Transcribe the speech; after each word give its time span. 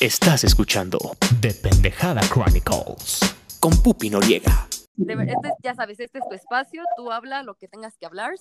Estás 0.00 0.44
escuchando 0.44 0.96
The 1.40 1.54
Pendejada 1.54 2.20
Chronicles 2.20 3.18
con 3.58 3.72
Pupi 3.82 4.10
Noriega. 4.10 4.68
Este, 4.96 5.50
ya 5.60 5.74
sabes, 5.74 5.98
este 5.98 6.20
es 6.20 6.28
tu 6.28 6.36
espacio, 6.36 6.84
tú 6.96 7.10
habla 7.10 7.42
lo 7.42 7.56
que 7.56 7.66
tengas 7.66 7.98
que 7.98 8.06
hablar. 8.06 8.34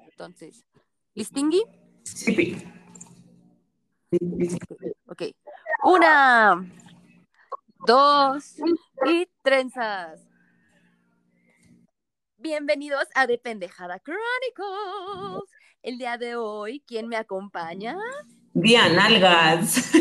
Entonces, 0.00 0.66
¿listingui? 1.14 1.62
Sí. 2.02 2.60
Ok. 5.06 5.22
Una, 5.84 6.68
dos 7.86 8.56
y 9.06 9.28
trenzas. 9.44 10.20
Bienvenidos 12.38 13.06
a 13.14 13.28
The 13.28 13.38
Pendejada 13.38 14.00
Chronicles. 14.00 15.48
El 15.80 15.98
día 15.98 16.18
de 16.18 16.34
hoy, 16.34 16.82
¿quién 16.88 17.06
me 17.06 17.16
acompaña? 17.16 17.96
Diana 18.54 19.06
Algas. 19.06 19.92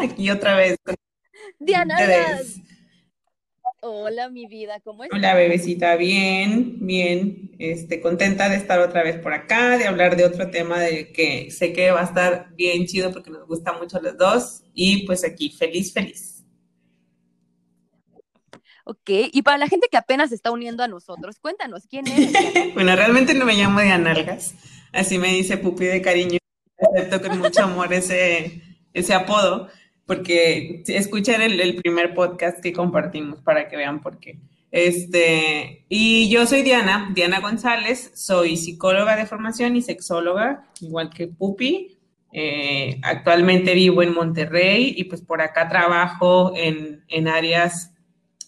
Aquí 0.00 0.30
otra 0.30 0.56
vez. 0.56 0.76
Diana 1.58 1.96
Algas. 1.96 2.60
Hola, 3.86 4.30
mi 4.30 4.46
vida, 4.46 4.80
¿cómo 4.80 5.04
estás? 5.04 5.18
Hola, 5.18 5.34
bebecita, 5.34 5.94
bien, 5.96 6.78
bien. 6.80 7.50
Este, 7.58 8.00
contenta 8.00 8.48
de 8.48 8.56
estar 8.56 8.80
otra 8.80 9.02
vez 9.02 9.18
por 9.18 9.34
acá, 9.34 9.76
de 9.76 9.86
hablar 9.86 10.16
de 10.16 10.24
otro 10.24 10.50
tema 10.50 10.80
de 10.80 11.12
que 11.12 11.50
sé 11.50 11.74
que 11.74 11.90
va 11.90 12.00
a 12.00 12.04
estar 12.04 12.54
bien 12.54 12.86
chido 12.86 13.12
porque 13.12 13.30
nos 13.30 13.46
gusta 13.46 13.74
mucho 13.74 14.00
los 14.00 14.16
dos. 14.16 14.62
Y 14.72 15.04
pues 15.04 15.22
aquí, 15.22 15.50
feliz, 15.50 15.92
feliz. 15.92 16.44
Ok, 18.86 19.10
y 19.32 19.42
para 19.42 19.58
la 19.58 19.68
gente 19.68 19.88
que 19.90 19.98
apenas 19.98 20.30
se 20.30 20.34
está 20.34 20.50
uniendo 20.50 20.82
a 20.82 20.88
nosotros, 20.88 21.38
cuéntanos, 21.38 21.86
¿quién 21.86 22.06
eres? 22.06 22.32
bueno, 22.74 22.96
realmente 22.96 23.34
no 23.34 23.44
me 23.44 23.54
llamo 23.54 23.80
Diana 23.80 24.12
Algas, 24.12 24.54
así 24.92 25.18
me 25.18 25.28
dice 25.28 25.56
Pupi 25.56 25.84
de 25.86 26.02
cariño 26.02 26.38
acepto 26.84 27.28
con 27.28 27.38
mucho 27.38 27.64
amor 27.64 27.92
ese, 27.92 28.62
ese 28.92 29.14
apodo, 29.14 29.68
porque 30.06 30.82
escuchen 30.86 31.42
el, 31.42 31.60
el, 31.60 31.76
primer 31.76 32.14
podcast 32.14 32.60
que 32.60 32.72
compartimos 32.72 33.40
para 33.40 33.68
que 33.68 33.76
vean 33.76 34.00
por 34.00 34.18
qué. 34.18 34.38
Este, 34.70 35.84
y 35.88 36.28
yo 36.28 36.46
soy 36.46 36.62
Diana, 36.62 37.10
Diana 37.14 37.40
González, 37.40 38.10
soy 38.14 38.56
psicóloga 38.56 39.16
de 39.16 39.26
formación 39.26 39.76
y 39.76 39.82
sexóloga, 39.82 40.66
igual 40.80 41.10
que 41.10 41.28
Pupi. 41.28 41.98
Eh, 42.36 42.98
actualmente 43.04 43.74
vivo 43.74 44.02
en 44.02 44.12
Monterrey 44.12 44.92
y 44.96 45.04
pues 45.04 45.22
por 45.22 45.40
acá 45.40 45.68
trabajo 45.68 46.52
en, 46.56 47.04
en 47.06 47.28
áreas 47.28 47.92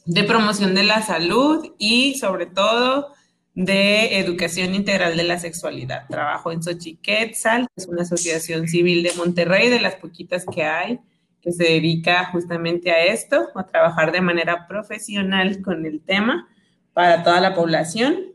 de 0.05 0.25
promoción 0.25 0.75
de 0.75 0.83
la 0.83 1.03
salud 1.03 1.73
y 1.79 2.14
sobre 2.14 2.47
todo 2.47 3.12
de 3.57 4.19
Educación 4.19 4.75
Integral 4.75 5.17
de 5.17 5.25
la 5.25 5.39
Sexualidad. 5.39 6.07
Trabajo 6.09 6.53
en 6.53 6.62
Xochiquetzal, 6.62 7.67
que 7.69 7.83
es 7.83 7.87
una 7.89 8.03
asociación 8.03 8.69
civil 8.69 9.03
de 9.03 9.15
Monterrey, 9.15 9.71
de 9.71 9.81
las 9.81 9.95
poquitas 9.95 10.45
que 10.45 10.63
hay, 10.63 11.01
que 11.41 11.53
se 11.53 11.65
dedica 11.65 12.27
justamente 12.27 12.91
a 12.91 13.07
esto, 13.07 13.48
a 13.55 13.67
trabajar 13.67 14.13
de 14.13 14.21
manera 14.21 14.67
profesional 14.69 15.63
con 15.63 15.87
el 15.87 16.03
tema 16.03 16.47
para 16.93 17.23
toda 17.23 17.41
la 17.41 17.55
población. 17.55 18.35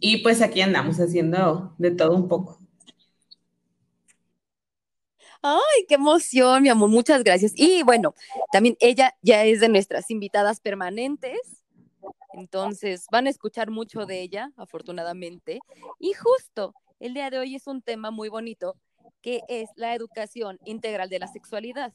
Y 0.00 0.18
pues 0.18 0.42
aquí 0.42 0.60
andamos 0.60 0.98
haciendo 0.98 1.72
de 1.78 1.92
todo 1.92 2.16
un 2.16 2.26
poco. 2.26 2.58
Ay, 5.40 5.86
qué 5.88 5.94
emoción, 5.94 6.64
mi 6.64 6.68
amor, 6.68 6.88
muchas 6.88 7.22
gracias. 7.22 7.52
Y 7.54 7.84
bueno, 7.84 8.12
también 8.50 8.76
ella 8.80 9.14
ya 9.22 9.44
es 9.44 9.60
de 9.60 9.68
nuestras 9.68 10.10
invitadas 10.10 10.58
permanentes 10.58 11.61
entonces, 12.34 13.06
van 13.10 13.26
a 13.26 13.30
escuchar 13.30 13.70
mucho 13.70 14.06
de 14.06 14.20
ella, 14.20 14.50
afortunadamente. 14.56 15.60
Y 15.98 16.12
justo 16.14 16.74
el 17.00 17.14
día 17.14 17.30
de 17.30 17.38
hoy 17.38 17.54
es 17.54 17.66
un 17.66 17.82
tema 17.82 18.10
muy 18.10 18.28
bonito, 18.28 18.76
que 19.20 19.42
es 19.48 19.68
la 19.76 19.94
educación 19.94 20.58
integral 20.64 21.08
de 21.08 21.18
la 21.18 21.26
sexualidad. 21.28 21.92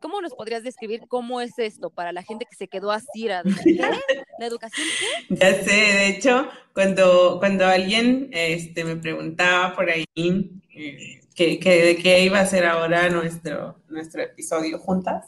¿Cómo 0.00 0.20
nos 0.20 0.34
podrías 0.34 0.62
describir 0.62 1.02
cómo 1.08 1.40
es 1.40 1.58
esto 1.58 1.88
para 1.88 2.12
la 2.12 2.22
gente 2.22 2.44
que 2.44 2.56
se 2.56 2.68
quedó 2.68 2.90
así? 2.90 3.26
¿La 4.38 4.46
educación 4.46 4.86
qué? 4.98 5.34
Ya 5.34 5.54
sé, 5.62 5.70
de 5.70 6.08
hecho, 6.08 6.48
cuando, 6.74 7.38
cuando 7.38 7.64
alguien 7.64 8.28
este, 8.32 8.84
me 8.84 8.96
preguntaba 8.96 9.74
por 9.74 9.88
ahí 9.88 10.04
eh, 10.14 11.20
que, 11.34 11.58
de 11.58 11.96
qué 11.96 12.22
iba 12.22 12.38
a 12.38 12.46
ser 12.46 12.66
ahora 12.66 13.08
nuestro, 13.08 13.76
nuestro 13.88 14.22
episodio 14.22 14.78
juntas, 14.78 15.26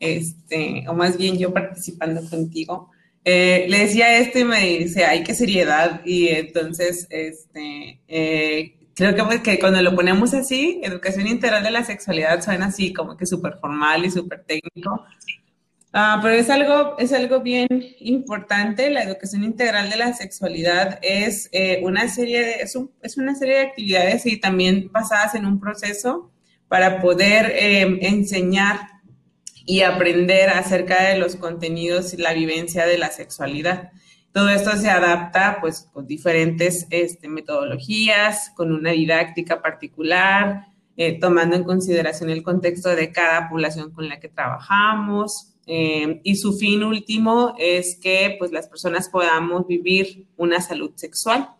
este, 0.00 0.84
o 0.88 0.94
más 0.94 1.16
bien 1.16 1.38
yo 1.38 1.54
participando 1.54 2.28
contigo, 2.28 2.90
eh, 3.28 3.66
le 3.68 3.80
decía 3.80 4.18
esto 4.18 4.38
y 4.38 4.44
me 4.44 4.60
dice, 4.60 5.04
ay, 5.04 5.24
qué 5.24 5.34
seriedad. 5.34 6.00
Y 6.04 6.28
entonces, 6.28 7.08
este, 7.10 7.98
eh, 8.06 8.76
creo 8.94 9.16
que, 9.16 9.24
pues, 9.24 9.40
que 9.40 9.58
cuando 9.58 9.82
lo 9.82 9.96
ponemos 9.96 10.32
así, 10.32 10.80
educación 10.84 11.26
integral 11.26 11.64
de 11.64 11.72
la 11.72 11.82
sexualidad 11.82 12.40
suena 12.40 12.66
así, 12.66 12.92
como 12.92 13.16
que 13.16 13.26
súper 13.26 13.58
formal 13.60 14.04
y 14.04 14.12
súper 14.12 14.44
técnico. 14.44 15.04
Ah, 15.92 16.20
pero 16.22 16.36
es 16.36 16.48
algo, 16.50 16.96
es 17.00 17.12
algo 17.12 17.40
bien 17.40 17.66
importante. 17.98 18.90
La 18.90 19.02
educación 19.02 19.42
integral 19.42 19.90
de 19.90 19.96
la 19.96 20.12
sexualidad 20.12 21.00
es, 21.02 21.48
eh, 21.50 21.80
una 21.82 22.06
serie 22.06 22.44
de, 22.44 22.52
es, 22.60 22.78
es, 23.02 23.16
una 23.16 23.34
serie 23.34 23.56
de 23.56 23.62
actividades 23.62 24.24
y 24.26 24.36
también 24.36 24.88
basadas 24.92 25.34
en 25.34 25.46
un 25.46 25.58
proceso 25.58 26.30
para 26.68 27.00
poder 27.00 27.52
enseñar 28.02 28.95
y 29.66 29.82
aprender 29.82 30.48
acerca 30.48 31.10
de 31.10 31.18
los 31.18 31.36
contenidos 31.36 32.14
y 32.14 32.18
la 32.18 32.32
vivencia 32.32 32.86
de 32.86 32.98
la 32.98 33.10
sexualidad. 33.10 33.90
Todo 34.32 34.48
esto 34.50 34.76
se 34.76 34.88
adapta 34.88 35.58
pues 35.60 35.88
con 35.92 36.06
diferentes 36.06 36.86
este, 36.90 37.28
metodologías, 37.28 38.52
con 38.54 38.72
una 38.72 38.92
didáctica 38.92 39.60
particular, 39.60 40.66
eh, 40.96 41.18
tomando 41.18 41.56
en 41.56 41.64
consideración 41.64 42.30
el 42.30 42.42
contexto 42.42 42.94
de 42.94 43.10
cada 43.10 43.48
población 43.48 43.90
con 43.90 44.08
la 44.08 44.20
que 44.20 44.28
trabajamos. 44.28 45.54
Eh, 45.66 46.20
y 46.22 46.36
su 46.36 46.56
fin 46.56 46.84
último 46.84 47.54
es 47.58 47.98
que 48.00 48.36
pues 48.38 48.52
las 48.52 48.68
personas 48.68 49.08
podamos 49.08 49.66
vivir 49.66 50.26
una 50.36 50.60
salud 50.60 50.92
sexual. 50.94 51.50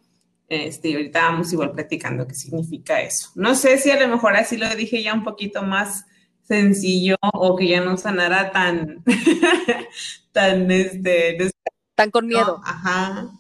Este, 0.49 0.91
y 0.91 0.95
ahorita 0.95 1.23
vamos 1.23 1.53
igual 1.53 1.73
platicando 1.73 2.27
qué 2.27 2.35
significa 2.35 3.01
eso. 3.01 3.31
No 3.35 3.57
sé 3.57 3.79
si 3.79 3.91
a 3.91 4.01
lo 4.01 4.07
mejor 4.07 4.37
así 4.37 4.57
lo 4.57 4.69
dije 4.77 5.03
ya 5.03 5.13
un 5.13 5.25
poquito 5.25 5.63
más 5.63 6.05
sencillo 6.47 7.17
o 7.21 7.57
que 7.57 7.69
ya 7.69 7.81
no 7.81 7.97
sanara 7.97 8.53
tan, 8.53 9.05
tan, 10.33 10.71
este, 10.71 11.51
tan 11.95 12.11
con 12.11 12.27
miedo. 12.27 12.61
ajá. 12.65 13.31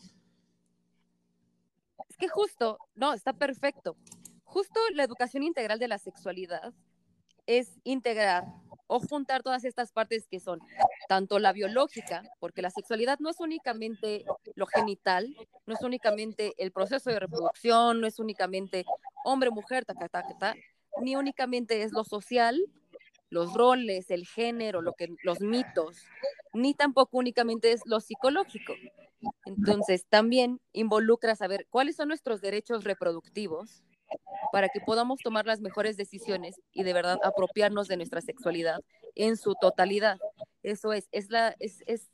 Es 2.08 2.16
que 2.16 2.28
justo, 2.28 2.78
no, 2.94 3.12
está 3.12 3.32
perfecto. 3.32 3.96
Justo 4.44 4.80
la 4.94 5.04
educación 5.04 5.42
integral 5.42 5.78
de 5.78 5.88
la 5.88 5.98
sexualidad 5.98 6.72
es 7.46 7.78
integrar 7.84 8.44
o 8.86 9.00
juntar 9.00 9.42
todas 9.42 9.64
estas 9.64 9.92
partes 9.92 10.26
que 10.28 10.40
son 10.40 10.60
tanto 11.08 11.38
la 11.38 11.52
biológica, 11.52 12.22
porque 12.40 12.62
la 12.62 12.70
sexualidad 12.70 13.18
no 13.18 13.30
es 13.30 13.40
únicamente 13.40 14.24
lo 14.54 14.66
genital, 14.66 15.36
no 15.66 15.74
es 15.74 15.82
únicamente 15.82 16.54
el 16.58 16.72
proceso 16.72 17.10
de 17.10 17.20
reproducción, 17.20 18.00
no 18.00 18.06
es 18.06 18.18
únicamente 18.18 18.84
hombre, 19.24 19.50
mujer, 19.50 19.84
ta, 19.84 19.94
ta, 19.94 20.08
ta, 20.08 20.24
ta, 20.38 20.54
ni 21.02 21.16
únicamente 21.16 21.82
es 21.82 21.92
lo 21.92 22.04
social, 22.04 22.60
los 23.30 23.54
roles, 23.54 24.10
el 24.10 24.26
género, 24.26 24.82
lo 24.82 24.92
que, 24.92 25.08
los 25.22 25.40
mitos, 25.40 25.98
ni 26.52 26.74
tampoco 26.74 27.18
únicamente 27.18 27.72
es 27.72 27.80
lo 27.84 28.00
psicológico. 28.00 28.74
Entonces, 29.44 30.06
también 30.08 30.60
involucra 30.72 31.34
saber 31.34 31.66
cuáles 31.70 31.96
son 31.96 32.08
nuestros 32.08 32.40
derechos 32.40 32.84
reproductivos 32.84 33.82
para 34.52 34.68
que 34.68 34.80
podamos 34.80 35.18
tomar 35.20 35.46
las 35.46 35.60
mejores 35.60 35.96
decisiones 35.96 36.60
y 36.72 36.84
de 36.84 36.92
verdad 36.92 37.18
apropiarnos 37.24 37.88
de 37.88 37.96
nuestra 37.96 38.20
sexualidad 38.20 38.80
en 39.14 39.36
su 39.36 39.54
totalidad. 39.60 40.18
Eso 40.62 40.92
es, 40.92 41.08
es, 41.10 41.30
la, 41.30 41.56
es, 41.58 41.82
es 41.86 42.10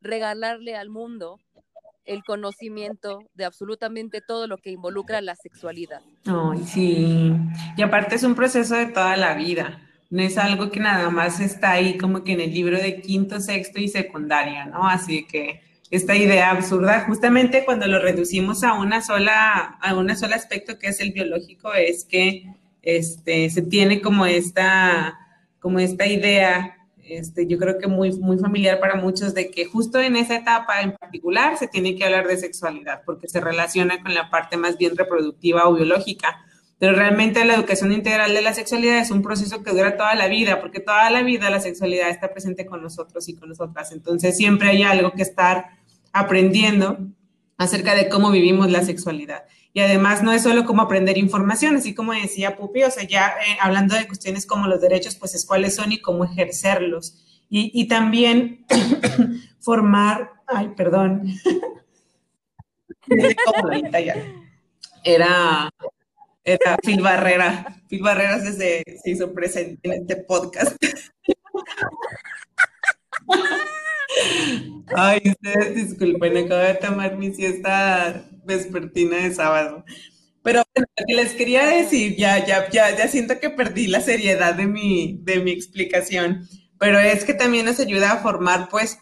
regalarle 0.00 0.76
al 0.76 0.90
mundo 0.90 1.38
el 2.04 2.22
conocimiento 2.24 3.20
de 3.34 3.44
absolutamente 3.44 4.20
todo 4.20 4.46
lo 4.46 4.58
que 4.58 4.70
involucra 4.70 5.20
la 5.20 5.36
sexualidad. 5.36 6.02
Ay, 6.26 6.58
sí. 6.64 7.32
Y 7.76 7.82
aparte 7.82 8.16
es 8.16 8.24
un 8.24 8.34
proceso 8.34 8.74
de 8.74 8.86
toda 8.86 9.16
la 9.16 9.34
vida 9.34 9.89
no 10.10 10.22
es 10.22 10.36
algo 10.38 10.70
que 10.70 10.80
nada 10.80 11.08
más 11.08 11.40
está 11.40 11.72
ahí 11.72 11.96
como 11.96 12.24
que 12.24 12.32
en 12.32 12.40
el 12.40 12.52
libro 12.52 12.76
de 12.76 13.00
quinto, 13.00 13.40
sexto 13.40 13.78
y 13.78 13.88
secundaria, 13.88 14.66
¿no? 14.66 14.88
Así 14.88 15.24
que 15.24 15.62
esta 15.90 16.16
idea 16.16 16.50
absurda, 16.50 17.04
justamente 17.06 17.64
cuando 17.64 17.86
lo 17.86 18.00
reducimos 18.00 18.64
a 18.64 18.74
una 18.74 19.02
sola, 19.02 19.78
a 19.80 19.94
un 19.94 20.14
solo 20.16 20.34
aspecto 20.34 20.78
que 20.78 20.88
es 20.88 21.00
el 21.00 21.12
biológico, 21.12 21.72
es 21.74 22.04
que 22.04 22.44
este, 22.82 23.50
se 23.50 23.62
tiene 23.62 24.00
como 24.00 24.26
esta, 24.26 25.16
como 25.60 25.78
esta 25.78 26.06
idea, 26.06 26.76
este, 27.04 27.46
yo 27.46 27.58
creo 27.58 27.78
que 27.78 27.86
muy, 27.86 28.12
muy 28.18 28.38
familiar 28.38 28.80
para 28.80 28.96
muchos, 28.96 29.32
de 29.32 29.50
que 29.50 29.64
justo 29.64 30.00
en 30.00 30.16
esa 30.16 30.36
etapa 30.36 30.80
en 30.80 30.92
particular 30.92 31.56
se 31.56 31.68
tiene 31.68 31.94
que 31.94 32.04
hablar 32.04 32.26
de 32.26 32.36
sexualidad, 32.36 33.02
porque 33.04 33.28
se 33.28 33.40
relaciona 33.40 34.02
con 34.02 34.14
la 34.14 34.28
parte 34.28 34.56
más 34.56 34.76
bien 34.76 34.96
reproductiva 34.96 35.68
o 35.68 35.74
biológica 35.74 36.44
pero 36.80 36.94
realmente 36.94 37.44
la 37.44 37.54
educación 37.54 37.92
integral 37.92 38.32
de 38.32 38.40
la 38.40 38.54
sexualidad 38.54 39.00
es 39.00 39.10
un 39.10 39.20
proceso 39.20 39.62
que 39.62 39.70
dura 39.70 39.98
toda 39.98 40.14
la 40.14 40.28
vida, 40.28 40.62
porque 40.62 40.80
toda 40.80 41.10
la 41.10 41.22
vida 41.22 41.50
la 41.50 41.60
sexualidad 41.60 42.08
está 42.08 42.32
presente 42.32 42.64
con 42.64 42.82
nosotros 42.82 43.28
y 43.28 43.36
con 43.36 43.50
nosotras. 43.50 43.92
Entonces 43.92 44.34
siempre 44.34 44.70
hay 44.70 44.82
algo 44.82 45.12
que 45.12 45.20
estar 45.20 45.76
aprendiendo 46.10 46.96
acerca 47.58 47.94
de 47.94 48.08
cómo 48.08 48.30
vivimos 48.30 48.70
la 48.70 48.82
sexualidad. 48.82 49.44
Y 49.74 49.80
además 49.80 50.22
no 50.22 50.32
es 50.32 50.42
solo 50.42 50.64
como 50.64 50.80
aprender 50.80 51.18
información, 51.18 51.76
así 51.76 51.94
como 51.94 52.14
decía 52.14 52.56
Pupi, 52.56 52.82
o 52.84 52.90
sea, 52.90 53.02
ya 53.06 53.28
eh, 53.28 53.58
hablando 53.60 53.94
de 53.94 54.06
cuestiones 54.06 54.46
como 54.46 54.66
los 54.66 54.80
derechos, 54.80 55.16
pues 55.16 55.34
es 55.34 55.44
cuáles 55.44 55.76
son 55.76 55.92
y 55.92 56.00
cómo 56.00 56.24
ejercerlos. 56.24 57.44
Y, 57.50 57.70
y 57.74 57.88
también 57.88 58.64
formar, 59.60 60.30
ay, 60.46 60.70
perdón, 60.74 61.24
era, 65.04 65.70
era 66.44 66.76
Phil 66.82 67.00
Barrera. 67.02 67.82
Phil 67.88 68.02
Barrera 68.02 68.40
se, 68.40 68.52
se 68.52 69.10
hizo 69.10 69.32
presente 69.32 69.80
en 69.82 70.02
este 70.02 70.16
podcast. 70.16 70.76
Ay, 74.96 75.22
ustedes 75.24 75.74
disculpen, 75.74 76.36
acabo 76.36 76.60
de 76.60 76.74
tomar 76.74 77.16
mi 77.16 77.32
siesta 77.32 78.28
vespertina 78.44 79.16
de 79.18 79.32
sábado. 79.32 79.84
Pero 80.42 80.62
bueno, 80.74 80.88
lo 80.96 81.06
que 81.06 81.14
les 81.14 81.32
quería 81.34 81.66
decir, 81.66 82.16
ya, 82.16 82.44
ya, 82.44 82.68
ya, 82.70 82.96
ya 82.96 83.08
siento 83.08 83.38
que 83.38 83.50
perdí 83.50 83.86
la 83.86 84.00
seriedad 84.00 84.54
de 84.54 84.66
mi, 84.66 85.18
de 85.22 85.40
mi 85.40 85.50
explicación, 85.50 86.48
pero 86.78 86.98
es 86.98 87.24
que 87.24 87.34
también 87.34 87.66
nos 87.66 87.78
ayuda 87.78 88.12
a 88.12 88.22
formar, 88.22 88.68
pues, 88.70 88.98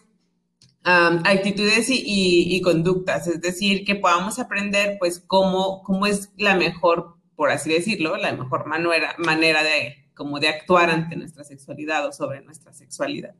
actitudes 0.83 1.87
y, 1.89 2.59
conductas, 2.61 3.27
es 3.27 3.41
decir, 3.41 3.85
que 3.85 3.95
podamos 3.95 4.39
aprender, 4.39 4.97
pues, 4.99 5.23
cómo, 5.25 5.81
cómo 5.83 6.07
es 6.07 6.31
la 6.37 6.55
mejor, 6.55 7.18
por 7.39 7.51
así 7.51 7.71
decirlo, 7.71 8.17
la 8.17 8.33
mejor 8.33 8.65
manera, 8.65 9.15
manera 9.17 9.63
de, 9.63 10.11
como 10.13 10.41
de 10.41 10.49
actuar 10.49 10.89
ante 10.89 11.15
nuestra 11.15 11.45
sexualidad 11.45 12.05
o 12.05 12.11
sobre 12.11 12.41
nuestra 12.41 12.73
sexualidad. 12.73 13.33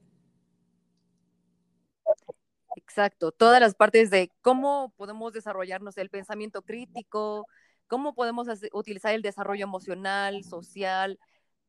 Exacto, 2.77 3.33
todas 3.33 3.59
las 3.59 3.75
partes 3.75 4.09
de 4.09 4.31
cómo 4.39 4.93
podemos 4.95 5.33
desarrollarnos 5.33 5.97
el 5.97 6.09
pensamiento 6.09 6.61
crítico, 6.61 7.45
cómo 7.87 8.15
podemos 8.15 8.47
utilizar 8.71 9.13
el 9.13 9.21
desarrollo 9.21 9.65
emocional, 9.65 10.45
social, 10.45 11.19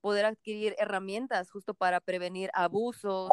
poder 0.00 0.24
adquirir 0.24 0.76
herramientas 0.78 1.50
justo 1.50 1.74
para 1.74 1.98
prevenir 1.98 2.48
abusos 2.54 3.28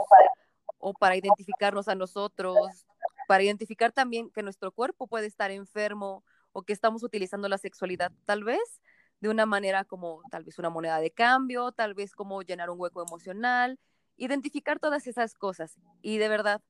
o 0.80 0.94
para 0.94 1.16
identificarnos 1.16 1.88
a 1.88 1.94
nosotros, 1.94 2.88
para 3.28 3.44
identificar 3.44 3.92
también 3.92 4.32
que 4.32 4.42
nuestro 4.42 4.72
cuerpo 4.72 5.06
puede 5.06 5.28
estar 5.28 5.52
enfermo 5.52 6.24
o 6.52 6.64
que 6.64 6.74
estamos 6.74 7.04
utilizando 7.04 7.48
la 7.48 7.60
sexualidad 7.60 8.12
tal 8.26 8.44
vez 8.44 8.82
de 9.19 9.30
una 9.30 9.46
manera 9.46 9.84
como 9.84 10.22
tal 10.30 10.44
vez 10.44 10.60
una 10.60 10.69
moneda 10.69 11.00
de 11.00 11.12
cambio, 11.12 11.72
tal 11.72 11.94
vez 11.94 12.14
como 12.14 12.42
llenar 12.42 12.69
un 12.69 12.80
hueco 12.80 13.02
emocional, 13.02 13.80
identificar 14.16 14.80
todas 14.80 15.08
esas 15.08 15.34
cosas. 15.34 15.75
Y 16.02 16.18
de 16.18 16.28
verdad, 16.28 16.62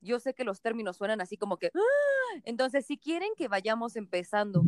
yo 0.00 0.20
sé 0.20 0.34
que 0.34 0.44
los 0.44 0.60
términos 0.60 0.96
suenan 0.96 1.20
así 1.20 1.36
como 1.36 1.56
que, 1.56 1.70
¡Ah! 1.74 2.40
entonces 2.44 2.86
si 2.86 2.98
quieren 2.98 3.30
que 3.36 3.48
vayamos 3.48 3.96
empezando 3.96 4.62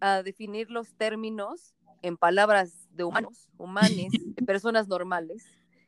a 0.00 0.22
definir 0.22 0.70
los 0.70 0.94
términos 0.94 1.74
en 2.02 2.16
palabras 2.16 2.88
de 2.90 3.04
humanos, 3.04 3.48
humanes, 3.56 4.12
de 4.36 4.46
personas 4.46 4.88
normales, 4.88 5.44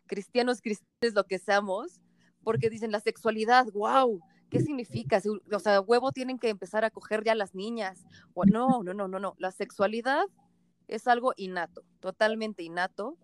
cristianos, 0.06 0.60
cristianos, 0.60 1.14
lo 1.14 1.24
que 1.24 1.38
seamos, 1.38 2.00
porque 2.42 2.70
dicen 2.70 2.90
la 2.90 3.00
sexualidad, 3.00 3.66
wow, 3.72 4.20
¿qué 4.50 4.60
significa? 4.60 5.20
O 5.52 5.58
sea, 5.58 5.80
huevo 5.80 6.10
tienen 6.10 6.38
que 6.38 6.48
empezar 6.48 6.84
a 6.84 6.90
coger 6.90 7.22
ya 7.22 7.34
las 7.34 7.54
niñas. 7.54 8.04
O, 8.34 8.44
no, 8.44 8.82
no, 8.82 8.94
no, 8.94 9.08
no, 9.08 9.20
no. 9.20 9.34
La 9.38 9.52
sexualidad 9.52 10.24
es 10.90 11.06
algo 11.06 11.32
innato, 11.36 11.84
totalmente 12.00 12.62
innato. 12.62 13.16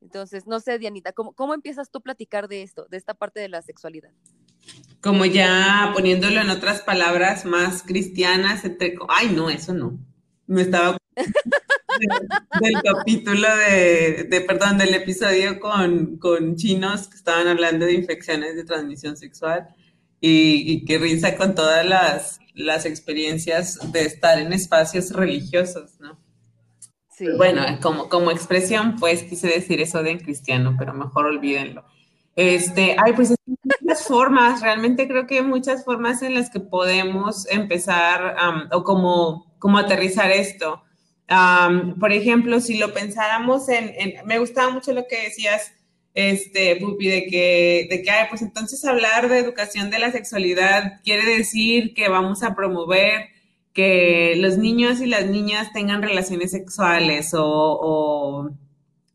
Entonces, 0.00 0.46
no 0.46 0.60
sé, 0.60 0.78
Dianita, 0.78 1.12
¿cómo, 1.12 1.32
¿cómo 1.32 1.54
empiezas 1.54 1.90
tú 1.90 1.98
a 1.98 2.02
platicar 2.02 2.48
de 2.48 2.62
esto, 2.62 2.86
de 2.88 2.96
esta 2.96 3.14
parte 3.14 3.40
de 3.40 3.48
la 3.48 3.60
sexualidad? 3.62 4.10
Como 5.00 5.24
ya 5.24 5.90
poniéndolo 5.94 6.40
en 6.40 6.50
otras 6.50 6.82
palabras 6.82 7.44
más 7.44 7.82
cristianas, 7.82 8.64
entre... 8.64 8.94
ay, 9.08 9.30
no, 9.30 9.50
eso 9.50 9.74
no. 9.74 9.98
Me 10.46 10.62
estaba 10.62 10.96
del, 12.60 12.74
capítulo 12.82 13.48
de, 13.56 14.44
perdón, 14.46 14.78
del 14.78 14.94
episodio 14.94 15.58
con, 15.58 16.16
con, 16.18 16.54
chinos 16.54 17.08
que 17.08 17.16
estaban 17.16 17.48
hablando 17.48 17.86
de 17.86 17.94
infecciones 17.94 18.54
de 18.54 18.64
transmisión 18.64 19.16
sexual 19.16 19.68
y, 20.20 20.72
y 20.72 20.84
que 20.84 20.98
risa 20.98 21.36
con 21.36 21.56
todas 21.56 21.84
las, 21.84 22.38
las 22.54 22.86
experiencias 22.86 23.78
de 23.92 24.02
estar 24.02 24.38
en 24.38 24.52
espacios 24.52 25.10
religiosos, 25.10 25.98
¿no? 25.98 26.18
Bueno, 27.36 27.62
como, 27.82 28.08
como 28.08 28.30
expresión, 28.30 28.96
pues 28.96 29.22
quise 29.22 29.48
decir 29.48 29.80
eso 29.80 30.02
de 30.02 30.18
cristiano, 30.18 30.76
pero 30.78 30.94
mejor 30.94 31.26
olvídenlo. 31.26 31.84
Este, 32.36 32.94
ay, 33.04 33.14
pues 33.14 33.30
hay 33.30 33.36
muchas 33.64 34.06
formas, 34.06 34.60
realmente 34.60 35.08
creo 35.08 35.26
que 35.26 35.38
hay 35.38 35.44
muchas 35.44 35.84
formas 35.84 36.22
en 36.22 36.34
las 36.34 36.50
que 36.50 36.60
podemos 36.60 37.48
empezar 37.50 38.36
o 38.70 38.84
como, 38.84 39.52
como 39.58 39.78
aterrizar 39.78 40.30
esto. 40.30 40.82
por 41.98 42.12
ejemplo, 42.12 42.60
si 42.60 42.78
lo 42.78 42.94
pensáramos 42.94 43.68
en, 43.68 43.92
me 44.24 44.38
gustaba 44.38 44.70
mucho 44.70 44.92
lo 44.92 45.06
que 45.08 45.22
decías, 45.22 45.72
este, 46.14 46.76
Pupi, 46.76 47.08
de 47.08 47.26
que, 47.26 47.86
de 47.90 48.02
que, 48.02 48.10
ay, 48.10 48.26
pues 48.28 48.42
entonces 48.42 48.84
hablar 48.84 49.28
de 49.28 49.38
educación 49.38 49.90
de 49.90 49.98
la 49.98 50.12
sexualidad 50.12 51.00
quiere 51.02 51.24
decir 51.24 51.92
que 51.94 52.08
vamos 52.08 52.42
a 52.42 52.54
promover 52.54 53.30
que 53.78 54.34
los 54.38 54.58
niños 54.58 55.00
y 55.00 55.06
las 55.06 55.26
niñas 55.26 55.72
tengan 55.72 56.02
relaciones 56.02 56.50
sexuales 56.50 57.30
o 57.32 58.50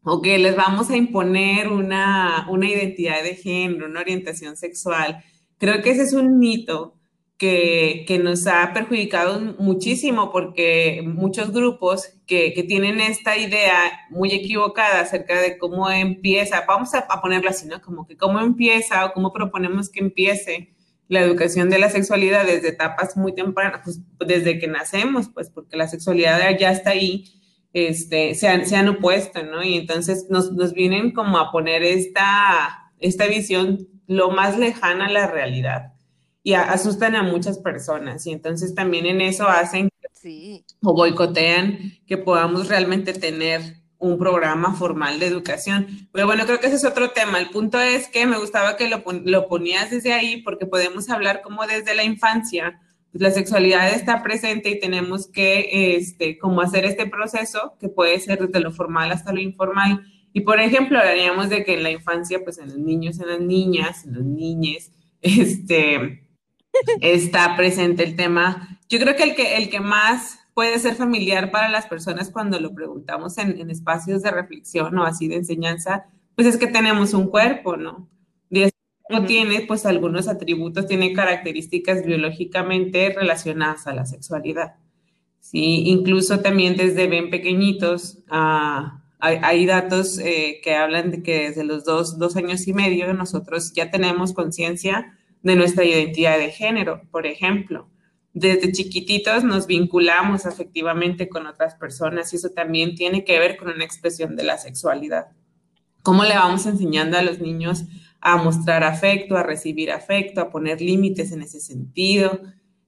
o 0.03 0.21
que 0.21 0.37
les 0.37 0.55
vamos 0.55 0.89
a 0.89 0.97
imponer 0.97 1.69
una, 1.69 2.47
identidad 2.61 3.23
de 3.23 3.35
género, 3.35 3.87
una 3.87 4.01
orientación 4.01 4.57
sexual. 4.57 5.23
Creo 5.57 5.81
que 5.81 5.91
ese 5.91 6.03
es 6.03 6.13
un 6.13 6.39
mito 6.39 6.99
que, 7.37 8.05
nos 8.23 8.47
ha 8.47 8.71
perjudicado 8.73 9.39
muchísimo 9.59 10.31
porque 10.31 11.01
muchos 11.05 11.51
grupos 11.51 12.09
que, 12.25 12.51
tienen 12.67 12.99
esta 13.01 13.37
idea 13.37 14.07
muy 14.09 14.31
equivocada 14.31 15.01
acerca 15.01 15.41
de 15.41 15.57
cómo 15.57 15.89
empieza, 15.89 16.65
vamos 16.67 16.93
a, 16.93 17.07
ponerlo 17.21 17.49
así, 17.49 17.67
¿no? 17.67 17.81
Como 17.81 18.05
que 18.05 18.17
cómo 18.17 18.39
empieza 18.39 19.05
o 19.05 19.13
cómo 19.13 19.31
proponemos 19.31 19.89
que 19.89 20.01
empiece 20.01 20.73
la 21.07 21.21
educación 21.21 21.69
de 21.69 21.79
la 21.79 21.89
sexualidad 21.89 22.45
desde 22.45 22.69
etapas 22.69 23.17
muy 23.17 23.33
tempranas, 23.33 23.81
pues 23.83 23.99
desde 24.25 24.59
que 24.59 24.67
nacemos, 24.67 25.29
pues 25.33 25.49
porque 25.49 25.77
la 25.77 25.87
sexualidad 25.87 26.57
ya 26.57 26.71
está 26.71 26.91
ahí 26.91 27.25
este, 27.73 28.35
se, 28.35 28.47
han, 28.47 28.65
se 28.67 28.75
han 28.75 28.87
opuesto, 28.87 29.43
¿no? 29.43 29.63
Y 29.63 29.75
entonces 29.75 30.27
nos, 30.29 30.51
nos 30.51 30.73
vienen 30.73 31.11
como 31.11 31.39
a 31.39 31.51
poner 31.51 31.83
esta, 31.83 32.91
esta 32.99 33.27
visión 33.27 33.87
lo 34.07 34.29
más 34.29 34.57
lejana 34.57 35.07
a 35.07 35.11
la 35.11 35.27
realidad 35.27 35.93
y 36.43 36.53
asustan 36.53 37.15
a 37.15 37.23
muchas 37.23 37.57
personas 37.57 38.27
y 38.27 38.31
entonces 38.31 38.75
también 38.75 39.05
en 39.05 39.21
eso 39.21 39.47
hacen 39.47 39.89
sí. 40.11 40.65
o 40.83 40.93
boicotean 40.93 41.93
que 42.05 42.17
podamos 42.17 42.67
realmente 42.67 43.13
tener 43.13 43.77
un 44.03 44.17
programa 44.17 44.73
formal 44.73 45.19
de 45.19 45.27
educación. 45.27 45.87
Pero 46.11 46.25
bueno, 46.25 46.45
creo 46.45 46.59
que 46.59 46.67
ese 46.67 46.75
es 46.75 46.85
otro 46.85 47.11
tema. 47.11 47.39
El 47.39 47.49
punto 47.49 47.79
es 47.79 48.07
que 48.07 48.25
me 48.25 48.37
gustaba 48.37 48.77
que 48.77 48.87
lo, 48.87 49.03
lo 49.23 49.47
ponías 49.47 49.89
desde 49.91 50.13
ahí 50.13 50.41
porque 50.41 50.65
podemos 50.65 51.09
hablar 51.09 51.41
como 51.41 51.65
desde 51.65 51.95
la 51.95 52.03
infancia 52.03 52.79
pues, 53.13 53.21
la 53.21 53.31
sexualidad 53.31 53.93
está 53.93 54.23
presente 54.23 54.71
y 54.71 54.79
tenemos 54.79 55.27
que, 55.27 55.95
este, 55.95 56.39
como 56.39 56.61
hacer 56.61 56.83
este 56.83 57.05
proceso 57.05 57.75
que 57.79 57.87
puede 57.87 58.19
ser 58.19 58.39
desde 58.39 58.59
lo 58.59 58.71
formal 58.71 59.11
hasta 59.11 59.31
lo 59.31 59.39
informal. 59.39 60.03
Y 60.33 60.41
por 60.41 60.59
ejemplo, 60.59 60.97
hablaríamos 60.97 61.49
de 61.49 61.63
que 61.63 61.75
en 61.75 61.83
la 61.83 61.91
infancia, 61.91 62.43
pues 62.43 62.57
en 62.57 62.69
los 62.69 62.79
niños, 62.79 63.19
en 63.19 63.27
las 63.27 63.39
niñas, 63.39 64.03
en 64.05 64.15
los 64.15 64.23
niñes, 64.23 64.91
este, 65.21 66.23
está 67.01 67.55
presente 67.55 68.03
el 68.03 68.15
tema. 68.15 68.79
Yo 68.89 68.99
creo 68.99 69.15
que 69.15 69.23
el 69.23 69.35
que, 69.35 69.57
el 69.57 69.69
que 69.69 69.79
más 69.79 70.39
puede 70.53 70.79
ser 70.79 70.95
familiar 70.95 71.51
para 71.51 71.69
las 71.69 71.87
personas 71.87 72.29
cuando 72.29 72.59
lo 72.59 72.73
preguntamos 72.73 73.37
en, 73.37 73.59
en 73.59 73.69
espacios 73.69 74.21
de 74.21 74.31
reflexión 74.31 74.97
o 74.97 75.03
así 75.03 75.27
de 75.27 75.35
enseñanza, 75.35 76.05
pues 76.35 76.47
es 76.47 76.57
que 76.57 76.67
tenemos 76.67 77.13
un 77.13 77.27
cuerpo, 77.27 77.77
¿no? 77.77 78.09
tiene 79.27 79.61
pues 79.61 79.85
algunos 79.85 80.27
atributos, 80.27 80.87
tiene 80.87 81.13
características 81.13 82.05
biológicamente 82.05 83.13
relacionadas 83.15 83.87
a 83.87 83.93
la 83.93 84.05
sexualidad. 84.05 84.75
Sí, 85.39 85.83
incluso 85.87 86.39
también 86.39 86.77
desde 86.77 87.07
bien 87.07 87.29
pequeñitos 87.29 88.19
ah, 88.29 89.01
hay, 89.19 89.65
datos 89.65 90.19
eh, 90.19 90.59
que 90.63 90.75
hablan 90.75 91.11
de 91.11 91.23
que 91.23 91.49
desde 91.49 91.63
los 91.63 91.85
dos, 91.85 92.17
dos 92.17 92.35
años 92.35 92.67
y 92.67 92.73
medio 92.73 93.13
nosotros 93.13 93.73
ya 93.73 93.89
tenemos 93.89 94.33
conciencia 94.33 95.17
de 95.43 95.55
nuestra 95.55 95.85
identidad 95.85 96.37
de 96.37 96.51
género, 96.51 97.01
por 97.11 97.25
ejemplo. 97.25 97.87
Desde 98.33 98.71
chiquititos 98.71 99.43
nos 99.43 99.67
vinculamos 99.67 100.45
afectivamente 100.45 101.29
con 101.29 101.45
otras 101.45 101.75
personas 101.75 102.33
y 102.33 102.37
eso 102.37 102.49
también 102.49 102.95
tiene 102.95 103.23
que 103.23 103.39
ver 103.39 103.57
con 103.57 103.69
una 103.69 103.85
expresión 103.85 104.35
de 104.35 104.43
la 104.43 104.57
sexualidad. 104.57 105.27
¿Cómo 106.01 106.23
le 106.23 106.35
vamos 106.35 106.65
enseñando 106.65 107.17
a 107.17 107.21
los 107.21 107.39
niños 107.39 107.85
a 108.23 108.37
mostrar 108.37 108.85
afecto, 108.85 109.35
a 109.35 109.43
recibir 109.43 109.91
afecto, 109.91 110.39
a 110.39 110.49
poner 110.49 110.79
límites 110.79 111.33
en 111.33 111.41
ese 111.41 111.59
sentido. 111.59 112.39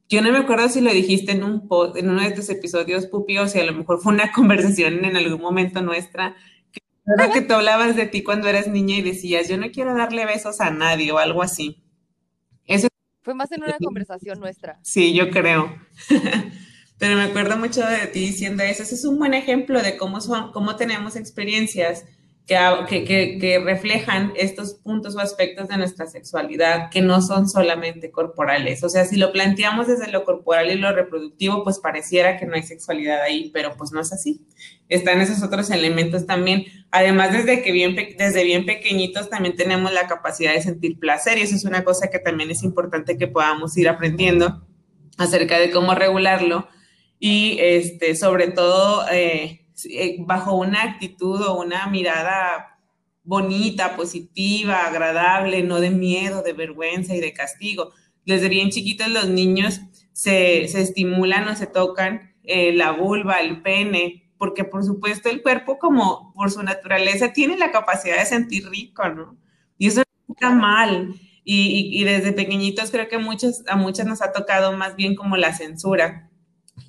Yo 0.08 0.22
no 0.22 0.32
me 0.32 0.38
acuerdo 0.38 0.70
si 0.70 0.80
lo 0.80 0.94
dijiste 0.94 1.34
en, 1.34 1.44
un 1.44 1.68
en 1.96 2.10
uno 2.10 2.22
de 2.22 2.32
tus 2.32 2.50
episodios, 2.50 3.08
Pupi, 3.08 3.38
o 3.38 3.48
si 3.48 3.60
a 3.60 3.66
lo 3.66 3.74
mejor 3.74 4.00
fue 4.00 4.14
una 4.14 4.32
conversación 4.34 5.04
en 5.04 5.18
algún 5.18 5.42
momento 5.42 5.82
nuestra, 5.82 6.38
que, 6.72 6.80
que 7.34 7.42
tú 7.42 7.54
hablabas 7.54 7.98
de 7.98 8.06
ti 8.06 8.24
cuando 8.24 8.48
eras 8.48 8.70
niña 8.70 8.96
y 8.96 9.02
decías, 9.02 9.50
yo 9.50 9.58
no 9.58 9.72
quiero 9.72 9.94
darle 9.94 10.26
besos 10.26 10.62
a 10.62 10.72
nadie 10.72 11.12
o 11.12 11.18
algo 11.18 11.44
así. 11.44 11.84
Fue 13.26 13.34
más 13.34 13.52
en 13.52 13.64
una 13.64 13.76
conversación 13.80 14.40
nuestra. 14.40 14.78
Sí, 14.84 15.16
yo 15.16 15.32
creo. 15.32 15.76
pero 17.00 17.16
me 17.16 17.24
acuerdo 17.24 17.58
mucho 17.58 17.82
de 17.82 18.06
ti 18.06 18.20
diciendo 18.20 18.62
eso. 18.62 18.84
Ese 18.84 18.94
es 18.94 19.04
un 19.04 19.18
buen 19.18 19.34
ejemplo 19.34 19.82
de 19.82 19.98
cómo 19.98 20.22
son, 20.22 20.52
cómo 20.52 20.76
tenemos 20.76 21.16
experiencias 21.16 22.06
que, 22.46 23.62
reflejan 23.64 24.32
estos 24.36 24.76
puntos 24.76 25.16
o 25.16 25.20
aspectos 25.20 25.68
de 25.68 25.78
nuestra 25.78 26.06
sexualidad 26.06 26.92
que 26.92 27.02
no 27.02 27.22
son 27.22 27.50
solamente 27.50 28.12
corporales. 28.12 28.84
O 28.84 28.90
sea, 28.90 29.06
si 29.06 29.16
lo 29.16 29.32
planteamos 29.32 29.88
desde 29.88 30.12
lo 30.12 30.24
corporal 30.24 30.70
y 30.70 30.76
lo 30.76 30.92
reproductivo, 30.92 31.64
pues 31.64 31.80
pareciera 31.80 32.38
que 32.38 32.46
no 32.46 32.54
hay 32.54 32.62
sexualidad 32.62 33.22
ahí, 33.24 33.50
pero 33.52 33.76
pues 33.76 33.92
no 33.92 34.00
es 34.00 34.14
así. 34.14 34.46
Están 34.90 35.22
esos 35.22 35.42
otros 35.42 35.72
elementos 35.72 36.28
también. 36.28 36.66
Además, 36.92 37.32
desde 37.32 37.64
que 37.64 37.72
bien, 37.72 37.96
desde 37.96 38.44
bien 38.44 38.66
pequeñitos 38.66 39.30
también 39.30 39.56
tenemos 39.56 39.92
la 39.92 40.08
capacidad 40.08 40.54
de 40.54 40.62
sentir 40.62 41.00
placer 41.00 41.40
y 41.40 41.42
eso 41.42 41.56
es 41.56 41.66
una 41.66 41.84
cosa 41.84 42.10
que 42.12 42.20
también 42.20 42.52
es 42.52 42.62
importante 42.64 43.18
que 43.18 43.28
podamos 43.28 43.76
ir 43.78 43.90
aprendiendo 43.90 44.68
acerca 45.18 45.58
de 45.58 45.72
cómo 45.72 45.96
regularlo 45.96 46.68
y 47.20 47.58
este, 47.60 48.16
sobre 48.16 48.50
todo... 48.50 49.04
Eh, 49.12 49.65
bajo 50.20 50.56
una 50.56 50.84
actitud 50.84 51.42
o 51.42 51.60
una 51.62 51.88
mirada 51.88 52.80
bonita, 53.24 53.96
positiva, 53.96 54.86
agradable, 54.86 55.64
no 55.64 55.80
de 55.80 55.90
miedo, 55.90 56.44
de 56.44 56.54
vergüenza 56.54 57.16
y 57.16 57.20
de 57.20 57.34
castigo. 57.34 57.92
Desde 58.26 58.50
bien 58.50 58.70
chiquitos 58.70 59.10
los 59.10 59.28
niños 59.28 59.82
se, 60.14 60.64
estimulan 60.64 61.48
o 61.48 61.56
se 61.56 61.68
tocan 61.68 62.34
eh, 62.44 62.72
la 62.74 62.92
vulva, 62.92 63.42
el 63.42 63.62
pene, 63.62 64.32
porque 64.38 64.64
por 64.64 64.84
supuesto 64.84 65.30
el 65.30 65.42
cuerpo 65.42 65.78
como 65.80 66.32
por 66.34 66.52
su 66.52 66.62
naturaleza 66.64 67.34
tiene 67.34 67.58
la 67.58 67.72
capacidad 67.72 68.18
de 68.18 68.26
sentir 68.26 68.70
rico, 68.70 69.10
¿no? 69.10 69.38
Y 69.78 69.88
eso 69.88 70.04
no 70.28 70.34
está 70.34 70.52
mal. 70.52 71.16
Y, 71.48 72.04
desde 72.06 72.32
pequeñitos 72.32 72.90
creo 72.90 73.08
que 73.08 73.18
a 73.18 73.20
muchas 73.20 74.08
nos 74.08 74.22
ha 74.24 74.32
tocado 74.32 74.76
más 74.76 74.96
bien 74.96 75.14
como 75.16 75.38
la 75.38 75.54
censura. 75.54 76.32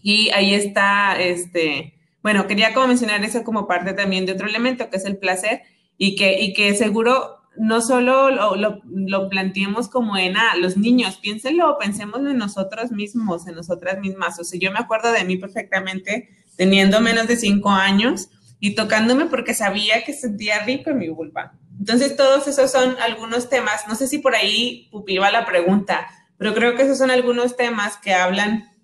Y 0.03 0.31
ahí 0.31 0.55
está, 0.55 1.21
este, 1.21 1.96
bueno, 2.27 2.49
quería 2.49 2.75
como 2.75 2.89
mencionar 2.89 3.23
eso 3.23 3.45
como 3.45 3.69
parte 3.69 3.93
también 3.93 4.27
de 4.27 4.33
otro 4.33 4.49
elemento, 4.49 4.91
que 4.91 4.97
es 4.97 5.05
el 5.05 5.17
placer, 5.17 5.63
y 5.97 6.17
que, 6.17 6.43
y 6.43 6.55
que 6.55 6.75
seguro 6.75 7.39
no 7.57 7.81
solo 7.81 8.31
lo, 8.33 8.57
lo, 8.57 9.29
planteemos 9.29 9.87
como 9.87 10.17
en, 10.17 10.37
ah, 10.37 10.57
los 10.59 10.77
niños, 10.77 11.19
piénsenlo, 11.19 11.79
pensemos 11.79 12.19
en 12.19 12.37
nosotros 12.37 12.91
mismos, 12.91 13.47
en 13.47 13.55
nosotras 13.55 14.01
mismas. 14.01 14.41
O 14.41 14.43
sea, 14.43 14.59
yo 14.59 14.73
me 14.73 14.81
acuerdo 14.81 15.13
de 15.13 15.23
mí 15.23 15.37
perfectamente 15.37 16.29
teniendo 16.57 17.01
menos 17.01 17.29
de 17.29 17.37
cinco 17.37 17.71
años 17.71 18.29
y 18.59 18.75
tocándome 18.75 19.27
porque 19.27 19.55
sabía 19.55 20.03
que 20.03 20.13
sentía 20.13 20.65
rico 20.65 20.91
en 20.91 20.99
mi 20.99 21.09
vulva. 21.09 21.53
Entonces, 21.79 22.17
todos 22.17 22.49
esos 22.49 22.73
son 22.73 22.97
algunos 22.99 23.49
temas. 23.49 23.87
No 23.87 23.95
sé 23.95 24.09
si 24.09 24.19
por 24.19 24.35
ahí 24.35 24.89
pupiva 24.91 25.31
la 25.31 25.47
pregunta, 25.47 26.09
pero 26.39 26.55
creo 26.55 26.75
que 26.75 26.83
esos 26.83 26.99
son 26.99 27.13
algunos 27.13 27.57
temas 27.57 27.99
que 27.99 28.15
hablan 28.15 28.76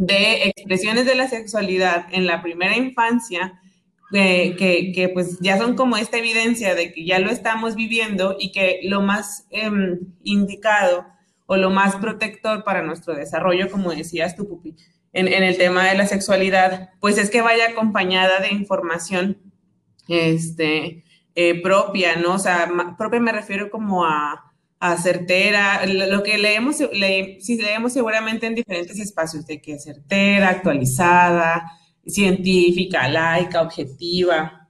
de 0.00 0.44
expresiones 0.44 1.04
de 1.04 1.14
la 1.14 1.28
sexualidad 1.28 2.06
en 2.10 2.26
la 2.26 2.40
primera 2.42 2.74
infancia, 2.74 3.60
eh, 4.14 4.56
que, 4.56 5.10
pues 5.12 5.38
ya 5.40 5.58
son 5.58 5.76
como 5.76 5.98
esta 5.98 6.16
evidencia 6.16 6.74
de 6.74 6.92
que 6.94 7.04
ya 7.04 7.18
lo 7.18 7.30
estamos 7.30 7.76
viviendo 7.76 8.34
y 8.40 8.50
que 8.50 8.80
lo 8.84 9.02
más 9.02 9.46
em, 9.50 10.00
indicado 10.24 11.06
o 11.44 11.56
lo 11.56 11.68
más 11.68 11.96
protector 11.96 12.64
para 12.64 12.82
nuestro 12.82 13.14
desarrollo, 13.14 13.70
como 13.70 13.92
decías 13.92 14.34
tú, 14.36 14.48
Pupi, 14.48 14.74
en, 15.12 15.28
en, 15.28 15.42
el 15.42 15.58
tema 15.58 15.84
de 15.84 15.96
la 15.96 16.06
sexualidad, 16.06 16.90
pues 17.00 17.18
es 17.18 17.28
que 17.28 17.42
vaya 17.42 17.68
acompañada 17.68 18.40
de 18.40 18.48
información 18.48 19.36
este, 20.08 21.04
eh, 21.34 21.60
propia, 21.60 22.16
¿no? 22.16 22.36
O 22.36 22.38
sea, 22.38 22.72
propia 22.96 23.20
me 23.20 23.32
refiero 23.32 23.70
como 23.70 24.06
a 24.06 24.49
a 24.80 24.96
certera, 24.96 25.84
lo 25.84 26.22
que 26.22 26.38
leemos, 26.38 26.76
si 26.78 27.56
leemos 27.56 27.92
seguramente 27.92 28.46
en 28.46 28.54
diferentes 28.54 28.98
espacios, 28.98 29.46
de 29.46 29.60
que 29.60 29.78
certera, 29.78 30.48
actualizada, 30.48 31.70
científica, 32.06 33.06
laica, 33.06 33.60
objetiva. 33.60 34.68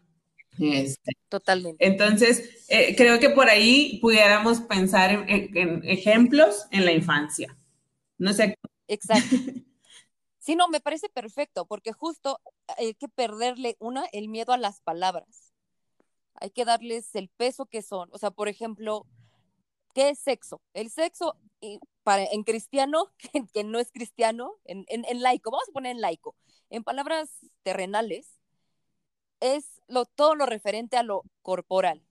Este. 0.58 1.12
Totalmente. 1.28 1.86
Entonces, 1.86 2.66
eh, 2.68 2.96
creo 2.96 3.20
que 3.20 3.30
por 3.30 3.48
ahí 3.48 4.00
pudiéramos 4.02 4.60
pensar 4.62 5.12
en, 5.28 5.84
ejemplos 5.84 6.66
en 6.72 6.84
la 6.84 6.92
infancia. 6.92 7.56
No 8.18 8.32
sé. 8.32 8.58
Exacto. 8.88 9.36
Sí, 10.42 10.56
no, 10.56 10.68
me 10.68 10.80
parece 10.80 11.10
perfecto, 11.10 11.66
porque 11.66 11.92
justo 11.92 12.40
hay 12.78 12.94
que 12.94 13.08
perderle, 13.08 13.76
una, 13.78 14.06
el 14.10 14.28
miedo 14.30 14.54
a 14.54 14.56
las 14.56 14.80
palabras. 14.80 15.52
Hay 16.34 16.50
que 16.50 16.64
darles 16.64 17.14
el 17.14 17.28
peso 17.28 17.66
que 17.66 17.82
son. 17.82 18.08
O 18.10 18.18
sea, 18.18 18.30
por 18.30 18.48
ejemplo, 18.48 19.06
¿Qué 19.94 20.10
es 20.10 20.18
sexo? 20.18 20.60
El 20.74 20.90
sexo 20.90 21.36
para, 22.02 22.24
en 22.24 22.42
cristiano, 22.44 23.12
que, 23.52 23.64
no 23.64 23.78
es 23.78 23.90
cristiano, 23.92 24.54
en, 24.64 24.84
en, 24.88 25.22
laico, 25.22 25.50
vamos 25.50 25.68
a 25.68 25.72
poner 25.72 25.92
en 25.92 26.00
laico, 26.00 26.36
en 26.70 26.84
palabras 26.84 27.30
terrenales, 27.62 28.38
es 29.40 29.80
lo, 29.88 30.04
todo 30.06 30.34
lo 30.34 30.46
referente 30.46 30.96
a 30.96 31.02
lo 31.02 31.22
corporal, 31.42 32.02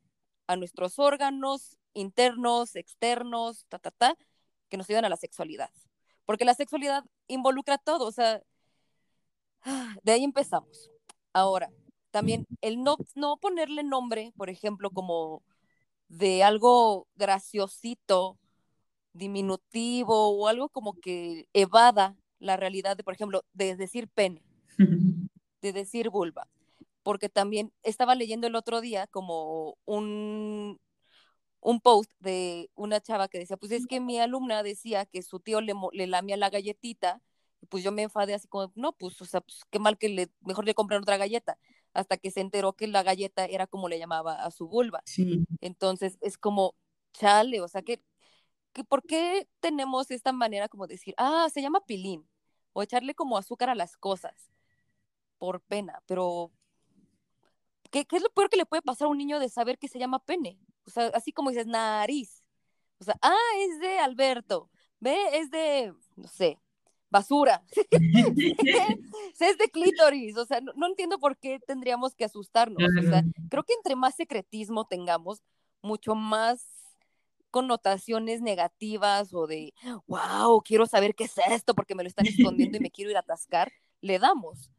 a 0.48 0.56
nuestros 0.56 1.00
órganos 1.00 1.78
internos, 1.94 2.76
externos, 2.76 3.66
ta, 3.70 4.16
que 4.70 4.78
nos 4.78 4.90
ayudan 4.90 5.06
a 5.06 5.10
la 5.10 5.18
sexualidad. 5.18 5.70
Porque 6.26 6.46
la 6.46 6.54
sexualidad 6.54 7.04
involucra 7.28 7.78
todo, 7.78 8.06
o 8.06 8.12
sea, 8.12 8.42
de 10.04 10.12
ahí 10.12 10.24
empezamos. 10.24 10.90
Ahora, 11.34 11.72
también 12.12 12.48
el 12.62 12.82
no, 12.84 12.98
no 13.16 13.38
ponerle 13.38 13.84
nombre, 13.84 14.34
por 14.38 14.50
ejemplo, 14.50 14.92
como 14.92 15.44
de 16.10 16.44
algo 16.44 17.08
graciosito, 17.16 18.38
diminutivo 19.14 20.30
o 20.30 20.48
algo 20.48 20.70
como 20.70 20.94
que 20.94 21.48
evada 21.54 22.18
la 22.40 22.58
realidad 22.58 22.98
de, 22.98 23.04
por 23.04 23.14
ejemplo, 23.14 23.44
de 23.54 23.76
decir 23.76 24.08
pene, 24.08 24.44
de 25.62 25.74
decir 25.74 26.10
vulva. 26.10 26.48
Porque 27.04 27.30
también 27.30 27.72
estaba 27.84 28.16
leyendo 28.16 28.48
el 28.48 28.56
otro 28.56 28.82
día 28.82 29.08
como 29.08 29.78
un, 29.86 30.80
un 31.62 31.82
post 31.82 32.12
de 32.20 32.70
una 32.76 33.00
chava 33.02 33.28
que 33.28 33.40
decía, 33.40 33.58
pues 33.58 33.72
es 33.72 33.88
que 33.88 34.00
mi 34.00 34.20
alumna 34.20 34.64
decía 34.64 35.06
que 35.06 35.22
su 35.22 35.40
tío 35.40 35.62
le, 35.62 35.74
le 35.94 36.08
lamía 36.08 36.38
la 36.38 36.50
galletita, 36.50 37.22
y 37.62 37.66
pues 37.68 37.84
yo 37.84 37.92
me 37.92 38.04
enfadé 38.04 38.34
así 38.34 38.48
como, 38.48 38.72
no, 38.76 38.94
pues, 38.94 39.22
o 39.22 39.26
sea, 39.26 39.42
pues, 39.42 39.62
qué 39.70 39.80
mal 39.80 39.98
que 39.98 40.10
le, 40.10 40.30
mejor 40.42 40.66
le 40.66 40.74
compren 40.74 41.02
otra 41.02 41.18
galleta 41.18 41.58
hasta 41.94 42.18
que 42.18 42.32
se 42.32 42.42
enteró 42.42 42.74
que 42.74 42.88
la 42.88 43.04
galleta 43.04 43.46
era 43.46 43.68
como 43.68 43.90
le 43.90 44.00
llamaba 44.00 44.44
a 44.44 44.52
su 44.52 44.68
vulva. 44.68 45.04
Entonces 45.62 46.18
es 46.22 46.38
como, 46.38 46.76
chale, 47.14 47.62
o 47.62 47.68
sea, 47.68 47.82
que, 47.82 48.02
que 48.74 48.84
¿por 48.84 49.04
qué 49.04 49.48
tenemos 49.60 50.12
esta 50.12 50.32
manera 50.32 50.70
como 50.70 50.88
decir, 50.88 51.14
ah, 51.18 51.48
se 51.54 51.62
llama 51.62 51.86
pilín? 51.86 52.28
O 52.74 52.84
echarle 52.84 53.16
como 53.16 53.38
azúcar 53.38 53.70
a 53.70 53.76
las 53.76 53.98
cosas 53.98 54.52
por 55.38 55.62
pena, 55.62 56.02
pero 56.06 56.52
¿qué, 57.92 58.06
¿qué, 58.06 58.18
es 58.18 58.24
lo 58.24 58.30
peor 58.30 58.50
que 58.50 58.58
le 58.58 58.66
puede 58.66 58.82
pasar 58.82 59.08
a 59.08 59.10
un 59.10 59.18
niño 59.18 59.40
de 59.40 59.50
saber 59.50 59.78
que 59.80 59.88
se 59.88 60.00
llama 60.00 60.24
pene? 60.24 60.60
O 60.86 60.92
sea, 60.92 61.08
así 61.14 61.32
como 61.32 61.50
dices, 61.50 61.68
nariz. 61.68 62.44
O 63.00 63.04
sea, 63.04 63.16
ah, 63.22 63.36
es 63.60 63.80
de 63.80 64.00
Alberto, 64.00 64.70
ve, 65.00 65.18
es 65.34 65.50
de, 65.52 65.94
no 66.16 66.28
sé, 66.28 66.60
basura. 67.10 67.64
es 67.92 69.58
de 69.58 69.70
clítoris, 69.72 70.38
o 70.38 70.46
sea, 70.46 70.62
no, 70.62 70.88
entiendo 70.88 71.20
por 71.20 71.38
qué 71.38 71.60
tendríamos 71.66 72.16
que 72.16 72.26
asustarnos. 72.26 72.84
O 73.00 73.02
sea, 73.02 73.24
creo 73.50 73.64
que 73.64 73.74
entre 73.74 73.96
más 73.96 74.16
secretismo 74.16 74.86
tengamos, 74.86 75.42
mucho 75.82 76.16
más 76.16 76.66
connotaciones 77.52 78.42
negativas 78.42 79.34
o 79.34 79.48
de, 79.48 79.74
wow, 80.08 80.62
quiero 80.64 80.86
saber 80.86 81.16
qué 81.16 81.24
es 81.24 81.34
esto 81.50 81.74
porque 81.74 81.96
me 81.96 82.04
lo 82.04 82.10
están 82.10 82.28
escondiendo 82.28 82.78
y 82.78 82.82
me 82.82 82.92
quiero 82.92 83.12
ir 83.12 83.18
a 83.18 83.22
atascar, 83.22 83.72
le 84.02 84.20
damos. 84.20 84.70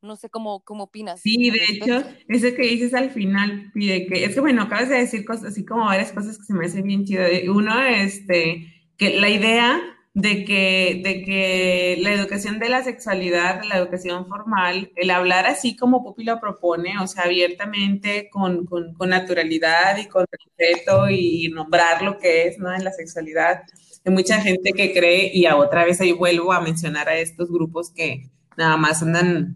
No 0.00 0.14
sé 0.14 0.30
cómo, 0.30 0.60
cómo 0.60 0.84
opinas. 0.84 1.20
Sí, 1.20 1.50
de 1.50 1.58
hecho, 1.68 2.04
eso 2.28 2.54
que 2.54 2.62
dices 2.62 2.94
al 2.94 3.10
final, 3.10 3.72
pide 3.74 4.06
que, 4.06 4.24
es 4.24 4.34
que 4.34 4.40
bueno, 4.40 4.62
acabas 4.62 4.88
de 4.88 4.98
decir 4.98 5.24
cosas 5.24 5.46
así 5.46 5.64
como 5.64 5.86
varias 5.86 6.12
cosas 6.12 6.38
que 6.38 6.44
se 6.44 6.54
me 6.54 6.66
hacen 6.66 6.84
bien 6.84 7.04
chido. 7.04 7.24
Uno, 7.52 7.82
este, 7.82 8.92
que 8.96 9.18
la 9.18 9.28
idea 9.28 9.80
de 10.20 10.44
que, 10.44 11.00
de 11.04 11.22
que 11.22 11.96
la 12.00 12.12
educación 12.12 12.58
de 12.58 12.68
la 12.68 12.82
sexualidad, 12.82 13.62
la 13.62 13.78
educación 13.78 14.26
formal, 14.26 14.90
el 14.96 15.10
hablar 15.10 15.46
así 15.46 15.76
como 15.76 16.02
Pupi 16.02 16.24
lo 16.24 16.40
propone, 16.40 16.98
o 16.98 17.06
sea, 17.06 17.24
abiertamente, 17.24 18.28
con, 18.28 18.66
con, 18.66 18.94
con 18.94 19.10
naturalidad 19.10 19.96
y 19.96 20.06
con 20.06 20.26
respeto 20.28 21.08
y 21.08 21.48
nombrar 21.54 22.02
lo 22.02 22.18
que 22.18 22.48
es, 22.48 22.58
¿no? 22.58 22.74
En 22.74 22.82
la 22.82 22.90
sexualidad. 22.90 23.62
Hay 24.04 24.12
mucha 24.12 24.40
gente 24.40 24.72
que 24.72 24.92
cree, 24.92 25.30
y 25.32 25.46
a 25.46 25.56
otra 25.56 25.84
vez 25.84 26.00
ahí 26.00 26.10
vuelvo 26.10 26.52
a 26.52 26.60
mencionar 26.60 27.08
a 27.08 27.16
estos 27.16 27.48
grupos 27.48 27.92
que 27.92 28.28
nada 28.56 28.76
más 28.76 29.04
andan 29.04 29.54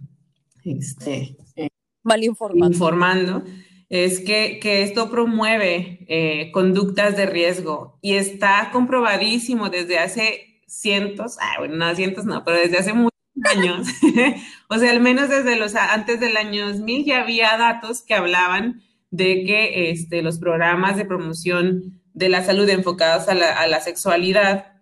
este, 0.65 1.37
eh, 1.57 1.71
mal 2.05 2.23
informando. 2.23 2.67
informando 2.73 3.43
es 3.89 4.21
que, 4.21 4.61
que, 4.61 4.83
esto 4.83 5.11
promueve 5.11 6.07
eh, 6.09 6.53
conductas 6.53 7.17
de 7.17 7.27
riesgo 7.27 7.99
y 8.01 8.15
está 8.15 8.71
comprobadísimo 8.73 9.69
desde 9.69 9.99
hace 9.99 10.52
cientos, 10.73 11.37
ah, 11.41 11.57
bueno, 11.59 11.77
no 11.77 11.95
cientos 11.95 12.25
no, 12.25 12.45
pero 12.45 12.59
desde 12.59 12.79
hace 12.79 12.93
muchos 12.93 13.13
años, 13.45 13.89
o 14.69 14.79
sea, 14.79 14.91
al 14.91 15.01
menos 15.01 15.29
desde 15.29 15.57
los 15.57 15.75
antes 15.75 16.21
del 16.21 16.37
año 16.37 16.69
2000 16.69 17.05
ya 17.05 17.21
había 17.21 17.57
datos 17.57 18.03
que 18.03 18.15
hablaban 18.15 18.83
de 19.11 19.45
que 19.45 19.91
este, 19.91 20.23
los 20.23 20.39
programas 20.39 20.97
de 20.97 21.05
promoción 21.05 22.01
de 22.15 22.29
la 22.29 22.43
salud 22.43 22.69
enfocados 22.69 23.29
a 23.29 23.35
la, 23.35 23.53
a 23.53 23.67
la 23.67 23.81
sexualidad 23.81 24.73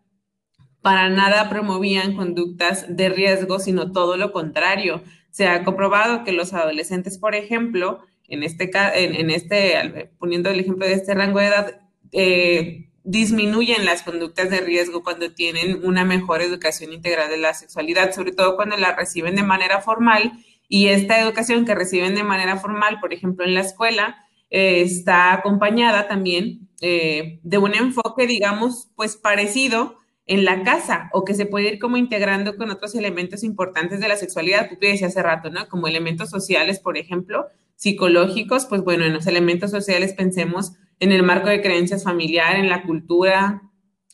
para 0.82 1.08
nada 1.10 1.50
promovían 1.50 2.14
conductas 2.14 2.86
de 2.88 3.08
riesgo, 3.08 3.58
sino 3.58 3.92
todo 3.92 4.16
lo 4.16 4.32
contrario. 4.32 5.02
Se 5.30 5.46
ha 5.46 5.64
comprobado 5.64 6.24
que 6.24 6.32
los 6.32 6.52
adolescentes, 6.54 7.18
por 7.18 7.34
ejemplo, 7.34 8.00
en 8.28 8.42
este, 8.42 8.70
en, 8.94 9.30
este 9.30 10.10
poniendo 10.18 10.50
el 10.50 10.60
ejemplo 10.60 10.86
de 10.86 10.94
este 10.94 11.14
rango 11.14 11.40
de 11.40 11.46
edad, 11.46 11.80
eh, 12.12 12.89
disminuyen 13.10 13.84
las 13.84 14.02
conductas 14.02 14.50
de 14.50 14.60
riesgo 14.60 15.02
cuando 15.02 15.32
tienen 15.32 15.84
una 15.84 16.04
mejor 16.04 16.42
educación 16.42 16.92
integral 16.92 17.28
de 17.28 17.38
la 17.38 17.54
sexualidad, 17.54 18.12
sobre 18.12 18.32
todo 18.32 18.56
cuando 18.56 18.76
la 18.76 18.94
reciben 18.94 19.34
de 19.34 19.42
manera 19.42 19.80
formal. 19.80 20.32
Y 20.68 20.88
esta 20.88 21.20
educación 21.20 21.64
que 21.64 21.74
reciben 21.74 22.14
de 22.14 22.22
manera 22.22 22.56
formal, 22.56 23.00
por 23.00 23.12
ejemplo, 23.12 23.44
en 23.44 23.54
la 23.54 23.62
escuela, 23.62 24.16
eh, 24.50 24.82
está 24.82 25.32
acompañada 25.32 26.06
también 26.06 26.68
eh, 26.80 27.40
de 27.42 27.58
un 27.58 27.74
enfoque, 27.74 28.28
digamos, 28.28 28.88
pues 28.94 29.16
parecido 29.16 29.96
en 30.26 30.44
la 30.44 30.62
casa 30.62 31.10
o 31.12 31.24
que 31.24 31.34
se 31.34 31.46
puede 31.46 31.72
ir 31.72 31.78
como 31.80 31.96
integrando 31.96 32.56
con 32.56 32.70
otros 32.70 32.94
elementos 32.94 33.42
importantes 33.42 33.98
de 33.98 34.06
la 34.06 34.16
sexualidad. 34.16 34.68
Tú 34.68 34.76
decías 34.80 35.10
hace 35.10 35.22
rato, 35.22 35.50
¿no? 35.50 35.68
Como 35.68 35.88
elementos 35.88 36.30
sociales, 36.30 36.78
por 36.78 36.96
ejemplo, 36.96 37.46
psicológicos, 37.74 38.66
pues 38.66 38.82
bueno, 38.82 39.04
en 39.04 39.14
los 39.14 39.26
elementos 39.26 39.72
sociales 39.72 40.12
pensemos 40.12 40.74
en 41.00 41.12
el 41.12 41.22
marco 41.22 41.48
de 41.48 41.62
creencias 41.62 42.04
familiar, 42.04 42.56
en 42.56 42.68
la 42.68 42.82
cultura, 42.82 43.62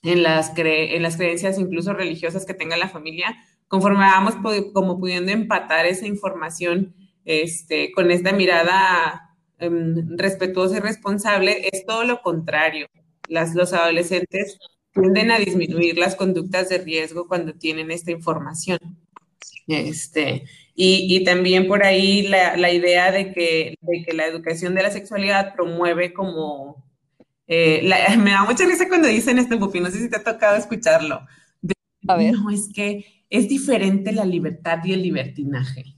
en 0.02 0.22
las, 0.22 0.52
en 0.56 1.02
las 1.02 1.16
creencias 1.16 1.58
incluso 1.58 1.92
religiosas 1.92 2.46
que 2.46 2.54
tenga 2.54 2.76
la 2.76 2.88
familia, 2.88 3.36
conforme 3.68 4.00
vamos 4.00 4.36
como 4.72 4.98
pudiendo 4.98 5.32
empatar 5.32 5.86
esa 5.86 6.06
información 6.06 6.94
este, 7.24 7.92
con 7.92 8.10
esta 8.10 8.32
mirada 8.32 9.36
em, 9.58 10.16
respetuosa 10.16 10.76
y 10.76 10.80
responsable, 10.80 11.68
es 11.72 11.84
todo 11.84 12.04
lo 12.04 12.22
contrario. 12.22 12.86
Las, 13.28 13.54
los 13.56 13.72
adolescentes 13.72 14.58
tienden 14.92 15.32
a 15.32 15.38
disminuir 15.38 15.98
las 15.98 16.14
conductas 16.14 16.68
de 16.68 16.78
riesgo 16.78 17.26
cuando 17.26 17.54
tienen 17.54 17.90
esta 17.90 18.12
información. 18.12 18.78
Este, 19.66 20.44
y, 20.78 21.24
también 21.24 21.66
por 21.66 21.84
ahí 21.84 22.28
la, 22.28 22.70
idea 22.70 23.10
de 23.10 23.32
que, 23.32 23.76
que, 24.06 24.12
la 24.12 24.26
educación 24.26 24.74
de 24.74 24.82
la 24.82 24.90
sexualidad 24.90 25.54
promueve 25.54 26.12
como... 26.12 26.84
Eh, 27.46 27.82
me 28.18 28.32
da 28.32 28.44
mucha 28.44 28.66
risa 28.66 28.86
cuando 28.86 29.08
dicen 29.08 29.38
esto, 29.38 29.58
Pupi, 29.58 29.80
no 29.80 29.90
sé 29.90 29.98
si 29.98 30.10
te 30.10 30.16
ha 30.16 30.24
tocado 30.24 30.56
escucharlo. 30.56 31.26
A 32.08 32.16
ver. 32.16 32.34
No, 32.34 32.50
es 32.50 32.68
que 32.72 33.24
es 33.30 33.48
diferente 33.48 34.12
la 34.12 34.24
libertad 34.24 34.78
y 34.84 34.92
el 34.92 35.02
libertinaje. 35.02 35.96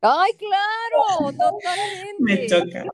Ay, 0.00 0.32
claro, 0.36 1.32
totalmente. 1.38 2.16
Me 2.18 2.46
choca. 2.46 2.84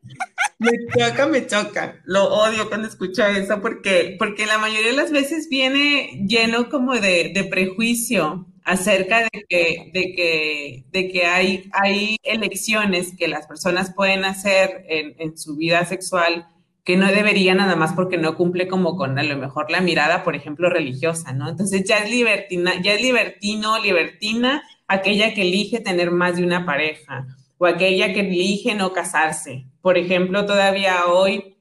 Me 0.59 0.73
choca, 0.93 1.27
me 1.27 1.47
choca. 1.47 2.01
Lo 2.05 2.25
odio 2.35 2.69
cuando 2.69 2.89
escucho 2.89 3.25
eso 3.25 3.61
porque, 3.61 4.17
porque 4.19 4.45
la 4.45 4.59
mayoría 4.59 4.89
de 4.89 4.97
las 4.97 5.13
veces 5.13 5.49
viene 5.49 6.25
lleno 6.27 6.69
como 6.69 6.95
de, 6.95 7.31
de 7.33 7.45
prejuicio 7.45 8.47
acerca 8.65 9.21
de 9.21 9.45
que, 9.49 9.91
de 9.95 10.13
que, 10.15 10.85
de 10.91 11.09
que 11.11 11.27
hay, 11.27 11.71
hay 11.73 12.17
elecciones 12.25 13.15
que 13.17 13.29
las 13.29 13.47
personas 13.47 13.95
pueden 13.95 14.25
hacer 14.25 14.85
en, 14.89 15.15
en, 15.19 15.39
su 15.39 15.57
vida 15.57 15.85
sexual 15.87 16.49
que 16.85 16.97
no 16.97 17.07
deberían 17.07 17.59
nada 17.59 17.77
más 17.77 17.93
porque 17.93 18.19
no 18.19 18.35
cumple 18.35 18.67
como 18.67 18.97
con 18.97 19.19
a 19.19 19.23
lo 19.23 19.37
mejor 19.37 19.71
la 19.71 19.81
mirada, 19.81 20.25
por 20.25 20.35
ejemplo, 20.35 20.69
religiosa, 20.71 21.33
¿no? 21.33 21.49
Entonces 21.49 21.85
ya 21.85 21.99
es 21.99 22.11
libertina, 22.11 22.83
ya 22.83 22.95
es 22.95 23.03
libertino, 23.03 23.79
libertina 23.79 24.63
aquella 24.89 25.35
que 25.35 25.43
elige 25.43 25.81
tener 25.81 26.11
más 26.11 26.37
de 26.37 26.45
una 26.45 26.67
pareja 26.67 27.27
o 27.59 27.67
aquella 27.67 28.13
que 28.13 28.21
elige 28.21 28.75
no 28.75 28.93
casarse. 28.93 29.67
Por 29.83 29.99
ejemplo, 29.99 30.47
todavía 30.47 31.07
hoy 31.07 31.57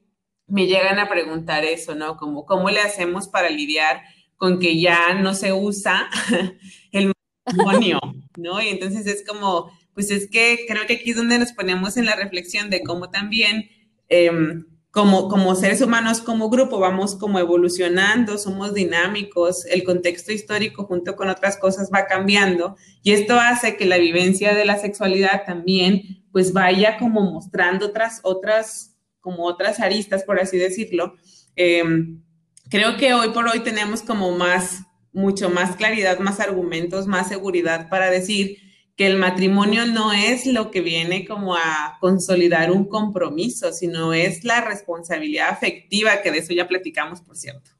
me 0.46 0.66
llegan 0.66 0.98
a 0.98 1.08
preguntar 1.08 1.64
eso, 1.64 1.94
¿no? 1.94 2.16
Como, 2.16 2.46
¿cómo 2.46 2.70
le 2.70 2.80
hacemos 2.80 3.28
para 3.28 3.50
lidiar 3.50 4.02
con 4.36 4.58
que 4.60 4.80
ya 4.80 5.14
no 5.14 5.34
se 5.34 5.52
usa 5.52 6.08
el 6.92 7.12
matrimonio, 7.44 7.98
¿no? 8.36 8.62
Y 8.62 8.68
entonces 8.68 9.06
es 9.06 9.24
como, 9.26 9.70
pues 9.94 10.10
es 10.10 10.30
que 10.30 10.64
creo 10.66 10.86
que 10.86 10.94
aquí 10.94 11.10
es 11.10 11.16
donde 11.16 11.38
nos 11.38 11.52
ponemos 11.52 11.96
en 11.96 12.06
la 12.06 12.16
reflexión 12.16 12.70
de 12.70 12.82
cómo 12.82 13.10
también, 13.10 13.68
em, 14.08 14.64
como, 14.90 15.28
como 15.28 15.54
seres 15.54 15.82
humanos, 15.82 16.20
como 16.20 16.48
grupo, 16.48 16.78
vamos 16.78 17.14
como 17.14 17.38
evolucionando, 17.38 18.38
somos 18.38 18.72
dinámicos, 18.72 19.66
el 19.66 19.84
contexto 19.84 20.32
histórico 20.32 20.84
junto 20.84 21.14
con 21.14 21.28
otras 21.28 21.58
cosas 21.58 21.90
va 21.94 22.06
cambiando 22.06 22.76
y 23.02 23.12
esto 23.12 23.38
hace 23.38 23.76
que 23.76 23.84
la 23.84 23.98
vivencia 23.98 24.54
de 24.54 24.64
la 24.64 24.78
sexualidad 24.78 25.44
también 25.44 26.24
pues 26.32 26.52
vaya 26.52 26.96
como 26.98 27.20
mostrando 27.20 27.86
otras, 27.86 28.20
otras, 28.22 28.96
como 29.20 29.44
otras 29.44 29.80
aristas, 29.80 30.24
por 30.24 30.40
así 30.40 30.56
decirlo. 30.56 31.16
Em, 31.54 32.22
creo 32.70 32.96
que 32.96 33.12
hoy 33.12 33.30
por 33.30 33.46
hoy 33.46 33.60
tenemos 33.60 34.02
como 34.02 34.32
más, 34.32 34.82
mucho 35.12 35.50
más 35.50 35.76
claridad, 35.76 36.18
más 36.18 36.40
argumentos, 36.40 37.06
más 37.06 37.28
seguridad 37.28 37.88
para 37.88 38.10
decir 38.10 38.58
que 38.98 39.06
el 39.06 39.16
matrimonio 39.16 39.86
no 39.86 40.12
es 40.12 40.44
lo 40.44 40.72
que 40.72 40.80
viene 40.80 41.24
como 41.24 41.54
a 41.54 41.98
consolidar 42.00 42.72
un 42.72 42.88
compromiso, 42.88 43.72
sino 43.72 44.12
es 44.12 44.42
la 44.42 44.60
responsabilidad 44.60 45.50
afectiva, 45.50 46.20
que 46.20 46.32
de 46.32 46.38
eso 46.38 46.52
ya 46.52 46.66
platicamos, 46.66 47.20
por 47.22 47.36
cierto. 47.36 47.70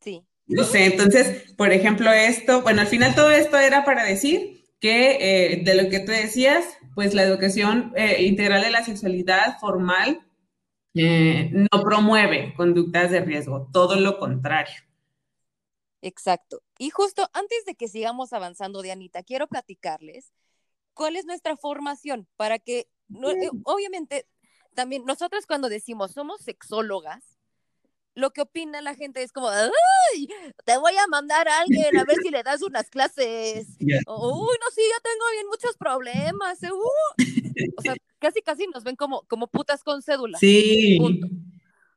Sí. 0.00 0.24
entonces, 0.48 1.52
por 1.56 1.72
ejemplo, 1.72 2.10
esto, 2.10 2.62
bueno, 2.62 2.80
al 2.80 2.88
final 2.88 3.14
todo 3.14 3.30
esto 3.30 3.56
era 3.56 3.84
para 3.84 4.02
decir 4.04 4.64
que 4.80 5.18
eh, 5.20 5.62
de 5.62 5.80
lo 5.80 5.88
que 5.88 6.00
tú 6.00 6.10
decías, 6.10 6.64
pues 6.96 7.14
la 7.14 7.22
educación 7.22 7.92
eh, 7.94 8.24
integral 8.24 8.62
de 8.62 8.70
la 8.70 8.84
sexualidad 8.84 9.60
formal 9.60 10.26
eh, 10.94 11.50
no 11.52 11.82
promueve 11.84 12.52
conductas 12.56 13.12
de 13.12 13.20
riesgo, 13.20 13.68
todo 13.72 13.94
lo 13.94 14.18
contrario. 14.18 14.74
Exacto. 16.02 16.62
Y 16.78 16.90
justo 16.90 17.28
antes 17.32 17.64
de 17.64 17.74
que 17.74 17.88
sigamos 17.88 18.32
avanzando, 18.32 18.82
Dianita, 18.82 19.22
quiero 19.22 19.46
platicarles 19.46 20.32
cuál 20.94 21.16
es 21.16 21.24
nuestra 21.24 21.56
formación 21.56 22.26
para 22.36 22.58
que, 22.58 22.80
eh, 22.80 23.50
obviamente, 23.64 24.26
también 24.74 25.04
nosotros 25.04 25.46
cuando 25.46 25.68
decimos 25.68 26.12
somos 26.12 26.40
sexólogas, 26.42 27.36
lo 28.14 28.30
que 28.30 28.40
opina 28.40 28.80
la 28.80 28.94
gente 28.94 29.22
es 29.22 29.30
como, 29.30 29.50
¡ay! 29.50 30.28
Te 30.64 30.78
voy 30.78 30.94
a 30.96 31.06
mandar 31.06 31.48
a 31.48 31.60
alguien 31.60 31.96
a 31.98 32.04
ver 32.04 32.16
si 32.22 32.30
le 32.30 32.42
das 32.42 32.62
unas 32.62 32.88
clases. 32.88 33.66
Uy, 33.80 34.56
no, 34.58 34.70
sí, 34.74 34.82
yo 34.90 35.00
tengo 35.02 35.30
bien 35.32 35.46
muchos 35.48 35.76
problemas. 35.76 36.58
Uh". 36.62 37.76
O 37.76 37.82
sea, 37.82 37.94
casi, 38.18 38.40
casi 38.40 38.66
nos 38.68 38.84
ven 38.84 38.96
como, 38.96 39.22
como 39.28 39.48
putas 39.48 39.84
con 39.84 40.02
cédula. 40.02 40.38
Sí. 40.38 40.98
O 41.00 41.10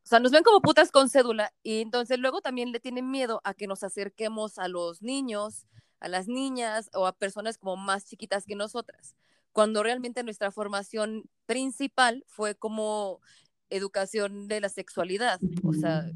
sea, 0.10 0.20
nos 0.20 0.32
ven 0.32 0.44
como 0.44 0.60
putas 0.60 0.92
con 0.92 1.08
cédula 1.08 1.54
y 1.62 1.82
entonces 1.82 2.18
luego 2.18 2.42
también 2.42 2.72
le 2.72 2.80
tienen 2.80 3.12
miedo 3.12 3.42
a 3.44 3.54
que 3.54 3.68
nos 3.68 3.84
acerquemos 3.84 4.58
a 4.58 4.68
los 4.68 5.04
niños, 5.04 5.68
a 6.00 6.08
las 6.08 6.28
niñas 6.28 6.90
o 6.94 7.06
a 7.06 7.14
personas 7.14 7.60
como 7.60 7.78
más 7.78 8.06
chiquitas 8.06 8.46
que 8.46 8.56
nosotras, 8.56 9.16
cuando 9.52 9.84
realmente 9.84 10.24
nuestra 10.24 10.50
formación 10.50 11.30
principal 11.46 12.26
fue 12.28 12.56
como 12.56 13.22
educación 13.70 14.48
de 14.48 14.62
la 14.62 14.70
sexualidad, 14.70 15.40
o 15.64 15.74
sea, 15.74 16.10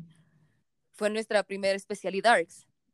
fue 0.93 1.11
nuestra 1.11 1.43
primera 1.43 1.75
especialidad. 1.75 2.39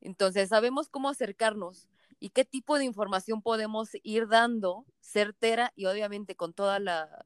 Entonces, 0.02 0.50
sabemos 0.50 0.90
cómo 0.90 1.08
acercarnos 1.08 1.88
y 2.20 2.32
qué 2.32 2.44
tipo 2.44 2.78
de 2.78 2.84
información 2.84 3.42
podemos 3.42 3.90
ir 4.04 4.28
dando 4.28 4.86
certera 5.00 5.72
y 5.78 5.86
obviamente 5.86 6.36
con 6.36 6.52
toda 6.52 6.80
la, 6.80 7.26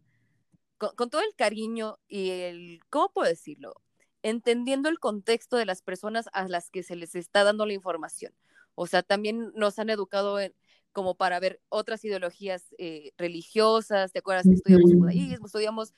con, 0.78 1.10
todo 1.10 1.22
el 1.22 1.36
cariño 1.36 2.00
y 2.08 2.30
el, 2.32 2.80
¿cómo 2.90 3.12
puedo 3.12 3.28
decirlo? 3.30 3.76
Entendiendo 4.22 4.90
el 4.90 5.00
contexto 5.00 5.58
de 5.58 5.66
las 5.66 5.82
personas 5.82 6.30
a 6.34 6.48
las 6.48 6.70
que 6.70 6.84
se 6.84 6.96
les 6.96 7.16
está 7.16 7.44
dando 7.44 7.66
la 7.66 7.74
información. 7.74 8.34
O 8.76 8.88
sea, 8.88 9.04
también 9.04 9.52
nos 9.56 9.80
han 9.80 9.90
educado 9.90 10.40
en, 10.40 10.54
como 10.92 11.16
para 11.16 11.40
ver 11.40 11.62
otras 11.70 12.04
ideologías 12.06 12.74
eh, 12.78 13.12
religiosas, 13.18 14.12
¿te 14.12 14.20
acuerdas 14.20 14.46
que 14.46 14.54
estudiamos 14.54 14.92
judaísmo, 14.94 15.46
estudiamos 15.48 15.94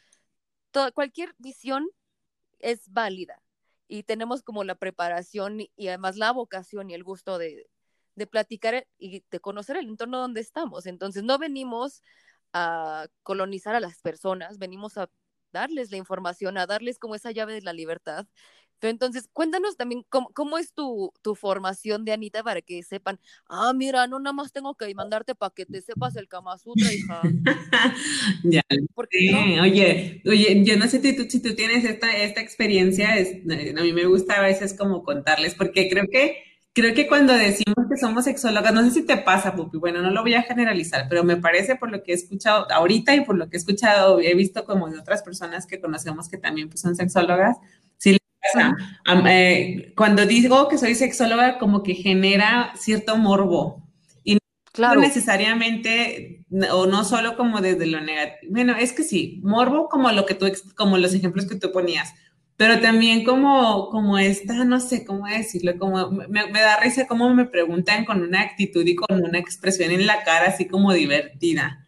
cualquier 0.93 1.33
visión 1.37 1.87
es 2.59 2.91
válida 2.91 3.41
y 3.87 4.03
tenemos 4.03 4.41
como 4.41 4.63
la 4.63 4.75
preparación 4.75 5.61
y 5.75 5.87
además 5.87 6.17
la 6.17 6.31
vocación 6.31 6.89
y 6.89 6.95
el 6.95 7.03
gusto 7.03 7.37
de, 7.37 7.69
de 8.15 8.27
platicar 8.27 8.87
y 8.97 9.23
de 9.29 9.39
conocer 9.39 9.77
el 9.77 9.87
entorno 9.87 10.19
donde 10.19 10.41
estamos. 10.41 10.85
Entonces, 10.85 11.23
no 11.23 11.37
venimos 11.37 12.01
a 12.55 13.07
colonizar 13.23 13.75
a 13.75 13.79
las 13.79 14.01
personas, 14.01 14.57
venimos 14.57 14.97
a 14.97 15.09
darles 15.51 15.91
la 15.91 15.97
información, 15.97 16.57
a 16.57 16.65
darles 16.65 16.99
como 16.99 17.15
esa 17.15 17.31
llave 17.31 17.53
de 17.53 17.61
la 17.61 17.73
libertad 17.73 18.27
entonces, 18.89 19.29
cuéntanos 19.31 19.77
también 19.77 20.05
cómo, 20.09 20.57
es 20.57 20.73
tu, 20.73 21.11
formación 21.35 22.05
de 22.05 22.13
Anita 22.13 22.43
para 22.43 22.61
que 22.61 22.83
sepan, 22.83 23.19
ah, 23.47 23.73
mira, 23.73 24.07
no 24.07 24.19
nada 24.19 24.33
más 24.33 24.51
tengo 24.51 24.75
que 24.75 24.93
mandarte 24.93 25.35
para 25.35 25.53
que 25.53 25.65
te 25.65 25.81
sepas 25.81 26.15
el 26.15 26.27
Kama 26.27 26.57
Sutra, 26.57 26.93
hija. 26.93 27.21
ya. 28.43 28.61
Oye, 28.95 30.21
oye, 30.25 30.63
yo 30.63 30.77
no 30.77 30.87
sé 30.87 31.01
si 31.01 31.15
tú, 31.15 31.25
si 31.29 31.41
tú 31.41 31.55
tienes 31.55 31.83
esta, 31.85 32.15
esta 32.15 32.41
experiencia, 32.41 33.17
es, 33.17 33.29
a 33.49 33.81
mí 33.81 33.93
me 33.93 34.05
gusta 34.05 34.35
a 34.35 34.41
veces 34.41 34.73
como 34.73 35.03
contarles, 35.03 35.55
porque 35.55 35.89
creo 35.89 36.05
que 36.11 36.43
creo 36.75 36.93
que 36.93 37.07
cuando 37.07 37.33
decimos 37.33 37.87
que 37.89 37.97
somos 37.97 38.25
sexólogas, 38.25 38.73
no 38.73 38.83
sé 38.83 38.91
si 38.91 39.05
te 39.05 39.17
pasa, 39.17 39.55
Pupi, 39.55 39.77
bueno, 39.77 40.01
no 40.01 40.11
lo 40.11 40.21
voy 40.21 40.33
a 40.33 40.43
generalizar, 40.43 41.07
pero 41.09 41.23
me 41.23 41.37
parece 41.37 41.77
por 41.77 41.89
lo 41.89 42.03
que 42.03 42.11
he 42.11 42.15
escuchado 42.15 42.69
ahorita 42.69 43.15
y 43.15 43.21
por 43.21 43.37
lo 43.37 43.49
que 43.49 43.55
he 43.55 43.59
escuchado, 43.59 44.19
he 44.19 44.35
visto 44.35 44.65
como 44.65 44.89
de 44.89 44.99
otras 44.99 45.23
personas 45.23 45.65
que 45.65 45.79
conocemos 45.79 46.27
que 46.27 46.37
también 46.37 46.67
pues, 46.67 46.81
son 46.81 46.95
sexólogas, 46.95 47.57
eh, 49.27 49.93
cuando 49.95 50.25
digo 50.25 50.67
que 50.67 50.77
soy 50.77 50.95
sexóloga, 50.95 51.57
como 51.57 51.81
que 51.81 51.95
genera 51.95 52.73
cierto 52.75 53.17
morbo. 53.17 53.87
Y 54.23 54.37
no 54.77 54.95
necesariamente, 54.95 56.45
o 56.71 56.85
no 56.85 57.05
solo 57.05 57.37
como 57.37 57.61
desde 57.61 57.87
lo 57.87 58.01
negativo. 58.01 58.51
Bueno, 58.51 58.75
es 58.77 58.91
que 58.91 59.03
sí, 59.03 59.39
morbo 59.43 59.87
como 59.87 60.11
lo 60.11 60.25
que 60.25 60.35
tú, 60.35 60.51
como 60.75 60.97
los 60.97 61.13
ejemplos 61.13 61.47
que 61.47 61.55
tú 61.55 61.71
ponías 61.71 62.13
pero 62.57 62.79
también 62.79 63.23
como, 63.23 63.89
como 63.89 64.17
esta, 64.17 64.63
no 64.63 64.79
sé 64.79 65.05
cómo 65.05 65.25
decirlo, 65.27 65.77
como 65.77 66.11
me, 66.11 66.47
me, 66.47 66.61
da 66.61 66.79
risa 66.79 67.07
cómo 67.07 67.33
me 67.33 67.45
preguntan 67.45 68.05
con 68.05 68.21
una 68.21 68.41
actitud 68.41 68.85
y 68.85 68.95
con 68.95 69.23
una 69.23 69.39
expresión 69.39 69.91
en 69.91 70.05
la 70.05 70.23
cara 70.23 70.47
así 70.47 70.67
como 70.67 70.93
divertida. 70.93 71.81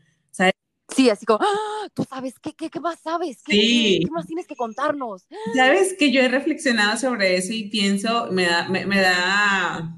Sí, 0.96 1.10
así 1.10 1.26
como, 1.26 1.40
¡Ah! 1.42 1.90
tú 1.94 2.06
sabes, 2.10 2.40
¿qué, 2.40 2.54
qué, 2.54 2.70
qué 2.70 2.80
más 2.80 3.00
sabes? 3.02 3.44
¿Qué, 3.44 3.54
sí. 3.54 4.00
¿qué, 4.04 4.10
más 4.10 4.26
tienes 4.26 4.48
que 4.48 4.56
contarnos? 4.56 5.28
Sabes 5.54 5.94
que 6.00 6.12
yo 6.12 6.22
he 6.22 6.30
reflexionado 6.30 6.98
sobre 6.98 7.36
eso 7.36 7.52
y 7.52 7.70
pienso, 7.70 8.30
me 8.32 8.46
da, 8.46 8.70
me, 8.70 8.86
me 8.86 9.02
da 9.02 9.98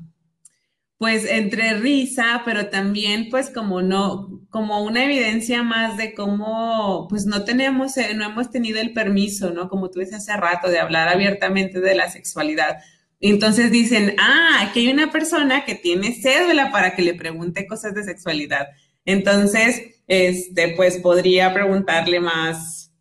pues 1.00 1.26
entre 1.26 1.76
risa, 1.76 2.42
pero 2.44 2.68
también 2.70 3.30
pues 3.30 3.50
como 3.50 3.82
no, 3.82 4.42
como 4.50 4.84
una 4.84 5.06
evidencia 5.06 5.64
más 5.64 5.96
de 5.98 6.14
cómo 6.14 7.08
pues 7.10 7.26
no 7.26 7.46
tenemos, 7.46 7.96
eh, 7.98 8.14
no 8.16 8.26
hemos 8.26 8.52
tenido 8.52 8.82
el 8.82 8.92
permiso, 8.92 9.52
¿no? 9.52 9.70
Como 9.70 9.90
tú 9.90 10.02
dices 10.02 10.16
hace 10.16 10.36
rato, 10.36 10.70
de 10.70 10.78
hablar 10.80 11.08
abiertamente 11.08 11.80
de 11.80 11.96
la 11.96 12.10
sexualidad. 12.10 12.80
Entonces 13.22 13.72
dicen, 13.72 14.16
ah, 14.20 14.60
aquí 14.62 14.82
hay 14.82 14.90
una 14.90 15.10
persona 15.10 15.64
que 15.64 15.76
tiene 15.76 16.14
cédula 16.22 16.70
para 16.70 16.96
que 16.96 17.02
le 17.02 17.14
pregunte 17.14 17.66
cosas 17.66 17.96
de 17.96 18.04
sexualidad. 18.04 18.68
Entonces, 19.06 19.82
este, 20.08 20.74
pues 20.76 20.98
podría 20.98 21.54
preguntarle 21.54 22.20
más, 22.20 22.92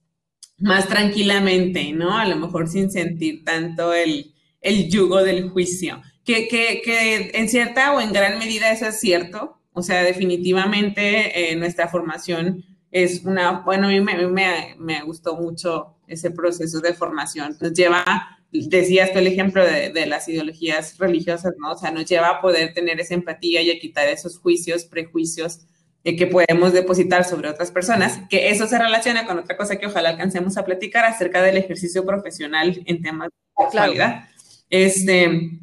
más 0.58 0.86
tranquilamente, 0.86 1.92
¿no? 1.92 2.16
A 2.16 2.26
lo 2.26 2.36
mejor 2.36 2.68
sin 2.68 2.92
sentir 2.92 3.44
tanto 3.44 3.92
el, 3.92 4.34
el 4.60 4.88
yugo 4.88 5.24
del 5.24 5.50
juicio. 5.50 6.00
Que, 6.28 6.46
que, 6.46 6.82
que, 6.84 7.30
en 7.32 7.48
cierta 7.48 7.94
o 7.94 8.02
en 8.02 8.12
gran 8.12 8.38
medida 8.38 8.70
eso 8.70 8.86
es 8.86 9.00
cierto. 9.00 9.56
O 9.72 9.80
sea, 9.82 10.02
definitivamente 10.02 11.52
eh, 11.52 11.56
nuestra 11.56 11.88
formación 11.88 12.66
es 12.90 13.24
una, 13.24 13.60
bueno, 13.60 13.86
a 13.86 13.90
mí 13.90 13.98
me, 14.02 14.26
me, 14.26 14.74
me, 14.78 15.02
gustó 15.04 15.36
mucho 15.36 15.96
ese 16.06 16.30
proceso 16.30 16.82
de 16.82 16.92
formación. 16.92 17.56
Nos 17.62 17.72
lleva, 17.72 18.04
decías 18.52 19.10
tú 19.10 19.20
el 19.20 19.26
ejemplo 19.26 19.64
de, 19.64 19.88
de, 19.90 20.04
las 20.04 20.28
ideologías 20.28 20.98
religiosas, 20.98 21.54
¿no? 21.58 21.72
O 21.72 21.78
sea, 21.78 21.92
nos 21.92 22.04
lleva 22.04 22.28
a 22.28 22.40
poder 22.42 22.74
tener 22.74 23.00
esa 23.00 23.14
empatía 23.14 23.62
y 23.62 23.70
a 23.70 23.80
quitar 23.80 24.06
esos 24.08 24.38
juicios, 24.38 24.84
prejuicios 24.84 25.60
eh, 26.04 26.14
que 26.14 26.26
podemos 26.26 26.74
depositar 26.74 27.24
sobre 27.24 27.48
otras 27.48 27.70
personas, 27.70 28.20
que 28.28 28.50
eso 28.50 28.66
se 28.66 28.78
relaciona 28.78 29.24
con 29.24 29.38
otra 29.38 29.56
cosa 29.56 29.76
que 29.76 29.86
ojalá 29.86 30.10
alcancemos 30.10 30.58
a 30.58 30.66
platicar 30.66 31.06
acerca 31.06 31.40
del 31.40 31.56
ejercicio 31.56 32.04
profesional 32.04 32.82
en 32.84 33.00
temas 33.00 33.30
de 33.30 33.64
sexualidad. 33.64 34.28
Este, 34.68 35.58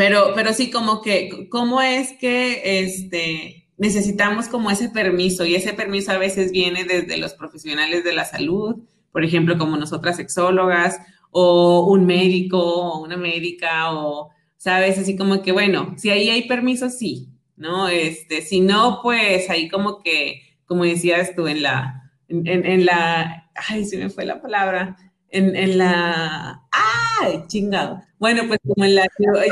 pero, 0.00 0.32
pero 0.34 0.54
sí, 0.54 0.70
como 0.70 1.02
que, 1.02 1.46
¿cómo 1.50 1.82
es 1.82 2.14
que 2.14 2.80
este, 2.80 3.68
necesitamos 3.76 4.48
como 4.48 4.70
ese 4.70 4.88
permiso? 4.88 5.44
Y 5.44 5.54
ese 5.54 5.74
permiso 5.74 6.10
a 6.10 6.16
veces 6.16 6.52
viene 6.52 6.84
desde 6.84 7.18
los 7.18 7.34
profesionales 7.34 8.02
de 8.02 8.14
la 8.14 8.24
salud, 8.24 8.76
por 9.12 9.26
ejemplo, 9.26 9.58
como 9.58 9.76
nosotras 9.76 10.16
sexólogas, 10.16 10.98
o 11.30 11.84
un 11.92 12.06
médico, 12.06 12.58
o 12.58 13.02
una 13.02 13.18
médica, 13.18 13.92
o, 13.92 14.30
¿sabes? 14.56 14.96
Así 14.96 15.18
como 15.18 15.42
que, 15.42 15.52
bueno, 15.52 15.94
si 15.98 16.08
ahí 16.08 16.30
hay 16.30 16.48
permiso, 16.48 16.88
sí, 16.88 17.28
¿no? 17.58 17.86
Este, 17.88 18.40
si 18.40 18.60
no, 18.60 19.00
pues 19.02 19.50
ahí 19.50 19.68
como 19.68 20.02
que, 20.02 20.40
como 20.64 20.84
decías 20.84 21.36
tú, 21.36 21.46
en 21.46 21.60
la, 21.60 22.10
en, 22.26 22.46
en, 22.46 22.86
la, 22.86 23.50
ay, 23.68 23.84
se 23.84 23.98
me 23.98 24.08
fue 24.08 24.24
la 24.24 24.40
palabra, 24.40 24.96
en, 25.30 25.56
en 25.56 25.78
la, 25.78 26.62
ay, 26.70 27.44
chingado. 27.46 28.02
Bueno, 28.18 28.42
pues 28.48 28.60
como 28.66 28.84
en, 28.84 28.94
la, 28.96 29.06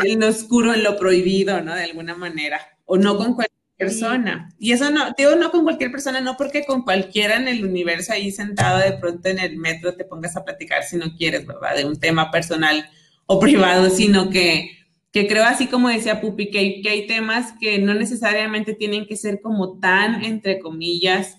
en 0.05 0.21
lo 0.21 0.29
oscuro, 0.29 0.75
en 0.75 0.83
lo 0.83 0.97
prohibido, 0.97 1.61
¿no? 1.63 1.75
De 1.75 1.85
alguna 1.85 2.15
manera, 2.15 2.61
o 2.85 2.97
no 2.97 3.17
con 3.17 3.35
cualquier 3.35 3.59
persona. 3.77 4.55
Y 4.59 4.73
eso 4.73 4.91
no, 4.91 5.13
digo 5.17 5.37
no 5.37 5.51
con 5.51 5.65
cualquier 5.65 5.91
persona, 5.91 6.21
no 6.21 6.37
porque 6.37 6.65
con 6.65 6.83
cualquiera 6.83 7.37
en 7.37 7.49
el 7.49 7.65
universo 7.65 8.13
ahí 8.13 8.31
sentado 8.31 8.79
de 8.79 8.93
pronto 8.99 9.29
en 9.29 9.39
el 9.39 9.57
metro 9.57 9.95
te 9.95 10.05
pongas 10.05 10.37
a 10.37 10.45
platicar 10.45 10.83
si 10.83 10.97
no 10.97 11.17
quieres, 11.17 11.47
¿verdad? 11.47 11.77
De 11.77 11.85
un 11.85 11.99
tema 11.99 12.31
personal 12.31 12.89
o 13.27 13.39
privado, 13.41 13.91
sino 13.91 14.31
que 14.31 14.79
que 15.13 15.27
creo 15.27 15.45
así 15.45 15.69
como 15.69 15.89
decía 15.89 16.21
Pupi, 16.21 16.51
que 16.51 16.59
hay, 16.59 16.83
que 16.83 16.91
hay 16.91 17.07
temas 17.07 17.55
que 17.61 17.79
no 17.79 17.95
necesariamente 17.95 18.75
tienen 18.75 19.07
que 19.07 19.17
ser 19.17 19.41
como 19.41 19.79
tan, 19.79 20.25
entre 20.25 20.59
comillas, 20.59 21.39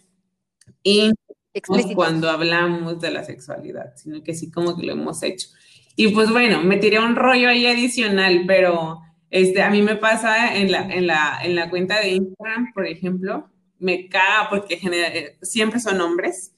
cuando 1.96 2.30
hablamos 2.30 3.00
de 3.00 3.12
la 3.12 3.24
sexualidad, 3.24 3.94
sino 3.96 4.24
que 4.24 4.34
sí 4.34 4.52
como 4.52 4.78
que 4.78 4.86
lo 4.86 4.94
hemos 4.94 5.24
hecho. 5.24 5.48
Y 5.96 6.10
pues 6.10 6.30
bueno, 6.30 6.64
me 6.64 6.78
tiré 6.78 7.00
un 7.00 7.16
rollo 7.16 7.50
ahí 7.50 7.66
adicional, 7.66 8.44
pero 8.48 9.02
este, 9.30 9.62
a 9.62 9.70
mí 9.70 9.82
me 9.82 9.96
pasa 9.96 10.56
en 10.56 10.72
la, 10.72 10.82
en 10.94 11.08
la, 11.08 11.40
en 11.44 11.56
la 11.56 11.70
cuenta 11.70 12.00
de 12.00 12.10
Instagram, 12.10 12.72
por 12.74 12.88
ejemplo, 12.88 13.50
me 13.80 14.08
caga 14.08 14.50
porque 14.50 14.80
eh, 14.82 15.38
siempre 15.42 15.80
son 15.80 16.00
hombres 16.02 16.54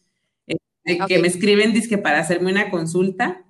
eh, 0.48 0.98
que 1.08 1.20
me 1.20 1.28
escriben 1.28 1.74
disque 1.74 1.98
para 1.98 2.20
hacerme 2.20 2.52
una 2.52 2.70
consulta 2.70 3.46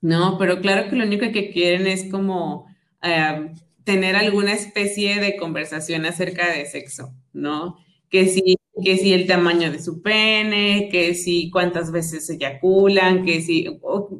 no, 0.00 0.38
pero 0.38 0.60
claro 0.60 0.88
que 0.88 0.96
lo 0.96 1.04
único 1.04 1.30
que 1.32 1.50
quieren 1.50 1.86
es 1.86 2.10
como 2.10 2.66
eh, 3.02 3.52
tener 3.84 4.16
alguna 4.16 4.52
especie 4.52 5.20
de 5.20 5.36
conversación 5.36 6.06
acerca 6.06 6.50
de 6.52 6.66
sexo, 6.66 7.14
¿no? 7.32 7.78
Que 8.10 8.26
si, 8.26 8.56
que 8.82 8.96
si 8.96 9.12
el 9.12 9.26
tamaño 9.26 9.70
de 9.70 9.82
su 9.82 10.00
pene, 10.00 10.88
que 10.90 11.14
si 11.14 11.50
cuántas 11.50 11.92
veces 11.92 12.28
eyaculan, 12.30 13.24
que 13.24 13.42
si, 13.42 13.66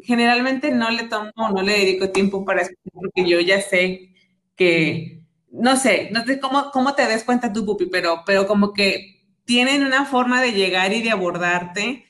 generalmente 0.02 0.70
no 0.70 0.90
le 0.90 1.04
tomo, 1.04 1.32
no 1.36 1.62
le 1.62 1.72
dedico 1.72 2.10
tiempo 2.10 2.44
para 2.44 2.62
escuchar 2.62 2.92
porque 2.92 3.28
yo 3.28 3.40
ya 3.40 3.60
sé 3.62 4.14
que, 4.56 5.22
no 5.50 5.76
sé, 5.76 6.10
no 6.12 6.24
sé 6.24 6.40
cómo, 6.40 6.70
cómo 6.72 6.94
te 6.94 7.06
des 7.06 7.24
cuenta 7.24 7.52
tú, 7.52 7.64
Pupi, 7.64 7.86
pero, 7.86 8.22
pero 8.26 8.46
como 8.46 8.72
que 8.72 9.18
tienen 9.44 9.84
una 9.84 10.04
forma 10.04 10.42
de 10.42 10.52
llegar 10.52 10.92
y 10.92 11.00
de 11.00 11.10
abordarte. 11.10 12.04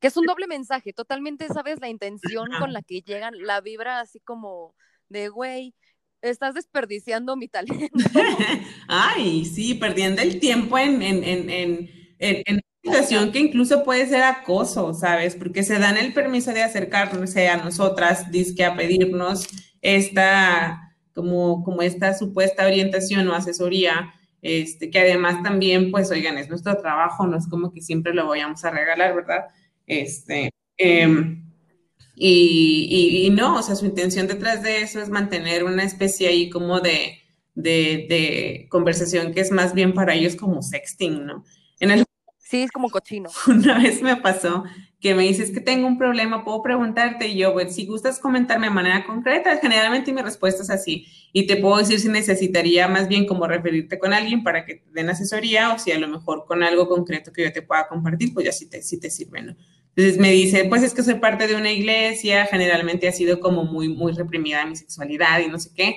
Que 0.00 0.08
es 0.08 0.16
un 0.16 0.26
doble 0.26 0.46
mensaje, 0.46 0.92
totalmente 0.92 1.48
sabes 1.48 1.80
la 1.80 1.88
intención 1.88 2.48
con 2.58 2.72
la 2.72 2.82
que 2.82 3.00
llegan, 3.00 3.34
la 3.38 3.60
vibra 3.60 4.00
así 4.00 4.20
como 4.20 4.74
de, 5.08 5.28
güey, 5.28 5.74
estás 6.22 6.54
desperdiciando 6.54 7.36
mi 7.36 7.48
talento. 7.48 7.88
Ay, 8.88 9.44
sí, 9.44 9.74
perdiendo 9.74 10.22
el 10.22 10.40
tiempo 10.40 10.78
en, 10.78 11.02
en, 11.02 11.24
en, 11.24 11.50
en, 11.50 11.90
en 12.18 12.60
una 12.84 12.94
situación 12.94 13.32
que 13.32 13.40
incluso 13.40 13.84
puede 13.84 14.06
ser 14.06 14.22
acoso, 14.22 14.94
¿sabes? 14.94 15.36
Porque 15.36 15.62
se 15.62 15.78
dan 15.78 15.96
el 15.96 16.12
permiso 16.12 16.52
de 16.52 16.62
acercarse 16.62 17.48
a 17.48 17.56
nosotras, 17.58 18.30
disque 18.30 18.64
a 18.64 18.76
pedirnos 18.76 19.46
esta, 19.82 20.94
como, 21.14 21.62
como 21.64 21.82
esta 21.82 22.14
supuesta 22.14 22.66
orientación 22.66 23.28
o 23.28 23.34
asesoría, 23.34 24.14
este, 24.42 24.90
que 24.90 25.00
además 25.00 25.42
también, 25.42 25.90
pues, 25.90 26.10
oigan, 26.10 26.38
es 26.38 26.48
nuestro 26.48 26.76
trabajo, 26.78 27.26
no 27.26 27.36
es 27.36 27.46
como 27.46 27.72
que 27.72 27.82
siempre 27.82 28.14
lo 28.14 28.26
vayamos 28.26 28.64
a 28.64 28.70
regalar, 28.70 29.14
¿verdad? 29.14 29.48
Este, 29.86 30.50
em, 32.20 32.86
y, 32.90 33.26
y, 33.26 33.30
no, 33.30 33.56
o 33.56 33.62
sea, 33.62 33.74
su 33.74 33.86
intención 33.86 34.26
detrás 34.26 34.62
de 34.62 34.82
eso 34.82 35.00
es 35.00 35.08
mantener 35.08 35.64
una 35.64 35.84
especie 35.84 36.28
ahí 36.28 36.50
como 36.50 36.80
de, 36.80 37.18
de, 37.54 38.06
de 38.08 38.66
conversación 38.70 39.32
que 39.32 39.40
es 39.40 39.50
más 39.50 39.74
bien 39.74 39.94
para 39.94 40.14
ellos 40.14 40.36
como 40.36 40.62
sexting, 40.62 41.26
¿no? 41.26 41.44
En 41.80 41.90
el, 41.90 42.04
sí, 42.38 42.62
es 42.62 42.70
como 42.70 42.90
cochino. 42.90 43.30
Una 43.46 43.78
vez 43.78 44.02
me 44.02 44.16
pasó 44.16 44.64
que 45.00 45.14
me 45.14 45.22
dices 45.22 45.50
que 45.50 45.60
tengo 45.60 45.86
un 45.86 45.96
problema, 45.96 46.44
puedo 46.44 46.62
preguntarte 46.62 47.28
y 47.28 47.38
yo, 47.38 47.54
pues, 47.54 47.74
si 47.74 47.86
gustas 47.86 48.18
comentarme 48.18 48.66
de 48.66 48.74
manera 48.74 49.06
concreta, 49.06 49.56
generalmente 49.56 50.12
mi 50.12 50.20
respuesta 50.20 50.62
es 50.62 50.68
así 50.68 51.06
y 51.32 51.46
te 51.46 51.56
puedo 51.56 51.78
decir 51.78 52.00
si 52.00 52.08
necesitaría 52.08 52.86
más 52.86 53.08
bien 53.08 53.26
como 53.26 53.46
referirte 53.46 53.98
con 53.98 54.12
alguien 54.12 54.42
para 54.42 54.66
que 54.66 54.74
te 54.74 54.90
den 54.92 55.08
asesoría 55.08 55.72
o 55.72 55.78
si 55.78 55.92
a 55.92 55.98
lo 55.98 56.06
mejor 56.06 56.44
con 56.46 56.62
algo 56.62 56.86
concreto 56.86 57.32
que 57.32 57.44
yo 57.44 57.52
te 57.52 57.62
pueda 57.62 57.88
compartir, 57.88 58.34
pues 58.34 58.44
ya 58.44 58.52
sí 58.52 58.68
te, 58.68 58.82
sí 58.82 59.00
te 59.00 59.08
sirve, 59.08 59.42
¿no? 59.42 59.56
Entonces 59.96 60.18
me 60.18 60.30
dice, 60.30 60.64
pues 60.66 60.82
es 60.82 60.94
que 60.94 61.02
soy 61.02 61.14
parte 61.14 61.46
de 61.46 61.56
una 61.56 61.72
iglesia, 61.72 62.46
generalmente 62.46 63.08
ha 63.08 63.12
sido 63.12 63.40
como 63.40 63.64
muy, 63.64 63.88
muy 63.88 64.12
reprimida 64.12 64.64
mi 64.66 64.76
sexualidad 64.76 65.40
y 65.40 65.48
no 65.48 65.58
sé 65.58 65.70
qué. 65.74 65.96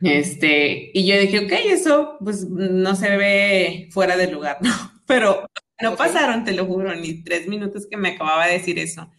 Este, 0.00 0.90
y 0.92 1.06
yo 1.06 1.18
dije, 1.18 1.40
ok, 1.40 1.52
eso 1.66 2.16
pues 2.22 2.48
no 2.48 2.94
se 2.94 3.16
ve 3.16 3.88
fuera 3.90 4.16
del 4.16 4.32
lugar, 4.32 4.58
¿no? 4.62 4.70
Pero 5.06 5.48
no 5.82 5.96
pasaron, 5.96 6.44
te 6.44 6.52
lo 6.52 6.66
juro, 6.66 6.94
ni 6.94 7.22
tres 7.22 7.48
minutos 7.48 7.86
que 7.90 7.96
me 7.96 8.10
acababa 8.10 8.46
de 8.46 8.54
decir 8.54 8.78
eso. 8.78 9.10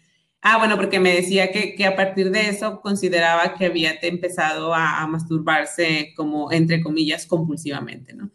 Ah, 0.41 0.57
bueno, 0.57 0.75
porque 0.77 0.99
me 0.99 1.13
decía 1.13 1.51
que, 1.51 1.75
que 1.75 1.85
a 1.85 1.95
partir 1.95 2.29
de 2.29 2.49
eso 2.49 2.81
consideraba 2.81 3.55
que 3.55 3.65
había 3.65 3.95
empezado 4.01 4.75
a, 4.75 5.01
a, 5.01 5.07
masturbarse 5.07 6.13
como, 6.15 6.51
entre 6.51 6.83
comillas, 6.83 7.25
compulsivamente, 7.25 8.13
¿no? 8.13 8.31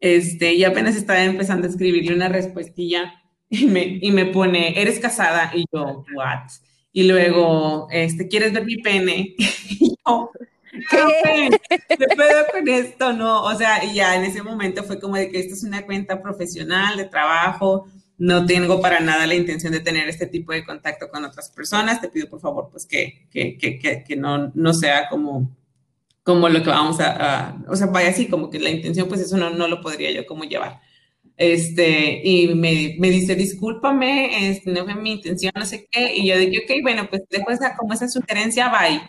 Este, 0.00 0.54
y 0.54 0.64
apenas 0.64 0.96
estaba 0.96 1.22
empezando 1.22 1.66
a 1.66 1.70
escribirle 1.70 2.14
una 2.14 2.30
respuestilla 2.30 3.19
y 3.50 3.66
me, 3.66 3.98
y 4.00 4.12
me 4.12 4.26
pone, 4.26 4.80
¿eres 4.80 5.00
casada? 5.00 5.50
Y 5.54 5.64
yo, 5.72 6.04
¿what? 6.14 6.48
Y 6.92 7.02
luego, 7.04 7.88
este, 7.90 8.28
¿quieres 8.28 8.52
ver 8.52 8.64
mi 8.64 8.76
pene? 8.78 9.34
Y 9.80 9.96
yo, 10.06 10.30
¿qué? 10.90 11.50
¿Qué 11.88 11.96
pedo 11.96 12.46
con 12.52 12.68
esto? 12.68 13.12
No, 13.12 13.42
o 13.42 13.54
sea, 13.56 13.84
y 13.84 13.94
ya 13.94 14.16
en 14.16 14.24
ese 14.24 14.42
momento 14.42 14.84
fue 14.84 15.00
como 15.00 15.16
de 15.16 15.30
que 15.30 15.40
esto 15.40 15.54
es 15.54 15.64
una 15.64 15.84
cuenta 15.84 16.22
profesional 16.22 16.96
de 16.96 17.04
trabajo, 17.04 17.86
no 18.18 18.46
tengo 18.46 18.80
para 18.80 19.00
nada 19.00 19.26
la 19.26 19.34
intención 19.34 19.72
de 19.72 19.80
tener 19.80 20.08
este 20.08 20.26
tipo 20.26 20.52
de 20.52 20.64
contacto 20.64 21.08
con 21.08 21.24
otras 21.24 21.50
personas. 21.50 22.00
Te 22.00 22.08
pido 22.08 22.28
por 22.28 22.40
favor, 22.40 22.68
pues 22.70 22.86
que, 22.86 23.26
que, 23.30 23.56
que, 23.56 24.04
que 24.06 24.16
no, 24.16 24.52
no 24.54 24.74
sea 24.74 25.08
como, 25.08 25.50
como 26.22 26.48
lo 26.48 26.62
que 26.62 26.70
vamos 26.70 27.00
a, 27.00 27.56
o 27.68 27.76
sea, 27.76 27.86
vaya 27.86 28.10
así, 28.10 28.28
como 28.28 28.50
que 28.50 28.60
la 28.60 28.70
intención, 28.70 29.08
pues 29.08 29.20
eso 29.20 29.36
no, 29.36 29.50
no 29.50 29.68
lo 29.68 29.80
podría 29.80 30.10
yo 30.12 30.26
como 30.26 30.44
llevar. 30.44 30.80
Este, 31.40 32.20
y 32.22 32.54
me, 32.54 32.96
me 32.98 33.08
dice, 33.08 33.34
discúlpame, 33.34 34.50
este, 34.50 34.70
no 34.72 34.84
fue 34.84 34.94
mi 34.94 35.12
intención, 35.12 35.50
no 35.56 35.64
sé 35.64 35.88
qué. 35.90 36.14
Y 36.14 36.28
yo 36.28 36.36
dije, 36.36 36.58
ok, 36.58 36.82
bueno, 36.82 37.08
pues 37.08 37.22
dejo 37.30 37.50
esa, 37.50 37.74
como 37.78 37.94
esa 37.94 38.08
sugerencia, 38.08 38.68
bye. 38.68 39.00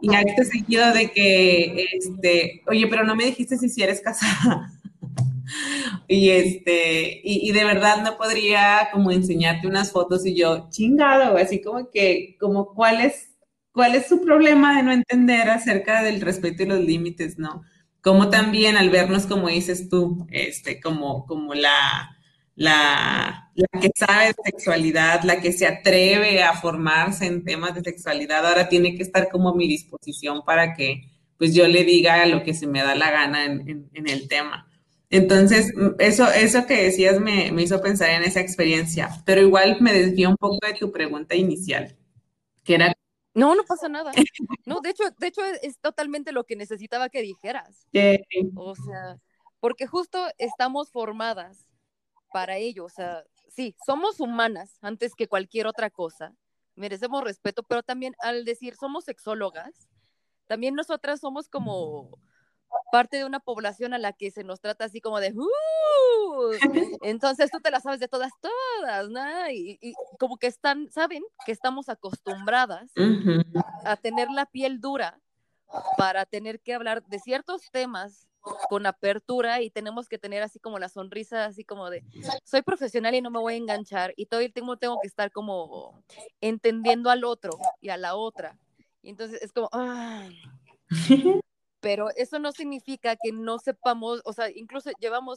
Y 0.00 0.14
acto 0.14 0.44
seguido 0.44 0.94
de 0.94 1.10
que, 1.10 1.84
este, 1.92 2.62
oye, 2.68 2.86
pero 2.86 3.04
no 3.04 3.14
me 3.14 3.26
dijiste 3.26 3.58
si, 3.58 3.68
si 3.68 3.82
eres 3.82 4.00
casada. 4.00 4.72
y 6.08 6.30
este, 6.30 7.20
y, 7.22 7.50
y, 7.50 7.52
de 7.52 7.64
verdad 7.64 8.02
no 8.02 8.16
podría 8.16 8.88
como 8.90 9.10
enseñarte 9.10 9.66
unas 9.66 9.92
fotos 9.92 10.24
y 10.24 10.34
yo, 10.34 10.70
chingado, 10.70 11.36
así 11.36 11.60
como 11.60 11.90
que, 11.90 12.38
como 12.40 12.72
cuál 12.72 13.02
es, 13.02 13.36
cuál 13.72 13.94
es 13.94 14.06
su 14.06 14.22
problema 14.22 14.74
de 14.78 14.84
no 14.84 14.92
entender 14.92 15.50
acerca 15.50 16.02
del 16.02 16.22
respeto 16.22 16.62
y 16.62 16.66
los 16.66 16.80
límites, 16.80 17.38
¿no? 17.38 17.62
Como 18.04 18.28
también 18.28 18.76
al 18.76 18.90
vernos, 18.90 19.24
como 19.24 19.48
dices 19.48 19.88
tú, 19.88 20.26
este, 20.30 20.78
como, 20.78 21.24
como 21.24 21.54
la, 21.54 22.14
la, 22.54 23.50
la, 23.54 23.80
que 23.80 23.90
sabe 23.96 24.26
de 24.26 24.34
sexualidad, 24.44 25.22
la 25.24 25.40
que 25.40 25.54
se 25.54 25.66
atreve 25.66 26.42
a 26.42 26.52
formarse 26.52 27.24
en 27.24 27.44
temas 27.44 27.74
de 27.74 27.80
sexualidad, 27.80 28.46
ahora 28.46 28.68
tiene 28.68 28.94
que 28.94 29.02
estar 29.02 29.30
como 29.30 29.48
a 29.48 29.56
mi 29.56 29.66
disposición 29.66 30.44
para 30.44 30.74
que 30.74 31.08
pues 31.38 31.54
yo 31.54 31.66
le 31.66 31.82
diga 31.84 32.26
lo 32.26 32.42
que 32.42 32.52
se 32.52 32.66
me 32.66 32.82
da 32.82 32.94
la 32.94 33.10
gana 33.10 33.46
en, 33.46 33.88
en, 33.94 34.08
el 34.08 34.28
tema. 34.28 34.68
Entonces, 35.10 35.72
eso, 35.98 36.30
eso 36.30 36.66
que 36.66 36.84
decías 36.84 37.20
me, 37.20 37.52
me, 37.52 37.62
hizo 37.62 37.80
pensar 37.80 38.10
en 38.10 38.22
esa 38.22 38.40
experiencia, 38.40 39.08
pero 39.24 39.40
igual 39.40 39.78
me 39.80 39.94
desvió 39.94 40.28
un 40.28 40.36
poco 40.36 40.58
de 40.66 40.74
tu 40.74 40.92
pregunta 40.92 41.34
inicial, 41.34 41.96
que 42.64 42.74
era 42.74 42.93
no, 43.34 43.54
no 43.54 43.64
pasa 43.64 43.88
nada. 43.88 44.12
No, 44.64 44.80
de 44.80 44.90
hecho, 44.90 45.04
de 45.18 45.26
hecho 45.26 45.44
es 45.44 45.78
totalmente 45.78 46.32
lo 46.32 46.44
que 46.44 46.56
necesitaba 46.56 47.08
que 47.08 47.22
dijeras. 47.22 47.86
O 48.54 48.74
sea, 48.74 49.18
porque 49.60 49.86
justo 49.86 50.26
estamos 50.38 50.90
formadas 50.90 51.66
para 52.32 52.56
ello. 52.56 52.84
O 52.84 52.88
sea, 52.88 53.24
sí, 53.48 53.74
somos 53.84 54.20
humanas 54.20 54.78
antes 54.80 55.14
que 55.14 55.28
cualquier 55.28 55.66
otra 55.66 55.90
cosa. 55.90 56.34
Merecemos 56.76 57.22
respeto, 57.22 57.62
pero 57.62 57.82
también 57.82 58.14
al 58.18 58.44
decir 58.44 58.74
somos 58.76 59.04
sexólogas, 59.04 59.88
también 60.46 60.74
nosotras 60.74 61.20
somos 61.20 61.48
como 61.48 62.18
parte 62.92 63.16
de 63.16 63.24
una 63.24 63.40
población 63.40 63.94
a 63.94 63.98
la 63.98 64.12
que 64.12 64.30
se 64.30 64.44
nos 64.44 64.60
trata 64.60 64.84
así 64.84 65.00
como 65.00 65.20
de, 65.20 65.32
uh", 65.32 66.50
entonces 67.02 67.50
tú 67.50 67.60
te 67.60 67.70
la 67.70 67.80
sabes 67.80 68.00
de 68.00 68.08
todas, 68.08 68.32
todas, 68.40 69.08
¿no? 69.08 69.50
Y, 69.50 69.94
como 70.18 70.36
que 70.36 70.46
están, 70.46 70.90
saben 70.90 71.22
que 71.44 71.52
estamos 71.52 71.88
acostumbradas 71.88 72.90
a 73.84 73.96
tener 73.96 74.30
la 74.30 74.46
piel 74.46 74.80
dura 74.80 75.20
para 75.96 76.24
tener 76.24 76.60
que 76.60 76.74
hablar 76.74 77.02
de 77.04 77.18
ciertos 77.18 77.62
temas 77.72 78.28
con 78.68 78.86
apertura 78.86 79.62
y 79.62 79.70
tenemos 79.70 80.08
que 80.08 80.18
tener 80.18 80.42
así 80.42 80.58
como 80.58 80.78
la 80.78 80.88
sonrisa, 80.88 81.46
así 81.46 81.64
como 81.64 81.88
de, 81.90 82.04
soy 82.44 82.62
profesional 82.62 83.14
y 83.14 83.22
no 83.22 83.30
me 83.30 83.38
voy 83.38 83.54
a 83.54 83.56
enganchar 83.56 84.12
y 84.16 84.26
todo 84.26 84.40
el 84.40 84.52
tiempo 84.52 84.76
tengo 84.76 84.98
que 85.00 85.08
estar 85.08 85.32
como 85.32 86.02
entendiendo 86.40 87.10
al 87.10 87.24
otro 87.24 87.52
y 87.80 87.88
a 87.88 87.96
la 87.96 88.14
otra. 88.14 88.58
Y 89.02 89.10
entonces 89.10 89.42
es 89.42 89.52
como, 89.52 89.68
ay, 89.72 90.40
pero 91.84 92.08
eso 92.16 92.38
no 92.38 92.50
significa 92.50 93.14
que 93.14 93.30
no 93.30 93.58
sepamos, 93.58 94.22
o 94.24 94.32
sea, 94.32 94.48
incluso 94.48 94.90
llevamos 95.00 95.36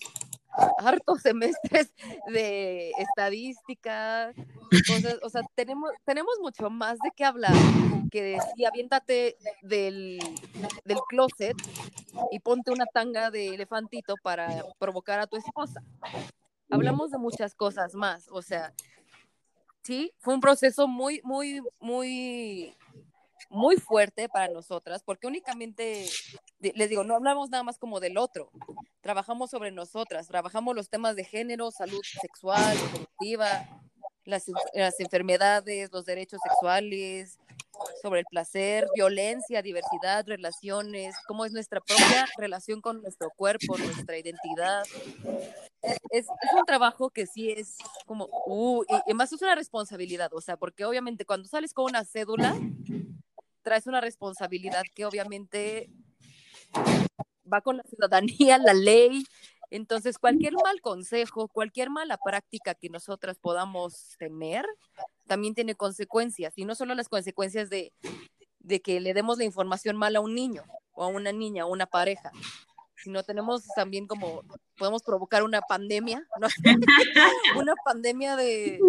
hartos 0.78 1.22
semestres 1.22 1.92
de 2.28 2.92
estadística, 2.98 4.34
o 5.24 5.30
sea, 5.30 5.42
tenemos, 5.56 5.92
tenemos 6.06 6.34
mucho 6.42 6.70
más 6.70 6.98
de 7.00 7.12
qué 7.14 7.26
hablar 7.26 7.52
que 8.10 8.24
decir, 8.24 8.66
aviéntate 8.66 9.36
del, 9.62 10.20
del 10.86 10.98
closet 11.10 11.58
y 12.32 12.40
ponte 12.40 12.72
una 12.72 12.86
tanga 12.86 13.30
de 13.30 13.50
elefantito 13.50 14.16
para 14.24 14.64
provocar 14.80 15.20
a 15.20 15.28
tu 15.28 15.36
esposa. 15.36 15.84
Hablamos 16.70 17.12
de 17.12 17.18
muchas 17.18 17.56
cosas 17.56 17.94
más, 17.94 18.30
o 18.32 18.42
sea, 18.42 18.74
sí, 19.82 20.14
fue 20.20 20.34
un 20.34 20.40
proceso 20.40 20.88
muy, 20.88 21.20
muy, 21.26 21.62
muy 21.82 22.74
muy 23.50 23.78
fuerte 23.78 24.30
para 24.30 24.52
nosotras, 24.52 25.04
porque 25.04 25.28
únicamente, 25.28 26.08
les 26.60 26.90
digo, 26.90 27.04
no 27.04 27.16
hablamos 27.16 27.50
nada 27.50 27.64
más 27.64 27.78
como 27.78 28.00
del 28.00 28.18
otro, 28.18 28.52
trabajamos 29.02 29.50
sobre 29.50 29.72
nosotras, 29.72 30.28
trabajamos 30.28 30.76
los 30.76 30.90
temas 30.90 31.16
de 31.16 31.24
género, 31.24 31.72
salud 31.72 32.02
sexual, 32.04 32.78
reproductiva, 32.78 33.68
las, 34.26 34.46
las 34.74 35.00
enfermedades, 35.00 35.90
los 35.92 36.06
derechos 36.06 36.40
sexuales, 36.44 37.40
sobre 38.02 38.22
el 38.22 38.26
placer, 38.30 38.88
violencia, 38.96 39.62
diversidad, 39.62 40.26
relaciones, 40.28 41.16
cómo 41.28 41.46
es 41.46 41.52
nuestra 41.52 41.82
propia 41.82 42.28
relación 42.38 42.82
con 42.82 43.02
nuestro 43.02 43.30
cuerpo, 43.36 43.78
nuestra 43.78 44.18
identidad. 44.18 44.84
Es, 46.12 46.26
es 46.26 46.54
un 46.54 46.66
trabajo 46.66 47.10
que 47.10 47.26
sí 47.28 47.52
es 47.52 47.78
como, 48.06 48.28
uh, 48.46 48.84
y, 48.84 49.12
y, 49.12 49.14
más 49.14 49.32
es 49.32 49.42
una 49.42 49.56
responsabilidad, 49.56 50.34
o 50.34 50.42
sea, 50.42 50.58
porque 50.58 50.86
obviamente 50.86 51.26
cuando 51.26 51.48
sales 51.48 51.74
con 51.74 51.86
una 51.86 52.04
cédula, 52.04 52.56
traes 53.68 53.86
una 53.86 54.00
responsabilidad 54.00 54.84
que 54.96 55.06
obviamente 55.06 55.90
va 57.52 57.60
con 57.60 57.76
la 57.76 57.84
ciudadanía, 57.84 58.58
la 58.58 58.74
ley. 58.74 59.26
Entonces, 59.72 60.18
cualquier 60.18 60.54
mal 60.54 60.80
consejo, 60.80 61.50
cualquier 61.50 61.90
mala 61.90 62.18
práctica 62.18 62.76
que 62.76 62.88
nosotras 62.88 63.38
podamos 63.38 64.16
tener, 64.18 64.66
también 65.26 65.54
tiene 65.54 65.76
consecuencias. 65.76 66.54
Y 66.56 66.64
no 66.64 66.76
solo 66.76 66.96
las 66.96 67.10
consecuencias 67.10 67.70
de, 67.70 67.92
de 68.60 68.82
que 68.82 69.02
le 69.02 69.14
demos 69.14 69.38
la 69.38 69.44
información 69.44 69.98
mal 69.98 70.16
a 70.16 70.22
un 70.22 70.34
niño 70.34 70.64
o 70.94 71.04
a 71.04 71.08
una 71.08 71.34
niña 71.34 71.66
o 71.66 71.68
a 71.68 71.74
una 71.74 71.88
pareja, 71.88 72.32
sino 72.96 73.22
tenemos 73.24 73.68
también 73.76 74.08
como, 74.08 74.44
podemos 74.78 75.04
provocar 75.04 75.44
una 75.44 75.60
pandemia, 75.60 76.26
¿no? 76.40 76.48
una 77.60 77.74
pandemia 77.84 78.38
de 78.38 78.80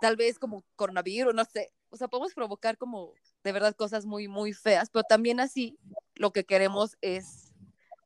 tal 0.00 0.16
vez 0.16 0.40
como 0.40 0.64
coronavirus, 0.74 1.32
no 1.32 1.44
sé, 1.44 1.72
o 1.90 1.96
sea, 1.96 2.08
podemos 2.08 2.34
provocar 2.34 2.78
como 2.78 3.12
de 3.44 3.52
verdad 3.52 3.74
cosas 3.74 4.06
muy, 4.06 4.28
muy 4.28 4.52
feas, 4.52 4.90
pero 4.90 5.02
también 5.04 5.40
así 5.40 5.78
lo 6.14 6.32
que 6.32 6.44
queremos 6.44 6.96
es 7.00 7.52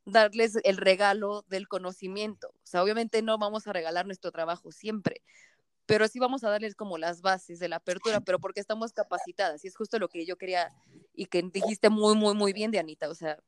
darles 0.07 0.59
el 0.65 0.77
regalo 0.77 1.45
del 1.49 1.69
conocimiento. 1.69 2.49
O 2.49 2.67
sea, 2.67 2.83
obviamente 2.83 3.23
no 3.23 3.39
vamos 3.39 3.67
a 3.67 3.73
regalar 3.73 4.07
nuestro 4.07 4.33
trabajo 4.33 4.73
siempre, 4.73 5.23
pero 5.87 6.09
sí 6.09 6.19
vamos 6.19 6.45
a 6.45 6.51
darles 6.51 6.75
como 6.75 6.99
las 6.99 7.21
bases 7.21 7.59
de 7.59 7.69
la 7.69 7.77
apertura, 7.77 8.21
pero 8.21 8.39
porque 8.39 8.61
estamos 8.61 8.93
capacitadas 8.93 9.65
y 9.65 9.69
es 9.69 9.77
justo 9.77 9.99
lo 9.99 10.09
que 10.09 10.25
yo 10.25 10.37
quería 10.37 10.73
y 11.15 11.27
que 11.27 11.43
dijiste 11.43 11.91
muy, 11.91 12.17
muy, 12.17 12.35
muy 12.35 12.53
bien, 12.53 12.71
Dianita. 12.71 13.09
O 13.09 13.15
sea, 13.15 13.39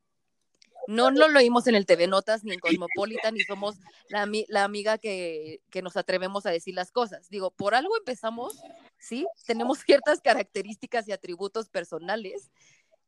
no, 0.87 1.11
no 1.11 1.29
lo 1.29 1.39
oímos 1.39 1.67
en 1.67 1.75
el 1.75 1.87
TV 1.87 2.07
Notas 2.07 2.45
ni 2.45 2.53
en 2.53 2.61
Cosmopolitan, 2.61 3.35
ni 3.35 3.41
somos 3.41 3.77
la, 4.09 4.29
la 4.49 4.65
amiga 4.65 4.99
que, 4.99 5.61
que, 5.71 5.83
nos 5.83 5.97
atrevemos 5.97 6.47
a 6.47 6.51
decir 6.51 6.75
las 6.75 6.93
cosas. 6.93 7.29
Digo, 7.29 7.51
por 7.51 7.75
algo 7.75 7.97
empezamos, 7.97 8.61
¿sí? 8.99 9.27
Tenemos 9.47 9.79
ciertas 9.81 10.21
características 10.21 11.09
y 11.09 11.13
atributos 11.13 11.69
personales 11.69 12.51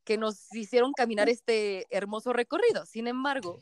que 0.05 0.17
nos 0.17 0.53
hicieron 0.55 0.93
caminar 0.93 1.29
este 1.29 1.87
hermoso 1.91 2.33
recorrido. 2.33 2.87
Sin 2.87 3.07
embargo, 3.07 3.59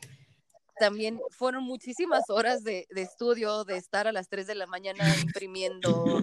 también 0.79 1.21
fueron 1.31 1.65
muchísimas 1.65 2.29
horas 2.29 2.63
de, 2.63 2.87
de, 2.91 3.03
estudio, 3.03 3.65
de 3.65 3.77
estar 3.77 4.07
a 4.07 4.13
las 4.13 4.29
3 4.29 4.47
de 4.47 4.55
la 4.55 4.67
mañana 4.67 5.05
imprimiendo, 5.23 6.23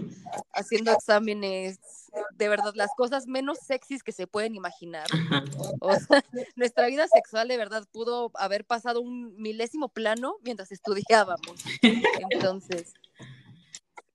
haciendo 0.54 0.92
exámenes, 0.92 1.80
de 2.36 2.50
verdad, 2.50 2.74
las 2.76 2.92
cosas 2.96 3.28
menos 3.28 3.60
sexys 3.60 4.04
que 4.04 4.12
se 4.12 4.28
pueden 4.28 4.56
imaginar. 4.56 5.08
O 5.80 5.94
sea, 5.96 6.24
nuestra 6.56 6.88
vida 6.88 7.08
sexual 7.08 7.48
de 7.48 7.58
verdad 7.58 7.88
pudo 7.92 8.32
haber 8.36 8.66
pasado 8.66 9.02
un 9.02 9.36
milésimo 9.36 9.90
plano 9.90 10.38
mientras 10.44 10.72
estudiábamos. 10.72 11.64
Entonces, 12.30 12.94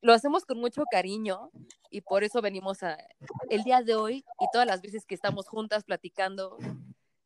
lo 0.01 0.13
hacemos 0.13 0.45
con 0.45 0.59
mucho 0.59 0.85
cariño 0.91 1.51
y 1.91 2.03
por 2.03 2.23
eso 2.23 2.41
venimos 2.41 2.83
a 2.83 2.99
el 3.51 3.65
día 3.65 3.83
de 3.83 3.97
hoy 3.97 4.25
y 4.41 4.47
todas 4.53 4.67
las 4.67 4.81
veces 4.83 5.05
que 5.05 5.15
estamos 5.15 5.49
juntas 5.49 5.85
platicando 5.85 6.57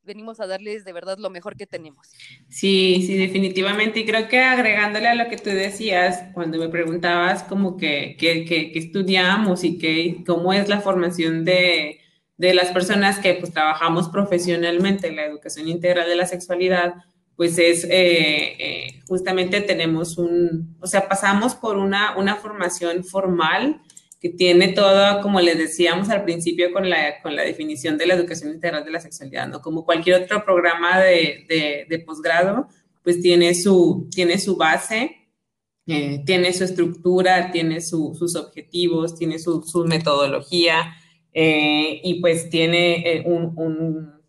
venimos 0.05 0.41
a 0.41 0.47
darles 0.47 0.85
de 0.85 0.93
verdad 0.93 1.19
lo 1.19 1.31
mejor 1.31 1.57
que 1.57 1.67
tenemos. 1.67 2.09
Sí, 2.49 3.05
sí, 3.07 3.17
definitivamente. 3.17 4.01
Y 4.01 4.07
creo 4.07 4.29
que 4.29 4.41
agregándole 4.41 5.09
a 5.09 5.15
lo 5.15 5.29
que 5.29 5.37
tú 5.37 5.51
decías, 5.51 6.25
cuando 6.35 6.59
me 6.59 6.69
preguntabas 6.69 7.43
como 7.45 7.77
que, 7.77 8.17
que, 8.19 8.45
que, 8.45 8.73
estudiamos 8.75 9.65
y 9.65 9.79
que, 9.79 10.23
cómo 10.27 10.53
es 10.53 10.69
la 10.69 10.81
formación 10.81 11.45
de, 11.45 12.01
de, 12.37 12.55
las 12.55 12.71
personas 12.71 13.19
que 13.19 13.35
pues 13.35 13.53
trabajamos 13.53 14.09
profesionalmente 14.09 15.09
en 15.09 15.17
la 15.17 15.27
educación 15.27 15.69
integral 15.69 16.09
de 16.09 16.17
la 16.17 16.27
sexualidad, 16.27 16.95
pues 17.37 17.59
es 17.59 17.85
eh, 17.85 18.57
eh, 18.59 19.01
justamente 19.07 19.61
tenemos 19.61 20.19
un, 20.19 20.77
o 20.81 20.87
sea, 20.87 21.09
pasamos 21.09 21.55
por 21.55 21.77
una, 21.77 22.17
una 22.17 22.37
formación 22.37 23.05
formal 23.05 23.81
que 24.23 24.29
tiene 24.31 24.69
todo, 24.69 25.21
como 25.21 25.41
les 25.41 25.59
decíamos 25.59 26.09
al 26.09 26.23
principio 26.23 26.73
con 26.73 26.89
la, 26.89 27.21
con 27.21 27.35
la 27.35 27.43
definición 27.43 27.99
de 27.99 28.07
la 28.07 28.15
educación 28.15 28.55
integral 28.55 28.85
de 28.85 28.93
la 28.93 29.01
sexualidad, 29.01 29.49
¿no? 29.49 29.61
Como 29.61 29.85
cualquier 29.85 30.23
otro 30.23 30.45
programa 30.45 31.01
de, 31.01 31.85
de, 31.89 31.99
posgrado, 31.99 32.69
pues 33.03 33.21
tiene 33.21 33.53
su, 33.55 34.09
tiene 34.15 34.39
su 34.39 34.57
base 34.57 35.23
eh, 35.89 36.23
tiene 36.25 36.53
su 36.53 36.63
estructura, 36.63 37.51
tiene 37.51 37.81
sus 37.81 38.37
objetivos, 38.37 39.17
tiene 39.17 39.41
su, 39.41 39.61
metodología 39.89 40.95
eh, 41.33 42.01
y 42.05 42.21
pues 42.21 42.49
tiene 42.49 43.17
eh, 43.17 43.25
un, 43.27 44.23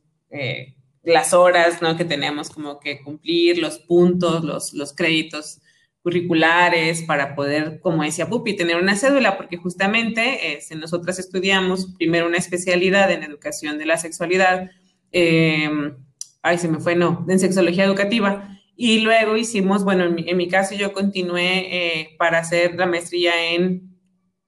las 1.04 1.34
horas 1.34 1.84
¿no? 1.84 1.96
que 1.96 2.06
tenemos 2.06 2.50
como 2.50 2.80
que 2.80 3.04
cumplir, 3.04 3.60
los 3.60 3.78
puntos, 3.78 4.44
los, 4.44 4.74
los 4.74 4.94
créditos 4.94 5.60
curriculares 6.04 7.02
para 7.04 7.34
poder, 7.34 7.80
como 7.80 8.04
decía 8.04 8.28
Pupi, 8.30 8.56
tener 8.56 8.76
una 8.76 8.96
cédula, 8.96 9.38
porque 9.38 9.58
justamente 9.58 10.60
si 10.62 10.76
nosotras 10.76 11.18
estudiamos 11.18 11.94
primero 11.98 12.28
una 12.28 12.38
especialidad 12.38 13.10
en 13.10 13.24
educación 13.24 13.78
de 13.78 13.86
la 13.86 13.98
sexualidad, 13.98 14.70
ay, 15.14 16.58
se 16.58 16.68
me 16.68 16.80
fue, 16.80 16.96
no, 16.96 17.26
en 17.30 17.40
sexología 17.40 17.86
educativa, 17.86 18.54
y 18.76 19.00
luego 19.00 19.38
hicimos, 19.38 19.84
bueno, 19.84 20.06
en 20.06 20.38
mi, 20.38 20.48
caso 20.48 20.74
yo 20.76 20.94
continué 20.94 22.00
eh, 22.02 22.16
para 22.18 22.40
hacer 22.40 22.76
la 22.76 22.88
maestría 22.88 23.54
en 23.54 23.96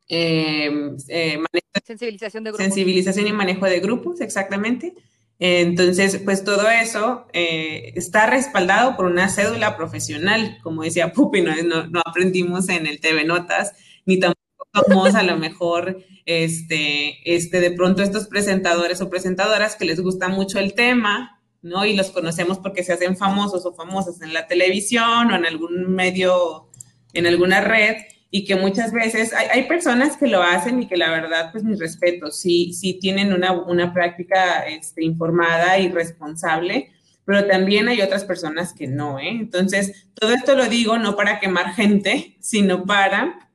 em, 0.08 0.98
eh, 1.10 1.40
sensibilización 1.84 2.44
de 2.44 2.50
grupos. 2.50 2.66
Sensibilización 2.66 3.28
y 3.28 3.34
manejo 3.34 3.66
de 3.66 3.80
grupos, 3.80 4.22
exactamente. 4.22 4.96
Entonces, 5.40 6.22
pues 6.24 6.44
todo 6.46 6.70
eso 6.70 7.28
eh, 7.34 7.92
está 7.96 8.26
respaldado 8.26 8.96
por 8.96 9.06
una 9.06 9.30
cédula 9.30 9.76
profesional, 9.76 10.58
como 10.64 10.84
decía 10.84 11.12
Pupi, 11.12 11.42
no, 11.42 11.54
no, 11.64 12.02
aprendimos 12.06 12.70
en 12.70 12.88
el 12.88 13.02
TV 13.02 13.26
Notas, 13.26 13.74
ni 14.06 14.18
tampoco 14.20 14.44
somos 14.74 15.16
a 15.16 15.24
lo 15.24 15.38
mejor, 15.38 16.04
este, 16.26 17.36
este, 17.36 17.60
de 17.60 17.72
pronto 17.72 18.02
estos 18.02 18.28
presentadores 18.28 19.02
o 19.02 19.10
presentadoras 19.10 19.76
que 19.76 19.86
les 19.86 20.00
gusta 20.00 20.30
mucho 20.30 20.60
el 20.60 20.74
tema, 20.74 21.42
¿no? 21.62 21.86
Y 21.86 21.96
los 21.96 22.12
conocemos 22.12 22.60
porque 22.60 22.84
se 22.84 22.94
hacen 22.94 23.18
famosos 23.18 23.66
o 23.66 23.74
famosas 23.74 24.22
en 24.22 24.34
la 24.34 24.48
televisión 24.48 25.32
o 25.32 25.36
en 25.36 25.46
algún 25.46 25.94
medio, 25.94 26.70
en 27.14 27.28
alguna 27.28 27.60
red, 27.60 27.96
y 28.32 28.44
que 28.44 28.56
muchas 28.56 28.92
veces 28.92 29.34
hay, 29.34 29.64
personas 29.64 30.18
que 30.18 30.28
lo 30.28 30.42
hacen 30.42 30.82
y 30.82 30.88
que 30.88 30.98
la 30.98 31.10
verdad, 31.10 31.52
pues 31.52 31.64
mis 31.64 31.80
respetos, 31.80 32.40
sí, 32.40 32.74
sí 32.74 32.96
tienen 33.00 33.32
una, 33.32 33.94
práctica 33.94 34.66
este, 34.68 35.04
informada 35.04 35.80
y 35.80 35.90
responsable, 35.90 36.92
pero 37.24 37.48
también 37.48 37.88
hay 37.88 38.02
otras 38.02 38.26
personas 38.26 38.74
que 38.74 38.88
no, 38.88 39.20
¿eh? 39.20 39.30
Entonces, 39.30 40.10
todo 40.14 40.34
esto 40.34 40.56
lo 40.56 40.66
digo 40.66 40.98
no 40.98 41.16
para 41.16 41.40
quemar 41.40 41.74
gente, 41.76 42.36
sino 42.40 42.86
para 42.86 43.50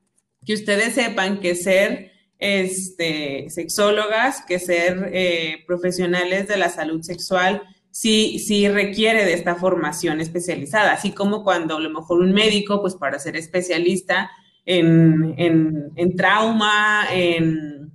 que 0.45 0.55
ustedes 0.55 0.95
sepan 0.95 1.41
que 1.41 1.55
ser 1.55 2.13
este, 2.39 3.51
sexólogas, 3.51 4.43
que 4.47 4.59
ser 4.59 5.11
eh, 5.13 5.63
profesionales 5.67 6.49
de 6.49 6.57
la 6.57 6.71
salud 6.71 7.03
sexual, 7.03 7.63
sí, 7.91 8.39
sí 8.39 8.69
requiere 8.69 9.25
de 9.25 9.35
esta 9.35 9.57
formación 9.57 10.21
especializada, 10.21 10.93
así 10.93 11.13
como 11.13 11.45
cuando 11.45 11.77
a 11.77 11.81
lo 11.81 11.91
mejor 11.91 12.21
un 12.21 12.33
médico, 12.33 12.81
pues 12.81 12.95
para 12.95 13.19
ser 13.19 13.37
especialista 13.37 14.31
en, 14.79 15.93
en, 15.97 16.17
trauma, 16.17 17.07
en 17.13 17.93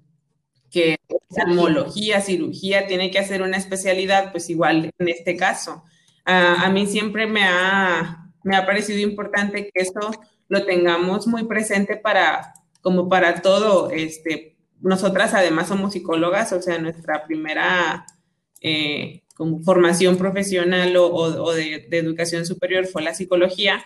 que 0.69 0.97
oftalmología, 1.07 2.21
cirugía, 2.21 2.87
tiene 2.87 3.11
que 3.11 3.19
hacer 3.19 3.41
una 3.41 3.57
especialidad, 3.57 4.31
pues 4.31 4.49
igual 4.49 4.91
en 4.97 5.09
este 5.09 5.37
caso. 5.37 5.83
a 6.25 6.69
mí 6.69 6.85
siempre 6.87 7.27
me 7.27 7.43
ha, 7.43 8.29
me 8.43 8.55
ha 8.55 8.65
parecido 8.65 8.99
importante 8.99 9.71
que 9.73 9.81
eso 9.81 10.11
lo 10.47 10.65
tengamos 10.65 11.27
muy 11.27 11.45
presente 11.45 11.97
para, 11.97 12.53
como 12.81 13.09
para 13.09 13.41
todo, 13.41 13.89
este, 13.91 14.55
nosotras 14.81 15.33
además 15.33 15.67
somos 15.67 15.93
psicólogas, 15.93 16.51
o 16.53 16.61
sea, 16.61 16.77
nuestra 16.77 17.25
primera 17.25 18.05
eh, 18.61 19.23
como 19.35 19.61
formación 19.63 20.17
profesional 20.17 20.95
o, 20.97 21.53
de, 21.53 21.87
educación 21.91 22.45
superior 22.45 22.85
fue 22.85 23.01
la 23.01 23.13
psicología. 23.13 23.83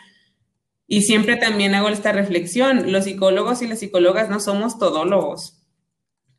Y 0.91 1.03
siempre 1.03 1.35
también 1.35 1.75
hago 1.75 1.87
esta 1.89 2.11
reflexión, 2.11 2.91
los 2.91 3.03
psicólogos 3.03 3.61
y 3.61 3.67
las 3.67 3.77
psicólogas 3.77 4.27
no 4.27 4.39
somos 4.39 4.79
todólogos. 4.79 5.61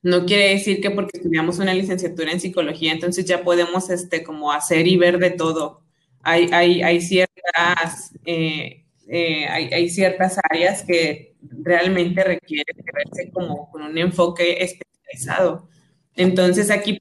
No 0.02 0.26
quiere 0.26 0.48
decir 0.48 0.80
que 0.80 0.90
porque 0.90 1.18
estudiamos 1.18 1.60
una 1.60 1.72
licenciatura 1.72 2.32
en 2.32 2.40
psicología, 2.40 2.90
entonces 2.90 3.24
ya 3.24 3.44
podemos 3.44 3.90
este, 3.90 4.24
como 4.24 4.50
hacer 4.50 4.88
y 4.88 4.96
ver 4.96 5.18
de 5.18 5.30
todo. 5.30 5.84
Hay, 6.22 6.50
hay, 6.52 7.00
ciertas, 7.00 8.12
eh, 8.26 8.84
eh, 9.06 9.46
hay, 9.46 9.88
ciertas 9.88 10.36
áreas 10.50 10.82
que 10.82 11.36
realmente 11.40 12.24
requieren 12.24 12.76
verse 12.92 13.30
como 13.30 13.70
con 13.70 13.82
un 13.82 13.96
enfoque 13.98 14.64
especializado. 14.64 15.68
Entonces 16.16 16.72
aquí 16.72 17.00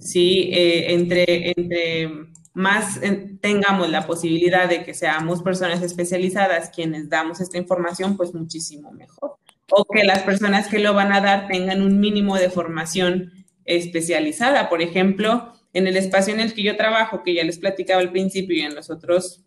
¿sí? 0.00 0.48
Eh, 0.50 0.94
entre, 0.94 1.50
entre 1.50 2.31
más 2.54 3.00
tengamos 3.40 3.88
la 3.88 4.06
posibilidad 4.06 4.68
de 4.68 4.84
que 4.84 4.94
seamos 4.94 5.42
personas 5.42 5.82
especializadas 5.82 6.70
quienes 6.70 7.08
damos 7.08 7.40
esta 7.40 7.58
información, 7.58 8.16
pues 8.16 8.34
muchísimo 8.34 8.92
mejor. 8.92 9.36
O 9.70 9.86
que 9.86 10.04
las 10.04 10.22
personas 10.22 10.68
que 10.68 10.78
lo 10.78 10.92
van 10.92 11.12
a 11.12 11.22
dar 11.22 11.48
tengan 11.48 11.80
un 11.80 11.98
mínimo 11.98 12.36
de 12.36 12.50
formación 12.50 13.32
especializada. 13.64 14.68
Por 14.68 14.82
ejemplo, 14.82 15.54
en 15.72 15.86
el 15.86 15.96
espacio 15.96 16.34
en 16.34 16.40
el 16.40 16.52
que 16.52 16.62
yo 16.62 16.76
trabajo, 16.76 17.22
que 17.22 17.34
ya 17.34 17.44
les 17.44 17.58
platicaba 17.58 18.00
al 18.00 18.12
principio 18.12 18.56
y 18.56 18.60
en 18.60 18.74
los 18.74 18.90
otros, 18.90 19.42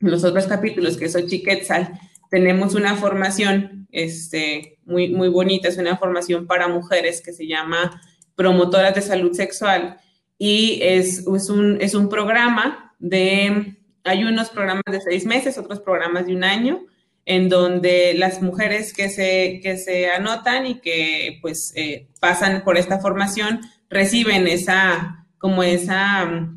los 0.00 0.22
otros 0.24 0.46
capítulos, 0.46 0.98
que 0.98 1.08
soy 1.08 1.26
Chiquetzal, 1.26 1.98
tenemos 2.30 2.74
una 2.74 2.96
formación 2.96 3.86
este, 3.90 4.78
muy, 4.84 5.08
muy 5.08 5.28
bonita, 5.28 5.68
es 5.68 5.78
una 5.78 5.96
formación 5.96 6.46
para 6.46 6.68
mujeres 6.68 7.22
que 7.22 7.32
se 7.32 7.46
llama 7.46 8.02
promotoras 8.34 8.94
de 8.94 9.00
salud 9.00 9.32
sexual 9.32 9.98
y 10.38 10.78
es, 10.82 11.26
es, 11.26 11.50
un, 11.50 11.80
es 11.80 11.94
un 11.94 12.08
programa 12.08 12.94
de, 12.98 13.76
hay 14.04 14.24
unos 14.24 14.50
programas 14.50 14.84
de 14.90 15.00
seis 15.00 15.24
meses, 15.24 15.58
otros 15.58 15.80
programas 15.80 16.26
de 16.26 16.34
un 16.34 16.44
año, 16.44 16.84
en 17.26 17.48
donde 17.48 18.14
las 18.14 18.42
mujeres 18.42 18.92
que 18.92 19.08
se, 19.08 19.60
que 19.62 19.76
se 19.78 20.10
anotan 20.10 20.66
y 20.66 20.80
que 20.80 21.38
pues 21.40 21.72
eh, 21.76 22.08
pasan 22.20 22.64
por 22.64 22.76
esta 22.76 22.98
formación 22.98 23.60
reciben 23.88 24.46
esa, 24.46 25.26
como 25.38 25.62
esa 25.62 26.48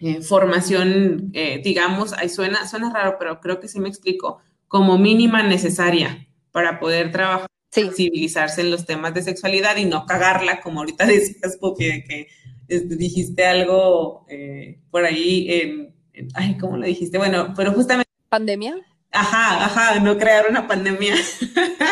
eh, 0.00 0.22
formación, 0.22 1.30
eh, 1.34 1.60
digamos, 1.62 2.12
ahí 2.14 2.28
suena, 2.28 2.66
suena 2.66 2.92
raro, 2.92 3.16
pero 3.18 3.40
creo 3.40 3.60
que 3.60 3.68
sí 3.68 3.78
me 3.78 3.88
explico, 3.88 4.40
como 4.66 4.98
mínima 4.98 5.42
necesaria 5.42 6.26
para 6.50 6.80
poder 6.80 7.12
trabajar 7.12 7.48
sensibilizarse 7.70 8.62
en 8.62 8.70
los 8.70 8.86
temas 8.86 9.14
de 9.14 9.22
sexualidad 9.22 9.76
y 9.76 9.84
no 9.84 10.06
cagarla, 10.06 10.60
como 10.60 10.80
ahorita 10.80 11.06
decías, 11.06 11.56
Pupi, 11.58 11.84
de 11.84 12.04
que 12.04 12.28
este, 12.68 12.96
dijiste 12.96 13.44
algo 13.44 14.26
eh, 14.28 14.80
por 14.90 15.04
ahí, 15.04 15.48
en, 15.50 15.94
ay, 16.34 16.56
¿cómo 16.58 16.76
lo 16.76 16.86
dijiste? 16.86 17.18
Bueno, 17.18 17.54
pero 17.56 17.72
justamente... 17.72 18.10
¿Pandemia? 18.28 18.76
Ajá, 19.10 19.64
ajá, 19.64 20.00
no 20.00 20.18
crear 20.18 20.46
una 20.48 20.66
pandemia. 20.66 21.14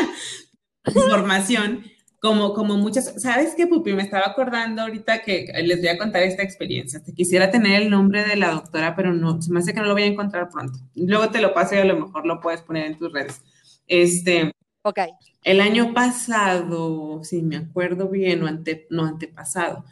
Información, 0.94 1.84
como, 2.20 2.52
como 2.52 2.76
muchas, 2.76 3.20
¿sabes 3.20 3.54
qué, 3.56 3.66
Pupi? 3.66 3.92
Me 3.94 4.02
estaba 4.02 4.26
acordando 4.26 4.82
ahorita 4.82 5.22
que 5.22 5.46
les 5.64 5.78
voy 5.80 5.88
a 5.88 5.98
contar 5.98 6.22
esta 6.22 6.42
experiencia. 6.42 7.02
Te 7.02 7.14
quisiera 7.14 7.50
tener 7.50 7.82
el 7.82 7.90
nombre 7.90 8.24
de 8.24 8.36
la 8.36 8.50
doctora, 8.50 8.94
pero 8.94 9.12
no, 9.12 9.40
se 9.40 9.50
me 9.50 9.60
hace 9.60 9.72
que 9.72 9.80
no 9.80 9.86
lo 9.86 9.94
voy 9.94 10.02
a 10.02 10.06
encontrar 10.06 10.50
pronto. 10.50 10.78
Luego 10.94 11.30
te 11.30 11.40
lo 11.40 11.54
paso 11.54 11.74
y 11.74 11.78
a 11.78 11.84
lo 11.84 11.98
mejor 11.98 12.26
lo 12.26 12.40
puedes 12.40 12.60
poner 12.60 12.86
en 12.86 12.98
tus 12.98 13.12
redes. 13.12 13.42
Este, 13.86 14.52
Ok. 14.86 15.00
El 15.42 15.60
año 15.60 15.92
pasado, 15.94 17.24
si 17.24 17.42
me 17.42 17.56
acuerdo 17.56 18.08
bien, 18.08 18.44
o 18.44 18.46
ante, 18.46 18.86
no 18.88 19.04
antepasado, 19.04 19.84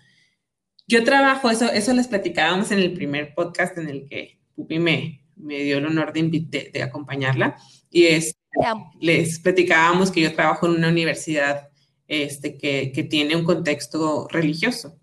yo 0.87 1.05
trabajo, 1.05 1.51
eso, 1.51 1.71
eso 1.71 1.93
les 1.93 2.09
platicábamos 2.09 2.71
en 2.71 2.79
el 2.79 2.93
primer 2.93 3.35
podcast 3.35 3.79
en 3.79 3.89
el 3.89 4.07
que 4.07 4.39
Pupi 4.55 4.79
me, 4.79 5.25
me 5.37 5.63
dio 5.63 5.79
el 5.79 5.87
honor 5.87 6.13
de, 6.13 6.71
de, 6.73 6.83
acompañarla, 6.83 7.57
y 7.91 8.05
es, 8.05 8.37
les 9.01 9.41
platicábamos 9.41 10.11
que 10.11 10.21
yo 10.21 10.35
trabajo 10.35 10.67
en 10.67 10.75
una 10.75 10.89
universidad 10.89 11.69
este, 12.07 12.57
que, 12.57 12.93
que 12.93 13.03
tiene 13.05 13.37
un 13.37 13.45
contexto 13.45 14.29
religioso. 14.31 14.99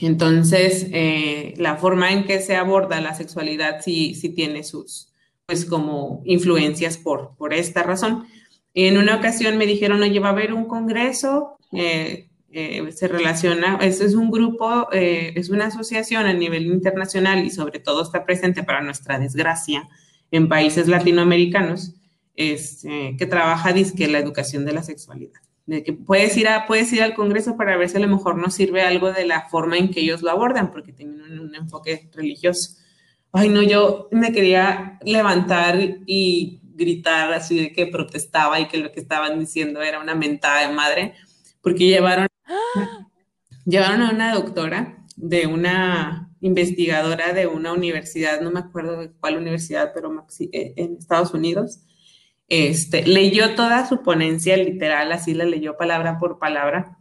Entonces, 0.00 0.86
eh, 0.92 1.54
la 1.56 1.76
forma 1.76 2.12
en 2.12 2.24
que 2.24 2.40
se 2.40 2.56
aborda 2.56 3.00
la 3.00 3.14
sexualidad 3.14 3.80
sí, 3.82 4.14
sí 4.14 4.30
tiene 4.30 4.62
sus, 4.62 5.12
pues 5.46 5.64
como 5.64 6.22
influencias 6.24 6.96
por, 6.96 7.36
por 7.36 7.52
esta 7.52 7.82
razón. 7.82 8.26
En 8.72 8.98
una 8.98 9.16
ocasión 9.16 9.58
me 9.58 9.66
dijeron, 9.66 10.00
oye, 10.02 10.20
va 10.20 10.28
a 10.28 10.32
haber 10.32 10.54
un 10.54 10.66
congreso, 10.66 11.58
eh, 11.72 12.29
eh, 12.52 12.90
se 12.92 13.08
relaciona, 13.08 13.78
es, 13.80 14.00
es 14.00 14.14
un 14.14 14.30
grupo, 14.30 14.88
eh, 14.92 15.32
es 15.36 15.50
una 15.50 15.66
asociación 15.66 16.26
a 16.26 16.32
nivel 16.32 16.66
internacional 16.66 17.44
y 17.44 17.50
sobre 17.50 17.78
todo 17.78 18.02
está 18.02 18.24
presente 18.24 18.62
para 18.62 18.82
nuestra 18.82 19.18
desgracia 19.18 19.88
en 20.30 20.48
países 20.48 20.88
latinoamericanos, 20.88 21.94
este, 22.34 23.16
que 23.18 23.26
trabaja 23.26 23.72
disque 23.72 24.08
la 24.08 24.18
educación 24.18 24.64
de 24.64 24.72
la 24.72 24.82
sexualidad. 24.82 25.40
Que 25.66 25.92
puedes 25.92 26.36
ir, 26.36 26.48
a, 26.48 26.66
puedes 26.66 26.92
ir 26.92 27.02
al 27.02 27.14
congreso 27.14 27.56
para 27.56 27.76
ver 27.76 27.88
si 27.88 27.96
a 27.96 28.00
lo 28.00 28.08
mejor 28.08 28.36
nos 28.36 28.54
sirve 28.54 28.82
algo 28.82 29.12
de 29.12 29.24
la 29.24 29.48
forma 29.48 29.78
en 29.78 29.90
que 29.90 30.00
ellos 30.00 30.20
lo 30.20 30.30
abordan, 30.30 30.72
porque 30.72 30.92
tienen 30.92 31.20
un, 31.20 31.38
un 31.38 31.54
enfoque 31.54 32.10
religioso. 32.12 32.76
Ay, 33.32 33.48
no, 33.48 33.62
yo 33.62 34.08
me 34.10 34.32
quería 34.32 34.98
levantar 35.04 35.78
y 36.06 36.60
gritar 36.80 37.32
así 37.32 37.60
de 37.60 37.72
que 37.72 37.86
protestaba 37.86 38.58
y 38.58 38.66
que 38.66 38.78
lo 38.78 38.90
que 38.90 38.98
estaban 38.98 39.38
diciendo 39.38 39.82
era 39.82 40.00
una 40.00 40.16
mentada 40.16 40.66
de 40.66 40.74
madre, 40.74 41.14
porque 41.62 41.86
llevaron, 41.86 42.26
llevaron 43.64 44.02
a 44.02 44.10
una 44.10 44.34
doctora 44.34 45.04
de 45.16 45.46
una 45.46 46.30
investigadora 46.40 47.32
de 47.32 47.46
una 47.46 47.72
universidad, 47.72 48.40
no 48.40 48.50
me 48.50 48.60
acuerdo 48.60 48.98
de 48.98 49.12
cuál 49.12 49.36
universidad, 49.36 49.92
pero 49.94 50.26
eh, 50.40 50.72
en 50.76 50.96
Estados 50.96 51.34
Unidos, 51.34 51.80
este, 52.48 53.06
leyó 53.06 53.54
toda 53.54 53.86
su 53.86 54.02
ponencia 54.02 54.56
literal, 54.56 55.12
así 55.12 55.34
la 55.34 55.44
leyó 55.44 55.76
palabra 55.76 56.18
por 56.18 56.38
palabra, 56.38 56.98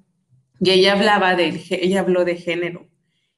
y 0.60 0.72
ella 0.72 0.93
hablaba 0.93 1.36
de, 1.36 1.62
ella 1.70 2.02
habló 2.02 2.26
de 2.26 2.36
género 2.36 2.88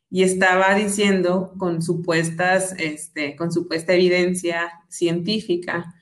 y 0.10 0.24
estaba 0.24 0.76
diciendo 0.76 1.54
con 1.58 1.82
supuestas, 1.82 2.76
este, 2.78 3.36
con 3.36 3.52
supuesta 3.52 3.94
evidencia 3.94 4.72
científica 4.90 5.94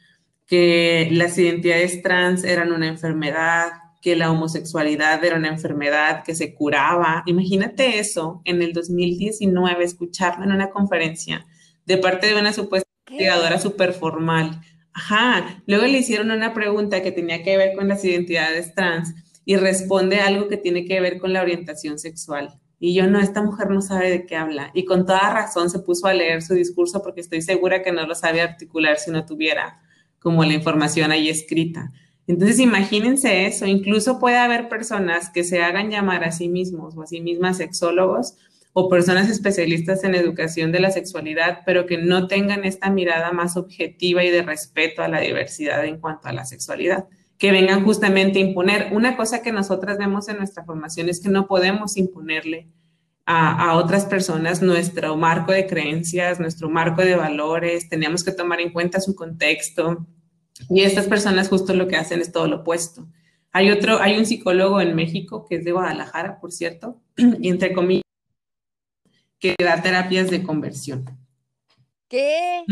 que 0.47 1.09
las 1.11 1.37
identidades 1.37 2.01
trans 2.01 2.43
eran 2.43 2.71
una 2.71 2.87
enfermedad, 2.87 3.69
que 4.01 4.15
la 4.15 4.31
homosexualidad 4.31 5.23
era 5.23 5.35
una 5.35 5.49
enfermedad 5.49 6.23
que 6.23 6.35
se 6.35 6.53
curaba. 6.53 7.23
Imagínate 7.25 7.99
eso 7.99 8.41
en 8.45 8.61
el 8.61 8.73
2019, 8.73 9.83
escucharlo 9.83 10.45
en 10.45 10.51
una 10.51 10.69
conferencia 10.69 11.45
de 11.85 11.97
parte 11.97 12.27
de 12.27 12.39
una 12.39 12.53
supuesta 12.53 12.87
investigadora 13.07 13.59
súper 13.59 13.93
formal. 13.93 14.61
Ajá, 14.93 15.63
luego 15.65 15.85
le 15.85 15.97
hicieron 15.97 16.31
una 16.31 16.53
pregunta 16.53 17.01
que 17.01 17.11
tenía 17.11 17.43
que 17.43 17.57
ver 17.57 17.75
con 17.75 17.87
las 17.87 18.03
identidades 18.03 18.73
trans 18.73 19.13
y 19.45 19.55
responde 19.55 20.19
algo 20.19 20.47
que 20.47 20.57
tiene 20.57 20.85
que 20.85 21.01
ver 21.01 21.19
con 21.19 21.33
la 21.33 21.41
orientación 21.41 21.99
sexual. 21.99 22.59
Y 22.79 22.93
yo 22.93 23.07
no, 23.07 23.19
esta 23.19 23.41
mujer 23.41 23.69
no 23.69 23.81
sabe 23.81 24.09
de 24.09 24.25
qué 24.25 24.35
habla. 24.35 24.71
Y 24.73 24.85
con 24.85 25.05
toda 25.05 25.33
razón 25.33 25.69
se 25.69 25.79
puso 25.79 26.07
a 26.07 26.13
leer 26.13 26.41
su 26.41 26.53
discurso 26.53 27.01
porque 27.01 27.21
estoy 27.21 27.41
segura 27.41 27.81
que 27.83 27.91
no 27.91 28.05
lo 28.07 28.15
sabe 28.15 28.41
articular 28.41 28.97
si 28.97 29.11
no 29.11 29.25
tuviera 29.25 29.81
como 30.19 30.43
la 30.43 30.53
información 30.53 31.11
ahí 31.11 31.29
escrita. 31.29 31.91
Entonces, 32.29 32.59
imagínense 32.59 33.47
eso. 33.47 33.65
Incluso 33.65 34.19
puede 34.19 34.37
haber 34.37 34.69
personas 34.69 35.31
que 35.31 35.43
se 35.43 35.63
hagan 35.63 35.89
llamar 35.89 36.23
a 36.23 36.31
sí 36.31 36.47
mismos 36.47 36.95
o 36.95 37.01
a 37.01 37.07
sí 37.07 37.21
mismas 37.21 37.57
sexólogos 37.57 38.35
o 38.71 38.87
personas 38.87 39.31
especialistas 39.31 40.03
en 40.03 40.13
educación 40.13 40.71
de 40.71 40.79
la 40.79 40.91
sexualidad, 40.91 41.61
pero 41.65 41.87
que 41.87 41.97
no 41.97 42.27
tengan 42.27 42.65
esta 42.65 42.91
mirada 42.91 43.31
más 43.31 43.57
objetiva 43.57 44.23
y 44.23 44.29
de 44.29 44.43
respeto 44.43 45.01
a 45.01 45.07
la 45.07 45.21
diversidad 45.21 45.83
en 45.85 45.99
cuanto 45.99 46.27
a 46.27 46.31
la 46.31 46.45
sexualidad, 46.45 47.07
que 47.39 47.51
vengan 47.51 47.83
justamente 47.83 48.37
a 48.37 48.43
imponer. 48.43 48.89
Una 48.91 49.17
cosa 49.17 49.41
que 49.41 49.51
nosotras 49.51 49.97
vemos 49.97 50.29
en 50.29 50.37
nuestra 50.37 50.63
formación 50.63 51.09
es 51.09 51.19
que 51.21 51.29
no 51.29 51.47
podemos 51.47 51.97
imponerle 51.97 52.67
a, 53.25 53.75
otras 53.75 54.05
personas 54.05 54.61
nuestro 54.61 55.17
marco 55.17 55.51
de 55.51 55.65
creencias, 55.65 56.39
nuestro 56.39 56.69
marco 56.69 57.01
de 57.01 57.15
valores, 57.15 57.89
tenemos 57.89 58.23
que 58.23 58.31
tomar 58.31 58.61
en 58.61 58.71
cuenta 58.71 58.99
su 58.99 59.15
contexto, 59.15 60.05
y 60.69 60.81
estas 60.81 61.07
personas 61.07 61.49
justo 61.49 61.73
lo 61.73 61.87
que 61.87 61.95
hacen 61.95 62.21
es 62.21 62.31
todo 62.31 62.47
lo 62.47 62.57
opuesto. 62.57 63.07
Hay 63.51 63.71
otro, 63.71 63.99
hay 63.99 64.17
un 64.17 64.25
psicólogo 64.25 64.81
en 64.81 64.95
México 64.95 65.45
que 65.47 65.55
es 65.55 65.65
de 65.65 65.71
Guadalajara, 65.71 66.39
por 66.39 66.51
cierto, 66.51 67.01
y 67.17 67.49
entre 67.49 67.73
comillas, 67.73 68.03
que 69.39 69.55
da 69.57 69.81
terapias 69.81 70.29
de 70.29 70.43
conversión. 70.43 71.05
¿Qué? 72.07 72.63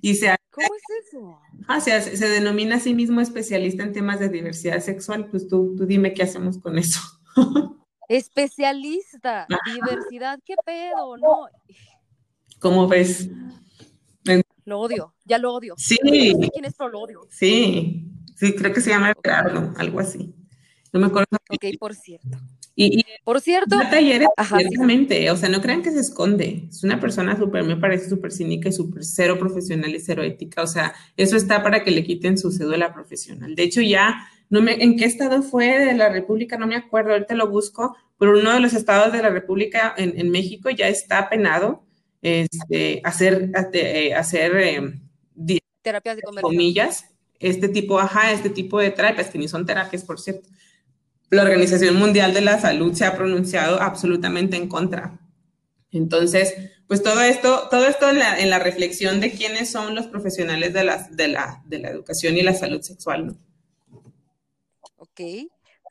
y 0.00 0.14
se, 0.14 0.34
¿Cómo 0.50 0.68
es 0.74 1.06
eso? 1.06 1.38
Ah, 1.68 1.80
se, 1.80 2.16
se, 2.16 2.28
denomina 2.28 2.76
a 2.76 2.80
sí 2.80 2.94
mismo 2.94 3.20
especialista 3.20 3.82
en 3.82 3.92
temas 3.92 4.20
de 4.20 4.28
diversidad 4.28 4.80
sexual. 4.80 5.28
Pues 5.30 5.48
tú, 5.48 5.74
tú 5.76 5.86
dime 5.86 6.14
qué 6.14 6.22
hacemos 6.22 6.58
con 6.58 6.78
eso. 6.78 7.00
Especialista, 8.08 9.46
diversidad, 9.72 10.38
¿qué 10.44 10.54
pedo? 10.66 11.16
No. 11.16 11.46
¿Cómo 12.58 12.86
ves? 12.86 13.30
Lo 14.64 14.80
odio, 14.80 15.14
ya 15.24 15.38
lo 15.38 15.52
odio. 15.52 15.74
Sí. 15.76 15.98
No 16.04 16.48
quién 16.48 16.64
es, 16.64 16.74
pero 16.76 16.90
lo 16.90 17.00
odio. 17.00 17.26
Sí, 17.30 18.10
sí, 18.36 18.54
creo 18.54 18.72
que 18.72 18.80
se 18.80 18.90
llama 18.90 19.12
Gerardo, 19.22 19.72
algo 19.76 20.00
así. 20.00 20.34
No 20.92 21.00
me 21.00 21.06
acuerdo. 21.06 21.26
Ok, 21.48 21.64
por 21.78 21.94
cierto. 21.94 22.38
Y, 22.74 23.00
y 23.00 23.04
por 23.24 23.40
cierto. 23.40 23.78
talleres, 23.90 24.28
ciertamente, 24.46 25.30
o 25.30 25.36
sea, 25.36 25.48
no 25.48 25.60
crean 25.60 25.82
que 25.82 25.90
se 25.90 26.00
esconde. 26.00 26.68
Es 26.70 26.84
una 26.84 27.00
persona 27.00 27.36
súper, 27.36 27.64
me 27.64 27.76
parece 27.76 28.08
súper 28.08 28.32
cínica 28.32 28.68
y 28.68 28.72
súper 28.72 29.04
cero 29.04 29.38
profesional 29.38 29.94
y 29.94 30.00
cero 30.00 30.22
ética. 30.22 30.62
O 30.62 30.66
sea, 30.66 30.94
eso 31.16 31.36
está 31.36 31.62
para 31.62 31.82
que 31.84 31.90
le 31.90 32.04
quiten 32.04 32.38
su 32.38 32.50
cédula 32.50 32.94
profesional. 32.94 33.54
De 33.54 33.62
hecho, 33.62 33.80
ya, 33.80 34.26
no 34.48 34.62
me, 34.62 34.82
¿en 34.82 34.96
qué 34.96 35.04
estado 35.04 35.42
fue 35.42 35.78
de 35.78 35.94
la 35.94 36.08
República? 36.08 36.56
No 36.56 36.66
me 36.66 36.76
acuerdo, 36.76 37.12
ahorita 37.12 37.34
lo 37.34 37.48
busco, 37.48 37.96
pero 38.18 38.38
uno 38.38 38.52
de 38.52 38.60
los 38.60 38.72
estados 38.72 39.12
de 39.12 39.22
la 39.22 39.30
República 39.30 39.94
en, 39.96 40.18
en 40.18 40.30
México 40.30 40.70
ya 40.70 40.88
está 40.88 41.28
penado 41.28 41.84
este, 42.22 43.00
hacer, 43.04 43.50
eh, 43.74 44.14
hacer 44.14 44.56
eh, 44.56 45.00
terapias 45.82 46.16
de 46.16 46.22
conversión. 46.22 46.52
comillas, 46.52 47.04
este 47.40 47.68
tipo, 47.68 47.98
ajá, 47.98 48.32
este 48.32 48.48
tipo 48.48 48.78
de 48.78 48.90
terapias, 48.92 49.28
que 49.28 49.38
ni 49.38 49.48
son 49.48 49.66
terapias, 49.66 50.04
por 50.04 50.20
cierto. 50.20 50.48
La 51.30 51.42
Organización 51.42 51.96
Mundial 51.96 52.32
de 52.34 52.42
la 52.42 52.60
Salud 52.60 52.94
se 52.94 53.04
ha 53.04 53.16
pronunciado 53.16 53.80
absolutamente 53.80 54.56
en 54.56 54.68
contra. 54.68 55.18
Entonces, 55.90 56.54
pues 56.86 57.02
todo 57.02 57.20
esto, 57.22 57.68
todo 57.70 57.86
esto 57.86 58.08
en 58.10 58.18
la, 58.18 58.38
en 58.38 58.50
la 58.50 58.58
reflexión 58.58 59.20
de 59.20 59.32
quiénes 59.32 59.70
son 59.70 59.94
los 59.94 60.06
profesionales 60.06 60.72
de 60.72 60.84
la, 60.84 61.08
de 61.10 61.28
la, 61.28 61.62
de 61.66 61.78
la 61.78 61.90
educación 61.90 62.36
y 62.36 62.42
la 62.42 62.54
salud 62.54 62.80
sexual. 62.80 63.26
¿no? 63.26 63.36
Ok, 64.96 65.20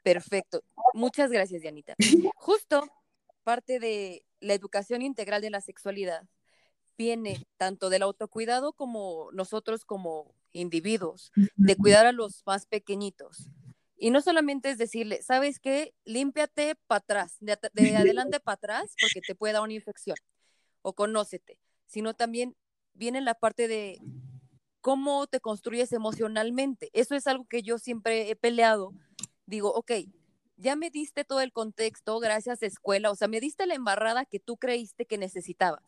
perfecto. 0.04 0.64
Muchas 0.94 1.32
gracias, 1.32 1.62
Dianita. 1.62 1.96
Justo 2.36 2.88
parte 3.44 3.80
de 3.80 4.24
la 4.42 4.54
educación 4.54 5.02
integral 5.02 5.42
de 5.42 5.50
la 5.50 5.62
sexualidad 5.62 6.28
viene 6.98 7.48
tanto 7.58 7.90
del 7.90 8.04
autocuidado 8.04 8.74
como 8.74 9.30
nosotros 9.32 9.86
como 9.86 10.36
individuos, 10.52 11.32
de 11.56 11.76
cuidar 11.76 12.06
a 12.06 12.12
los 12.12 12.44
más 12.46 12.66
pequeñitos. 12.66 13.50
Y 13.98 14.10
no 14.10 14.22
solamente 14.22 14.70
es 14.70 14.78
decirle, 14.78 15.22
¿sabes 15.22 15.60
qué? 15.60 15.94
Límpiate 16.06 16.76
para 16.88 17.00
atrás, 17.00 17.38
de, 17.40 17.58
de 17.74 17.96
adelante 17.96 18.40
para 18.40 18.56
atrás, 18.56 18.96
porque 19.00 19.22
te 19.22 19.36
puede 19.36 19.54
dar 19.54 19.62
una 19.62 19.74
infección, 19.74 20.18
o 20.82 20.94
conócete, 20.94 21.58
sino 21.86 22.14
también 22.14 22.56
viene 22.94 23.22
la 23.22 23.36
parte 23.36 23.68
de 23.68 24.00
cómo 24.82 25.28
te 25.28 25.40
construyes 25.40 25.94
emocionalmente. 25.94 26.90
Eso 26.94 27.16
es 27.16 27.28
algo 27.28 27.46
que 27.46 27.62
yo 27.62 27.78
siempre 27.78 28.30
he 28.30 28.36
peleado. 28.36 28.94
Digo, 29.46 29.74
ok, 29.74 29.92
ya 30.62 30.76
me 30.76 30.90
diste 30.92 31.24
todo 31.26 31.42
el 31.42 31.52
contexto, 31.52 32.20
gracias 32.20 32.62
escuela, 32.62 33.12
o 33.12 33.16
sea, 33.16 33.28
me 33.28 33.40
diste 33.40 33.66
la 33.66 33.74
embarrada 33.74 34.26
que 34.26 34.40
tú 34.40 34.58
creíste 34.58 35.06
que 35.06 35.18
necesitaba 35.18 35.82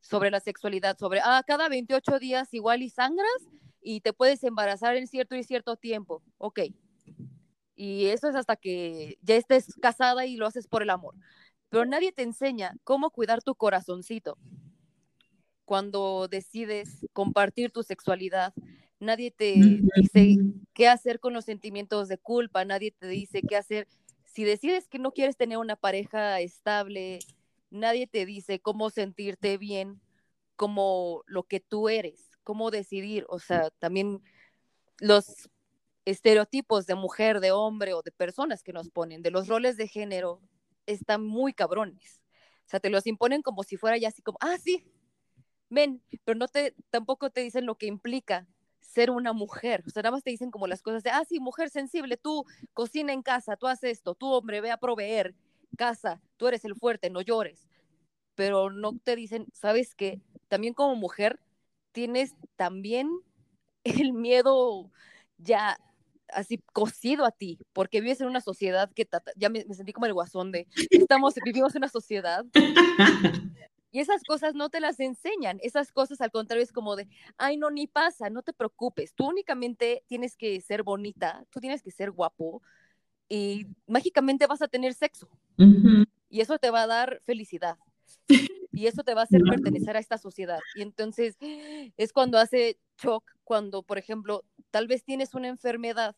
sobre 0.00 0.30
la 0.30 0.40
sexualidad, 0.40 0.98
sobre, 0.98 1.20
ah, 1.24 1.42
cada 1.46 1.68
28 1.68 2.18
días 2.18 2.52
igual 2.52 2.82
y 2.82 2.90
sangras 2.90 3.48
y 3.80 4.00
te 4.00 4.12
puedes 4.12 4.44
embarazar 4.44 4.96
en 4.96 5.06
cierto 5.06 5.34
y 5.34 5.42
cierto 5.44 5.76
tiempo, 5.76 6.22
ok. 6.36 6.60
Y 7.74 8.06
eso 8.06 8.28
es 8.28 8.34
hasta 8.34 8.56
que 8.56 9.18
ya 9.22 9.36
estés 9.36 9.74
casada 9.80 10.26
y 10.26 10.36
lo 10.36 10.46
haces 10.46 10.66
por 10.66 10.82
el 10.82 10.90
amor. 10.90 11.14
Pero 11.70 11.86
nadie 11.86 12.12
te 12.12 12.22
enseña 12.22 12.76
cómo 12.84 13.10
cuidar 13.10 13.42
tu 13.42 13.54
corazoncito 13.54 14.36
cuando 15.64 16.28
decides 16.28 17.06
compartir 17.12 17.70
tu 17.70 17.82
sexualidad. 17.82 18.52
Nadie 19.00 19.30
te 19.30 19.54
dice 19.54 20.38
qué 20.74 20.88
hacer 20.88 21.20
con 21.20 21.32
los 21.34 21.44
sentimientos 21.44 22.08
de 22.08 22.18
culpa, 22.18 22.64
nadie 22.64 22.90
te 22.90 23.06
dice 23.06 23.42
qué 23.42 23.56
hacer 23.56 23.86
si 24.38 24.44
decides 24.44 24.86
que 24.86 25.00
no 25.00 25.10
quieres 25.10 25.36
tener 25.36 25.58
una 25.58 25.74
pareja 25.74 26.38
estable, 26.38 27.18
nadie 27.70 28.06
te 28.06 28.24
dice 28.24 28.60
cómo 28.60 28.88
sentirte 28.88 29.58
bien 29.58 30.00
como 30.54 31.24
lo 31.26 31.42
que 31.42 31.58
tú 31.58 31.88
eres, 31.88 32.30
cómo 32.44 32.70
decidir, 32.70 33.26
o 33.30 33.40
sea, 33.40 33.70
también 33.80 34.22
los 35.00 35.50
estereotipos 36.04 36.86
de 36.86 36.94
mujer, 36.94 37.40
de 37.40 37.50
hombre 37.50 37.94
o 37.94 38.02
de 38.02 38.12
personas 38.12 38.62
que 38.62 38.72
nos 38.72 38.90
ponen, 38.90 39.22
de 39.22 39.32
los 39.32 39.48
roles 39.48 39.76
de 39.76 39.88
género, 39.88 40.40
están 40.86 41.26
muy 41.26 41.52
cabrones. 41.52 42.22
O 42.64 42.68
sea, 42.68 42.78
te 42.78 42.90
los 42.90 43.08
imponen 43.08 43.42
como 43.42 43.64
si 43.64 43.76
fuera 43.76 43.98
ya 43.98 44.06
así 44.06 44.22
como, 44.22 44.38
ah, 44.40 44.56
sí, 44.62 44.84
ven, 45.68 46.00
pero 46.24 46.38
no 46.38 46.46
te, 46.46 46.76
tampoco 46.90 47.30
te 47.30 47.40
dicen 47.40 47.66
lo 47.66 47.74
que 47.74 47.86
implica 47.86 48.46
ser 48.88 49.10
una 49.10 49.32
mujer. 49.32 49.84
O 49.86 49.90
sea, 49.90 50.02
nada 50.02 50.12
más 50.12 50.24
te 50.24 50.30
dicen 50.30 50.50
como 50.50 50.66
las 50.66 50.82
cosas 50.82 51.02
de, 51.02 51.10
ah, 51.10 51.24
sí, 51.28 51.40
mujer 51.40 51.70
sensible, 51.70 52.16
tú 52.16 52.44
cocina 52.72 53.12
en 53.12 53.22
casa, 53.22 53.56
tú 53.56 53.66
haces 53.66 53.92
esto, 53.92 54.14
tú 54.14 54.26
hombre, 54.32 54.60
ve 54.60 54.70
a 54.70 54.78
proveer 54.78 55.34
casa, 55.76 56.20
tú 56.36 56.48
eres 56.48 56.64
el 56.64 56.74
fuerte, 56.74 57.10
no 57.10 57.20
llores. 57.20 57.68
Pero 58.34 58.70
no 58.70 58.96
te 58.98 59.14
dicen, 59.16 59.46
¿sabes 59.52 59.94
qué? 59.94 60.22
También 60.48 60.74
como 60.74 60.96
mujer 60.96 61.38
tienes 61.92 62.34
también 62.56 63.10
el 63.84 64.12
miedo 64.12 64.90
ya 65.36 65.78
así 66.28 66.58
cocido 66.72 67.24
a 67.24 67.30
ti, 67.30 67.58
porque 67.72 68.00
vives 68.00 68.20
en 68.20 68.26
una 68.26 68.40
sociedad 68.40 68.90
que 68.94 69.08
ya 69.36 69.48
me, 69.48 69.64
me, 69.64 69.74
sentí 69.74 69.92
como 69.92 70.06
el 70.06 70.12
guasón 70.12 70.52
de 70.52 70.66
estamos 70.90 71.34
vivimos 71.42 71.74
en 71.74 71.80
una 71.80 71.88
sociedad 71.88 72.44
y 73.90 74.00
esas 74.00 74.22
cosas 74.24 74.54
no 74.54 74.68
te 74.68 74.80
las 74.80 75.00
enseñan, 75.00 75.58
esas 75.62 75.92
cosas 75.92 76.20
al 76.20 76.30
contrario 76.30 76.62
es 76.62 76.72
como 76.72 76.96
de, 76.96 77.08
ay, 77.36 77.56
no, 77.56 77.70
ni 77.70 77.86
pasa, 77.86 78.30
no 78.30 78.42
te 78.42 78.52
preocupes, 78.52 79.14
tú 79.14 79.26
únicamente 79.26 80.04
tienes 80.06 80.36
que 80.36 80.60
ser 80.60 80.82
bonita, 80.82 81.44
tú 81.50 81.60
tienes 81.60 81.82
que 81.82 81.90
ser 81.90 82.10
guapo 82.10 82.62
y 83.28 83.66
mágicamente 83.86 84.46
vas 84.46 84.62
a 84.62 84.68
tener 84.68 84.94
sexo. 84.94 85.28
Uh 85.58 85.64
-huh. 85.64 86.06
Y 86.30 86.40
eso 86.40 86.58
te 86.58 86.70
va 86.70 86.82
a 86.82 86.86
dar 86.86 87.20
felicidad. 87.24 87.76
Y 88.70 88.86
eso 88.86 89.02
te 89.02 89.12
va 89.12 89.22
a 89.22 89.24
hacer 89.24 89.42
pertenecer 89.42 89.96
a 89.96 89.98
esta 89.98 90.18
sociedad. 90.18 90.60
Y 90.76 90.82
entonces 90.82 91.36
es 91.96 92.12
cuando 92.12 92.38
hace 92.38 92.78
shock, 92.96 93.24
cuando, 93.42 93.82
por 93.82 93.98
ejemplo, 93.98 94.44
tal 94.70 94.86
vez 94.86 95.02
tienes 95.02 95.34
una 95.34 95.48
enfermedad 95.48 96.14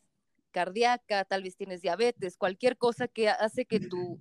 cardíaca, 0.51 1.25
tal 1.25 1.43
vez 1.43 1.57
tienes 1.57 1.81
diabetes, 1.81 2.37
cualquier 2.37 2.77
cosa 2.77 3.09
que 3.09 3.31
hace 3.31 3.65
que 3.65 3.81
tu, 3.81 4.21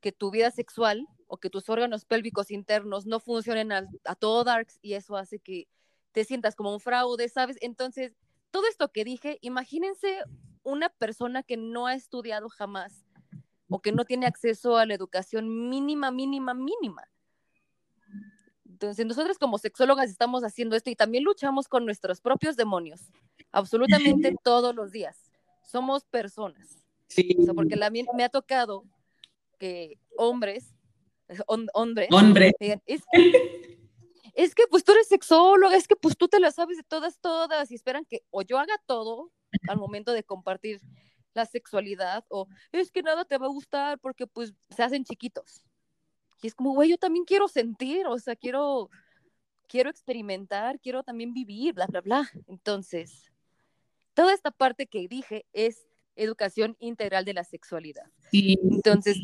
que 0.00 0.12
tu 0.12 0.30
vida 0.30 0.52
sexual 0.52 1.08
o 1.32 1.38
que 1.38 1.48
tus 1.48 1.70
órganos 1.70 2.04
pélvicos 2.04 2.50
internos 2.50 3.06
no 3.06 3.18
funcionen 3.18 3.72
a, 3.72 3.88
a 4.04 4.14
todo 4.14 4.44
darks 4.44 4.78
y 4.82 4.92
eso 4.92 5.16
hace 5.16 5.38
que 5.38 5.66
te 6.12 6.24
sientas 6.24 6.54
como 6.54 6.74
un 6.74 6.78
fraude, 6.78 7.26
¿sabes? 7.30 7.56
Entonces 7.62 8.12
todo 8.50 8.66
esto 8.66 8.92
que 8.92 9.02
dije, 9.02 9.38
imagínense 9.40 10.24
una 10.62 10.90
persona 10.90 11.42
que 11.42 11.56
no 11.56 11.86
ha 11.86 11.94
estudiado 11.94 12.50
jamás 12.50 13.06
o 13.70 13.80
que 13.80 13.92
no 13.92 14.04
tiene 14.04 14.26
acceso 14.26 14.76
a 14.76 14.84
la 14.84 14.92
educación 14.92 15.70
mínima, 15.70 16.10
mínima, 16.10 16.52
mínima. 16.52 17.08
Entonces, 18.68 19.06
nosotros 19.06 19.38
como 19.38 19.56
sexólogas 19.56 20.10
estamos 20.10 20.44
haciendo 20.44 20.76
esto 20.76 20.90
y 20.90 20.96
también 20.96 21.24
luchamos 21.24 21.66
con 21.66 21.86
nuestros 21.86 22.20
propios 22.20 22.56
demonios, 22.56 23.10
absolutamente 23.52 24.36
todos 24.44 24.74
los 24.74 24.92
días. 24.92 25.32
Somos 25.62 26.04
personas. 26.04 26.84
Sí. 27.08 27.34
porque 27.54 27.76
la, 27.76 27.90
me 27.90 28.24
ha 28.24 28.28
tocado 28.28 28.84
que 29.58 29.98
hombres, 30.18 30.71
hombres, 31.46 32.08
Hombre. 32.10 32.52
es 32.58 33.02
que, 33.12 33.78
es 34.34 34.54
que 34.54 34.64
pues 34.70 34.84
tú 34.84 34.92
eres 34.92 35.08
sexóloga, 35.08 35.76
es 35.76 35.88
que 35.88 35.96
pues 35.96 36.16
tú 36.16 36.28
te 36.28 36.40
la 36.40 36.50
sabes 36.50 36.76
de 36.76 36.82
todas, 36.84 37.18
todas, 37.20 37.70
y 37.70 37.74
esperan 37.74 38.04
que 38.04 38.22
o 38.30 38.42
yo 38.42 38.58
haga 38.58 38.74
todo 38.86 39.30
al 39.68 39.76
momento 39.76 40.12
de 40.12 40.24
compartir 40.24 40.80
la 41.34 41.46
sexualidad, 41.46 42.24
o 42.28 42.46
es 42.72 42.90
que 42.90 43.02
nada 43.02 43.24
te 43.24 43.38
va 43.38 43.46
a 43.46 43.50
gustar 43.50 43.98
porque 43.98 44.26
pues 44.26 44.54
se 44.74 44.82
hacen 44.82 45.04
chiquitos. 45.04 45.64
Y 46.42 46.48
es 46.48 46.54
como, 46.54 46.74
güey, 46.74 46.90
yo 46.90 46.98
también 46.98 47.24
quiero 47.24 47.48
sentir, 47.48 48.06
o 48.06 48.18
sea, 48.18 48.34
quiero, 48.34 48.90
quiero 49.68 49.90
experimentar, 49.90 50.80
quiero 50.80 51.02
también 51.02 51.32
vivir, 51.32 51.72
bla, 51.74 51.86
bla, 51.86 52.00
bla. 52.00 52.30
Entonces, 52.48 53.32
toda 54.12 54.34
esta 54.34 54.50
parte 54.50 54.86
que 54.86 55.06
dije 55.08 55.46
es 55.52 55.86
educación 56.16 56.76
integral 56.80 57.24
de 57.24 57.34
la 57.34 57.44
sexualidad. 57.44 58.04
Entonces, 58.32 59.18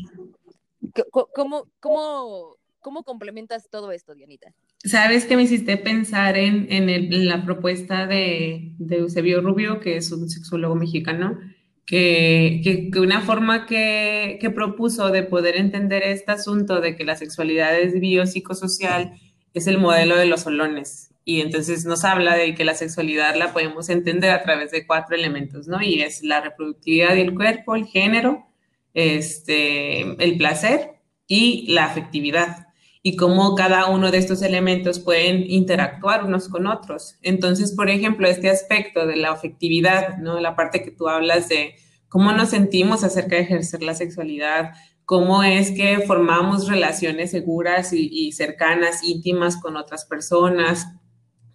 ¿cómo, 1.11 1.67
cómo, 1.79 2.57
cómo 2.79 3.03
complementas 3.03 3.69
todo 3.69 3.91
esto, 3.91 4.15
Dianita? 4.15 4.53
Sabes 4.83 5.25
que 5.25 5.35
me 5.35 5.43
hiciste 5.43 5.77
pensar 5.77 6.37
en, 6.37 6.71
en, 6.71 7.27
la 7.27 7.43
propuesta 7.43 8.07
de, 8.07 8.73
de, 8.77 8.97
Eusebio 8.97 9.41
Rubio, 9.41 9.79
que 9.79 9.97
es 9.97 10.11
un 10.11 10.29
sexólogo 10.29 10.75
mexicano, 10.75 11.37
que, 11.85 12.61
que, 12.93 12.99
una 12.99 13.21
forma 13.21 13.65
que, 13.65 14.37
que, 14.39 14.49
propuso 14.49 15.09
de 15.09 15.23
poder 15.23 15.57
entender 15.57 16.03
este 16.03 16.31
asunto 16.31 16.81
de 16.81 16.95
que 16.95 17.03
la 17.03 17.15
sexualidad 17.15 17.77
es 17.77 17.99
biopsicosocial 17.99 19.19
es 19.53 19.67
el 19.67 19.77
modelo 19.77 20.15
de 20.15 20.25
los 20.25 20.41
solones. 20.41 21.11
Y 21.25 21.41
entonces 21.41 21.85
nos 21.85 22.05
habla 22.05 22.35
de 22.35 22.55
que 22.55 22.63
la 22.63 22.73
sexualidad 22.73 23.35
la 23.35 23.53
podemos 23.53 23.89
entender 23.89 24.31
a 24.31 24.41
través 24.41 24.71
de 24.71 24.87
cuatro 24.87 25.15
elementos, 25.15 25.67
¿no? 25.67 25.81
Y 25.81 26.01
es 26.01 26.23
la 26.23 26.41
reproductividad 26.41 27.13
del 27.13 27.35
cuerpo, 27.35 27.75
el 27.75 27.85
género, 27.85 28.47
este, 28.93 30.01
el 30.23 30.37
placer 30.37 30.95
y 31.27 31.71
la 31.71 31.85
afectividad 31.85 32.67
y 33.01 33.15
cómo 33.15 33.55
cada 33.55 33.89
uno 33.89 34.11
de 34.11 34.17
estos 34.17 34.41
elementos 34.41 34.99
pueden 34.99 35.49
interactuar 35.49 36.25
unos 36.25 36.49
con 36.49 36.67
otros. 36.67 37.15
Entonces, 37.21 37.73
por 37.73 37.89
ejemplo, 37.89 38.27
este 38.27 38.49
aspecto 38.49 39.07
de 39.07 39.15
la 39.15 39.31
afectividad, 39.31 40.17
¿no? 40.17 40.39
La 40.39 40.55
parte 40.55 40.83
que 40.83 40.91
tú 40.91 41.07
hablas 41.07 41.47
de 41.47 41.75
cómo 42.09 42.33
nos 42.33 42.49
sentimos 42.49 43.03
acerca 43.03 43.37
de 43.37 43.43
ejercer 43.43 43.83
la 43.83 43.95
sexualidad, 43.95 44.73
cómo 45.05 45.43
es 45.43 45.71
que 45.71 45.99
formamos 45.99 46.67
relaciones 46.67 47.31
seguras 47.31 47.93
y, 47.93 48.09
y 48.11 48.33
cercanas, 48.33 49.03
íntimas 49.03 49.57
con 49.57 49.77
otras 49.77 50.05
personas, 50.05 50.87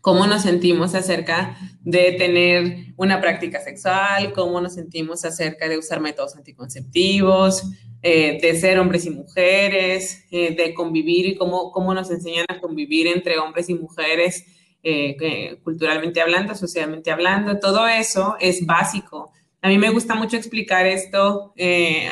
cómo 0.04 0.26
nos 0.26 0.42
sentimos 0.42 0.94
acerca 0.94 1.56
de 1.80 2.12
tener 2.12 2.92
una 2.98 3.22
práctica 3.22 3.58
sexual, 3.62 4.34
cómo 4.34 4.60
nos 4.60 4.74
sentimos 4.74 5.24
acerca 5.24 5.66
de 5.66 5.78
usar 5.78 6.02
métodos 6.02 6.36
anticonceptivos, 6.36 7.62
eh, 8.02 8.38
de 8.38 8.54
ser 8.54 8.78
hombres 8.78 9.06
y 9.06 9.10
mujeres, 9.10 10.26
eh, 10.30 10.54
de 10.54 10.74
convivir 10.74 11.24
y 11.24 11.36
cómo, 11.36 11.72
cómo 11.72 11.94
nos 11.94 12.10
enseñan 12.10 12.44
a 12.50 12.60
convivir 12.60 13.06
entre 13.06 13.38
hombres 13.38 13.70
y 13.70 13.76
mujeres, 13.76 14.44
eh, 14.82 15.56
culturalmente 15.64 16.20
hablando, 16.20 16.54
socialmente 16.54 17.10
hablando. 17.10 17.58
Todo 17.58 17.88
eso 17.88 18.36
es 18.40 18.66
básico. 18.66 19.32
A 19.62 19.68
mí 19.68 19.78
me 19.78 19.88
gusta 19.88 20.14
mucho 20.14 20.36
explicar 20.36 20.86
esto 20.86 21.54
en, 21.56 22.10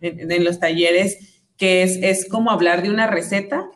en, 0.00 0.44
los 0.44 0.58
talleres, 0.58 1.42
que 1.58 1.82
es, 1.82 1.98
es 2.00 2.26
como 2.26 2.50
hablar 2.50 2.82
de 2.82 2.88
una 2.88 3.06
receta 3.06 3.70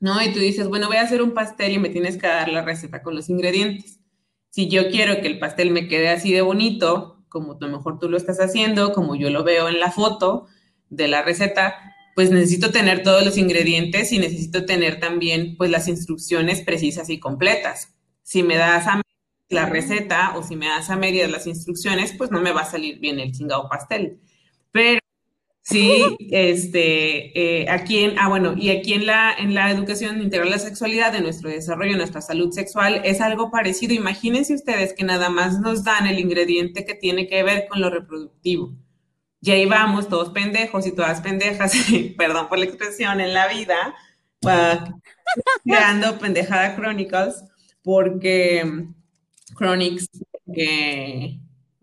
¿no? 0.00 0.22
Y 0.22 0.32
tú 0.32 0.38
dices, 0.38 0.68
bueno, 0.68 0.88
voy 0.88 0.96
a 0.96 1.02
hacer 1.02 1.22
un 1.22 1.32
pastel 1.32 1.72
y 1.72 1.78
me 1.78 1.88
tienes 1.88 2.16
que 2.16 2.26
dar 2.26 2.48
la 2.48 2.62
receta 2.62 3.02
con 3.02 3.14
los 3.14 3.28
ingredientes. 3.28 4.00
Si 4.50 4.68
yo 4.68 4.90
quiero 4.90 5.20
que 5.20 5.26
el 5.26 5.38
pastel 5.38 5.70
me 5.70 5.88
quede 5.88 6.08
así 6.08 6.32
de 6.32 6.42
bonito, 6.42 7.24
como 7.28 7.52
a 7.52 7.56
lo 7.60 7.68
mejor 7.68 7.98
tú 7.98 8.08
lo 8.08 8.16
estás 8.16 8.38
haciendo, 8.40 8.92
como 8.92 9.14
yo 9.14 9.30
lo 9.30 9.44
veo 9.44 9.68
en 9.68 9.80
la 9.80 9.90
foto 9.90 10.46
de 10.88 11.08
la 11.08 11.22
receta, 11.22 11.76
pues 12.14 12.30
necesito 12.30 12.70
tener 12.70 13.02
todos 13.02 13.24
los 13.24 13.36
ingredientes 13.36 14.10
y 14.12 14.18
necesito 14.18 14.64
tener 14.64 14.98
también 14.98 15.56
pues 15.56 15.70
las 15.70 15.86
instrucciones 15.88 16.62
precisas 16.62 17.10
y 17.10 17.20
completas. 17.20 17.94
Si 18.22 18.42
me 18.42 18.56
das 18.56 18.86
a 18.86 19.02
la 19.50 19.66
receta 19.66 20.36
o 20.36 20.42
si 20.42 20.56
me 20.56 20.66
das 20.66 20.90
a 20.90 20.96
medias 20.96 21.30
las 21.30 21.46
instrucciones, 21.46 22.12
pues 22.16 22.30
no 22.30 22.40
me 22.40 22.52
va 22.52 22.62
a 22.62 22.70
salir 22.70 22.98
bien 22.98 23.20
el 23.20 23.32
chingado 23.32 23.68
pastel. 23.68 24.20
Pero 24.72 25.00
Sí, 25.68 26.16
este, 26.30 27.38
eh, 27.38 27.68
aquí 27.68 27.98
en, 27.98 28.18
ah, 28.18 28.28
bueno, 28.28 28.54
y 28.56 28.70
aquí 28.70 28.94
en 28.94 29.04
la, 29.04 29.34
en 29.34 29.52
la 29.52 29.70
educación 29.70 30.22
integral 30.22 30.48
de 30.48 30.56
la 30.56 30.62
sexualidad, 30.62 31.12
de 31.12 31.20
nuestro 31.20 31.50
desarrollo, 31.50 31.94
nuestra 31.94 32.22
salud 32.22 32.50
sexual, 32.52 33.02
es 33.04 33.20
algo 33.20 33.50
parecido. 33.50 33.92
Imagínense 33.92 34.54
ustedes 34.54 34.94
que 34.94 35.04
nada 35.04 35.28
más 35.28 35.60
nos 35.60 35.84
dan 35.84 36.06
el 36.06 36.20
ingrediente 36.20 36.86
que 36.86 36.94
tiene 36.94 37.26
que 37.26 37.42
ver 37.42 37.68
con 37.68 37.82
lo 37.82 37.90
reproductivo. 37.90 38.72
Y 39.42 39.50
ahí 39.50 39.66
vamos, 39.66 40.08
todos 40.08 40.30
pendejos 40.30 40.86
y 40.86 40.92
todas 40.92 41.20
pendejas, 41.20 41.74
perdón 42.16 42.48
por 42.48 42.58
la 42.58 42.64
expresión, 42.64 43.20
en 43.20 43.34
la 43.34 43.48
vida, 43.48 43.94
creando 45.64 46.18
pendejada 46.18 46.76
Chronicles, 46.76 47.44
porque 47.82 48.86
Chronics, 49.54 50.08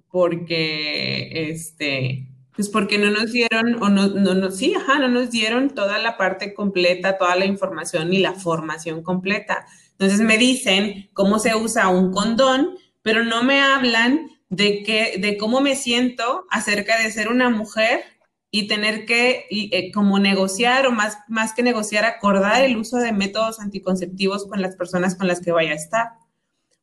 porque 0.10 1.50
este 1.52 2.35
pues 2.56 2.70
porque 2.70 2.98
no 2.98 3.12
nos 3.12 3.32
dieron, 3.32 3.82
o 3.84 3.90
no, 3.90 4.08
no, 4.08 4.34
no, 4.34 4.52
sí, 4.52 4.74
ajá, 4.76 5.00
no 5.00 5.10
nos 5.10 5.30
dieron 5.30 5.72
toda 5.72 5.98
la 6.00 6.18
parte 6.18 6.54
completa, 6.54 7.18
toda 7.18 7.36
la 7.36 7.46
información 7.46 8.14
y 8.14 8.20
la 8.20 8.34
formación 8.34 9.04
completa. 9.04 9.66
Entonces 9.92 10.22
me 10.22 10.38
dicen 10.38 11.10
cómo 11.14 11.40
se 11.40 11.56
usa 11.56 11.90
un 11.90 12.12
condón, 12.12 12.78
pero 13.02 13.24
no 13.24 13.44
me 13.44 13.62
hablan 13.62 14.32
de, 14.50 14.84
que, 14.84 15.18
de 15.20 15.38
cómo 15.38 15.60
me 15.62 15.76
siento 15.76 16.46
acerca 16.50 16.98
de 17.02 17.12
ser 17.12 17.30
una 17.30 17.50
mujer 17.50 18.04
y 18.52 18.68
tener 18.68 19.06
que 19.06 19.48
eh, 19.50 19.92
como 19.92 20.18
negociar 20.18 20.88
o 20.88 20.92
más, 20.92 21.18
más 21.28 21.54
que 21.54 21.62
negociar, 21.62 22.06
acordar 22.06 22.64
el 22.64 22.78
uso 22.78 22.98
de 22.98 23.12
métodos 23.12 23.60
anticonceptivos 23.60 24.48
con 24.48 24.62
las 24.62 24.78
personas 24.78 25.16
con 25.16 25.28
las 25.28 25.42
que 25.42 25.52
vaya 25.52 25.72
a 25.72 25.76
estar. 25.76 26.08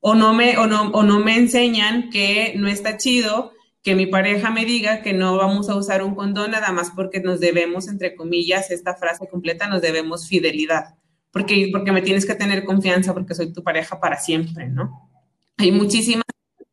O 0.00 0.14
no 0.14 0.34
me, 0.34 0.58
o 0.58 0.66
no, 0.66 0.90
o 0.90 1.02
no 1.02 1.20
me 1.20 1.36
enseñan 1.36 2.10
que 2.10 2.52
no 2.56 2.68
está 2.68 2.98
chido 2.98 3.52
que 3.82 3.96
mi 3.96 4.06
pareja 4.06 4.50
me 4.50 4.64
diga 4.64 5.02
que 5.02 5.12
no 5.12 5.36
vamos 5.36 5.68
a 5.68 5.74
usar 5.74 6.02
un 6.04 6.14
condón 6.14 6.52
nada 6.52 6.70
más 6.70 6.92
porque 6.94 7.20
nos 7.20 7.40
debemos, 7.40 7.88
entre 7.88 8.14
comillas, 8.14 8.70
esta 8.70 8.94
frase 8.94 9.26
completa, 9.28 9.66
nos 9.66 9.82
debemos 9.82 10.28
fidelidad, 10.28 10.94
porque, 11.32 11.68
porque 11.72 11.90
me 11.90 12.02
tienes 12.02 12.24
que 12.24 12.36
tener 12.36 12.64
confianza 12.64 13.12
porque 13.12 13.34
soy 13.34 13.52
tu 13.52 13.64
pareja 13.64 13.98
para 13.98 14.18
siempre, 14.18 14.68
¿no? 14.68 15.10
Hay 15.56 15.72
muchísimas, 15.72 16.24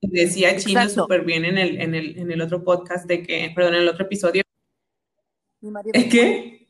decía 0.02 0.56
Chino 0.58 0.88
súper 0.88 1.26
bien 1.26 1.46
en 1.46 1.58
el, 1.58 1.82
en, 1.82 1.96
el, 1.96 2.18
en 2.20 2.32
el 2.32 2.42
otro 2.42 2.64
podcast 2.64 3.08
de 3.08 3.24
que, 3.24 3.52
perdón, 3.56 3.76
en 3.76 3.82
el 3.82 3.90
otro 3.90 4.06
episodio. 4.06 4.44
¿Es 5.94 6.06
qué? 6.06 6.70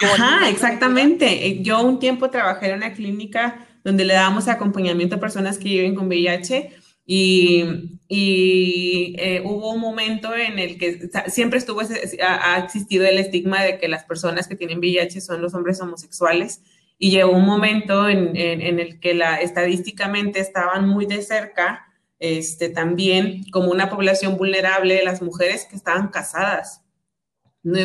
Ajá, 0.00 0.48
exactamente. 0.48 1.62
Yo 1.62 1.82
un 1.82 1.98
tiempo 1.98 2.30
trabajé 2.30 2.68
en 2.68 2.76
una 2.76 2.92
clínica 2.92 3.66
donde 3.82 4.04
le 4.04 4.14
dábamos 4.14 4.48
acompañamiento 4.48 5.16
a 5.16 5.20
personas 5.20 5.58
que 5.58 5.64
viven 5.64 5.94
con 5.94 6.06
VIH 6.06 6.83
y, 7.06 7.98
y 8.08 9.14
eh, 9.18 9.42
hubo 9.44 9.72
un 9.72 9.80
momento 9.80 10.34
en 10.34 10.58
el 10.58 10.78
que 10.78 11.10
siempre 11.26 11.58
estuvo, 11.58 11.82
ha, 12.22 12.58
existido 12.58 13.04
el 13.06 13.18
estigma 13.18 13.62
de 13.62 13.78
que 13.78 13.88
las 13.88 14.04
personas 14.04 14.48
que 14.48 14.56
tienen 14.56 14.78
VIH 14.78 15.20
son 15.20 15.42
los 15.42 15.54
hombres 15.54 15.80
homosexuales. 15.80 16.62
Y 16.96 17.10
llegó 17.10 17.32
un 17.32 17.44
momento 17.44 18.08
en, 18.08 18.36
en, 18.36 18.78
el 18.78 19.00
que 19.00 19.14
la, 19.14 19.40
estadísticamente 19.40 20.38
estaban 20.38 20.88
muy 20.88 21.06
de 21.06 21.22
cerca, 21.22 21.86
este, 22.20 22.68
también 22.68 23.44
como 23.50 23.70
una 23.70 23.90
población 23.90 24.36
vulnerable, 24.36 25.04
las 25.04 25.20
mujeres 25.20 25.66
que 25.68 25.76
estaban 25.76 26.08
casadas. 26.08 26.82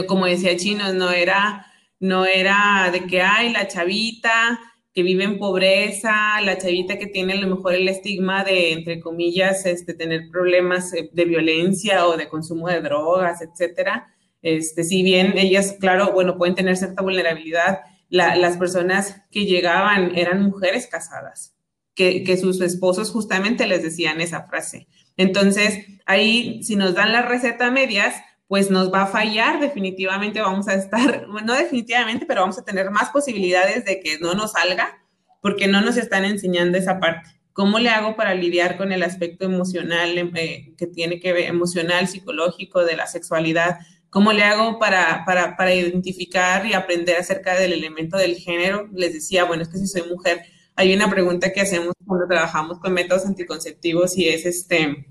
Como 0.08 0.26
decía 0.28 0.56
Chino, 0.56 0.94
no 0.94 1.10
era, 1.10 1.66
no 2.00 2.26
era 2.26 2.90
de 2.92 3.08
que, 3.08 3.22
hay 3.22 3.52
la 3.52 3.68
chavita, 3.68 4.60
que 4.94 5.04
vive 5.04 5.24
en 5.24 5.38
pobreza, 5.38 6.42
la 6.42 6.58
chavita 6.58 6.98
que 6.98 7.08
tiene 7.08 7.34
a 7.34 7.38
lo 7.38 7.56
mejor 7.56 7.76
el 7.76 7.88
estigma 7.88 8.44
de, 8.44 8.74
entre 8.74 9.00
comillas, 9.00 9.66
este, 9.66 9.94
tener 9.94 10.30
problemas 10.32 10.94
eh, 10.94 11.10
de 11.14 11.26
violencia 11.26 12.08
o 12.08 12.18
de 12.18 12.28
consumo 12.28 12.68
de 12.68 12.82
drogas, 12.82 13.42
etcétera. 13.42 14.14
Este, 14.42 14.84
si 14.84 15.04
bien 15.04 15.38
ellas, 15.38 15.76
claro, 15.80 16.12
bueno, 16.12 16.38
pueden 16.38 16.56
tener 16.56 16.78
cierta 16.78 17.02
vulnerabilidad, 17.02 17.82
las 18.10 18.58
personas 18.58 19.22
que 19.30 19.46
llegaban 19.46 20.18
eran 20.18 20.42
mujeres 20.42 20.88
casadas, 20.88 21.56
que, 21.94 22.24
que 22.24 22.38
sus 22.38 22.60
esposos 22.60 23.12
justamente 23.12 23.68
les 23.68 23.84
decían 23.84 24.20
esa 24.20 24.48
frase. 24.48 24.88
Entonces, 25.16 25.86
ahí, 26.08 26.64
si 26.64 26.76
nos 26.76 26.96
dan 26.96 27.12
la 27.12 27.22
receta 27.22 27.70
medias, 27.70 28.16
pues 28.50 28.72
nos 28.72 28.92
va 28.92 29.04
a 29.04 29.08
fallar 29.08 29.60
definitivamente, 29.60 30.42
vamos 30.42 30.68
a 30.68 30.74
estar, 30.74 31.28
no 31.46 31.54
definitivamente, 31.54 32.26
pero 32.26 32.42
vamos 32.42 32.58
a 32.58 32.66
tener 32.66 32.90
más 32.90 33.12
posibilidades 33.12 33.86
de 33.86 34.02
que 34.02 34.18
no 34.20 34.34
nos 34.34 34.54
salga 34.54 34.98
porque 35.40 35.68
no 35.68 35.82
nos 35.82 35.98
están 35.98 36.26
enseñando 36.26 36.78
esa 36.78 37.00
parte. 37.00 37.30
¿Cómo 37.54 37.78
le 37.78 37.90
hago 37.90 38.16
para 38.16 38.34
lidiar 38.34 38.76
con 38.76 38.92
el 38.92 39.04
aspecto 39.04 39.46
emocional 39.46 40.18
eh, 40.36 40.74
que 40.78 40.88
tiene 40.88 41.20
que 41.20 41.32
ver, 41.32 41.46
emocional, 41.46 42.08
psicológico 42.08 42.84
de 42.84 42.96
la 42.96 43.06
sexualidad? 43.06 43.78
¿Cómo 44.10 44.34
le 44.34 44.44
hago 44.44 44.80
para, 44.80 45.24
para, 45.26 45.56
para, 45.56 45.74
identificar 45.74 46.66
y 46.66 46.74
aprender 46.74 47.18
acerca 47.18 47.54
del 47.54 47.72
elemento 47.72 48.18
del 48.18 48.36
género? 48.38 48.90
Les 48.94 49.14
decía, 49.14 49.44
bueno, 49.44 49.62
es 49.62 49.70
que 49.70 49.78
si 49.78 49.86
soy 49.86 50.10
mujer, 50.10 50.42
hay 50.76 50.96
una 50.96 51.08
pregunta 51.08 51.54
que 51.54 51.62
hacemos 51.62 51.94
cuando 52.04 52.28
trabajamos 52.28 52.80
con 52.80 52.94
métodos 52.94 53.28
anticonceptivos 53.28 54.18
y 54.18 54.28
es, 54.28 54.48
este, 54.48 55.06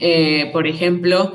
eh, 0.00 0.48
por 0.52 0.66
ejemplo, 0.66 1.34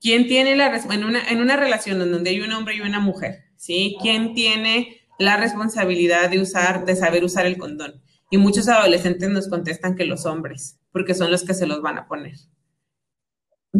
¿quién 0.00 0.26
tiene 0.26 0.56
la, 0.56 0.76
en 0.76 1.04
una, 1.04 1.28
en 1.28 1.40
una 1.40 1.56
relación 1.56 1.98
donde 1.98 2.30
hay 2.30 2.40
un 2.40 2.52
hombre 2.52 2.76
y 2.76 2.80
una 2.80 3.00
mujer, 3.00 3.44
¿sí? 3.56 3.96
¿Quién 4.00 4.34
tiene 4.34 5.00
la 5.18 5.36
responsabilidad 5.36 6.30
de 6.30 6.40
usar, 6.40 6.84
de 6.84 6.96
saber 6.96 7.24
usar 7.24 7.46
el 7.46 7.58
condón? 7.58 8.02
Y 8.30 8.38
muchos 8.38 8.68
adolescentes 8.68 9.28
nos 9.30 9.48
contestan 9.48 9.96
que 9.96 10.04
los 10.04 10.26
hombres, 10.26 10.78
porque 10.92 11.14
son 11.14 11.30
los 11.30 11.44
que 11.44 11.54
se 11.54 11.66
los 11.66 11.80
van 11.80 11.98
a 11.98 12.06
poner. 12.06 12.34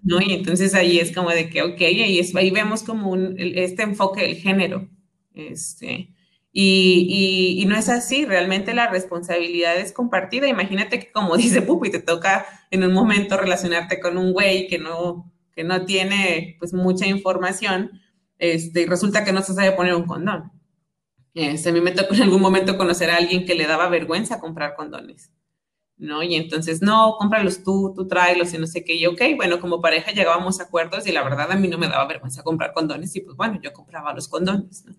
¿no? 0.03 0.21
Y 0.21 0.33
entonces 0.33 0.75
ahí 0.75 0.99
es 0.99 1.15
como 1.15 1.31
de 1.31 1.49
que, 1.49 1.63
ok, 1.63 1.81
ahí, 1.81 2.19
es, 2.19 2.35
ahí 2.35 2.51
vemos 2.51 2.83
como 2.83 3.11
un, 3.11 3.35
este 3.39 3.83
enfoque 3.83 4.23
del 4.23 4.37
género. 4.37 4.89
Este, 5.35 6.15
y, 6.53 7.57
y, 7.61 7.65
no 7.67 7.77
es 7.77 7.89
así, 7.89 8.25
realmente 8.25 8.75
la 8.75 8.89
responsabilidad 8.89 9.77
es 9.77 9.93
compartida. 9.93 10.49
Imagínate 10.49 10.99
que 10.99 11.13
como 11.13 11.37
dice 11.37 11.63
Pupi, 11.63 11.91
te 11.91 12.01
toca 12.01 12.47
en 12.71 12.85
un 12.85 12.93
momento 12.93 13.37
relacionarte 13.37 14.01
con 14.01 14.19
un 14.19 14.33
güey 14.33 14.67
que 14.67 14.79
no, 14.79 15.33
que 15.59 15.65
no 15.65 15.85
tiene 15.85 16.55
pues 16.61 16.73
mucha 16.73 17.05
información, 17.05 17.91
este, 18.39 18.83
y 18.83 18.87
resulta 18.87 19.25
que 19.25 19.33
no 19.33 19.43
se 19.43 19.55
sabe 19.55 19.73
poner 19.73 19.97
un 19.97 20.05
condón. 20.05 20.53
Este, 21.35 21.71
a 21.71 21.73
me 21.73 21.91
tocó 21.91 22.15
en 22.15 22.23
algún 22.23 22.41
momento 22.41 22.79
conocer 22.79 23.11
a 23.11 23.17
alguien 23.17 23.45
que 23.45 23.57
le 23.57 23.67
daba 23.67 23.89
vergüenza 23.89 24.39
comprar 24.39 24.77
condones. 24.77 25.33
¿no? 25.97 26.23
Y 26.23 26.37
entonces, 26.37 26.81
no, 26.81 27.17
cómpralos 27.19 27.65
tú, 27.65 27.93
tú 27.93 28.07
tráelos 28.07 28.55
y 28.55 28.59
no 28.59 28.69
sé 28.69 28.85
qué. 28.85 28.95
Y 28.95 29.07
ok, 29.07 29.21
bueno, 29.35 29.59
como 29.59 29.81
pareja 29.81 30.13
llegábamos 30.13 30.61
a 30.61 30.63
acuerdos 30.63 31.09
y 31.09 31.11
la 31.11 31.25
verdad 31.25 31.51
a 31.51 31.57
mí 31.57 31.67
no 31.67 31.77
me 31.77 31.89
daba 31.89 32.07
vergüenza 32.07 32.45
comprar 32.45 32.73
condones 32.73 33.17
y 33.17 33.21
pues 33.23 33.37
bueno, 33.37 33.59
yo 33.61 33.73
compraba 33.73 34.15
los 34.15 34.29
condones, 34.29 34.85
¿no? 34.85 34.95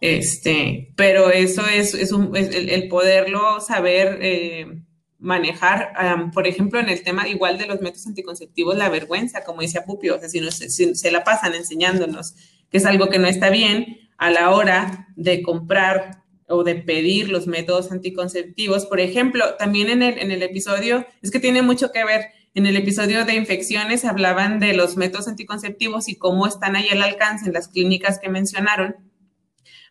Este, 0.00 0.94
pero 0.96 1.28
eso 1.28 1.66
es, 1.66 1.92
es, 1.92 2.12
un, 2.12 2.34
el, 2.34 2.88
poderlo 2.88 3.60
saber 3.60 4.18
eh, 4.22 4.82
manejar, 5.20 5.92
por 6.32 6.46
ejemplo, 6.46 6.80
en 6.80 6.88
el 6.88 7.02
tema 7.02 7.28
igual 7.28 7.58
de 7.58 7.66
los 7.66 7.80
métodos 7.80 8.06
anticonceptivos, 8.06 8.76
la 8.76 8.88
vergüenza, 8.88 9.44
como 9.44 9.60
decía 9.60 9.84
Pupio, 9.84 10.16
o 10.16 10.18
sea, 10.18 10.28
si, 10.28 10.40
si 10.50 10.94
se 10.94 11.10
la 11.10 11.22
pasan 11.24 11.54
enseñándonos 11.54 12.34
que 12.70 12.78
es 12.78 12.86
algo 12.86 13.08
que 13.08 13.18
no 13.18 13.26
está 13.26 13.50
bien 13.50 14.10
a 14.16 14.30
la 14.30 14.50
hora 14.50 15.08
de 15.16 15.42
comprar 15.42 16.22
o 16.48 16.64
de 16.64 16.74
pedir 16.76 17.28
los 17.28 17.46
métodos 17.46 17.92
anticonceptivos. 17.92 18.86
Por 18.86 19.00
ejemplo, 19.00 19.56
también 19.58 19.88
en 19.88 20.02
el, 20.02 20.18
en 20.18 20.30
el 20.30 20.42
episodio, 20.42 21.06
es 21.22 21.30
que 21.30 21.40
tiene 21.40 21.62
mucho 21.62 21.92
que 21.92 22.04
ver, 22.04 22.26
en 22.54 22.66
el 22.66 22.76
episodio 22.76 23.24
de 23.24 23.34
infecciones 23.34 24.04
hablaban 24.04 24.58
de 24.58 24.74
los 24.74 24.96
métodos 24.96 25.28
anticonceptivos 25.28 26.08
y 26.08 26.16
cómo 26.16 26.46
están 26.46 26.74
ahí 26.76 26.88
al 26.88 27.02
alcance 27.02 27.46
en 27.46 27.52
las 27.52 27.68
clínicas 27.68 28.18
que 28.18 28.28
mencionaron, 28.28 28.96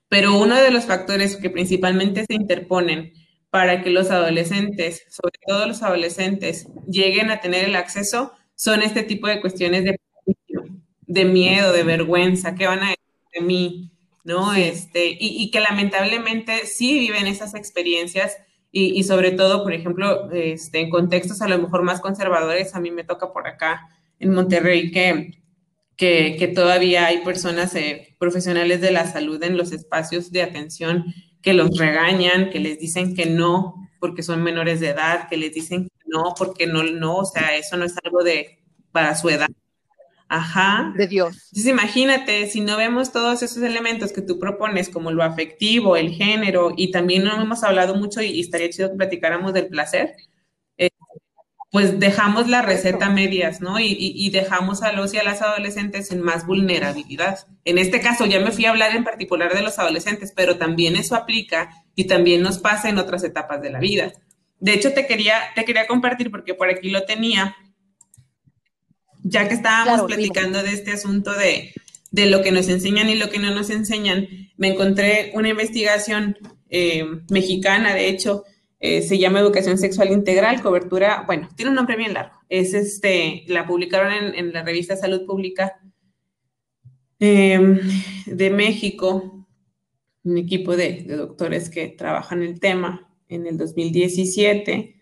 pero 0.10 0.38
uno 0.38 0.56
de 0.56 0.72
los 0.72 0.86
factores 0.86 1.38
que 1.38 1.50
principalmente 1.50 2.26
se 2.26 2.34
interponen 2.34 3.14
para 3.50 3.82
que 3.82 3.90
los 3.90 4.12
adolescentes, 4.12 5.04
sobre 5.10 5.40
todo 5.46 5.68
los 5.68 5.82
adolescentes, 5.84 6.68
lleguen 6.88 7.32
a 7.32 7.42
tener 7.42 7.66
el 7.66 7.76
acceso 7.76 8.34
son 8.56 8.82
este 8.82 9.04
tipo 9.04 9.28
de 9.28 9.40
cuestiones 9.40 9.86
de, 9.86 10.00
de 11.08 11.26
miedo, 11.26 11.72
de 11.72 11.84
vergüenza, 11.84 12.56
¿qué 12.56 12.68
van 12.68 12.84
a 12.84 12.90
decir 12.90 13.00
de 13.34 13.42
mí? 13.42 13.92
¿no? 14.24 14.54
Este, 14.54 15.18
y, 15.20 15.50
que 15.50 15.60
lamentablemente 15.60 16.66
sí 16.66 17.00
viven 17.00 17.26
esas 17.26 17.56
experiencias 17.56 18.38
y, 18.72 19.04
sobre 19.04 19.32
todo, 19.32 19.64
por 19.64 19.74
ejemplo, 19.74 20.30
este, 20.32 20.82
en 20.82 20.92
contextos 20.92 21.42
a 21.42 21.48
lo 21.48 21.58
mejor 21.58 21.82
más 21.82 22.00
conservadores, 22.00 22.76
a 22.76 22.80
mí 22.80 22.92
me 22.92 23.04
toca 23.04 23.34
por 23.34 23.48
acá 23.48 23.90
en 24.20 24.32
Monterrey 24.32 24.92
que, 24.92 25.32
que, 25.98 26.52
todavía 26.54 27.08
hay 27.08 27.24
personas 27.24 27.74
eh, 27.74 28.16
profesionales 28.20 28.82
de 28.82 28.92
la 28.92 29.08
salud 29.08 29.42
en 29.42 29.58
los 29.58 29.72
espacios 29.72 30.32
de 30.32 30.44
atención 30.44 31.06
que 31.42 31.54
los 31.54 31.78
regañan, 31.78 32.50
que 32.50 32.60
les 32.60 32.80
dicen 32.80 33.16
que 33.16 33.26
no 33.26 33.76
porque 34.00 34.24
son 34.24 34.44
menores 34.44 34.80
de 34.80 34.90
edad, 34.90 35.28
que 35.30 35.38
les 35.38 35.54
dicen 35.54 35.86
que 35.86 36.06
no 36.08 36.34
porque 36.38 36.68
no, 36.68 36.84
no, 36.84 37.18
o 37.18 37.26
sea, 37.26 37.56
eso 37.56 37.78
no 37.78 37.86
es 37.86 37.96
algo 38.04 38.24
de 38.24 38.60
para 38.92 39.16
su 39.16 39.30
edad. 39.30 39.50
Ajá. 40.30 40.94
De 40.96 41.08
Dios. 41.08 41.50
Entonces 41.52 41.72
imagínate, 41.72 42.48
si 42.48 42.62
no 42.62 42.78
vemos 42.78 43.12
todos 43.12 43.42
esos 43.42 43.64
elementos 43.64 44.14
que 44.14 44.22
tú 44.22 44.40
propones, 44.40 44.88
como 44.88 45.12
lo 45.12 45.24
afectivo, 45.24 45.98
el 45.98 46.12
género, 46.12 46.72
y 46.78 46.92
también 46.92 47.24
no 47.24 47.42
hemos 47.42 47.64
hablado 47.64 47.96
mucho 47.96 48.22
y, 48.22 48.40
estaría 48.40 48.70
chido 48.70 48.92
que 48.92 48.98
platicáramos 48.98 49.54
del 49.54 49.68
placer, 49.68 50.16
pues 51.72 52.00
dejamos 52.00 52.48
la 52.48 52.64
receta 52.64 53.10
medias, 53.10 53.62
¿no? 53.62 53.80
Y, 53.80 54.30
dejamos 54.32 54.82
a 54.82 54.92
los 54.92 55.14
y 55.14 55.18
a 55.18 55.24
las 55.24 55.42
adolescentes 55.42 56.12
en 56.12 56.22
más 56.22 56.48
vulnerabilidad. 56.48 57.46
En 57.64 57.78
este 57.78 58.02
caso 58.02 58.26
ya 58.26 58.40
me 58.40 58.52
fui 58.52 58.66
a 58.66 58.72
hablar 58.72 58.96
en 58.96 59.04
particular 59.04 59.54
de 59.54 59.62
los 59.62 59.78
adolescentes, 59.78 60.34
pero 60.36 60.58
también 60.58 60.96
eso 60.96 61.16
aplica 61.16 61.70
y 61.96 62.06
también 62.06 62.42
nos 62.42 62.58
pasa 62.58 62.90
en 62.90 62.98
otras 62.98 63.24
etapas 63.24 63.62
de 63.62 63.70
la 63.70 63.80
vida. 63.80 64.12
De 64.60 64.74
hecho, 64.74 64.94
te 64.94 65.06
quería, 65.06 65.36
te 65.56 65.64
quería 65.64 65.86
compartir 65.86 66.32
porque 66.32 66.56
por 66.56 66.70
aquí 66.70 66.90
lo 66.90 67.04
tenía 67.04 67.56
ya 69.24 69.48
que 69.48 69.54
estábamos 69.54 70.08
platicando 70.08 70.64
de 70.64 70.72
este 70.72 70.92
asunto 70.92 71.34
de, 71.34 71.74
lo 72.12 72.42
que 72.42 72.52
nos 72.52 72.68
enseñan 72.70 73.10
y 73.10 73.16
lo 73.16 73.30
que 73.30 73.40
no 73.40 73.54
nos 73.54 73.70
enseñan, 73.70 74.28
me 74.58 74.70
encontré 74.70 75.32
una 75.36 75.50
investigación 75.50 76.38
eh, 76.70 77.06
mexicana, 77.30 77.94
de 77.94 78.10
hecho, 78.10 78.44
eh, 78.80 79.02
se 79.02 79.18
llama 79.18 79.40
Educación 79.40 79.78
Sexual 79.78 80.12
Integral, 80.12 80.62
cobertura, 80.62 81.24
bueno, 81.26 81.50
tiene 81.56 81.70
un 81.70 81.76
nombre 81.76 81.98
bien 81.98 82.14
largo, 82.14 82.36
es 82.50 82.74
este, 82.74 83.44
la 83.48 83.66
publicaron 83.66 84.14
en, 84.14 84.54
la 84.54 84.64
revista 84.64 84.96
Salud 84.96 85.26
Pública 85.26 85.80
em, 87.20 87.80
de 88.26 88.50
México, 88.50 89.46
un 90.24 90.38
equipo 90.38 90.76
de, 90.76 91.04
de 91.04 91.16
doctores 91.16 91.70
que 91.70 91.88
trabajan 91.88 92.44
el 92.44 92.60
tema 92.60 93.10
en 93.28 93.48
el 93.48 93.58
2017 93.58 95.00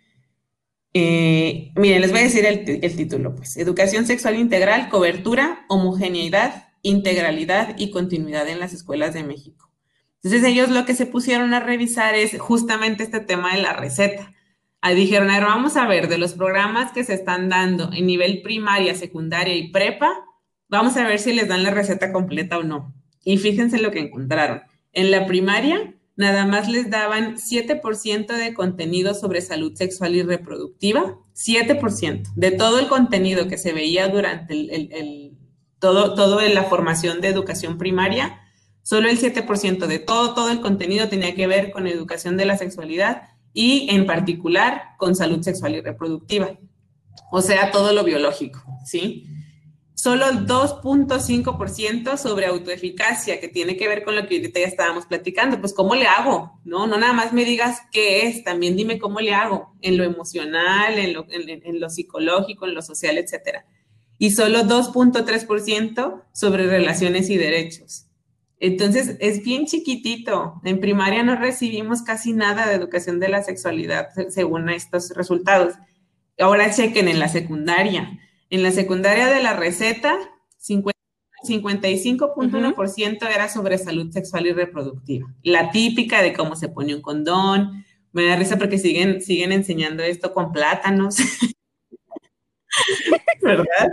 eh, 1.00 1.74
miren, 1.76 2.02
les 2.02 2.10
voy 2.10 2.22
a 2.22 2.24
decir 2.24 2.44
el, 2.46 2.96
título, 2.96 3.36
pues. 3.36 3.56
Educación 3.58 4.08
sexual 4.08 4.36
integral, 4.36 4.90
cobertura, 4.90 5.66
homogeneidad, 5.70 6.70
integralidad 6.82 7.76
y 7.78 7.92
continuidad 7.92 8.48
en 8.50 8.60
las 8.60 8.74
escuelas 8.74 9.14
de 9.14 9.24
México. 9.24 9.67
Entonces 10.28 10.50
ellos 10.50 10.70
lo 10.70 10.84
que 10.84 10.94
se 10.94 11.06
pusieron 11.06 11.54
a 11.54 11.62
revisar 11.62 12.14
es 12.14 12.38
justamente 12.38 13.04
este 13.04 13.22
tema 13.22 13.56
de 13.56 13.62
la 13.62 13.72
receta. 13.72 14.34
Ahí 14.82 14.94
dijeron, 14.94 15.30
a 15.30 15.36
ver, 15.36 15.46
vamos 15.46 15.78
a 15.78 15.88
ver 15.88 16.10
de 16.10 16.18
los 16.18 16.34
programas 16.34 16.92
que 16.92 17.06
se 17.06 17.14
están 17.14 17.48
dando 17.48 17.94
en 17.94 18.06
nivel 18.06 18.42
primaria, 18.42 18.94
secundaria 18.94 19.56
y 19.56 19.72
prepa, 19.72 20.12
vamos 20.68 20.98
a 20.98 21.08
ver 21.08 21.20
si 21.20 21.34
les 21.34 21.48
dan 21.48 21.64
la 21.64 21.72
receta 21.72 22.12
completa 22.12 22.58
o 22.58 22.64
no. 22.64 22.94
Y 23.24 23.38
fíjense 23.38 23.78
lo 23.78 23.90
que 23.90 24.00
encontraron. 24.00 24.64
En 24.92 25.12
la 25.12 25.26
primaria, 25.28 25.96
nada 26.18 26.46
más 26.46 26.68
les 26.68 26.90
daban 26.90 27.38
7% 27.38 28.28
de 28.28 28.54
contenido 28.54 29.14
sobre 29.14 29.40
salud 29.40 29.76
sexual 29.76 30.14
y 30.14 30.24
reproductiva, 30.24 31.20
7% 31.36 32.34
de 32.36 32.52
todo 32.52 32.80
el 32.80 32.88
contenido 32.88 33.48
que 33.48 33.58
se 33.58 33.72
veía 33.72 34.10
durante 34.10 34.54
el, 34.54 35.38
todo, 35.80 36.16
todo 36.16 36.42
en 36.42 36.54
la 36.54 36.66
formación 36.66 37.22
de 37.22 37.30
educación 37.30 37.78
primaria, 37.78 38.42
solo 38.88 39.10
el 39.10 39.20
7% 39.20 39.86
de 39.86 40.00
todo, 40.00 40.34
todo 40.34 40.50
el 40.50 40.62
contenido 40.62 41.10
tenía 41.10 41.36
que 41.36 41.46
ver 41.46 41.72
con 41.72 41.88
educación 41.88 42.38
de 42.38 42.46
la 42.46 42.58
sexualidad 42.58 43.24
y 43.52 43.90
en 43.94 44.06
particular 44.06 44.96
con 44.98 45.14
salud 45.14 45.42
sexual 45.42 45.76
y 45.76 45.82
reproductiva, 45.82 46.58
o 47.30 47.42
sea, 47.42 47.72
todo 47.72 47.92
lo 47.92 48.06
biológico, 48.06 48.64
¿sí? 48.86 49.28
solo 49.94 50.30
el 50.30 50.48
2.5% 50.48 52.16
sobre 52.16 52.46
autoeficacia, 52.46 53.42
que 53.42 53.50
tiene 53.50 53.76
que 53.76 53.90
ver 53.90 54.06
con 54.06 54.16
lo 54.16 54.26
que 54.26 54.38
ahorita 54.38 54.62
ya 54.62 54.68
estábamos 54.68 55.06
platicando. 55.06 55.60
Pues, 55.60 55.74
¿cómo 55.74 55.96
le 55.96 56.06
hago? 56.06 56.62
No, 56.64 56.88
no 56.88 56.98
nada 56.98 57.12
más 57.12 57.34
me 57.34 57.44
digas 57.44 57.82
qué 57.92 58.28
es, 58.28 58.44
también 58.46 58.78
dime 58.78 59.00
cómo 59.00 59.20
le 59.20 59.34
hago 59.34 59.74
en 59.82 59.98
lo 59.98 60.06
emocional, 60.06 60.98
en 60.98 61.14
lo, 61.14 61.26
en, 61.30 61.82
lo 61.82 61.90
psicológico, 61.90 62.66
en 62.66 62.76
lo 62.76 62.82
social, 62.82 63.18
etcétera. 63.18 63.66
Y 64.18 64.32
solo 64.32 64.60
2.3% 64.64 66.24
sobre 66.32 66.68
relaciones 66.68 67.30
y 67.30 67.38
derechos. 67.38 68.07
Entonces, 68.60 69.18
es 69.20 69.44
bien 69.44 69.66
chiquitito. 69.66 70.62
En 70.64 70.80
primaria 70.80 71.24
no 71.24 71.36
recibimos 71.36 72.02
casi 72.02 72.34
nada 72.34 72.68
de 72.68 72.76
educación 72.76 73.20
de 73.20 73.30
la 73.30 73.44
sexualidad 73.44 74.10
según 74.30 74.70
estos 74.70 75.12
resultados. 75.12 75.76
Ahora 76.40 76.72
chequen 76.72 77.08
en 77.08 77.20
la 77.20 77.28
secundaria 77.28 78.20
en 78.50 78.64
la 78.64 78.72
secundaria 78.72 79.28
de 79.28 79.44
la 79.44 79.52
receta, 79.54 80.18
55.1% 80.62 83.30
era 83.30 83.50
sobre 83.50 83.78
salud 83.78 84.10
sexual 84.12 84.48
y 84.48 84.54
reproductiva. 84.54 85.28
La 85.44 85.70
típica 85.72 86.22
de 86.22 86.32
cómo 86.34 86.56
se 86.56 86.70
pone 86.70 86.96
un 86.96 87.02
condón. 87.02 87.84
Me 88.14 88.26
da 88.26 88.38
risa 88.38 88.58
porque 88.58 88.78
siguen, 88.78 89.22
siguen 89.22 89.52
enseñando 89.52 90.02
esto 90.04 90.34
con 90.34 90.54
plátanos. 90.54 91.18
¿Verdad? 93.42 93.90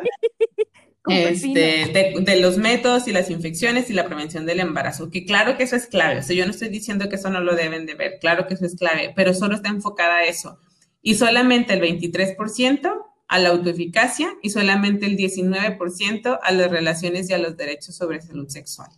Este, 1.06 2.12
de, 2.22 2.40
los 2.40 2.56
métodos 2.56 3.06
y 3.08 3.12
las 3.12 3.28
infecciones 3.28 3.90
y 3.90 3.92
la 3.92 4.06
prevención 4.06 4.46
del 4.46 4.60
embarazo, 4.60 5.10
que 5.10 5.26
claro 5.26 5.58
que 5.58 5.64
eso 5.64 5.76
es 5.76 5.86
clave, 5.86 6.20
o 6.20 6.22
sea, 6.22 6.34
yo 6.34 6.46
no 6.46 6.50
estoy 6.50 6.70
diciendo 6.70 7.10
que 7.10 7.16
eso 7.16 7.28
no 7.28 7.40
lo 7.40 7.54
deben 7.54 7.84
de 7.84 7.94
ver, 7.94 8.18
claro 8.20 8.46
que 8.46 8.54
eso 8.54 8.64
es 8.64 8.74
clave, 8.74 9.12
pero 9.14 9.34
solo 9.34 9.54
está 9.54 9.68
enfocada 9.68 10.16
a 10.16 10.24
eso. 10.24 10.58
y 11.02 11.16
solamente 11.16 11.74
el 11.74 11.82
23% 11.82 12.90
a 13.28 13.38
la 13.38 13.50
autoeficacia 13.50 14.32
y 14.42 14.48
solamente 14.48 15.04
el 15.04 15.18
19% 15.18 16.38
a 16.42 16.52
las 16.52 16.70
relaciones 16.70 17.28
y 17.28 17.34
a 17.34 17.38
los 17.38 17.58
derechos 17.58 17.94
sobre 17.94 18.22
salud 18.22 18.48
sexual. 18.48 18.88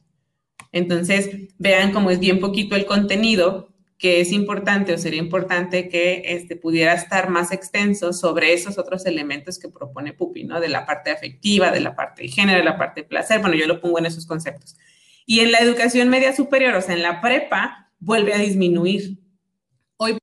Entonces, 0.71 1.31
vean 1.59 1.91
cómo 1.91 2.11
es 2.11 2.21
bien 2.21 2.39
poquito 2.39 2.77
el 2.77 2.87
contenido 2.87 3.76
que 3.99 4.21
es 4.21 4.31
importante 4.33 4.93
o 4.93 4.99
sería 4.99 5.21
importante 5.21 5.89
que 5.89 6.23
este, 6.27 6.57
pudiera 6.57 6.93
estar 6.93 7.31
más 7.31 7.51
extenso 7.51 8.13
sobre 8.13 8.53
esos 8.53 8.77
otros 8.79 9.07
elementos 9.07 9.59
que 9.59 9.69
propone 9.69 10.13
Pupi, 10.13 10.45
¿no? 10.45 10.61
De 10.61 10.69
la 10.69 10.85
parte 10.85 11.11
afectiva, 11.11 11.71
de 11.71 11.81
la 11.81 11.97
parte 11.97 12.23
de 12.23 12.29
género, 12.29 12.59
de 12.59 12.65
la 12.65 12.77
parte 12.77 13.03
de 13.03 13.09
placer. 13.09 13.41
Bueno, 13.41 13.57
yo 13.57 13.67
lo 13.67 13.81
pongo 13.81 13.99
en 13.99 14.07
esos 14.07 14.27
conceptos. 14.27 14.77
Y 15.25 15.41
en 15.41 15.51
la 15.51 15.59
educación 15.59 16.11
media 16.11 16.35
superior, 16.35 16.75
o 16.75 16.83
sea, 16.83 16.95
en 16.95 17.03
la 17.03 17.23
prepa, 17.23 17.91
vuelve 17.99 18.35
a 18.35 18.39
disminuir. 18.39 19.19
Hoy, 19.97 20.19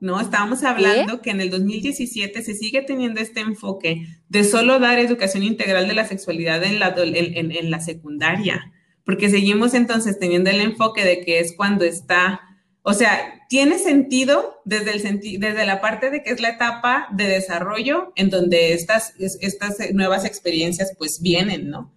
¿no? 0.00 0.20
Estábamos 0.20 0.64
hablando 0.64 1.22
que 1.22 1.30
en 1.30 1.40
el 1.40 1.50
2017 1.50 2.42
se 2.42 2.54
sigue 2.54 2.82
teniendo 2.82 3.20
este 3.20 3.38
enfoque 3.40 4.04
de 4.28 4.42
solo 4.42 4.80
dar 4.80 4.98
educación 4.98 5.44
integral 5.44 5.86
de 5.86 5.94
la 5.94 6.06
sexualidad 6.06 6.64
en 6.64 6.80
la, 6.80 6.92
en, 6.98 7.52
en 7.52 7.70
la 7.70 7.78
secundaria, 7.78 8.72
porque 9.04 9.30
seguimos 9.30 9.74
entonces 9.74 10.18
teniendo 10.18 10.50
el 10.50 10.60
enfoque 10.60 11.04
de 11.04 11.24
que 11.24 11.38
es 11.38 11.54
cuando 11.56 11.84
está 11.84 12.40
o 12.88 12.94
sea, 12.94 13.42
tiene 13.48 13.80
sentido 13.80 14.62
desde, 14.64 14.92
el 14.92 15.40
desde 15.40 15.66
la 15.66 15.80
parte 15.80 16.08
de 16.08 16.22
que 16.22 16.30
es 16.30 16.40
la 16.40 16.50
etapa 16.50 17.08
de 17.10 17.26
desarrollo 17.26 18.12
en 18.14 18.30
donde 18.30 18.74
estas, 18.74 19.12
estas 19.18 19.78
nuevas 19.92 20.24
experiencias 20.24 20.92
pues 20.96 21.20
vienen, 21.20 21.68
¿no? 21.68 21.92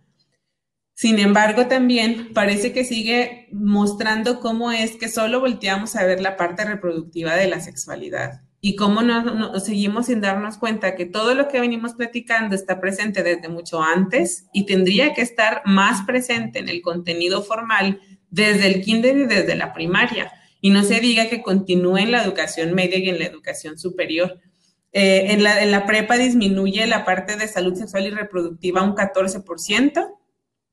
Sin 0.95 1.19
embargo, 1.19 1.67
también 1.67 2.33
parece 2.33 2.73
que 2.73 2.85
sigue 2.85 3.49
mostrando 3.51 4.39
cómo 4.39 4.71
es 4.71 4.95
que 4.95 5.09
solo 5.09 5.39
volteamos 5.39 5.95
a 5.95 6.07
ver 6.07 6.21
la 6.21 6.35
parte 6.37 6.65
reproductiva 6.65 7.35
de 7.35 7.47
la 7.47 7.59
sexualidad 7.59 8.41
y 8.59 8.75
cómo 8.75 9.03
no, 9.03 9.59
seguimos 9.59 10.07
sin 10.07 10.21
darnos 10.21 10.57
cuenta 10.57 10.95
que 10.95 11.05
todo 11.05 11.35
lo 11.35 11.49
que 11.49 11.59
venimos 11.59 11.93
platicando 11.93 12.55
está 12.55 12.81
presente 12.81 13.21
desde 13.21 13.47
mucho 13.47 13.83
antes 13.83 14.47
y 14.53 14.65
tendría 14.65 15.13
que 15.13 15.21
estar 15.21 15.61
más 15.65 16.01
presente 16.07 16.57
en 16.57 16.67
el 16.67 16.81
contenido 16.81 17.43
formal 17.43 18.01
desde 18.31 18.65
el 18.65 18.81
kinder 18.81 19.15
y 19.17 19.25
desde 19.27 19.55
la 19.55 19.71
primaria 19.71 20.33
y 20.61 20.71
no 20.71 20.83
se 20.83 20.99
diga 20.99 21.29
que 21.29 21.41
continúe 21.41 21.97
en 21.97 22.11
la 22.11 22.23
educación 22.23 22.73
media 22.73 22.97
y 22.97 23.09
en 23.09 23.19
la 23.19 23.25
educación 23.25 23.77
superior. 23.77 24.39
Eh, 24.91 25.31
en, 25.33 25.43
la, 25.43 25.61
en, 25.63 25.71
la, 25.71 25.85
prepa 25.85 26.17
disminuye 26.17 26.85
la 26.87 27.05
parte 27.05 27.37
de 27.37 27.47
salud 27.47 27.75
sexual 27.75 28.07
y 28.07 28.09
reproductiva 28.09 28.81
un 28.81 28.95
14%, 28.95 30.15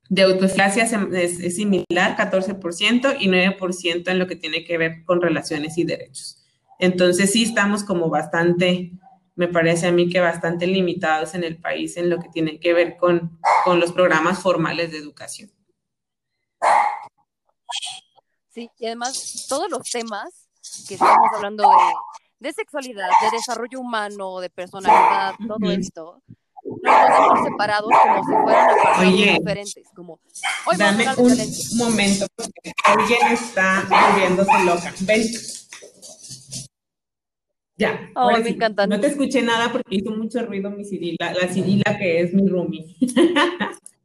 de 0.09 0.23
autoeficacia 0.23 0.85
es, 0.85 1.41
es, 1.41 1.57
similar, 1.57 2.17
14%, 2.17 3.17
y 3.19 3.29
9% 3.29 4.09
en 4.09 4.19
lo 4.19 4.27
que 4.27 4.37
tiene 4.37 4.65
que 4.65 4.79
ver 4.79 5.05
con 5.05 5.21
relaciones 5.21 5.77
y 5.79 5.85
derechos. 5.85 6.43
Entonces 6.79 7.33
sí 7.33 7.43
estamos 7.43 7.85
como 7.85 8.09
bastante, 8.09 8.93
me 9.35 9.49
parece 9.49 9.89
a 9.89 9.93
mí 9.93 10.09
que 10.09 10.21
bastante 10.21 10.67
limitados 10.67 11.35
en 11.35 11.45
el 11.45 11.57
país 11.57 11.97
en 11.97 12.09
lo 12.09 12.19
que 12.19 12.29
tiene 12.29 12.61
que 12.61 12.73
ver 12.73 12.97
con, 12.97 13.39
con 13.65 13.81
los 13.81 13.93
programas 13.93 14.39
formales 14.39 14.93
de 14.93 14.99
educación. 14.99 15.51
Sí, 18.57 18.71
y 18.79 18.87
además 18.87 19.45
todos 19.51 19.71
los 19.71 19.83
temas 19.91 20.49
que 20.89 20.95
estamos 20.95 21.29
hablando 21.35 21.63
de, 22.41 22.53
sexualidad, 22.55 23.07
de 23.21 23.37
desarrollo 23.37 23.81
humano, 23.81 24.41
de 24.41 24.49
personalidad, 24.49 25.35
todo 25.47 25.71
esto, 25.71 26.23
los 26.65 26.81
tenemos 26.81 27.45
separados 27.45 27.91
como 28.03 28.25
si 28.25 28.33
fueran 28.43 28.71
apartados 28.71 29.13
diferentes. 29.13 29.85
Como, 29.95 30.21
dame 30.79 31.07
un 31.19 31.37
momento, 31.77 32.27
porque 32.35 32.73
alguien 32.85 33.27
está 33.31 33.87
volviéndose 33.91 34.65
loca. 34.65 34.95
Ven. 35.01 35.23
Ya. 37.77 38.11
Oh, 38.15 38.39
me 38.39 38.49
encanta. 38.49 38.87
No 38.87 38.99
te 38.99 39.09
escuché 39.09 39.43
nada 39.43 39.71
porque 39.71 39.97
hizo 39.97 40.13
mucho 40.13 40.41
ruido 40.47 40.71
mi 40.71 40.87
Cirila, 40.87 41.35
la 41.35 41.47
Cirila 41.53 41.99
que 41.99 42.23
es 42.23 42.33
mi 42.33 42.49
roomie. 42.49 42.97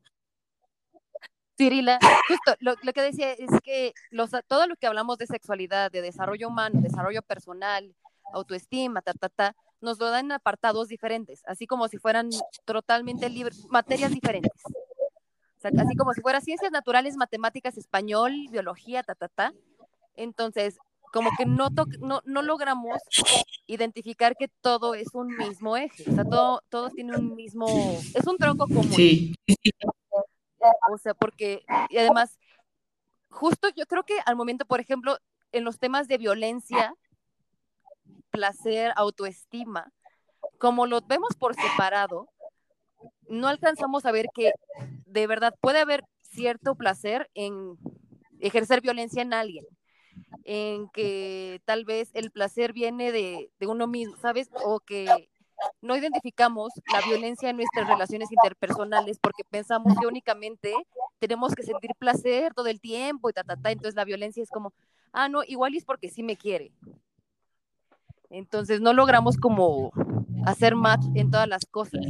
Cirila, 1.62 2.00
justo 2.28 2.56
lo, 2.60 2.76
que 2.76 3.02
decía 3.04 3.34
es 3.34 3.52
que 3.64 3.94
los, 4.10 4.32
todo 4.48 4.66
lo 4.66 4.76
que 4.78 4.88
hablamos 4.88 5.20
de 5.20 5.28
sexualidad, 5.28 5.92
de 5.92 6.02
desarrollo 6.02 6.48
humano, 6.48 6.82
desarrollo 6.82 7.22
personal, 7.22 7.96
autoestima, 8.34 9.04
ta, 9.04 9.14
ta, 9.14 9.30
ta, 9.30 9.56
nos 9.80 10.00
lo 10.00 10.10
dan 10.10 10.26
en 10.26 10.32
apartados 10.32 10.88
diferentes, 10.88 11.44
así 11.46 11.68
como 11.68 11.88
si 11.88 12.00
fueran 12.00 12.32
totalmente 12.66 13.30
libres, 13.30 13.68
materias 13.70 14.12
diferentes. 14.12 14.52
O 14.66 15.62
sea, 15.62 15.70
así 15.78 15.96
como 15.96 16.14
si 16.14 16.22
fuera 16.22 16.42
ciencias 16.42 16.72
naturales, 16.72 17.16
matemáticas, 17.16 17.78
español, 17.78 18.34
biología, 18.50 19.04
ta, 19.04 19.14
ta, 19.14 19.28
ta. 19.28 19.54
Entonces, 20.16 20.80
como 21.14 21.30
que 21.38 21.46
no, 21.46 21.70
no, 22.00 22.22
no 22.26 22.42
logramos 22.42 22.98
identificar 23.68 24.36
que 24.36 24.48
todo 24.62 24.96
es 24.96 25.14
un 25.14 25.28
mismo 25.38 25.78
eje, 25.78 26.10
o 26.10 26.16
sea, 26.16 26.24
todo, 26.24 26.64
todo 26.70 26.90
tiene 26.90 27.16
un 27.16 27.36
mismo, 27.36 27.68
es 27.68 28.26
un 28.26 28.38
tronco 28.38 28.66
común. 28.66 28.92
Sí. 28.94 29.36
O 30.92 30.98
sea, 30.98 31.14
porque, 31.14 31.64
y 31.90 31.98
además, 31.98 32.40
justo 33.30 33.70
yo 33.76 33.86
creo 33.86 34.04
que 34.04 34.18
al 34.26 34.36
momento, 34.36 34.66
por 34.66 34.80
ejemplo, 34.80 35.18
en 35.52 35.64
los 35.64 35.80
temas 35.80 36.08
de 36.08 36.18
violencia, 36.18 36.96
placer, 38.30 38.94
autoestima, 38.96 39.92
como 40.58 40.86
lo 40.86 41.02
vemos 41.02 41.36
por 41.36 41.56
separado, 41.56 42.30
no 43.28 43.48
alcanzamos 43.48 44.06
a 44.06 44.12
ver 44.12 44.28
que 44.34 44.54
de 45.06 45.28
verdad 45.28 45.56
puede 45.62 45.80
haber 45.80 46.04
cierto 46.22 46.76
placer 46.76 47.30
en 47.34 47.78
ejercer 48.40 48.82
violencia 48.82 49.22
en 49.22 49.34
alguien, 49.34 49.66
en 50.44 50.90
que 50.90 51.62
tal 51.66 51.86
vez 51.86 52.10
el 52.14 52.32
placer 52.32 52.74
viene 52.74 53.12
de, 53.12 53.52
de 53.60 53.68
uno 53.68 53.88
mismo, 53.88 54.16
¿sabes? 54.18 54.50
O 54.66 54.80
que 54.80 55.30
no 55.82 55.96
identificamos 55.96 56.72
la 56.92 57.02
violencia 57.02 57.50
en 57.50 57.58
nuestras 57.58 57.88
relaciones 57.88 58.30
interpersonales 58.32 59.18
porque 59.20 59.44
pensamos 59.44 59.94
que 60.00 60.08
únicamente 60.08 60.74
tenemos 61.20 61.54
que 61.54 61.64
sentir 61.64 61.92
placer 61.98 62.54
todo 62.54 62.68
el 62.68 62.80
tiempo 62.80 63.30
y 63.30 63.34
ta, 63.34 63.44
ta, 63.44 63.56
ta. 63.56 63.72
Entonces 63.72 63.96
la 63.96 64.06
violencia 64.06 64.44
es 64.44 64.50
como, 64.50 64.74
ah, 65.14 65.30
no, 65.30 65.44
igual 65.44 65.76
es 65.76 65.86
porque 65.86 66.10
sí 66.10 66.24
me 66.24 66.38
quiere. 66.38 66.72
Entonces 68.30 68.80
no 68.80 68.94
logramos 68.94 69.38
como 69.38 69.92
hacer 70.46 70.76
match 70.76 71.04
en 71.16 71.32
todas 71.32 71.48
las 71.48 71.66
cosas. 71.66 72.02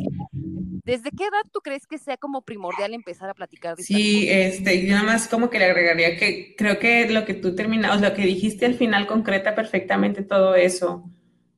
¿Desde 0.84 1.12
qué 1.12 1.26
edad 1.26 1.44
tú 1.52 1.62
crees 1.62 1.86
que 1.86 1.98
sea 1.98 2.18
como 2.18 2.42
primordial 2.42 2.94
empezar 2.94 3.30
a 3.30 3.34
platicar 3.34 3.76
de 3.76 3.84
Sí, 3.84 4.28
este, 4.30 4.86
yo 4.86 4.96
nada 4.96 5.06
más 5.06 5.28
como 5.28 5.50
que 5.50 5.60
le 5.60 5.66
agregaría 5.66 6.18
que 6.18 6.56
creo 6.58 6.80
que 6.80 7.10
lo 7.10 7.26
que 7.26 7.34
tú 7.34 7.56
terminas, 7.56 8.02
lo 8.02 8.14
que 8.14 8.24
dijiste 8.24 8.66
al 8.66 8.76
final 8.76 9.08
concreta 9.08 9.56
perfectamente 9.56 10.24
todo 10.24 10.56
eso. 10.56 11.10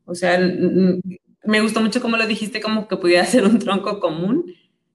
O 0.06 0.16
sea, 0.16 0.38
me 1.46 1.62
gustó 1.62 1.82
mucho 1.82 2.02
cómo 2.02 2.18
lo 2.18 2.28
dijiste, 2.28 2.62
como 2.62 2.88
que 2.88 2.98
pudiera 2.98 3.26
ser 3.26 3.46
un 3.46 3.60
tronco 3.60 4.00
común. 4.00 4.54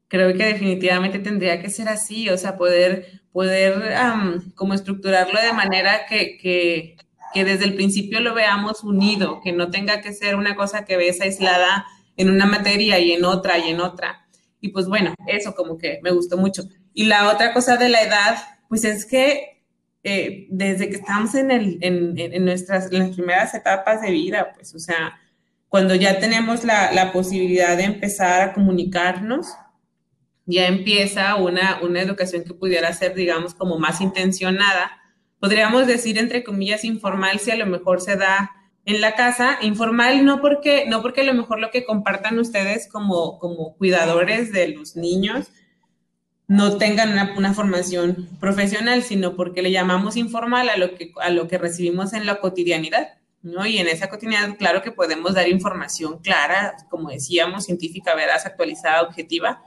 Creo 0.09 0.35
que 0.35 0.45
definitivamente 0.45 1.19
tendría 1.19 1.61
que 1.61 1.69
ser 1.69 1.89
así, 1.89 2.31
o 2.31 2.39
sea, 2.39 2.57
poder, 2.57 3.21
poder 3.31 3.95
como 4.55 4.73
estructurarlo 4.73 5.39
de 5.39 5.53
manera 5.53 6.07
que, 6.07 6.39
que, 6.39 6.97
que, 7.35 7.45
desde 7.45 7.67
el 7.67 7.75
principio 7.75 8.21
lo 8.21 8.33
veamos 8.33 8.83
unido, 8.85 9.41
que 9.43 9.53
no 9.53 9.71
tenga 9.71 10.01
que 10.01 10.15
ser 10.15 10.37
una 10.37 10.57
cosa 10.57 10.87
que 10.87 10.97
ves 10.97 11.21
aislada 11.21 11.85
en 12.17 12.31
una 12.31 12.47
materia 12.47 12.99
y 12.99 13.13
en 13.13 13.25
otra 13.27 13.59
y 13.59 13.69
en 13.69 13.81
otra. 13.81 14.27
Y 14.61 14.71
pues 14.71 14.87
bueno, 14.87 15.15
eso 15.27 15.55
como 15.55 15.77
que 15.77 16.01
me 16.03 16.11
gustó 16.11 16.39
mucho. 16.39 16.63
Y 16.95 17.05
la 17.05 17.31
otra 17.31 17.53
cosa 17.53 17.77
de 17.77 17.91
la 17.91 18.01
edad, 18.01 18.39
pues 18.71 18.85
es 18.85 19.05
que 19.05 19.63
eh, 20.03 20.47
desde 20.49 20.89
que 20.89 20.97
estamos 20.97 21.35
en, 21.35 21.51
el, 21.51 21.79
en, 21.83 22.15
en, 22.17 22.45
nuestras 22.47 22.91
en 22.91 23.01
las 23.01 23.11
primeras 23.11 23.55
etapas 23.55 24.01
de 24.01 24.11
vida, 24.11 24.53
pues, 24.55 24.75
o 24.75 24.79
sea, 24.79 25.19
cuando 25.69 25.95
ya 25.95 26.19
tenemos 26.19 26.65
la, 26.65 27.11
posibilidad 27.13 27.77
de 27.77 27.85
empezar 27.85 28.41
a 28.41 28.53
comunicarnos, 28.53 29.49
ya 30.47 30.67
empieza 30.67 31.37
una, 31.37 31.81
una 31.83 32.01
educación 32.01 32.45
que 32.45 32.55
pudiera 32.55 32.93
ser, 32.95 33.15
digamos, 33.15 33.55
como 33.55 33.79
más 33.79 34.01
intencionada. 34.01 34.91
Podríamos 35.41 35.87
decir, 35.87 36.19
entre 36.19 36.43
comillas, 36.43 36.85
informal, 36.85 37.39
si 37.39 37.51
a 37.51 37.57
lo 37.57 37.67
mejor 37.67 38.01
se 38.01 38.17
da 38.17 38.53
en 38.87 39.03
la 39.03 39.15
casa, 39.15 39.59
informal 39.61 40.25
no 40.25 40.41
porque, 40.41 40.87
no 40.89 41.03
porque 41.03 41.21
a 41.21 41.25
lo 41.25 41.35
mejor 41.35 41.61
lo 41.61 41.71
que 41.71 41.85
compartan 41.85 42.39
ustedes 42.39 42.89
como, 42.89 43.39
como 43.39 43.77
cuidadores 43.77 44.51
de 44.51 44.69
los 44.69 44.97
niños 44.97 45.49
no 46.47 46.79
tengan 46.79 47.13
una, 47.13 47.35
una, 47.37 47.53
formación 47.53 48.27
profesional, 48.41 49.03
sino 49.03 49.37
porque 49.37 49.61
le 49.61 49.71
llamamos 49.71 50.17
informal 50.17 50.71
a 50.71 50.79
lo 50.79 50.95
que, 50.95 51.13
a 51.21 51.29
lo 51.29 51.47
que 51.47 51.59
recibimos 51.59 52.15
en 52.15 52.25
la 52.25 52.41
cotidianidad. 52.41 53.18
¿No? 53.43 53.67
Y 53.67 53.79
en 53.79 53.89
esa 53.89 54.09
cotidianidad, 54.09 54.57
claro 54.57 54.83
que 54.83 54.93
podemos 54.93 55.35
dar 55.35 55.49
información 55.49 56.19
clara, 56.19 56.77
como 56.91 57.11
decíamos, 57.11 57.65
científica, 57.65 58.15
veraz, 58.15 58.47
actualizada, 58.47 59.03
objetiva, 59.03 59.63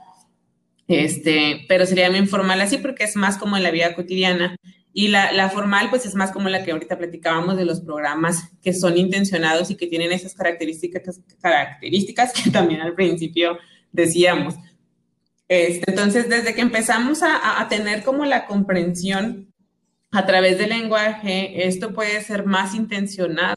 este, 0.88 1.64
pero 1.68 1.86
sería 1.86 2.10
muy 2.10 2.18
informal 2.18 2.60
así 2.60 2.78
porque 2.78 3.04
es 3.04 3.16
más 3.16 3.38
como 3.38 3.56
en 3.56 3.62
la 3.62 3.70
vida 3.70 3.94
cotidiana. 3.94 4.56
Y 4.94 5.08
la, 5.08 5.32
la, 5.32 5.48
formal, 5.48 5.88
pues 5.88 6.04
es 6.04 6.14
más 6.14 6.32
como 6.32 6.50
la 6.50 6.64
que 6.64 6.72
ahorita 6.72 6.98
platicábamos 6.98 7.56
de 7.56 7.64
los 7.64 7.80
programas 7.80 8.50
que 8.62 8.74
son 8.74 8.98
intencionados 8.98 9.70
y 9.70 9.76
que 9.76 9.86
tienen 9.86 10.12
esas 10.12 10.34
características, 10.34 11.18
características 11.40 12.32
que 12.34 12.50
también 12.52 12.82
al 12.82 12.94
principio 12.94 13.58
decíamos. 13.90 14.54
Este, 15.48 15.90
entonces, 15.90 16.28
desde 16.28 16.54
que 16.54 16.60
empezamos 16.60 17.22
a, 17.22 17.60
a 17.60 17.68
tener 17.68 18.02
como 18.02 18.26
la 18.26 18.46
comprensión 18.46 19.51
a 20.12 20.26
través 20.26 20.58
del 20.58 20.70
lenguaje, 20.70 21.66
esto 21.66 21.92
puede 21.92 22.22
ser 22.22 22.44
más 22.44 22.74
intencionado 22.74 23.56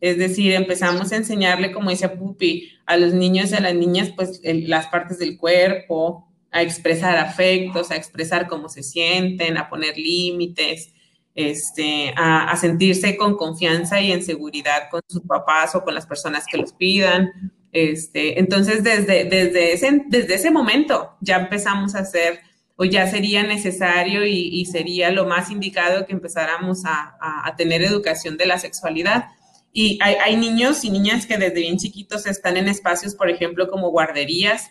Es 0.00 0.16
decir, 0.16 0.52
empezamos 0.52 1.12
a 1.12 1.16
enseñarle, 1.16 1.72
como 1.72 1.90
decía 1.90 2.16
Pupi, 2.16 2.70
a 2.86 2.96
los 2.96 3.12
niños 3.12 3.50
y 3.50 3.56
a 3.56 3.60
las 3.60 3.74
niñas, 3.74 4.12
pues 4.14 4.40
las 4.44 4.86
partes 4.86 5.18
del 5.18 5.36
cuerpo, 5.36 6.28
a 6.50 6.62
expresar 6.62 7.16
afectos, 7.16 7.90
a 7.90 7.96
expresar 7.96 8.46
cómo 8.46 8.68
se 8.68 8.82
sienten, 8.82 9.58
a 9.58 9.68
poner 9.68 9.98
límites, 9.98 10.92
este, 11.34 12.12
a, 12.16 12.56
sentirse 12.56 13.16
con 13.16 13.36
confianza 13.36 14.00
y 14.00 14.12
en 14.12 14.24
seguridad 14.24 14.88
con 14.90 15.02
sus 15.08 15.22
papás 15.22 15.74
o 15.74 15.84
con 15.84 15.94
las 15.94 16.06
personas 16.06 16.46
que 16.50 16.58
los 16.58 16.72
pidan. 16.72 17.52
Este, 17.72 18.40
entonces, 18.40 18.82
desde, 18.82 19.24
desde, 19.24 19.72
ese, 19.72 20.02
desde 20.06 20.34
ese 20.34 20.50
momento 20.50 21.16
ya 21.20 21.36
empezamos 21.36 21.94
a 21.94 22.00
hacer, 22.00 22.40
o 22.80 22.84
ya 22.84 23.08
sería 23.08 23.42
necesario 23.42 24.24
y, 24.24 24.64
sería 24.66 25.10
lo 25.10 25.26
más 25.26 25.50
indicado 25.50 26.06
que 26.06 26.12
empezáramos 26.12 26.84
a, 26.84 27.16
a, 27.20 27.56
tener 27.56 27.82
educación 27.82 28.36
de 28.36 28.46
la 28.46 28.56
sexualidad. 28.56 29.24
Y 29.72 29.98
hay, 30.00 30.14
hay, 30.14 30.36
niños 30.36 30.84
y 30.84 30.90
niñas 30.90 31.26
que 31.26 31.38
desde 31.38 31.60
bien 31.60 31.76
chiquitos 31.76 32.24
están 32.26 32.56
en 32.56 32.68
espacios, 32.68 33.16
por 33.16 33.30
ejemplo, 33.30 33.68
como 33.68 33.90
guarderías, 33.90 34.70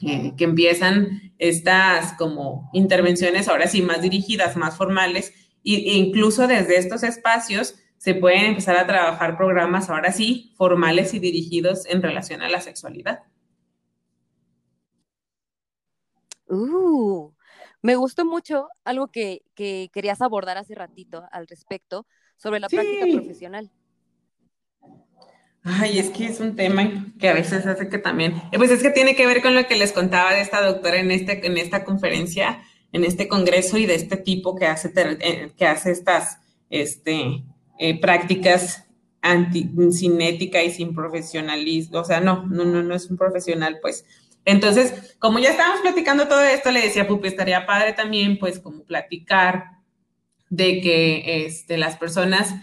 eh, 0.00 0.32
que 0.36 0.44
empiezan 0.44 1.32
estas 1.38 2.14
como 2.14 2.70
intervenciones 2.72 3.46
ahora 3.46 3.68
sí 3.68 3.82
más 3.82 4.02
dirigidas, 4.02 4.56
más 4.56 4.76
formales, 4.76 5.32
e 5.64 5.94
incluso 5.94 6.48
desde 6.48 6.76
estos 6.76 7.04
espacios 7.04 7.76
se 7.98 8.14
pueden 8.14 8.46
empezar 8.46 8.76
a 8.76 8.86
trabajar 8.86 9.36
programas 9.36 9.90
ahora 9.90 10.12
sí 10.12 10.54
formales 10.56 11.14
y 11.14 11.20
dirigidos 11.20 11.86
en 11.86 12.02
relación 12.02 12.42
a 12.42 12.48
la 12.48 12.60
sexualidad. 12.60 13.20
Uh, 16.48 17.32
me 17.82 17.96
gustó 17.96 18.24
mucho 18.24 18.68
algo 18.84 19.08
que, 19.08 19.42
querías 19.54 20.20
abordar 20.20 20.58
hace 20.58 20.74
ratito 20.74 21.24
al 21.30 21.46
respecto 21.46 22.06
sobre 22.36 22.60
la 22.60 22.68
práctica 22.68 23.06
profesional. 23.12 23.70
Ay, 25.62 25.98
es 25.98 26.10
que 26.10 26.26
es 26.26 26.40
un 26.40 26.56
tema 26.56 27.12
que 27.18 27.28
a 27.28 27.34
veces 27.34 27.66
hace 27.66 27.88
que 27.88 27.98
también, 27.98 28.40
pues 28.56 28.70
es 28.70 28.82
que 28.82 28.90
tiene 28.90 29.14
que 29.14 29.26
ver 29.26 29.42
con 29.42 29.54
lo 29.54 29.66
que 29.66 29.76
les 29.76 29.92
contaba 29.92 30.32
de 30.32 30.40
esta 30.40 30.62
doctora 30.62 30.98
en, 30.98 31.10
este, 31.10 31.46
en 31.46 31.58
esta 31.58 31.84
conferencia, 31.84 32.62
en 32.92 33.04
este 33.04 33.28
congreso 33.28 33.76
y 33.76 33.86
de 33.86 33.96
este 33.96 34.16
tipo 34.16 34.56
que 34.56 34.66
hace, 34.66 34.92
eh, 34.96 35.52
que 35.56 35.66
hace 35.66 35.90
estas 35.90 36.38
este, 36.70 37.44
eh, 37.78 38.00
prácticas 38.00 38.86
anti, 39.20 39.70
sin 39.92 40.20
ética 40.20 40.62
y 40.62 40.70
sin 40.70 40.94
profesionalismo. 40.94 42.00
O 42.00 42.04
sea, 42.04 42.20
no, 42.20 42.46
no, 42.46 42.64
no, 42.64 42.82
no 42.82 42.94
es 42.94 43.10
un 43.10 43.16
profesional, 43.16 43.78
pues. 43.82 44.04
Entonces, 44.48 45.14
como 45.18 45.38
ya 45.40 45.50
estábamos 45.50 45.82
platicando 45.82 46.26
todo 46.26 46.42
esto, 46.42 46.70
le 46.70 46.80
decía 46.80 47.06
Pupi, 47.06 47.28
estaría 47.28 47.66
padre 47.66 47.92
también, 47.92 48.38
pues, 48.38 48.58
como 48.58 48.82
platicar 48.84 49.72
de 50.48 50.80
que 50.80 51.44
este, 51.44 51.76
las 51.76 51.98
personas, 51.98 52.54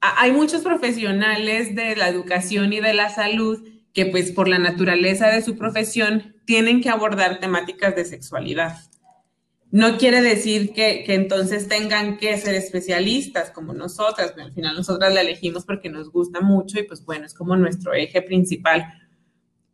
hay 0.00 0.32
muchos 0.32 0.62
profesionales 0.62 1.74
de 1.74 1.94
la 1.94 2.08
educación 2.08 2.72
y 2.72 2.80
de 2.80 2.94
la 2.94 3.10
salud 3.10 3.68
que, 3.92 4.06
pues, 4.06 4.32
por 4.32 4.48
la 4.48 4.58
naturaleza 4.58 5.28
de 5.28 5.42
su 5.42 5.58
profesión, 5.58 6.36
tienen 6.46 6.80
que 6.80 6.88
abordar 6.88 7.38
temáticas 7.38 7.94
de 7.94 8.06
sexualidad. 8.06 8.78
No 9.70 9.98
quiere 9.98 10.22
decir 10.22 10.72
que, 10.72 11.04
entonces 11.08 11.68
tengan 11.68 12.16
que 12.16 12.38
ser 12.38 12.54
especialistas 12.54 13.50
como 13.50 13.74
nosotras, 13.74 14.32
al 14.38 14.54
final 14.54 14.74
nosotras 14.74 15.12
la 15.12 15.20
elegimos 15.20 15.66
porque 15.66 15.90
nos 15.90 16.10
gusta 16.10 16.40
mucho 16.40 16.78
y 16.78 16.84
pues 16.84 17.04
bueno, 17.04 17.26
es 17.26 17.34
como 17.34 17.56
nuestro 17.56 17.92
eje 17.92 18.22
principal. 18.22 18.86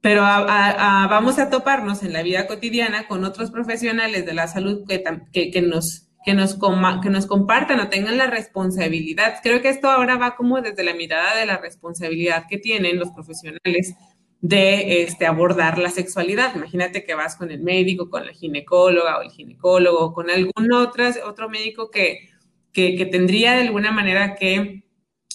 Pero 0.01 0.23
vamos 0.23 1.39
a 1.39 1.51
toparnos 1.51 2.03
en 2.03 2.13
la 2.13 2.23
vida 2.23 2.47
cotidiana 2.47 3.07
con 3.07 3.25
otros 3.25 3.51
profesionales 3.51 4.25
de 4.25 4.35
la 4.35 4.49
salud 4.49 4.85
que, 4.89 5.03
que, 5.51 5.63
nos, 5.63 6.09
que, 6.25 6.33
nos 6.35 6.59
que 7.03 7.11
nos 7.11 7.27
compartan 7.27 7.81
o 7.81 7.89
tengan 7.89 8.17
la 8.17 8.27
responsabilidad. 8.27 9.41
Creo 9.43 9.61
que 9.61 9.69
esto 9.69 9.91
ahora 9.91 10.17
va 10.17 10.37
como 10.37 10.63
desde 10.63 10.85
la 10.85 10.95
mirada 10.95 11.37
de 11.37 11.47
la 11.47 11.59
responsabilidad 11.59 12.45
que 12.49 12.59
tienen 12.59 12.99
los 12.99 13.11
profesionales 13.11 13.95
de 14.41 15.03
este, 15.03 15.27
abordar 15.27 15.79
la 15.79 15.91
sexualidad. 15.91 16.55
Imagínate 16.55 17.05
que 17.05 17.15
vas 17.15 17.37
con 17.37 17.51
el 17.51 17.61
médico, 17.61 18.09
con 18.09 18.27
la 18.27 18.33
ginecóloga 18.33 19.19
o 19.19 19.23
el 19.23 19.31
ginecólogo, 19.31 20.13
con 20.13 20.31
algún 20.31 20.73
otro, 20.73 21.05
otro 21.27 21.49
médico 21.51 21.91
que, 21.91 22.31
que, 22.73 23.07
tendría 23.11 23.53
de 23.53 23.67
alguna 23.67 23.93
manera 23.93 24.35
que 24.35 24.85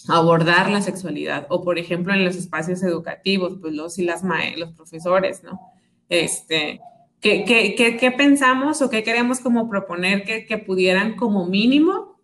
abordar 0.07 0.69
la 0.69 0.81
sexualidad. 0.81 1.47
O, 1.49 1.63
por 1.63 1.79
ejemplo, 1.79 2.13
en 2.13 2.23
los 2.23 2.35
espacios 2.35 2.83
educativos, 2.83 3.57
pues 3.59 3.73
los 3.73 3.97
y 3.99 4.03
las 4.03 4.23
los 4.57 4.71
profesores, 4.73 5.43
¿no? 5.43 5.59
Este, 6.09 6.79
¿qué, 7.19 7.43
qué, 7.45 7.97
qué, 7.97 8.11
pensamos 8.11 8.81
o 8.81 8.89
qué 8.89 9.03
queremos 9.03 9.39
como 9.39 9.69
proponer 9.69 10.23
que, 10.23 10.45
que 10.45 10.57
pudieran 10.57 11.15
como 11.15 11.45
mínimo 11.45 12.15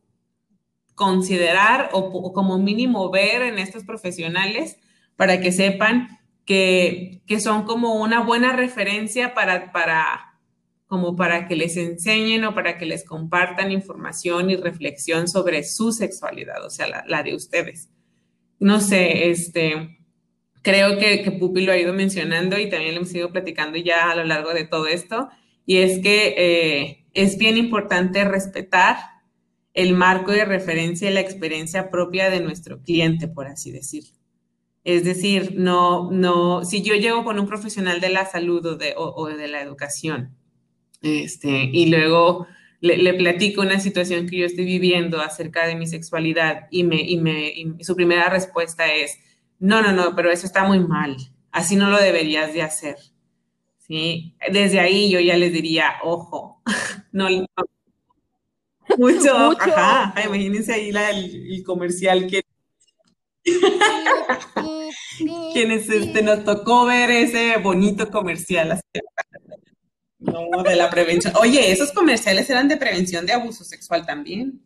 considerar 1.02 1.90
o, 1.94 2.32
como 2.32 2.60
mínimo 2.60 3.10
ver 3.10 3.42
en 3.42 3.58
estos 3.58 3.84
profesionales 3.84 4.78
para 5.16 5.42
que 5.42 5.52
sepan 5.52 6.20
que, 6.46 7.24
son 7.40 7.64
como 7.64 7.96
una 7.96 8.22
buena 8.22 8.54
referencia 8.54 9.34
para, 9.34 9.72
para, 9.72 10.31
como 10.92 11.16
para 11.16 11.48
que 11.48 11.56
les 11.56 11.78
enseñen 11.78 12.44
o 12.44 12.54
para 12.54 12.78
que 12.78 12.86
les 12.86 13.06
compartan 13.06 13.72
información 13.72 14.50
y 14.50 14.58
reflexión 14.58 15.30
sobre 15.30 15.64
su 15.64 15.94
sexualidad, 15.94 16.66
o 16.66 16.70
sea, 16.70 17.06
la, 17.08 17.24
de 17.24 17.34
ustedes. 17.34 17.90
No 18.60 18.82
sé, 18.82 19.30
este, 19.30 19.98
creo 20.62 20.98
que, 21.00 21.22
que, 21.24 21.32
Pupi 21.32 21.62
lo 21.62 21.72
ha 21.72 21.78
ido 21.78 21.94
mencionando 21.94 22.60
y 22.60 22.70
también 22.70 22.94
lo 22.94 22.98
hemos 23.00 23.16
ido 23.16 23.32
platicando 23.32 23.78
ya 23.78 24.12
a 24.12 24.16
lo 24.18 24.26
largo 24.26 24.54
de 24.54 24.66
todo 24.66 24.86
esto, 24.88 25.30
y 25.66 25.78
es 25.78 26.00
que 26.00 26.36
eh, 26.38 27.06
es 27.14 27.38
bien 27.38 27.56
importante 27.56 28.26
respetar 28.26 28.98
el 29.74 29.94
marco 29.94 30.34
de 30.34 30.44
referencia 30.44 31.10
y 31.10 31.14
la 31.14 31.22
experiencia 31.22 31.90
propia 31.90 32.30
de 32.30 32.42
nuestro 32.42 32.82
cliente, 32.82 33.30
por 33.30 33.48
así 33.48 33.72
decirlo. 33.72 34.12
Es 34.84 35.06
decir, 35.06 35.54
no, 35.56 36.12
no, 36.12 36.66
si 36.66 36.82
yo 36.82 36.96
llego 36.96 37.24
con 37.24 37.40
un 37.40 37.48
profesional 37.48 38.02
de 38.02 38.10
la 38.10 38.26
salud 38.26 38.66
o 38.66 38.76
de, 38.76 38.94
o, 38.98 39.28
de 39.30 39.48
la 39.48 39.62
educación, 39.62 40.36
este, 41.02 41.70
y 41.72 41.88
luego 41.88 42.48
le, 42.80 43.14
platico 43.14 43.62
una 43.62 43.80
situación 43.80 44.28
que 44.28 44.38
yo 44.38 44.46
estoy 44.46 44.66
viviendo 44.66 45.22
acerca 45.22 45.68
de 45.68 45.76
mi 45.76 45.88
sexualidad 45.88 46.68
y, 46.72 46.84
me, 46.84 47.02
y, 47.02 47.18
me, 47.18 47.84
su 47.84 47.96
primera 47.96 48.30
respuesta 48.30 48.92
es, 48.92 49.18
no, 49.60 49.82
no, 49.82 49.92
no, 49.92 50.16
pero 50.16 50.32
eso 50.32 50.46
está 50.46 50.64
muy 50.64 50.80
mal, 50.80 51.18
así 51.52 51.76
no 51.76 51.90
lo 51.90 51.98
deberías 51.98 52.54
de 52.54 52.62
hacer. 52.62 52.98
¿Sí? 53.78 54.36
Desde 54.52 54.80
ahí 54.80 55.12
yo 55.12 55.20
ya 55.20 55.38
les 55.38 55.52
diría, 55.52 55.96
ojo, 56.04 56.62
no, 57.12 57.28
Mucho, 58.98 59.52
ajá, 59.60 60.14
imagínense 60.26 60.74
ahí 60.74 60.92
la, 60.92 61.12
el, 61.12 61.64
comercial 61.64 62.28
que 62.28 62.42
quienes 65.54 65.90
este, 65.90 66.22
nos 66.22 66.44
tocó 66.44 66.86
ver 66.86 67.10
ese 67.10 67.58
bonito 67.58 68.12
comercial 68.12 68.80
no, 70.22 70.64
de 70.64 70.76
la 70.76 70.90
prevención. 70.90 71.34
Oye, 71.40 71.72
esos 71.72 71.92
comerciales 71.92 72.50
eran 72.50 72.68
de 72.68 72.78
prevención 72.78 73.26
de 73.26 73.34
abuso 73.34 73.64
sexual 73.64 74.06
también. 74.06 74.62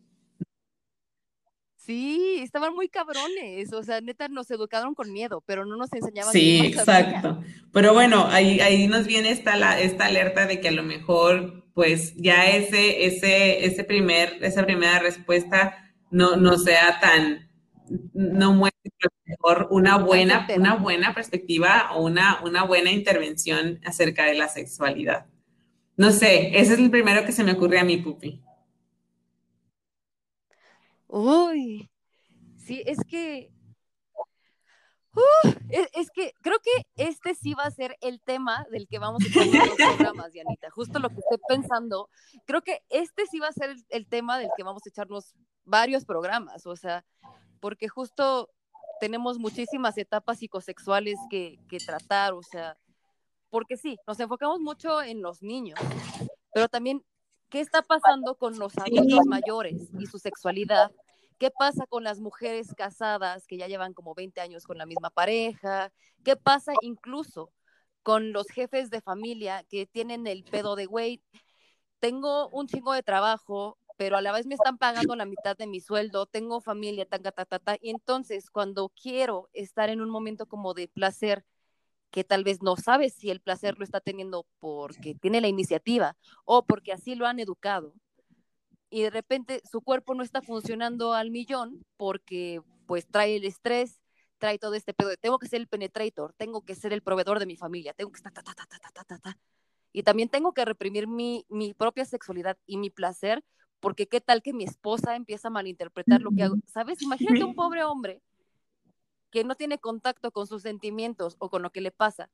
Sí, 1.76 2.40
estaban 2.42 2.74
muy 2.74 2.88
cabrones, 2.88 3.72
o 3.72 3.82
sea, 3.84 4.00
neta 4.00 4.26
nos 4.26 4.50
educaron 4.50 4.94
con 4.94 5.12
miedo, 5.12 5.42
pero 5.46 5.64
no 5.64 5.76
nos 5.76 5.92
enseñaban. 5.92 6.32
Sí, 6.32 6.58
exacto. 6.66 7.42
Pero 7.72 7.92
bueno, 7.92 8.26
ahí, 8.28 8.58
ahí 8.58 8.88
nos 8.88 9.06
viene 9.06 9.30
esta, 9.30 9.56
la, 9.56 9.78
esta 9.78 10.06
alerta 10.06 10.46
de 10.46 10.60
que 10.60 10.68
a 10.68 10.72
lo 10.72 10.82
mejor, 10.82 11.64
pues 11.74 12.14
ya 12.16 12.46
ese, 12.46 13.06
ese, 13.06 13.64
ese 13.64 13.84
primer, 13.84 14.36
esa 14.42 14.66
primera 14.66 14.98
respuesta 14.98 15.94
no, 16.10 16.34
no 16.34 16.58
sea 16.58 16.98
tan, 17.00 17.48
no 18.12 18.52
muestra 18.52 19.08
mejor 19.24 19.68
una 19.70 19.96
buena, 19.96 20.46
una 20.56 20.74
buena 20.74 21.14
perspectiva 21.14 21.92
o 21.94 22.04
una, 22.04 22.40
una 22.42 22.64
buena 22.64 22.90
intervención 22.90 23.80
acerca 23.84 24.24
de 24.24 24.34
la 24.34 24.48
sexualidad. 24.48 25.26
No 25.96 26.10
sé, 26.10 26.58
ese 26.58 26.74
es 26.74 26.78
el 26.78 26.90
primero 26.90 27.24
que 27.24 27.32
se 27.32 27.42
me 27.44 27.52
ocurre 27.52 27.78
a 27.78 27.84
mi 27.84 27.96
pupi. 27.96 28.42
Uy, 31.08 31.88
sí, 32.58 32.82
es 32.84 32.98
que 33.08 33.50
uh, 35.14 35.48
es, 35.70 36.10
que 36.10 36.32
creo 36.42 36.58
que 36.58 36.86
este 36.96 37.34
sí 37.34 37.54
va 37.54 37.64
a 37.64 37.70
ser 37.70 37.96
el 38.00 38.20
tema 38.20 38.66
del 38.70 38.86
que 38.88 38.98
vamos 38.98 39.22
a 39.24 39.32
tener 39.32 39.66
los 39.66 39.76
programas, 39.76 40.32
Dianita. 40.32 40.70
Justo 40.70 40.98
lo 40.98 41.08
que 41.08 41.20
estoy 41.20 41.38
pensando. 41.48 42.10
Creo 42.44 42.62
que 42.62 42.82
este 42.90 43.24
sí 43.30 43.38
va 43.38 43.48
a 43.48 43.52
ser 43.52 43.76
el 43.88 44.06
tema 44.06 44.38
del 44.38 44.50
que 44.56 44.64
vamos 44.64 44.82
a 44.84 44.88
echarnos 44.88 45.34
varios 45.64 46.04
programas. 46.04 46.66
O 46.66 46.76
sea, 46.76 47.04
porque 47.60 47.88
justo 47.88 48.50
tenemos 49.00 49.38
muchísimas 49.38 49.96
etapas 49.98 50.38
psicosexuales 50.38 51.16
que, 51.30 51.58
tratar, 51.84 52.32
o 52.34 52.42
sea, 52.42 52.76
porque 53.50 53.76
sí, 53.76 53.98
nos 54.06 54.18
enfocamos 54.20 54.60
mucho 54.60 55.02
en 55.02 55.22
los 55.22 55.42
niños, 55.42 55.78
pero 56.52 56.68
también, 56.68 57.04
¿qué 57.48 57.60
está 57.60 57.82
pasando 57.82 58.36
con 58.36 58.58
los 58.58 58.76
adultos 58.78 59.26
mayores 59.26 59.88
y 59.98 60.06
su 60.06 60.18
sexualidad? 60.18 60.90
¿Qué 61.38 61.50
pasa 61.50 61.86
con 61.86 62.02
las 62.02 62.18
mujeres 62.18 62.74
casadas 62.74 63.46
que 63.46 63.58
ya 63.58 63.66
llevan 63.66 63.92
como 63.92 64.14
20 64.14 64.40
años 64.40 64.64
con 64.64 64.78
la 64.78 64.86
misma 64.86 65.10
pareja? 65.10 65.92
¿Qué 66.24 66.36
pasa 66.36 66.72
incluso 66.80 67.52
con 68.06 68.32
los 68.32 68.46
jefes 68.46 68.88
de 68.88 69.00
familia 69.00 69.64
que 69.64 69.84
tienen 69.84 70.28
el 70.28 70.44
pedo 70.44 70.76
de, 70.76 70.86
güey, 70.86 71.20
tengo 71.98 72.48
un 72.50 72.68
chingo 72.68 72.92
de 72.92 73.02
trabajo, 73.02 73.78
pero 73.96 74.16
a 74.16 74.22
la 74.22 74.30
vez 74.30 74.46
me 74.46 74.54
están 74.54 74.78
pagando 74.78 75.16
la 75.16 75.26
mitad 75.26 75.56
de 75.56 75.66
mi 75.66 75.80
sueldo, 75.80 76.26
tengo 76.26 76.60
familia, 76.60 77.04
ta, 77.06 77.18
ta, 77.18 77.32
ta, 77.32 77.58
ta, 77.58 77.76
y 77.80 77.90
entonces 77.90 78.48
cuando 78.48 78.90
quiero 78.90 79.48
estar 79.52 79.90
en 79.90 80.00
un 80.00 80.08
momento 80.08 80.46
como 80.46 80.72
de 80.72 80.86
placer, 80.86 81.44
que 82.10 82.24
tal 82.24 82.44
vez 82.44 82.62
no 82.62 82.76
sabe 82.76 83.10
si 83.10 83.30
el 83.30 83.40
placer 83.40 83.78
lo 83.78 83.84
está 83.84 84.00
teniendo 84.00 84.46
porque 84.58 85.14
tiene 85.14 85.40
la 85.40 85.48
iniciativa 85.48 86.16
o 86.44 86.64
porque 86.64 86.92
así 86.92 87.14
lo 87.14 87.26
han 87.26 87.40
educado, 87.40 87.92
y 88.90 89.02
de 89.02 89.10
repente 89.10 89.60
su 89.70 89.82
cuerpo 89.82 90.14
no 90.14 90.22
está 90.22 90.42
funcionando 90.42 91.12
al 91.12 91.30
millón 91.30 91.84
porque 91.96 92.60
pues 92.86 93.06
trae 93.06 93.36
el 93.36 93.44
estrés, 93.44 94.00
trae 94.38 94.58
todo 94.58 94.74
este 94.74 94.94
pedo 94.94 95.08
de 95.08 95.16
tengo 95.16 95.38
que 95.38 95.48
ser 95.48 95.60
el 95.60 95.68
penetrator, 95.68 96.32
tengo 96.34 96.62
que 96.62 96.74
ser 96.74 96.92
el 96.92 97.02
proveedor 97.02 97.38
de 97.38 97.46
mi 97.46 97.56
familia, 97.56 97.94
tengo 97.94 98.12
que 98.12 98.18
estar 98.18 98.32
ta, 98.32 98.42
ta, 98.42 98.54
ta, 98.54 98.66
ta, 98.66 98.78
ta, 98.78 99.04
ta, 99.04 99.18
ta. 99.18 99.38
Y 99.92 100.02
también 100.02 100.28
tengo 100.28 100.52
que 100.52 100.64
reprimir 100.64 101.08
mi, 101.08 101.44
mi 101.48 101.74
propia 101.74 102.04
sexualidad 102.04 102.56
y 102.66 102.76
mi 102.76 102.90
placer, 102.90 103.42
porque 103.80 104.06
qué 104.06 104.20
tal 104.20 104.42
que 104.42 104.52
mi 104.52 104.64
esposa 104.64 105.16
empieza 105.16 105.48
a 105.48 105.50
malinterpretar 105.50 106.20
lo 106.20 106.30
que 106.30 106.44
hago. 106.44 106.56
¿Sabes? 106.66 106.98
Imagínate 107.02 107.44
un 107.44 107.54
pobre 107.54 107.82
hombre 107.82 108.22
que 109.30 109.44
no 109.44 109.54
tiene 109.54 109.78
contacto 109.78 110.30
con 110.30 110.46
sus 110.46 110.62
sentimientos 110.62 111.36
o 111.38 111.50
con 111.50 111.62
lo 111.62 111.70
que 111.70 111.80
le 111.80 111.90
pasa 111.90 112.30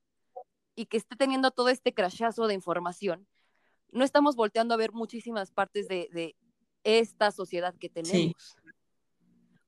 y 0.74 0.86
que 0.86 0.96
esté 0.96 1.16
teniendo 1.16 1.50
todo 1.50 1.68
este 1.68 1.92
crashazo 1.92 2.46
de 2.46 2.54
información. 2.54 3.26
No 3.90 4.04
estamos 4.04 4.36
volteando 4.36 4.74
a 4.74 4.78
ver 4.78 4.92
muchísimas 4.92 5.50
partes 5.50 5.88
de, 5.88 6.08
de 6.12 6.34
esta 6.84 7.30
sociedad 7.30 7.74
que 7.78 7.88
tenemos. 7.88 8.56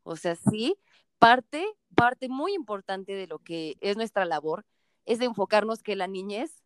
O 0.02 0.16
sea, 0.16 0.36
sí, 0.36 0.76
parte, 1.18 1.66
parte 1.94 2.28
muy 2.28 2.54
importante 2.54 3.14
de 3.14 3.26
lo 3.26 3.38
que 3.38 3.76
es 3.80 3.96
nuestra 3.96 4.24
labor 4.24 4.64
es 5.06 5.18
de 5.18 5.26
enfocarnos 5.26 5.82
que 5.82 5.96
la 5.96 6.06
niñez 6.06 6.62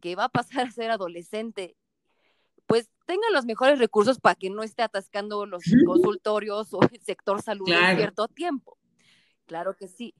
que 0.00 0.16
va 0.16 0.24
a 0.24 0.28
pasar 0.28 0.66
a 0.68 0.70
ser 0.70 0.90
adolescente, 0.90 1.76
pues 2.66 2.90
tenga 3.06 3.30
los 3.32 3.44
mejores 3.44 3.78
recursos 3.78 4.18
para 4.18 4.34
que 4.34 4.50
no 4.50 4.62
esté 4.62 4.82
atascando 4.82 5.46
los 5.46 5.62
consultorios 5.86 6.72
o 6.74 6.80
el 6.90 7.00
sector 7.00 7.42
salud 7.42 7.68
en 7.68 7.96
cierto 7.96 8.28
tiempo. 8.28 8.76
Claro 9.46 9.76
que 9.76 9.88
sí, 9.88 10.14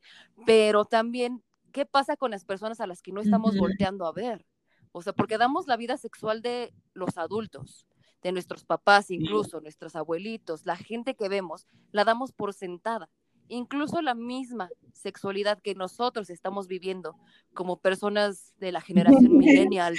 pero 0.46 0.84
también, 0.84 1.42
¿qué 1.72 1.86
pasa 1.86 2.16
con 2.16 2.30
las 2.30 2.44
personas 2.44 2.80
a 2.80 2.86
las 2.86 3.02
que 3.02 3.12
no 3.12 3.20
estamos 3.20 3.56
volteando 3.56 4.06
a 4.06 4.12
ver? 4.12 4.44
O 4.92 5.02
sea, 5.02 5.12
porque 5.12 5.38
damos 5.38 5.66
la 5.66 5.76
vida 5.76 5.96
sexual 5.96 6.42
de 6.42 6.74
los 6.92 7.16
adultos, 7.16 7.86
de 8.22 8.32
nuestros 8.32 8.64
papás, 8.64 9.10
incluso 9.10 9.60
nuestros 9.60 9.96
abuelitos, 9.96 10.66
la 10.66 10.76
gente 10.76 11.14
que 11.14 11.28
vemos, 11.28 11.66
la 11.92 12.04
damos 12.04 12.32
por 12.32 12.52
sentada. 12.52 13.08
Incluso 13.48 14.00
la 14.02 14.14
misma 14.14 14.70
sexualidad 14.92 15.60
que 15.60 15.74
nosotros 15.74 16.30
estamos 16.30 16.68
viviendo 16.68 17.16
como 17.54 17.80
personas 17.80 18.54
de 18.58 18.72
la 18.72 18.80
generación 18.80 19.36
millennial, 19.36 19.96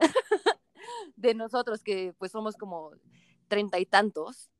de 1.16 1.34
nosotros 1.34 1.82
que 1.82 2.14
pues 2.18 2.32
somos 2.32 2.56
como 2.56 2.92
treinta 3.48 3.78
y 3.78 3.86
tantos, 3.86 4.50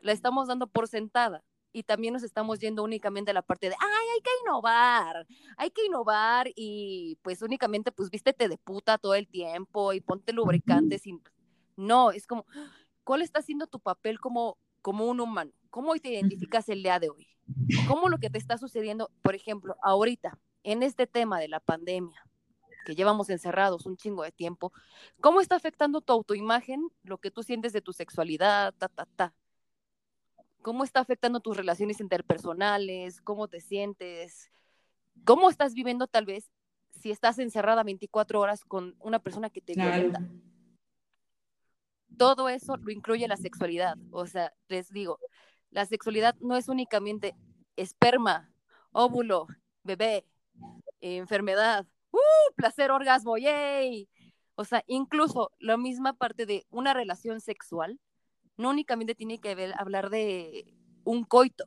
la 0.00 0.12
estamos 0.12 0.48
dando 0.48 0.66
por 0.66 0.88
sentada 0.88 1.44
y 1.74 1.82
también 1.82 2.14
nos 2.14 2.22
estamos 2.22 2.60
yendo 2.60 2.84
únicamente 2.84 3.32
a 3.32 3.34
la 3.34 3.42
parte 3.42 3.68
de, 3.68 3.74
ay, 3.78 4.06
hay 4.14 4.20
que 4.22 4.30
innovar, 4.42 5.26
hay 5.56 5.70
que 5.70 5.84
innovar 5.84 6.48
y 6.54 7.18
pues 7.20 7.42
únicamente 7.42 7.90
pues 7.90 8.10
vístete 8.10 8.48
de 8.48 8.56
puta 8.56 8.96
todo 8.96 9.14
el 9.14 9.26
tiempo 9.26 9.92
y 9.92 10.00
ponte 10.00 10.32
lubricantes 10.32 11.02
sin 11.02 11.20
no, 11.76 12.12
es 12.12 12.28
como, 12.28 12.46
¿cuál 13.02 13.22
está 13.22 13.42
siendo 13.42 13.66
tu 13.66 13.80
papel 13.80 14.20
como, 14.20 14.56
como 14.80 15.06
un 15.06 15.20
humano? 15.20 15.50
¿Cómo 15.70 15.94
te 15.96 16.10
identificas 16.10 16.68
el 16.68 16.84
día 16.84 17.00
de 17.00 17.10
hoy? 17.10 17.26
¿Cómo 17.88 18.08
lo 18.08 18.18
que 18.18 18.30
te 18.30 18.38
está 18.38 18.56
sucediendo, 18.56 19.10
por 19.22 19.34
ejemplo, 19.34 19.76
ahorita, 19.82 20.38
en 20.62 20.84
este 20.84 21.08
tema 21.08 21.40
de 21.40 21.48
la 21.48 21.58
pandemia, 21.58 22.24
que 22.86 22.94
llevamos 22.94 23.28
encerrados 23.30 23.86
un 23.86 23.96
chingo 23.96 24.22
de 24.22 24.30
tiempo, 24.30 24.72
¿cómo 25.20 25.40
está 25.40 25.56
afectando 25.56 26.00
tu 26.00 26.12
autoimagen, 26.12 26.88
lo 27.02 27.18
que 27.18 27.32
tú 27.32 27.42
sientes 27.42 27.72
de 27.72 27.80
tu 27.80 27.92
sexualidad, 27.92 28.72
ta, 28.78 28.88
ta, 28.88 29.06
ta? 29.16 29.34
¿Cómo 30.64 30.82
está 30.82 31.00
afectando 31.00 31.40
tus 31.40 31.58
relaciones 31.58 32.00
interpersonales? 32.00 33.20
¿Cómo 33.20 33.48
te 33.48 33.60
sientes? 33.60 34.50
¿Cómo 35.26 35.50
estás 35.50 35.74
viviendo 35.74 36.06
tal 36.06 36.24
vez 36.24 36.50
si 36.88 37.10
estás 37.10 37.38
encerrada 37.38 37.82
24 37.82 38.40
horas 38.40 38.64
con 38.64 38.96
una 38.98 39.18
persona 39.18 39.50
que 39.50 39.60
te 39.60 39.74
violenta? 39.74 40.26
todo 42.16 42.48
eso 42.48 42.78
lo 42.78 42.90
incluye 42.90 43.28
la 43.28 43.36
sexualidad. 43.36 43.98
O 44.10 44.26
sea, 44.26 44.54
les 44.68 44.88
digo, 44.88 45.18
la 45.68 45.84
sexualidad 45.84 46.34
no 46.40 46.56
es 46.56 46.70
únicamente 46.70 47.36
esperma, 47.76 48.50
óvulo, 48.90 49.48
bebé, 49.82 50.24
enfermedad, 51.02 51.86
¡uh! 52.10 52.54
placer, 52.56 52.90
orgasmo, 52.90 53.36
yay. 53.36 54.08
O 54.54 54.64
sea, 54.64 54.82
incluso 54.86 55.50
la 55.58 55.76
misma 55.76 56.14
parte 56.14 56.46
de 56.46 56.64
una 56.70 56.94
relación 56.94 57.42
sexual 57.42 58.00
no 58.56 58.70
únicamente 58.70 59.14
tiene 59.14 59.38
que 59.38 59.54
ver, 59.54 59.74
hablar 59.78 60.10
de 60.10 60.74
un 61.04 61.24
coito. 61.24 61.64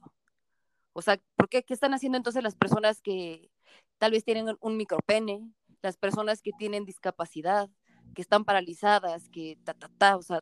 O 0.94 1.02
sea, 1.02 1.20
¿por 1.36 1.50
qué? 1.50 1.64
¿Qué 1.64 1.74
están 1.74 1.94
haciendo 1.94 2.18
entonces 2.18 2.44
las 2.44 2.56
personas 2.56 3.02
que 3.02 3.50
tal 3.98 4.12
vez 4.12 4.24
tienen 4.24 4.56
un 4.60 4.78
micropene, 4.78 5.48
las 5.82 5.98
personas 5.98 6.42
que 6.42 6.52
tienen 6.58 6.86
discapacidad, 6.86 7.70
que 8.16 8.22
están 8.22 8.46
paralizadas, 8.46 9.30
que 9.30 9.58
ta, 9.64 9.74
ta, 9.74 9.90
ta, 9.98 10.18
o 10.18 10.22
sea, 10.22 10.42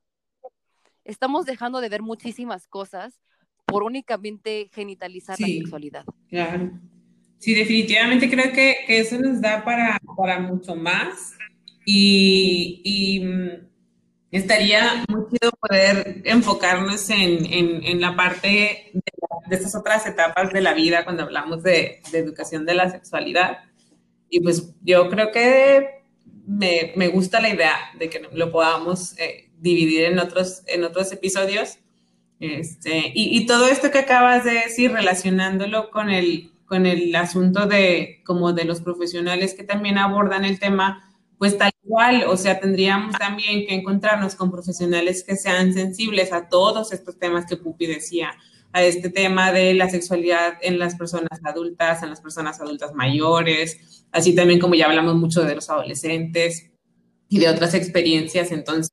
estamos 1.04 1.46
dejando 1.46 1.82
de 1.82 1.90
ver 1.90 2.02
muchísimas 2.02 2.68
cosas 2.68 3.20
por 3.66 3.84
únicamente 3.84 4.70
genitalizar 4.74 5.40
la 5.40 5.48
sexualidad. 5.48 6.06
Claro. 6.30 6.72
Sí, 7.38 7.54
definitivamente 7.54 8.30
creo 8.30 8.52
que, 8.54 8.76
que 8.88 9.00
eso 9.00 9.20
nos 9.20 9.42
da 9.42 9.64
para, 9.64 10.00
para 10.16 10.40
mucho 10.40 10.76
más 10.76 11.36
y, 11.86 12.82
y 12.84 13.26
mm, 13.26 13.75
estaría 14.38 15.06
muy 15.08 15.26
chido 15.30 15.52
poder 15.60 16.22
enfocarnos 16.26 17.10
en, 17.10 17.46
en, 17.46 17.84
en 17.84 18.02
la 18.02 18.16
parte 18.16 18.48
de, 18.48 19.02
de, 19.48 19.56
estas 19.56 19.76
otras 19.76 20.06
etapas 20.06 20.52
de 20.52 20.62
la 20.62 20.74
vida 20.74 21.04
cuando 21.04 21.24
hablamos 21.24 21.64
de, 21.64 22.02
de 22.12 22.18
educación 22.18 22.66
de 22.66 22.76
la 22.76 22.90
sexualidad. 22.90 23.60
Y 24.30 24.42
pues 24.42 24.74
yo 24.82 25.10
creo 25.10 25.32
que 25.32 26.04
me, 26.48 26.94
me, 26.96 27.08
gusta 27.08 27.40
la 27.40 27.50
idea 27.50 27.76
de 27.98 28.10
que 28.10 28.28
lo 28.34 28.52
podamos 28.52 29.18
eh, 29.20 29.50
dividir 29.58 30.06
en 30.06 30.20
otros, 30.20 30.64
en 30.68 30.84
otros 30.84 31.12
episodios. 31.12 31.80
Este, 32.40 33.12
y, 33.14 33.38
y, 33.38 33.46
todo 33.46 33.68
esto 33.68 33.92
que 33.92 34.00
acabas 34.00 34.44
de 34.44 34.52
decir, 34.52 34.92
relacionándolo 34.92 35.90
con 35.90 36.10
el, 36.10 36.52
con 36.66 36.86
el 36.86 37.16
asunto 37.16 37.66
de 37.66 38.22
como 38.26 38.52
de 38.52 38.66
los 38.66 38.82
profesionales 38.82 39.54
que 39.54 39.64
también 39.64 39.98
abordan 39.98 40.44
el 40.44 40.60
tema, 40.60 41.05
pues 41.38 41.58
tal 41.58 41.72
cual, 41.82 42.24
o 42.28 42.38
sea, 42.38 42.60
tendríamos 42.60 43.16
también 43.18 43.66
que 43.68 43.76
encontrarnos 43.76 44.36
con 44.36 44.52
profesionales 44.52 45.24
que 45.24 45.36
sean 45.36 45.74
sensibles 45.74 46.32
a 46.32 46.48
todos 46.50 46.94
estos 46.94 47.18
temas 47.18 47.46
que 47.46 47.58
Pupi 47.58 47.86
decía, 47.88 48.32
a 48.76 48.84
este 48.84 49.10
tema 49.10 49.54
de 49.54 49.74
la 49.74 49.90
sexualidad 49.90 50.56
en 50.62 50.80
las 50.80 50.96
personas 50.96 51.40
adultas, 51.46 52.04
en 52.04 52.10
las 52.10 52.20
personas 52.20 52.60
adultas 52.60 52.94
mayores, 52.94 54.06
así 54.12 54.36
también 54.36 54.60
como 54.60 54.76
ya 54.76 54.88
hablamos 54.88 55.16
mucho 55.16 55.44
de 55.44 55.56
los 55.56 55.70
adolescentes 55.70 56.72
y 57.30 57.40
de 57.40 57.48
otras 57.48 57.74
experiencias, 57.74 58.52
entonces 58.52 58.92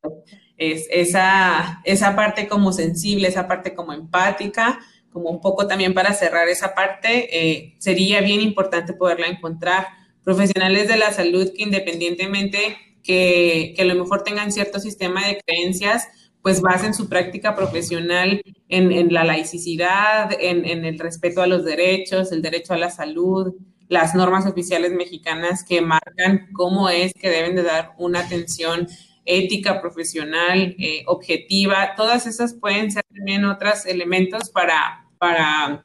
es 0.56 0.86
esa, 0.90 1.80
esa 1.84 2.14
parte 2.14 2.46
como 2.46 2.72
sensible, 2.72 3.26
esa 3.26 3.48
parte 3.48 3.74
como 3.74 3.92
empática, 3.92 4.78
como 5.10 5.30
un 5.30 5.40
poco 5.40 5.66
también 5.66 5.94
para 5.94 6.14
cerrar 6.14 6.48
esa 6.48 6.74
parte, 6.74 7.28
eh, 7.36 7.74
sería 7.78 8.20
bien 8.20 8.40
importante 8.40 8.92
poderla 8.92 9.26
encontrar. 9.26 9.86
Profesionales 10.24 10.88
de 10.88 10.96
la 10.96 11.12
salud 11.12 11.50
que 11.54 11.62
independientemente 11.62 12.76
que, 13.02 13.74
que 13.76 13.82
a 13.82 13.84
lo 13.84 13.94
mejor 13.94 14.22
tengan 14.22 14.52
cierto 14.52 14.78
sistema 14.78 15.26
de 15.26 15.40
creencias, 15.44 16.06
pues 16.42 16.60
basen 16.60 16.92
su 16.92 17.08
práctica 17.08 17.54
profesional 17.54 18.42
en, 18.68 18.92
en 18.92 19.12
la 19.12 19.24
laicidad, 19.24 20.30
en, 20.38 20.64
en, 20.64 20.84
el 20.84 20.98
respeto 20.98 21.40
a 21.40 21.46
los 21.46 21.64
derechos, 21.64 22.32
el 22.32 22.42
derecho 22.42 22.74
a 22.74 22.78
la 22.78 22.90
salud, 22.90 23.54
las 23.88 24.14
normas 24.14 24.46
oficiales 24.46 24.92
mexicanas 24.92 25.64
que 25.64 25.80
marcan 25.80 26.48
cómo 26.52 26.88
es 26.88 27.12
que 27.14 27.30
deben 27.30 27.54
de 27.54 27.62
dar 27.62 27.92
una 27.98 28.20
atención 28.20 28.88
ética, 29.24 29.80
profesional, 29.80 30.74
eh, 30.78 31.04
objetiva. 31.06 31.94
Todas 31.96 32.26
esas 32.26 32.54
pueden 32.54 32.90
ser 32.90 33.04
también 33.14 33.44
otros 33.44 33.86
elementos 33.86 34.50
para, 34.50 35.06
para 35.18 35.84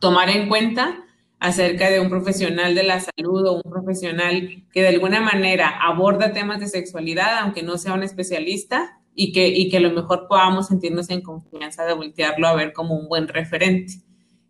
tomar 0.00 0.30
en 0.30 0.48
cuenta 0.48 1.04
acerca 1.44 1.90
de 1.90 2.00
un 2.00 2.08
profesional 2.08 2.74
de 2.74 2.84
la 2.84 3.00
salud 3.00 3.46
o 3.46 3.56
un 3.62 3.70
profesional 3.70 4.64
que 4.72 4.80
de 4.80 4.88
alguna 4.88 5.20
manera 5.20 5.68
aborda 5.68 6.32
temas 6.32 6.58
de 6.58 6.68
sexualidad, 6.68 7.40
aunque 7.40 7.62
no 7.62 7.76
sea 7.76 7.92
un 7.92 8.02
especialista, 8.02 8.98
y 9.14 9.30
que, 9.32 9.48
y 9.48 9.68
que 9.68 9.76
a 9.76 9.80
lo 9.80 9.92
mejor 9.92 10.26
podamos 10.26 10.68
sentirnos 10.68 11.10
en 11.10 11.20
confianza 11.20 11.84
de 11.84 11.92
voltearlo 11.92 12.48
a 12.48 12.54
ver 12.54 12.72
como 12.72 12.94
un 12.94 13.08
buen 13.08 13.28
referente. 13.28 13.92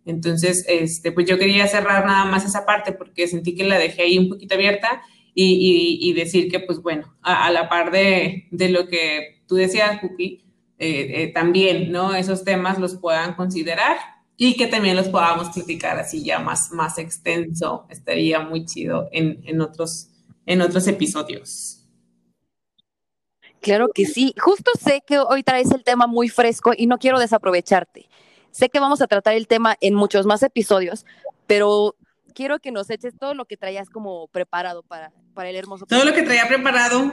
Entonces, 0.07 0.65
este, 0.69 1.11
pues 1.11 1.27
yo 1.27 1.37
quería 1.37 1.67
cerrar 1.67 2.07
nada 2.07 2.27
más 2.27 2.47
esa 2.47 2.65
parte 2.65 2.93
porque 2.93 3.27
sentí 3.27 3.57
que 3.57 3.65
la 3.65 3.79
dejé 3.79 4.03
ahí 4.03 4.17
un 4.17 4.29
poquito 4.29 4.55
abierta 4.55 5.03
y, 5.35 5.99
y, 6.01 6.13
decir 6.13 6.49
que, 6.49 6.61
pues 6.61 6.81
bueno, 6.81 7.13
a, 7.23 7.47
a 7.47 7.51
la 7.51 7.69
par 7.69 7.91
de, 7.91 8.47
de, 8.53 8.69
lo 8.69 8.87
que 8.87 9.43
tú 9.49 9.57
decías, 9.57 9.99
Pupi, 9.99 10.45
eh, 10.79 11.23
eh, 11.23 11.33
también, 11.35 11.91
¿no? 11.91 12.15
Esos 12.15 12.45
temas 12.45 12.79
los 12.79 12.95
puedan 12.95 13.35
considerar 13.35 13.97
y 14.37 14.57
que 14.57 14.67
también 14.67 14.97
los 14.97 15.09
podamos 15.09 15.51
platicar 15.51 15.99
así 15.99 16.25
ya 16.25 16.39
más, 16.39 16.73
más 16.73 16.99
extenso. 16.99 17.87
Estaría 17.89 18.41
muy 18.41 18.65
chido 18.65 19.09
en, 19.13 19.41
en, 19.45 19.61
otros, 19.61 20.09
en 20.47 20.61
otros 20.61 20.87
episodios. 20.89 21.85
Claro 23.61 23.89
que 23.95 24.07
sí. 24.07 24.35
Justo 24.39 24.73
sé 24.79 25.03
que 25.07 25.19
hoy 25.19 25.43
traes 25.43 25.71
el 25.71 25.85
tema 25.85 26.07
muy 26.07 26.29
fresco 26.29 26.73
y 26.77 26.87
no 26.87 26.99
quiero 26.99 27.19
desaprovecharte. 27.19 28.09
Sé 28.51 28.69
que 28.69 28.81
vamos 28.81 29.01
a 29.01 29.07
tratar 29.07 29.35
el 29.35 29.49
tema 29.49 29.77
en 29.81 29.95
muchos 29.95 30.27
más 30.27 30.43
episodios, 30.43 31.07
pero 31.47 31.97
quiero 32.35 32.59
que 32.59 32.73
nos 32.73 32.91
eches 32.91 33.15
todo 33.19 33.35
lo 33.35 33.47
que 33.47 33.57
traías 33.57 33.89
como 33.89 34.29
preparado 34.29 34.83
para, 34.83 35.13
para 35.33 35.51
el 35.51 35.57
hermoso. 35.57 35.87
Todo 35.87 36.05
lo 36.05 36.13
que 36.13 36.23
traía 36.23 36.47
preparado. 36.49 37.13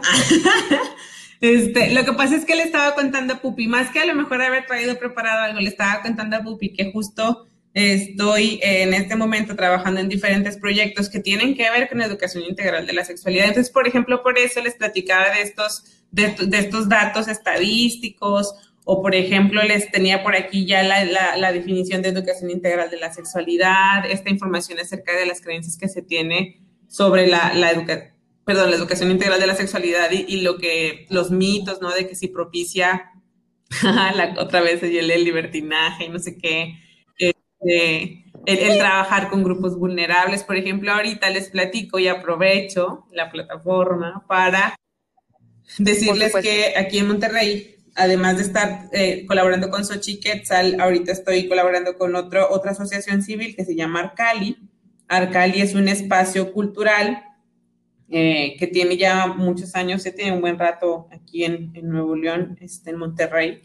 este, 1.41 1.93
lo 1.93 2.03
que 2.03 2.13
pasa 2.13 2.35
es 2.35 2.45
que 2.45 2.55
le 2.55 2.63
estaba 2.63 2.95
contando 2.95 3.35
a 3.35 3.37
Pupi, 3.41 3.67
más 3.67 3.91
que 3.91 3.99
a 3.99 4.05
lo 4.05 4.15
mejor 4.15 4.41
haber 4.41 4.65
traído 4.65 4.97
preparado 4.97 5.43
algo, 5.43 5.59
le 5.59 5.69
estaba 5.69 6.01
contando 6.01 6.35
a 6.35 6.43
Pupi 6.43 6.73
que 6.73 6.91
justo 6.91 7.47
estoy 7.73 8.59
en 8.61 8.93
este 8.93 9.15
momento 9.15 9.55
trabajando 9.55 10.01
en 10.01 10.09
diferentes 10.09 10.57
proyectos 10.57 11.09
que 11.09 11.21
tienen 11.21 11.55
que 11.55 11.69
ver 11.69 11.87
con 11.87 12.01
educación 12.01 12.43
integral 12.43 12.85
de 12.85 12.93
la 12.93 13.05
sexualidad. 13.05 13.47
Entonces, 13.47 13.71
por 13.71 13.87
ejemplo, 13.87 14.21
por 14.23 14.37
eso 14.37 14.61
les 14.61 14.75
platicaba 14.75 15.29
de 15.29 15.41
estos, 15.41 15.85
de, 16.11 16.35
de 16.47 16.57
estos 16.57 16.89
datos 16.89 17.29
estadísticos 17.29 18.53
o, 18.83 19.01
por 19.01 19.15
ejemplo, 19.15 19.61
les 19.63 19.91
tenía 19.91 20.23
por 20.23 20.35
aquí 20.35 20.65
ya 20.65 20.83
la, 20.83 21.51
definición 21.51 22.01
de 22.01 22.09
educación 22.09 22.49
integral 22.49 22.89
de 22.89 22.97
la 22.97 23.13
sexualidad, 23.13 24.05
esta 24.09 24.29
información 24.29 24.79
acerca 24.79 25.15
de 25.15 25.25
las 25.25 25.41
creencias 25.41 25.77
que 25.77 25.87
se 25.87 26.01
tiene 26.01 26.61
sobre 26.87 27.27
la, 27.27 27.53
la 27.53 27.71
educación 27.71 28.11
perdón, 28.43 28.71
la 28.71 28.75
educación 28.75 29.11
integral 29.11 29.39
de 29.39 29.47
la 29.47 29.55
sexualidad 29.55 30.09
y, 30.11 30.41
lo 30.41 30.57
que, 30.57 31.05
los 31.09 31.31
mitos, 31.31 31.79
¿no? 31.79 31.91
De 31.91 32.07
que 32.07 32.15
si 32.15 32.27
propicia, 32.27 33.11
la, 33.83 34.35
otra 34.39 34.61
vez 34.61 34.83
el, 34.83 35.09
el 35.09 35.23
libertinaje 35.23 36.05
y 36.05 36.09
no 36.09 36.19
sé 36.19 36.37
qué, 36.37 36.75
este, 37.17 38.25
el, 38.45 38.77
trabajar 38.77 39.29
con 39.29 39.43
grupos 39.43 39.77
vulnerables. 39.77 40.43
Por 40.43 40.57
ejemplo, 40.57 40.91
ahorita 40.91 41.29
les 41.29 41.49
platico 41.49 41.99
y 41.99 42.07
aprovecho 42.07 43.05
la 43.11 43.31
plataforma 43.31 44.25
para 44.27 44.75
decirles 45.77 46.33
que 46.41 46.73
aquí 46.75 46.97
en 46.97 47.07
Monterrey 47.07 47.75
además 48.01 48.37
de 48.37 48.43
estar 48.43 48.89
eh, 48.91 49.25
colaborando 49.27 49.69
con 49.69 49.85
Sochi 49.85 50.19
Quetzal, 50.19 50.79
ahorita 50.79 51.11
estoy 51.11 51.47
colaborando 51.47 51.97
con 51.97 52.15
otro, 52.15 52.49
otra 52.49 52.71
asociación 52.71 53.21
civil 53.21 53.55
que 53.55 53.63
se 53.63 53.75
llama 53.75 53.99
Arcali. 53.99 54.57
Arcali 55.07 55.61
es 55.61 55.75
un 55.75 55.87
espacio 55.87 56.51
cultural 56.51 57.23
eh, 58.09 58.55
que 58.57 58.65
tiene 58.65 58.97
ya 58.97 59.27
muchos 59.27 59.75
años, 59.75 60.01
se 60.01 60.11
tiene 60.11 60.31
un 60.31 60.41
buen 60.41 60.57
rato 60.57 61.07
aquí 61.11 61.43
en, 61.43 61.71
Nuevo 61.83 62.15
León, 62.15 62.57
este, 62.59 62.89
en 62.89 62.97
Monterrey. 62.97 63.61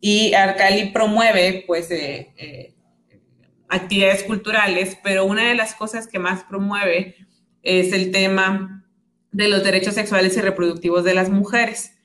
Y 0.00 0.32
Arcali 0.32 0.90
promueve, 0.90 1.64
pues, 1.66 1.90
eh, 1.90 2.74
actividades 3.68 4.22
culturales, 4.22 4.96
pero 5.02 5.26
una 5.26 5.48
de 5.48 5.54
las 5.54 5.74
cosas 5.74 6.06
que 6.06 6.18
más 6.18 6.44
promueve 6.44 7.14
es 7.62 7.92
el 7.92 8.10
tema 8.10 8.86
de 9.32 9.48
los 9.48 9.62
derechos 9.62 9.94
sexuales 9.94 10.34
y 10.36 10.40
reproductivos 10.40 11.04
de 11.04 11.14
las 11.14 11.28
mujeres 11.28 11.95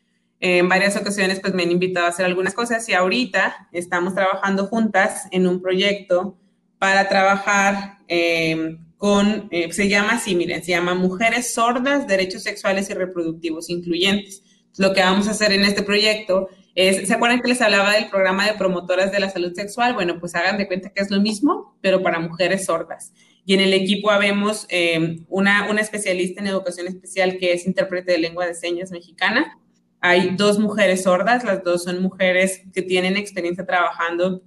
en 0.41 0.67
varias 0.67 0.97
ocasiones 0.97 1.39
pues 1.39 1.53
me 1.53 1.63
han 1.63 1.71
invitado 1.71 2.07
a 2.07 2.09
hacer 2.09 2.25
algunas 2.25 2.55
cosas 2.55 2.87
y 2.89 2.93
ahorita 2.93 3.69
estamos 3.71 4.15
trabajando 4.15 4.65
juntas 4.65 5.27
en 5.31 5.47
un 5.47 5.61
proyecto 5.61 6.35
para 6.79 7.07
trabajar 7.07 7.99
eh, 8.07 8.77
con, 8.97 9.47
eh, 9.51 9.71
se 9.71 9.87
llama 9.87 10.13
así, 10.13 10.35
miren, 10.35 10.63
se 10.63 10.71
llama 10.71 10.95
Mujeres 10.95 11.53
Sordas, 11.53 12.07
Derechos 12.07 12.41
Sexuales 12.41 12.89
y 12.89 12.93
Reproductivos 12.93 13.69
Incluyentes. 13.69 14.43
Lo 14.77 14.93
que 14.93 15.01
vamos 15.01 15.27
a 15.27 15.31
hacer 15.31 15.51
en 15.51 15.63
este 15.63 15.83
proyecto 15.83 16.49
es, 16.73 17.07
¿se 17.07 17.13
acuerdan 17.13 17.41
que 17.41 17.49
les 17.49 17.61
hablaba 17.61 17.93
del 17.93 18.09
programa 18.09 18.47
de 18.47 18.53
promotoras 18.55 19.11
de 19.11 19.19
la 19.19 19.29
salud 19.29 19.53
sexual? 19.53 19.93
Bueno, 19.93 20.19
pues 20.19 20.33
hagan 20.33 20.57
de 20.57 20.67
cuenta 20.67 20.89
que 20.89 21.03
es 21.03 21.11
lo 21.11 21.21
mismo, 21.21 21.77
pero 21.81 22.01
para 22.01 22.19
mujeres 22.19 22.65
sordas. 22.65 23.13
Y 23.45 23.53
en 23.53 23.59
el 23.59 23.73
equipo 23.73 24.09
habemos 24.09 24.65
eh, 24.69 25.19
una, 25.29 25.69
una 25.69 25.81
especialista 25.81 26.41
en 26.41 26.47
educación 26.47 26.87
especial 26.87 27.37
que 27.37 27.53
es 27.53 27.65
intérprete 27.67 28.13
de 28.13 28.17
lengua 28.17 28.47
de 28.47 28.55
señas 28.55 28.91
mexicana, 28.91 29.59
hay 30.01 30.35
dos 30.35 30.57
mujeres 30.57 31.03
sordas, 31.03 31.43
las 31.43 31.63
dos 31.63 31.83
son 31.83 32.01
mujeres 32.01 32.63
que 32.73 32.81
tienen 32.81 33.17
experiencia 33.17 33.65
trabajando 33.65 34.41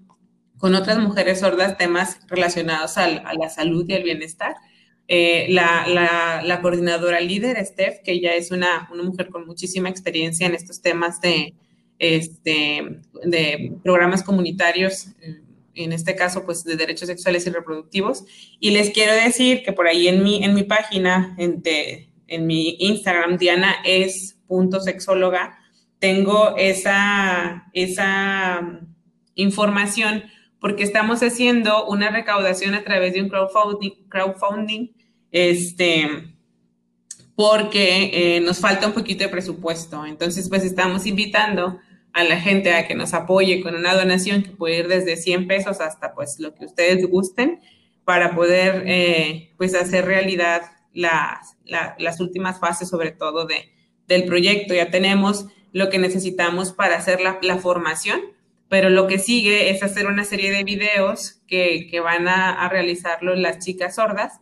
con 0.58 0.74
otras 0.74 0.98
mujeres 0.98 1.40
sordas 1.40 1.78
temas 1.78 2.18
relacionados 2.28 2.98
a 2.98 3.08
la 3.08 3.48
salud 3.48 3.84
y 3.88 3.94
al 3.94 4.02
bienestar. 4.02 4.54
Eh, 5.06 5.46
la, 5.50 6.58
coordinadora 6.62 7.20
líder, 7.20 7.64
Steph, 7.64 8.02
que 8.02 8.12
ella 8.12 8.34
es 8.34 8.50
una, 8.50 8.88
mujer 9.02 9.28
con 9.28 9.46
muchísima 9.46 9.88
experiencia 9.88 10.46
en 10.46 10.54
estos 10.54 10.80
temas 10.80 11.20
de, 11.20 11.54
este, 11.98 13.00
de 13.24 13.76
programas 13.82 14.22
comunitarios, 14.22 15.08
eh, 15.20 15.40
en 15.76 15.92
este 15.92 16.16
caso, 16.16 16.44
pues 16.44 16.64
de 16.64 16.76
derechos 16.76 17.08
sexuales 17.08 17.46
y 17.46 17.50
reproductivos. 17.50 18.24
Y 18.58 18.70
les 18.70 18.90
quiero 18.90 19.12
decir 19.12 19.62
que 19.62 19.72
por 19.72 19.86
ahí 19.86 20.08
en 20.08 20.22
mi, 20.24 20.42
en 20.42 20.54
mi 20.54 20.62
página, 20.62 21.34
en, 21.38 21.62
en 22.26 22.46
mi 22.46 22.76
Instagram, 22.78 23.38
Diana 23.38 23.76
es 23.84 24.33
sexóloga, 24.80 25.58
tengo 25.98 26.56
esa, 26.56 27.66
esa 27.72 28.60
mm, 28.60 28.94
información 29.36 30.24
porque 30.60 30.82
estamos 30.82 31.22
haciendo 31.22 31.86
una 31.86 32.10
recaudación 32.10 32.74
a 32.74 32.84
través 32.84 33.14
de 33.14 33.22
un 33.22 33.28
crowdfunding, 33.28 34.08
crowdfunding 34.08 34.92
este, 35.30 36.08
porque 37.34 38.36
eh, 38.36 38.40
nos 38.40 38.60
falta 38.60 38.86
un 38.86 38.92
poquito 38.92 39.24
de 39.24 39.30
presupuesto. 39.30 40.06
Entonces, 40.06 40.48
pues 40.48 40.64
estamos 40.64 41.06
invitando 41.06 41.78
a 42.12 42.24
la 42.24 42.40
gente 42.40 42.72
a 42.72 42.86
que 42.86 42.94
nos 42.94 43.12
apoye 43.12 43.60
con 43.60 43.74
una 43.74 43.94
donación 43.94 44.42
que 44.42 44.50
puede 44.50 44.78
ir 44.78 44.88
desde 44.88 45.16
100 45.16 45.48
pesos 45.48 45.80
hasta 45.80 46.14
pues 46.14 46.38
lo 46.38 46.54
que 46.54 46.64
ustedes 46.64 47.04
gusten 47.08 47.60
para 48.04 48.34
poder 48.34 48.84
eh, 48.86 49.52
pues 49.58 49.74
hacer 49.74 50.04
realidad 50.06 50.62
las, 50.92 51.56
las 51.98 52.20
últimas 52.20 52.60
fases, 52.60 52.88
sobre 52.88 53.10
todo 53.10 53.46
de, 53.46 53.73
del 54.08 54.24
proyecto, 54.24 54.74
ya 54.74 54.90
tenemos 54.90 55.46
lo 55.72 55.90
que 55.90 55.98
necesitamos 55.98 56.72
para 56.72 56.96
hacer 56.96 57.20
la, 57.20 57.58
formación, 57.58 58.20
pero 58.68 58.90
lo 58.90 59.06
que 59.06 59.18
sigue 59.18 59.70
es 59.70 59.82
hacer 59.82 60.06
una 60.06 60.24
serie 60.24 60.52
de 60.52 60.64
videos 60.64 61.42
que, 61.46 62.00
van 62.02 62.28
a, 62.28 62.68
realizarlo 62.68 63.34
las 63.34 63.64
chicas 63.64 63.96
sordas 63.96 64.40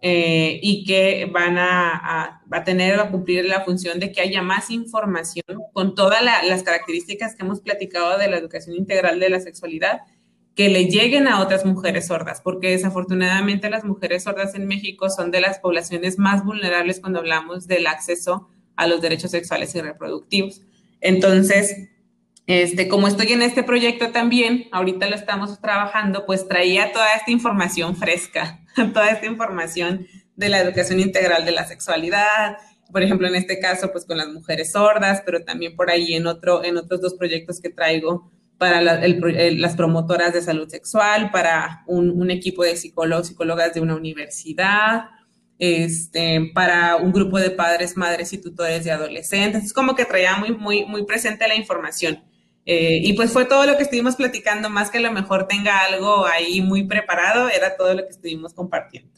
eh, 0.00 0.58
y 0.62 0.84
que 0.84 1.28
van 1.30 1.58
a, 1.58 2.42
a, 2.50 2.64
tener 2.64 2.98
a 2.98 3.10
cumplir 3.10 3.44
la 3.44 3.62
función 3.62 4.00
de 4.00 4.10
que 4.10 4.22
haya 4.22 4.40
más 4.40 4.70
información 4.70 5.44
con 5.74 5.94
todas 5.94 6.22
las 6.22 6.62
características 6.62 7.36
que 7.36 7.44
hemos 7.44 7.60
platicado 7.60 8.16
de 8.16 8.28
la 8.28 8.38
educación 8.38 8.76
integral 8.76 9.20
de 9.20 9.28
la 9.28 9.40
sexualidad 9.40 10.00
que 10.54 10.68
le 10.68 10.86
lleguen 10.86 11.28
a 11.28 11.40
otras 11.40 11.64
mujeres 11.64 12.06
sordas, 12.06 12.40
porque 12.40 12.70
desafortunadamente 12.70 13.70
las 13.70 13.84
mujeres 13.84 14.24
sordas 14.24 14.54
en 14.54 14.66
México 14.66 15.08
son 15.10 15.30
de 15.30 15.40
las 15.40 15.58
poblaciones 15.58 16.18
más 16.18 16.44
vulnerables 16.44 17.00
cuando 17.00 17.18
hablamos 17.18 17.66
del 17.66 17.86
acceso 17.86 18.48
a 18.80 18.86
los 18.86 19.02
derechos 19.02 19.30
sexuales 19.30 19.74
y 19.74 19.80
reproductivos. 19.82 20.62
Entonces, 21.02 21.90
este, 22.46 22.88
como 22.88 23.08
estoy 23.08 23.32
en 23.32 23.42
este 23.42 23.62
proyecto 23.62 24.10
también, 24.10 24.68
ahorita 24.72 25.06
lo 25.06 25.14
estamos 25.14 25.60
trabajando, 25.60 26.24
pues 26.24 26.48
traía 26.48 26.90
toda 26.92 27.14
esta 27.14 27.30
información 27.30 27.94
fresca, 27.94 28.60
toda 28.94 29.10
esta 29.10 29.26
información 29.26 30.06
de 30.34 30.48
la 30.48 30.60
educación 30.60 30.98
integral 30.98 31.44
de 31.44 31.52
la 31.52 31.66
sexualidad, 31.66 32.56
por 32.90 33.02
ejemplo, 33.02 33.28
en 33.28 33.34
este 33.34 33.60
caso, 33.60 33.92
pues 33.92 34.06
con 34.06 34.16
las 34.16 34.28
mujeres 34.28 34.72
sordas, 34.72 35.22
pero 35.26 35.44
también 35.44 35.76
por 35.76 35.90
ahí 35.90 36.14
en, 36.14 36.26
otro, 36.26 36.64
en 36.64 36.78
otros 36.78 37.02
dos 37.02 37.14
proyectos 37.14 37.60
que 37.60 37.68
traigo 37.68 38.32
para 38.56 38.80
las 38.80 39.76
promotoras 39.76 40.32
de 40.32 40.40
salud 40.40 40.68
sexual, 40.68 41.30
para 41.30 41.84
un, 41.86 42.10
un 42.10 42.30
equipo 42.30 42.64
de 42.64 42.76
psicólogos, 42.76 43.28
psicólogas 43.28 43.74
de 43.74 43.80
una 43.80 43.94
universidad, 43.94 45.04
este, 45.60 46.50
para 46.54 46.96
un 46.96 47.12
grupo 47.12 47.38
de 47.38 47.50
padres, 47.50 47.94
madres 47.94 48.32
y 48.32 48.38
tutores 48.38 48.82
de 48.84 48.92
adolescentes. 48.92 49.62
Es 49.62 49.72
como 49.74 49.94
que 49.94 50.06
traía 50.06 50.36
muy, 50.36 50.52
muy, 50.52 50.86
muy 50.86 51.04
presente 51.04 51.46
la 51.46 51.54
información. 51.54 52.24
Eh, 52.64 53.00
y 53.02 53.12
pues 53.12 53.30
fue 53.30 53.44
todo 53.44 53.66
lo 53.66 53.76
que 53.76 53.82
estuvimos 53.82 54.16
platicando, 54.16 54.70
más 54.70 54.90
que 54.90 54.98
a 54.98 55.02
lo 55.02 55.12
mejor 55.12 55.46
tenga 55.46 55.80
algo 55.84 56.24
ahí 56.26 56.62
muy 56.62 56.84
preparado, 56.84 57.50
era 57.50 57.76
todo 57.76 57.92
lo 57.94 58.04
que 58.04 58.10
estuvimos 58.10 58.54
compartiendo. 58.54 59.12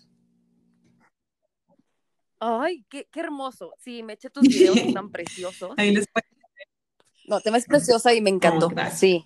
Ay, 2.40 2.84
qué, 2.88 3.06
qué 3.12 3.20
hermoso. 3.20 3.74
Sí, 3.78 4.02
me 4.02 4.14
eché 4.14 4.28
tus 4.28 4.42
videos, 4.42 4.76
tan 4.92 5.10
preciosos. 5.12 5.70
Ahí 5.76 5.94
les 5.94 6.06
No, 7.28 7.40
te 7.40 7.52
ves 7.52 7.66
preciosa 7.66 8.12
y 8.14 8.20
me 8.20 8.30
encantó. 8.30 8.68
sí. 8.96 9.24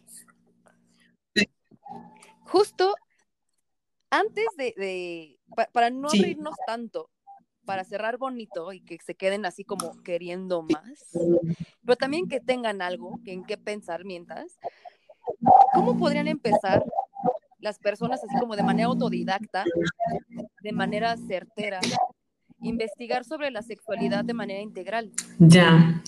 Justo 2.45 2.95
antes 4.11 4.47
de 4.57 5.36
para 5.73 5.91
no 5.91 6.09
abrirnos 6.09 6.55
tanto, 6.66 7.11
para 7.65 7.85
cerrar 7.85 8.19
bonito 8.19 8.73
y 8.73 8.81
que 8.81 8.99
se 9.05 9.15
queden 9.15 9.45
así 9.45 9.65
como 9.65 10.01
queriendo 10.03 10.62
más, 10.62 11.11
pero 11.85 11.97
también 11.97 12.28
que 12.28 12.41
tengan 12.41 12.83
algo 12.83 13.19
en 13.24 13.45
qué 13.45 13.57
pensar 13.57 14.05
mientras, 14.05 14.59
¿cómo 15.73 15.99
podrían 15.99 16.28
empezar 16.28 16.85
las 17.59 17.78
personas 17.78 18.23
así 18.23 18.35
como 18.39 18.55
de 18.55 18.62
manera 18.62 18.87
autodidacta, 18.87 19.65
de 20.62 20.73
manera 20.73 21.16
certera, 21.16 21.81
investigar 22.61 23.24
sobre 23.24 23.51
la 23.51 23.62
sexualidad 23.62 24.24
de 24.24 24.35
manera 24.35 24.61
integral? 24.61 25.11
Ya, 25.39 26.03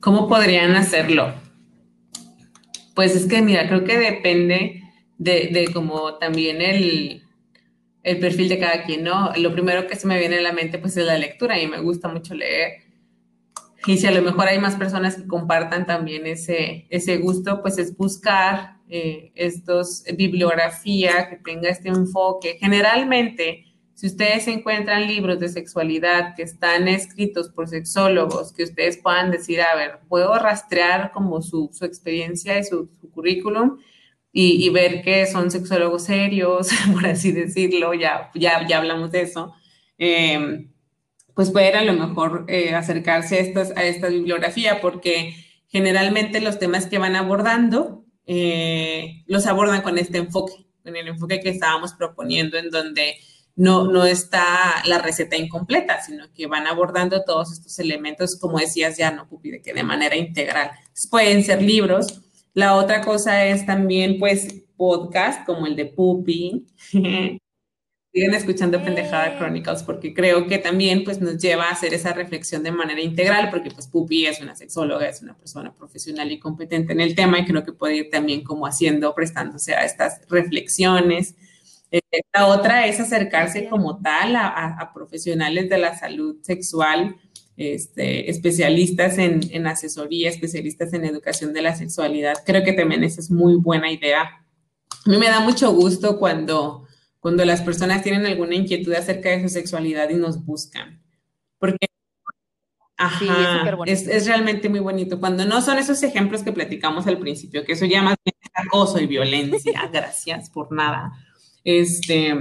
¿cómo 0.00 0.26
podrían 0.26 0.74
hacerlo? 0.74 1.32
Pues 2.94 3.14
es 3.14 3.26
que, 3.26 3.42
mira, 3.42 3.68
creo 3.68 3.84
que 3.84 3.98
depende 3.98 4.82
de, 5.18 5.50
de 5.52 5.70
como 5.72 6.14
también 6.14 6.62
el, 6.62 7.25
el 8.06 8.20
perfil 8.20 8.48
de 8.48 8.60
cada 8.60 8.84
quien, 8.84 9.02
¿no? 9.02 9.32
Lo 9.36 9.52
primero 9.52 9.88
que 9.88 9.96
se 9.96 10.06
me 10.06 10.16
viene 10.16 10.38
a 10.38 10.40
la 10.40 10.52
mente 10.52 10.78
pues 10.78 10.96
es 10.96 11.04
la 11.04 11.18
lectura 11.18 11.60
y 11.60 11.66
me 11.66 11.80
gusta 11.80 12.06
mucho 12.06 12.34
leer. 12.36 12.84
y 13.84 13.98
si 13.98 14.06
a 14.06 14.12
lo 14.12 14.22
mejor 14.22 14.46
hay 14.46 14.60
más 14.60 14.76
personas 14.76 15.16
que 15.16 15.26
compartan 15.26 15.86
también 15.86 16.24
ese, 16.24 16.86
ese 16.88 17.18
gusto, 17.18 17.60
pues 17.62 17.78
es 17.78 17.96
buscar 17.96 18.76
eh, 18.88 19.32
estos 19.34 20.04
bibliografía 20.16 21.28
que 21.28 21.36
tenga 21.36 21.68
este 21.68 21.88
enfoque. 21.88 22.56
Generalmente, 22.60 23.64
si 23.94 24.06
ustedes 24.06 24.46
encuentran 24.46 25.08
libros 25.08 25.40
de 25.40 25.48
sexualidad 25.48 26.36
que 26.36 26.44
están 26.44 26.86
escritos 26.86 27.48
por 27.48 27.66
sexólogos, 27.66 28.52
que 28.52 28.62
ustedes 28.62 28.98
puedan 28.98 29.32
decir, 29.32 29.60
a 29.60 29.74
ver, 29.74 29.98
puedo 30.08 30.38
rastrear 30.38 31.10
como 31.10 31.42
su, 31.42 31.70
su 31.72 31.84
experiencia 31.84 32.56
y 32.56 32.62
su, 32.62 32.88
currículum 33.12 33.78
y, 34.38 34.68
ver 34.68 35.00
que 35.00 35.24
son 35.26 35.50
sexólogos 35.50 36.04
serios, 36.04 36.68
por 36.92 37.06
así 37.06 37.32
decirlo, 37.32 37.94
ya, 37.94 38.30
ya, 38.34 38.66
ya 38.66 38.78
hablamos 38.78 39.10
de 39.10 39.22
eso. 39.22 39.54
Eh, 39.96 40.68
pues 41.34 41.50
pueden 41.50 41.76
a 41.76 41.84
lo 41.84 41.94
mejor 41.94 42.44
eh, 42.48 42.74
acercarse 42.74 43.36
a, 43.36 43.40
estas, 43.40 43.70
a 43.76 43.84
esta 43.84 44.08
bibliografía, 44.08 44.82
porque 44.82 45.34
generalmente 45.68 46.42
los 46.42 46.58
temas 46.58 46.84
que 46.84 46.98
van 46.98 47.16
abordando 47.16 48.04
eh, 48.26 49.24
los 49.26 49.46
abordan 49.46 49.80
con 49.80 49.96
este 49.96 50.18
enfoque, 50.18 50.66
con 50.84 50.94
el 50.94 51.08
enfoque 51.08 51.40
que 51.40 51.48
estábamos 51.48 51.94
proponiendo, 51.94 52.58
en 52.58 52.68
donde 52.68 53.14
no, 53.54 53.90
no 53.90 54.04
está 54.04 54.82
la 54.84 54.98
receta 54.98 55.36
incompleta, 55.36 56.02
sino 56.02 56.30
que 56.34 56.46
van 56.46 56.66
abordando 56.66 57.24
todos 57.24 57.52
estos 57.52 57.78
elementos, 57.78 58.38
como 58.38 58.58
decías 58.58 58.98
ya, 58.98 59.12
¿no, 59.12 59.28
Pupi? 59.28 59.50
De 59.50 59.62
que 59.62 59.72
de 59.72 59.82
manera 59.82 60.14
integral. 60.14 60.72
pueden 61.10 61.42
ser 61.42 61.62
libros. 61.62 62.25
La 62.56 62.74
otra 62.74 63.02
cosa 63.02 63.44
es 63.44 63.66
también, 63.66 64.18
pues, 64.18 64.62
podcast, 64.78 65.44
como 65.44 65.66
el 65.66 65.76
de 65.76 65.84
Pupi, 65.84 66.64
siguen 66.90 68.32
escuchando 68.32 68.82
Pendejada 68.82 69.36
Chronicles 69.36 69.82
porque 69.82 70.14
creo 70.14 70.46
que 70.46 70.56
también 70.56 71.04
pues 71.04 71.20
nos 71.20 71.36
lleva 71.36 71.64
a 71.64 71.72
hacer 71.72 71.92
esa 71.92 72.14
reflexión 72.14 72.62
de 72.62 72.72
manera 72.72 73.02
integral 73.02 73.50
porque 73.50 73.70
pues 73.70 73.88
Pupi 73.88 74.24
es 74.24 74.40
una 74.40 74.56
sexóloga, 74.56 75.06
es 75.06 75.20
una 75.20 75.36
persona 75.36 75.74
profesional 75.74 76.32
y 76.32 76.38
competente 76.38 76.94
en 76.94 77.00
el 77.02 77.14
tema 77.14 77.38
y 77.38 77.44
creo 77.44 77.62
que 77.62 77.74
puede 77.74 77.96
ir 77.96 78.10
también 78.10 78.42
como 78.42 78.66
haciendo, 78.66 79.14
prestándose 79.14 79.74
a 79.74 79.84
estas 79.84 80.22
reflexiones. 80.30 81.34
Eh, 81.90 82.00
la 82.32 82.46
otra 82.46 82.86
es 82.86 83.00
acercarse 83.00 83.68
como 83.68 84.00
tal 84.00 84.34
a, 84.34 84.92
profesionales 84.94 85.68
de 85.68 85.76
la 85.76 85.94
salud 85.94 86.36
sexual, 86.40 87.16
este, 87.56 88.30
especialistas 88.30 89.18
en, 89.18 89.40
en 89.50 89.66
asesoría, 89.66 90.28
especialistas 90.28 90.92
en 90.92 91.04
educación 91.04 91.52
de 91.52 91.62
la 91.62 91.74
sexualidad. 91.74 92.34
Creo 92.44 92.64
que 92.64 92.72
también 92.72 93.04
esa 93.04 93.20
es 93.20 93.30
muy 93.30 93.56
buena 93.56 93.90
idea. 93.90 94.22
A 94.22 95.10
mí 95.10 95.16
me 95.18 95.28
da 95.28 95.40
mucho 95.40 95.72
gusto 95.72 96.18
cuando 96.18 96.86
cuando 97.26 97.44
las 97.44 97.60
personas 97.60 98.02
tienen 98.04 98.24
alguna 98.24 98.54
inquietud 98.54 98.94
acerca 98.94 99.30
de 99.30 99.42
su 99.42 99.48
sexualidad 99.48 100.08
y 100.10 100.14
nos 100.14 100.44
buscan. 100.44 101.02
Porque 101.58 101.88
es, 103.86 104.26
realmente 104.28 104.68
muy 104.68 104.78
bonito. 104.78 105.18
Cuando 105.18 105.44
no 105.44 105.60
son 105.60 105.78
esos 105.78 106.00
ejemplos 106.04 106.44
que 106.44 106.52
platicamos 106.52 107.08
al 107.08 107.18
principio, 107.18 107.64
que 107.64 107.72
eso 107.72 107.84
ya 107.84 108.00
más 108.00 108.14
bien 108.24 108.36
es 108.40 108.50
acoso 108.54 109.00
y 109.00 109.08
violencia, 109.08 109.88
gracias 109.92 110.50
por 110.50 110.70
nada. 110.70 111.14
Este, 111.64 112.32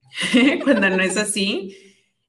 cuando 0.64 0.90
no 0.90 1.00
es 1.00 1.16
así, 1.16 1.76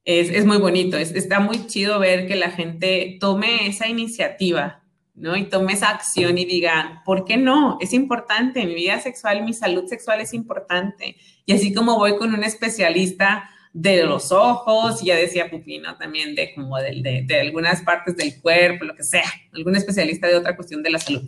es, 0.06 0.30
es 0.30 0.46
muy 0.46 0.58
bonito. 0.58 0.98
está 0.98 1.40
muy 1.40 1.68
chido 1.68 2.00
ver 2.00 2.28
que 2.28 2.36
la 2.36 2.52
gente 2.52 3.18
tome 3.20 3.68
esa 3.68 3.88
iniciativa 3.88 4.84
¿no? 5.16 5.36
Y 5.38 5.46
tome 5.46 5.74
esa 5.74 5.90
acción 5.90 6.38
y 6.38 6.46
diga, 6.46 7.02
¿por 7.06 7.26
qué 7.26 7.38
no? 7.38 7.78
Es 7.80 7.94
importante, 7.94 8.66
mi 8.66 8.76
vida 8.76 9.00
sexual, 9.00 9.44
mi 9.44 9.54
salud 9.54 9.86
sexual 9.86 10.22
es 10.22 10.34
importante. 10.34 11.18
Y 11.46 11.54
así 11.54 11.74
como 11.74 11.98
voy 11.98 12.18
con 12.18 12.34
un 12.34 12.44
especialista 12.44 13.50
de 13.74 14.04
los 14.04 14.32
ojos, 14.32 15.02
ya 15.04 15.16
decía 15.16 15.50
Pupino 15.50 15.98
también 15.98 16.36
de 16.36 16.54
como 16.54 16.78
de, 16.78 17.24
de, 17.26 17.40
algunas 17.40 17.82
partes 17.82 18.16
del 18.16 18.40
cuerpo, 18.40 18.86
lo 18.86 18.96
que 18.96 19.04
sea, 19.04 19.26
algún 19.52 19.76
especialista 19.76 20.28
de 20.28 20.36
otra 20.36 20.56
cuestión 20.56 20.84
de 20.84 20.92
la 20.92 21.00
salud. 21.00 21.24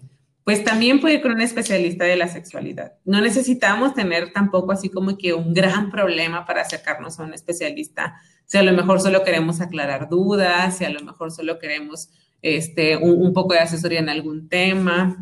Pues 0.46 0.64
también 0.64 1.02
puede 1.02 1.16
ir 1.16 1.22
con 1.24 1.32
un 1.32 1.42
especialista 1.42 2.06
de 2.06 2.16
la 2.16 2.28
sexualidad. 2.28 2.94
No 3.04 3.20
necesitamos 3.20 3.96
tener 3.96 4.32
tampoco 4.32 4.72
así 4.72 4.90
como 4.90 5.18
que 5.18 5.34
un 5.34 5.56
gran 5.56 5.90
problema 5.90 6.46
para 6.46 6.62
acercarnos 6.62 7.20
a 7.20 7.24
un 7.24 7.34
especialista. 7.34 8.22
Si 8.46 8.60
a 8.60 8.62
lo 8.62 8.72
mejor 8.72 9.02
solo 9.02 9.24
queremos 9.24 9.60
aclarar 9.60 10.08
dudas, 10.08 10.78
si 10.78 10.86
a 10.86 10.92
lo 10.92 11.00
mejor 11.02 11.32
solo 11.32 11.58
queremos 11.58 12.10
este, 12.44 12.96
un, 12.96 13.34
poco 13.34 13.56
de 13.56 13.62
asesoría 13.62 13.98
en 13.98 14.08
algún 14.08 14.48
tema. 14.48 15.18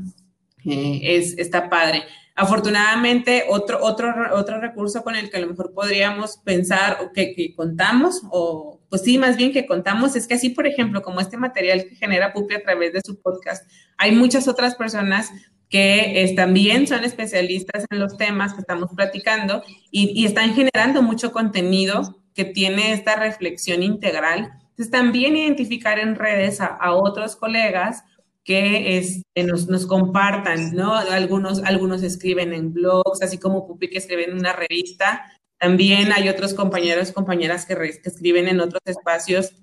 Eh, 0.65 0.99
es, 1.01 1.37
está 1.37 1.69
padre. 1.69 2.03
Afortunadamente, 2.35 3.45
otro, 3.47 3.79
otro, 3.81 4.13
otro 4.33 4.59
recurso 4.59 5.03
con 5.03 5.15
el 5.15 5.29
que 5.29 5.37
a 5.37 5.39
lo 5.39 5.47
mejor 5.47 5.73
podríamos 5.73 6.35
pensar 6.43 6.97
que, 7.13 7.33
que, 7.33 7.55
contamos, 7.55 8.23
o 8.29 8.81
pues 8.93 9.01
sí, 9.01 9.17
más 9.17 9.37
bien 9.37 9.51
que 9.51 9.65
contamos, 9.65 10.15
es 10.15 10.27
que 10.27 10.35
así, 10.35 10.49
por 10.49 10.67
ejemplo, 10.67 11.01
como 11.01 11.19
este 11.19 11.35
material 11.35 11.85
que 11.89 11.95
genera 11.95 12.31
Pupi 12.31 12.53
a 12.53 12.61
través 12.61 12.93
de 12.93 13.01
su 13.03 13.19
podcast, 13.19 13.67
hay 13.97 14.11
muchas 14.11 14.47
otras 14.47 14.75
personas 14.75 15.31
que 15.67 16.31
también 16.35 16.85
son 16.85 17.03
especialistas 17.03 17.87
en 17.89 17.97
los 17.97 18.17
temas 18.17 18.53
que 18.53 18.61
estamos 18.61 18.91
platicando 18.95 19.63
y, 19.89 20.11
y 20.13 20.27
están 20.27 20.53
generando 20.53 21.01
mucho 21.01 21.31
contenido 21.31 22.23
que 22.35 22.45
tiene 22.45 22.93
esta 22.93 23.15
reflexión 23.15 23.81
integral 23.81 24.59
entonces, 24.73 24.91
también 24.91 25.37
identificar 25.37 25.99
en 25.99 26.15
redes 26.15 26.59
a, 26.59 26.93
otros 26.95 27.35
colegas 27.35 28.03
que 28.43 28.97
este, 28.97 29.43
nos, 29.43 29.67
nos, 29.67 29.85
compartan, 29.85 30.75
¿no? 30.75 30.95
Algunos, 30.95 31.63
algunos 31.63 32.01
escriben 32.01 32.53
en 32.53 32.73
blogs, 32.73 33.21
así 33.21 33.37
como 33.37 33.67
Pupi 33.67 33.89
que 33.89 33.99
escribe 33.99 34.25
en 34.25 34.37
una 34.37 34.53
revista. 34.53 35.31
También 35.63 36.11
hay 36.11 36.27
otros 36.27 36.53
compañeros, 36.53 37.13
compañeras 37.13 37.65
que, 37.65 37.75
que 37.75 38.09
escriben 38.09 38.49
en 38.49 38.59
otros 38.59 38.81
espacios 38.85 39.53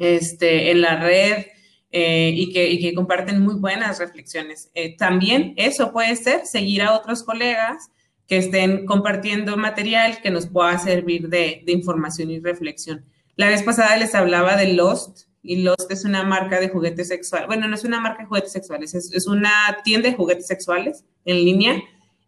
este, 0.00 0.72
en 0.72 0.80
la 0.80 0.96
red 0.96 1.46
eh, 1.92 2.32
y, 2.34 2.52
que, 2.52 2.68
y, 2.68 2.80
que, 2.80 2.92
comparten 2.92 3.40
muy 3.40 3.54
buenas 3.54 4.00
reflexiones. 4.00 4.70
Eh, 4.74 4.96
también 4.96 5.54
eso 5.56 5.92
puede 5.92 6.16
ser 6.16 6.44
seguir 6.44 6.82
a 6.82 6.92
otros 6.92 7.22
colegas 7.22 7.88
que 8.26 8.38
estén 8.38 8.84
compartiendo 8.84 9.56
material 9.56 10.20
que 10.20 10.32
nos 10.32 10.48
pueda 10.48 10.76
servir 10.80 11.28
de, 11.28 11.62
de 11.64 11.72
información 11.72 12.32
y 12.32 12.40
reflexión. 12.40 13.04
La 13.36 13.48
vez 13.48 13.62
pasada 13.62 13.96
les 13.96 14.16
hablaba 14.16 14.56
de 14.56 14.72
Lost, 14.72 15.28
y 15.40 15.62
Lost 15.62 15.88
es 15.92 16.04
una 16.04 16.24
marca 16.24 16.58
de 16.58 16.68
juguetes 16.68 17.06
sexuales. 17.06 17.46
Bueno, 17.46 17.68
no 17.68 17.76
es 17.76 17.84
una 17.84 18.00
marca 18.00 18.22
de 18.22 18.28
juguetes 18.28 18.50
sexuales, 18.50 18.92
es, 18.92 19.26
una 19.28 19.78
tienda 19.84 20.10
de 20.10 20.16
juguetes 20.16 20.48
sexuales 20.48 21.04
en 21.24 21.36
línea. 21.36 21.80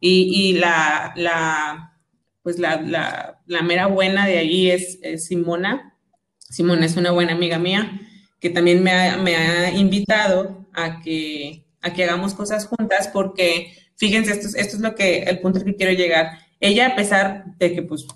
Y, 0.02 0.54
la, 0.54 1.12
la, 1.16 1.90
pues 2.42 2.58
la, 2.58 2.80
la, 3.46 3.62
mera 3.62 3.86
buena 3.86 4.26
de 4.26 4.38
ahí 4.38 4.70
es, 4.70 4.98
Simona. 5.24 5.96
Simona 6.38 6.86
es 6.86 6.96
una 6.96 7.10
buena 7.10 7.32
amiga 7.32 7.58
mía 7.58 8.00
que 8.40 8.50
también 8.50 8.82
me 8.82 8.92
ha, 8.92 9.16
me 9.18 9.36
ha 9.36 9.70
invitado 9.72 10.66
a 10.72 11.00
que, 11.00 11.66
a 11.82 11.92
que 11.92 12.04
hagamos 12.04 12.34
cosas 12.34 12.66
juntas 12.66 13.08
porque, 13.08 13.72
fíjense, 13.96 14.32
esto, 14.32 14.48
esto 14.56 14.76
es 14.76 14.82
lo 14.82 14.94
que, 14.94 15.24
el 15.24 15.40
punto 15.40 15.58
al 15.58 15.64
que 15.64 15.76
quiero 15.76 15.92
llegar. 15.92 16.38
Ella, 16.58 16.88
a 16.88 16.96
pesar 16.96 17.44
de 17.58 17.74
que 17.74 17.82
pues 17.82 18.06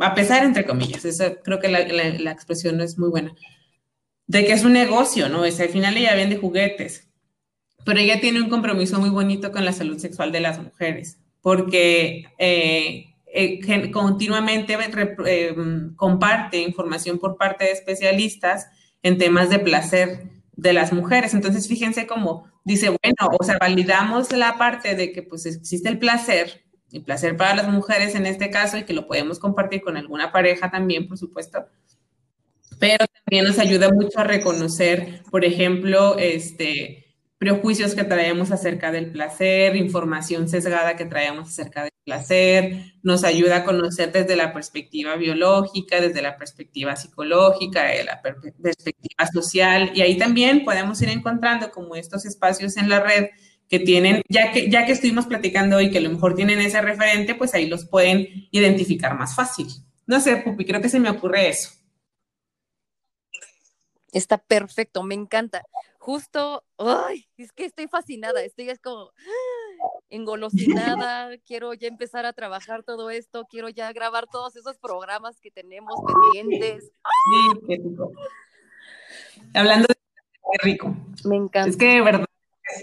a 0.00 0.14
pesar 0.14 0.44
entre 0.44 0.64
comillas, 0.64 1.04
esa, 1.04 1.36
creo 1.36 1.60
que 1.60 1.68
la, 1.68 1.80
la, 1.86 2.30
expresión 2.30 2.76
no 2.76 2.84
es 2.84 2.98
muy 2.98 3.10
buena, 3.10 3.34
de 4.26 4.44
que 4.44 4.52
es 4.52 4.64
un 4.64 4.72
negocio, 4.72 5.28
¿no? 5.28 5.44
Es, 5.44 5.60
al 5.60 5.68
final 5.68 5.96
ella 5.96 6.14
vende 6.14 6.36
juguetes, 6.36 7.08
pero 7.84 8.00
ella 8.00 8.20
tiene 8.20 8.40
un 8.40 8.48
compromiso 8.48 8.98
muy 8.98 9.10
bonito 9.10 9.52
con 9.52 9.64
la 9.64 9.72
salud 9.72 9.98
sexual 9.98 10.32
de 10.32 10.40
las 10.40 10.60
mujeres, 10.60 11.18
porque 11.40 12.24
eh, 12.38 13.13
eh, 13.34 13.90
continuamente 13.90 14.78
eh, 15.26 15.54
comparte 15.96 16.58
información 16.58 17.18
por 17.18 17.36
parte 17.36 17.64
de 17.64 17.72
especialistas 17.72 18.68
en 19.02 19.18
temas 19.18 19.50
de 19.50 19.58
placer 19.58 20.30
de 20.52 20.72
las 20.72 20.92
mujeres. 20.92 21.34
Entonces, 21.34 21.66
fíjense 21.66 22.06
cómo 22.06 22.48
dice, 22.64 22.88
bueno, 22.88 23.36
o 23.38 23.44
sea, 23.44 23.58
validamos 23.60 24.32
la 24.32 24.56
parte 24.56 24.94
de 24.94 25.12
que 25.12 25.22
pues 25.22 25.46
existe 25.46 25.88
el 25.88 25.98
placer, 25.98 26.64
y 26.94 27.00
placer 27.00 27.36
para 27.36 27.56
las 27.56 27.68
mujeres 27.68 28.14
en 28.14 28.24
este 28.24 28.50
caso 28.50 28.78
y 28.78 28.84
que 28.84 28.92
lo 28.92 29.08
podemos 29.08 29.40
compartir 29.40 29.82
con 29.82 29.96
alguna 29.96 30.30
pareja 30.30 30.70
también, 30.70 31.08
por 31.08 31.18
supuesto. 31.18 31.66
Pero 32.78 33.04
también 33.24 33.44
nos 33.44 33.58
ayuda 33.58 33.90
mucho 33.90 34.20
a 34.20 34.24
reconocer, 34.24 35.24
por 35.28 35.44
ejemplo, 35.44 36.16
este, 36.18 37.03
prejuicios 37.44 37.94
que 37.94 38.04
traemos 38.04 38.50
acerca 38.50 38.90
del 38.90 39.12
placer, 39.12 39.76
información 39.76 40.48
sesgada 40.48 40.96
que 40.96 41.04
traemos 41.04 41.50
acerca 41.50 41.82
del 41.82 41.92
placer, 42.02 42.94
nos 43.02 43.22
ayuda 43.22 43.58
a 43.58 43.64
conocer 43.64 44.12
desde 44.12 44.34
la 44.34 44.54
perspectiva 44.54 45.14
biológica, 45.16 46.00
desde 46.00 46.22
la 46.22 46.38
perspectiva 46.38 46.96
psicológica, 46.96 47.84
de 47.84 48.04
la 48.04 48.22
perspectiva 48.22 49.26
social, 49.30 49.92
y 49.94 50.00
ahí 50.00 50.16
también 50.16 50.64
podemos 50.64 51.02
ir 51.02 51.10
encontrando 51.10 51.70
como 51.70 51.96
estos 51.96 52.24
espacios 52.24 52.78
en 52.78 52.88
la 52.88 53.00
red 53.00 53.26
que 53.68 53.78
tienen, 53.78 54.22
ya 54.26 54.50
que, 54.50 54.70
ya 54.70 54.86
que 54.86 54.92
estuvimos 54.92 55.26
platicando 55.26 55.76
hoy 55.76 55.90
que 55.90 55.98
a 55.98 56.00
lo 56.00 56.08
mejor 56.08 56.34
tienen 56.34 56.60
ese 56.60 56.80
referente, 56.80 57.34
pues 57.34 57.52
ahí 57.52 57.66
los 57.66 57.84
pueden 57.84 58.48
identificar 58.52 59.18
más 59.18 59.36
fácil. 59.36 59.66
No 60.06 60.18
sé, 60.18 60.38
Pupi, 60.38 60.64
creo 60.64 60.80
que 60.80 60.88
se 60.88 60.98
me 60.98 61.10
ocurre 61.10 61.50
eso. 61.50 61.68
Está 64.12 64.38
perfecto, 64.38 65.02
me 65.02 65.14
encanta. 65.14 65.62
Justo, 66.04 66.62
ay, 66.76 67.24
es 67.38 67.50
que 67.52 67.64
estoy 67.64 67.88
fascinada, 67.88 68.42
estoy 68.42 68.68
es 68.68 68.78
como 68.78 69.10
engolosinada, 70.10 71.30
quiero 71.46 71.72
ya 71.72 71.88
empezar 71.88 72.26
a 72.26 72.34
trabajar 72.34 72.82
todo 72.82 73.08
esto, 73.08 73.46
quiero 73.48 73.70
ya 73.70 73.90
grabar 73.94 74.26
todos 74.30 74.54
esos 74.54 74.76
programas 74.76 75.40
que 75.40 75.50
tenemos 75.50 75.94
pendientes. 76.06 76.92
Sí, 77.66 77.78
Hablando 79.54 79.86
de 79.88 79.94
Qué 79.94 80.58
rico. 80.62 80.94
Me 81.24 81.36
encanta. 81.36 81.70
Es 81.70 81.76
que 81.78 81.86
de 81.86 82.02
verdad 82.02 82.26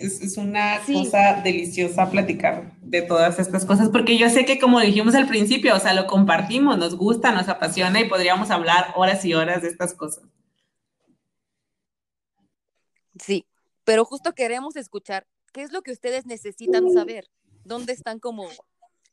es, 0.02 0.20
es 0.22 0.38
una 0.38 0.80
Sí. 0.84 0.94
cosa 0.94 1.42
deliciosa 1.44 2.10
platicar 2.10 2.72
de 2.82 3.04
todas 3.04 3.38
estas 3.38 3.66
cosas, 3.66 3.90
porque 3.90 4.18
yo 4.18 4.30
sé 4.32 4.46
que 4.46 4.60
como 4.60 4.80
dijimos 4.80 5.14
al 5.14 5.28
principio, 5.28 5.76
o 5.76 5.80
sea, 5.80 5.94
lo 5.94 6.08
compartimos, 6.08 6.80
nos 6.80 6.96
gusta, 6.96 7.32
nos 7.32 7.50
apasiona 7.50 8.00
y 8.00 8.10
podríamos 8.10 8.50
hablar 8.50 8.94
horas 8.96 9.24
y 9.26 9.36
horas 9.36 9.62
de 9.62 9.68
estas 9.68 9.94
cosas. 9.94 10.24
Sí, 13.24 13.46
pero 13.84 14.06
justo 14.06 14.34
queremos 14.34 14.76
escuchar 14.76 15.28
qué 15.54 15.62
es 15.62 15.72
lo 15.72 15.82
que 15.82 15.92
ustedes 15.92 16.26
necesitan 16.26 16.92
saber. 16.92 17.30
¿Dónde 17.64 17.94
están 17.94 18.20
como 18.20 18.50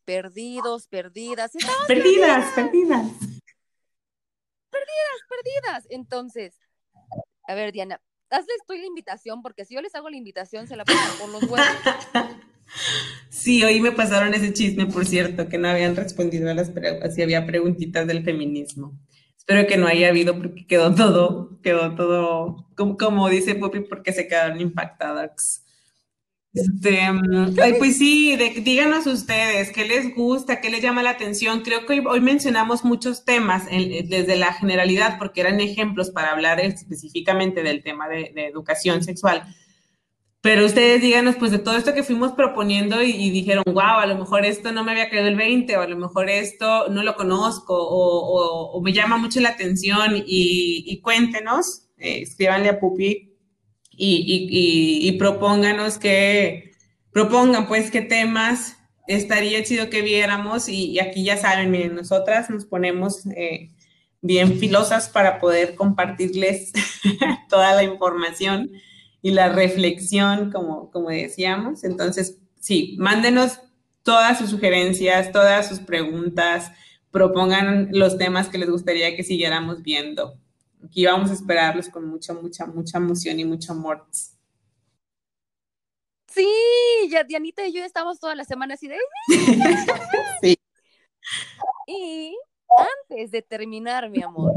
perdidos, 0.05 0.89
perdidas? 0.89 1.55
Estamos 1.55 1.87
Perdidas, 1.87 2.53
perdidas. 2.55 3.07
perdidas. 5.29 5.87
Entonces, 5.91 6.55
a 7.47 7.55
ver, 7.55 7.73
Diana, 7.73 8.01
hazles 8.31 8.59
tú 8.67 8.75
la 8.75 8.87
invitación, 8.87 9.43
porque 9.43 9.65
si 9.65 9.75
yo 9.75 9.83
les 9.83 9.95
hago 9.95 10.09
la 10.09 10.17
invitación, 10.17 10.67
se 10.67 10.77
la 10.77 10.85
ponen 10.85 11.03
por 11.21 11.29
los 11.29 11.43
huevos. 11.45 11.67
Sí, 13.31 13.65
hoy 13.65 13.81
me 13.81 13.93
pasaron 13.93 14.35
ese 14.35 14.53
chisme, 14.53 14.85
por 14.85 15.07
cierto, 15.07 15.49
que 15.49 15.57
no 15.57 15.69
habían 15.69 15.97
respondido 15.97 16.51
a 16.51 16.55
las 16.55 16.71
preguntas, 16.71 17.15
si 17.15 17.23
había 17.23 17.47
preguntitas 17.47 18.07
del 18.07 18.23
feminismo. 18.23 18.99
Espero 19.49 19.67
que 19.67 19.79
no 19.79 19.87
haya 19.87 20.09
habido 20.11 20.37
porque 20.37 20.67
quedó 20.67 20.95
todo, 20.95 21.59
quedó 21.63 21.95
todo, 21.95 22.67
como, 22.77 22.99
como 22.99 23.31
dice 23.31 23.55
Poppy, 23.55 23.81
porque 23.81 24.13
se 24.13 24.29
quedaron 24.29 24.61
impactadas. 24.61 25.65
Este, 26.53 27.11
mm, 27.11 27.57
pues 27.79 27.97
sí, 27.97 28.37
de- 28.37 28.61
díganos 28.61 29.07
ustedes 29.07 29.71
qué 29.71 29.87
les 29.87 30.15
gusta, 30.15 30.61
qué 30.61 30.69
les 30.69 30.83
llama 30.83 31.03
la 31.03 31.11
atención. 31.11 31.63
Creo 31.63 31.87
que 31.87 31.95
hoy, 31.95 32.05
hoy 32.07 32.21
mencionamos 32.21 32.85
muchos 32.85 33.25
temas 33.25 33.65
en- 33.71 34.07
desde 34.11 34.37
la 34.37 34.53
generalidad, 34.53 35.17
porque 35.19 35.41
eran 35.41 35.61
ejemplos 35.61 36.11
para 36.11 36.33
hablar 36.33 36.61
específicamente 36.61 37.63
del 37.63 37.83
tema 37.83 38.07
de 38.07 38.31
educación 38.53 39.03
sexual. 39.03 39.45
Pero 40.49 40.65
ustedes 40.65 41.03
díganos, 41.03 41.37
pues, 41.37 41.51
de 41.53 41.59
todo 41.59 41.77
esto 41.77 41.93
que 41.93 42.03
fuimos 42.03 42.33
proponiendo 42.33 43.03
y, 43.03 43.11
y 43.11 43.29
dijeron, 43.29 43.65
wow, 43.67 43.99
a 44.01 44.07
lo 44.07 44.17
mejor 44.17 44.47
esto 44.47 44.73
no 44.73 44.83
me 44.83 44.93
había 44.93 45.11
caído 45.11 45.29
el 45.29 45.37
20, 45.37 45.77
o 45.77 45.83
a 45.83 45.87
lo 45.87 45.95
mejor 45.99 46.31
esto 46.31 46.89
no 46.89 47.03
lo 47.03 47.17
conozco, 47.17 47.75
o, 47.77 48.19
o- 48.21 48.71
o 48.73 48.81
me 48.81 48.95
llama 48.95 49.19
mucho 49.19 49.41
la 49.41 49.51
atención, 49.51 50.17
y, 50.17 50.85
y 50.87 51.01
cuéntenos, 51.03 51.83
eh, 51.99 52.21
escríbanle 52.23 52.71
a 52.71 52.81
Pupi 52.81 53.35
y, 53.93 55.09
y- 55.09 55.13
propónganos 55.19 55.99
que, 55.99 56.73
propongan, 57.13 57.69
pues, 57.69 57.91
qué 57.91 58.01
temas 58.01 58.77
estaría 59.07 59.63
chido 59.65 59.91
que 59.91 60.01
viéramos, 60.01 60.71
y 60.71 60.99
aquí 60.99 61.25
ya 61.25 61.37
saben, 61.37 61.71
miren, 61.71 61.95
nosotras 61.95 62.49
nos 62.49 62.65
ponemos 62.65 63.27
eh, 63.37 63.69
bien 64.23 64.59
filosas 64.59 65.11
para 65.11 65.41
poder 65.41 65.75
compartirles 65.75 66.73
toda 67.51 67.75
la 67.75 67.83
información 67.85 68.71
y 69.29 69.31
la 69.31 69.51
reflexión, 69.51 70.51
como, 70.51 70.91
como 70.91 71.11
decíamos. 71.11 71.85
Entonces, 71.85 72.39
sí, 72.59 72.97
mándenos 72.99 73.61
todas 74.03 74.39
sus 74.39 74.51
sugerencias, 74.51 75.33
todas 75.33 75.69
sus 75.69 75.81
preguntas, 75.81 76.73
propongan 77.11 77.89
los 77.93 78.17
temas 78.17 78.49
que 78.49 78.57
les 78.57 78.71
gustaría 78.71 79.15
que 79.15 79.23
siguiéramos 79.23 79.83
viendo. 79.83 80.39
Aquí 80.83 81.05
vamos 81.05 81.31
a 81.31 81.35
esperarlos 81.35 81.91
con 81.91 82.09
mucha, 82.09 82.33
mucha, 82.33 82.65
mucha 82.67 82.97
emoción 82.97 83.39
y 83.39 83.45
mucho 83.45 83.73
amor. 83.73 84.07
Sí, 86.29 86.49
ya 87.11 87.25
Dianita 87.25 87.67
y 87.67 87.73
yo 87.73 87.85
estamos 87.85 88.19
toda 88.19 88.35
la 88.35 88.45
semana 88.45 88.75
así 88.75 88.89
de... 88.89 88.97
Sí. 90.41 90.59
Y 91.87 92.35
antes 93.11 93.31
de 93.31 93.43
terminar, 93.43 94.09
mi 94.09 94.23
amor, 94.23 94.55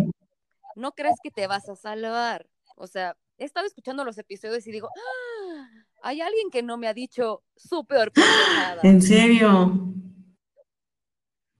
no 0.75 0.93
crees 0.93 1.15
que 1.21 1.31
te 1.31 1.47
vas 1.47 1.67
a 1.67 1.75
salvar. 1.75 2.47
O 2.77 2.87
sea, 2.87 3.17
he 3.41 3.45
estado 3.45 3.65
escuchando 3.65 4.05
los 4.05 4.17
episodios 4.17 4.65
y 4.67 4.71
digo, 4.71 4.87
"Ah, 4.95 5.67
hay 6.03 6.21
alguien 6.21 6.49
que 6.51 6.61
no 6.61 6.77
me 6.77 6.87
ha 6.87 6.93
dicho 6.93 7.43
su 7.55 7.85
peor 7.85 8.11
pendejada. 8.11 8.81
¿En 8.83 9.01
serio? 9.01 9.93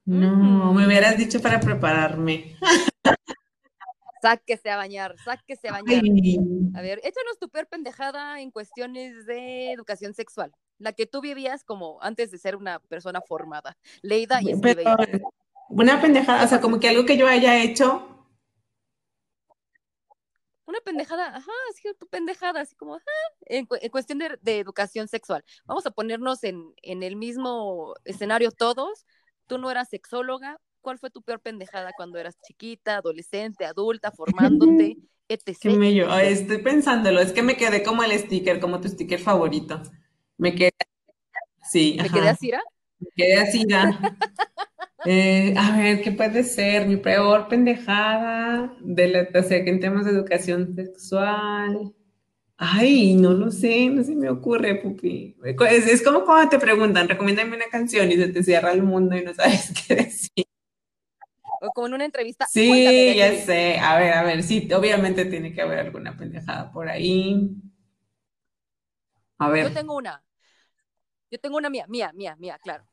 No, 0.06 0.74
me 0.74 0.86
hubieras 0.86 1.18
dicho 1.18 1.42
para 1.42 1.60
prepararme. 1.60 2.56
Sáquese 4.22 4.70
a 4.70 4.78
bañar, 4.78 5.16
sáquese 5.24 5.70
a 5.70 5.72
bañar. 5.72 6.04
Ay, 6.04 6.38
A 6.76 6.82
ver, 6.82 7.00
échanos 7.04 7.40
tu 7.40 7.50
peor 7.50 7.68
pendejada 7.68 8.40
en 8.42 8.52
cuestiones 8.52 9.26
de 9.26 9.72
educación 9.72 10.14
sexual. 10.14 10.52
La 10.78 10.94
que 10.94 11.08
tú 11.08 11.22
vivías 11.22 11.64
como 11.64 12.00
antes 12.02 12.30
de 12.30 12.38
ser 12.38 12.56
una 12.56 12.80
persona 12.80 13.22
formada. 13.22 13.78
Leida 14.04 14.42
y 14.42 14.52
escribe. 14.52 14.84
pero 14.84 15.32
una 15.70 16.00
pendejada, 16.02 16.44
o 16.44 16.48
sea, 16.48 16.62
como 16.62 16.80
que 16.80 16.90
algo 16.90 17.06
que 17.06 17.18
yo 17.18 17.28
haya 17.28 17.64
hecho. 17.64 18.21
Una 20.72 20.80
pendejada, 20.82 21.36
ajá, 21.36 21.52
sí, 21.76 21.90
tu 22.00 22.08
pendejada, 22.08 22.62
así 22.62 22.76
como, 22.78 22.96
ajá, 22.96 23.06
en, 23.48 23.66
cu- 23.66 23.76
en 23.82 23.90
cuestión 23.92 24.20
de, 24.20 24.38
de 24.42 24.60
educación 24.60 25.08
sexual. 25.10 25.44
Vamos 25.66 25.86
a 25.86 25.92
ponernos 25.92 26.44
en, 26.46 26.74
en 26.82 27.04
el 27.04 27.18
mismo 27.18 27.96
escenario 28.06 28.52
todos. 28.54 29.06
Tú 29.48 29.58
no 29.58 29.70
eras 29.72 29.90
sexóloga. 29.90 30.60
¿Cuál 30.82 30.98
fue 31.00 31.10
tu 31.12 31.24
peor 31.24 31.42
pendejada 31.42 31.94
cuando 31.94 32.20
eras 32.20 32.40
chiquita, 32.42 32.98
adolescente, 32.98 33.66
adulta, 33.66 34.12
formándote, 34.14 34.98
etc? 35.28 35.60
Qué 35.60 35.70
mello. 35.70 36.12
Ay, 36.12 36.34
estoy 36.34 36.60
pensándolo, 36.60 37.20
es 37.22 37.34
que 37.34 37.44
me 37.44 37.58
quedé 37.58 37.84
como 37.84 38.04
el 38.04 38.18
sticker, 38.20 38.60
como 38.60 38.82
tu 38.82 38.88
sticker 38.90 39.20
favorito. 39.20 39.82
Me 40.38 40.56
quedé, 40.56 40.72
sí, 41.64 41.98
¿Me 42.00 42.10
ajá, 42.10 42.20
quedé 42.22 42.30
así, 42.30 42.52
¿ra? 42.52 42.62
me 43.00 43.10
quedé 43.16 43.38
así, 43.38 43.68
ya. 43.70 43.92
Eh, 45.04 45.54
a 45.58 45.78
ver, 45.78 46.02
¿qué 46.04 46.12
puede 46.12 46.44
ser? 46.44 46.88
Mi 46.88 46.98
peor 46.98 47.48
pendejada 47.48 48.76
de 48.82 49.08
la, 49.08 49.28
o 49.40 49.44
sea, 49.44 49.64
que 49.64 49.70
en 49.72 49.80
temas 49.80 50.06
de 50.06 50.12
educación 50.12 50.76
sexual. 50.76 51.94
Ay, 52.58 53.16
no 53.16 53.34
lo 53.34 53.52
sé, 53.52 53.90
no 53.90 54.04
se 54.04 54.16
me 54.16 54.30
ocurre, 54.30 54.76
Pupi. 54.76 55.38
Es, 55.70 55.88
es 55.88 56.04
como 56.04 56.26
cuando 56.26 56.50
te 56.52 56.60
preguntan, 56.60 57.10
recomiéndame 57.10 57.56
una 57.58 57.66
canción 57.72 58.12
y 58.12 58.16
se 58.18 58.30
te 58.30 58.44
cierra 58.44 58.72
el 58.74 58.84
mundo 58.84 59.18
y 59.18 59.24
no 59.26 59.34
sabes 59.34 59.74
qué 59.88 59.96
decir. 59.96 60.46
O 61.66 61.72
como 61.74 61.88
en 61.88 61.94
una 61.96 62.06
entrevista. 62.06 62.52
Sí, 62.54 63.16
ya 63.16 63.34
sé. 63.46 63.78
A 63.80 63.98
ver, 64.00 64.14
a 64.14 64.24
ver, 64.24 64.44
sí, 64.44 64.68
obviamente 64.74 65.26
tiene 65.26 65.54
que 65.54 65.62
haber 65.62 65.80
alguna 65.80 66.18
pendejada 66.18 66.72
por 66.72 66.90
ahí. 66.90 67.50
A 69.40 69.50
Yo 69.60 69.70
ver. 69.70 69.72
tengo 69.72 69.96
una. 69.96 70.24
Yo 71.32 71.40
tengo 71.40 71.58
una 71.58 71.70
mía, 71.72 71.86
mía, 71.88 72.12
mía, 72.14 72.36
mía, 72.38 72.60
claro. 72.60 72.86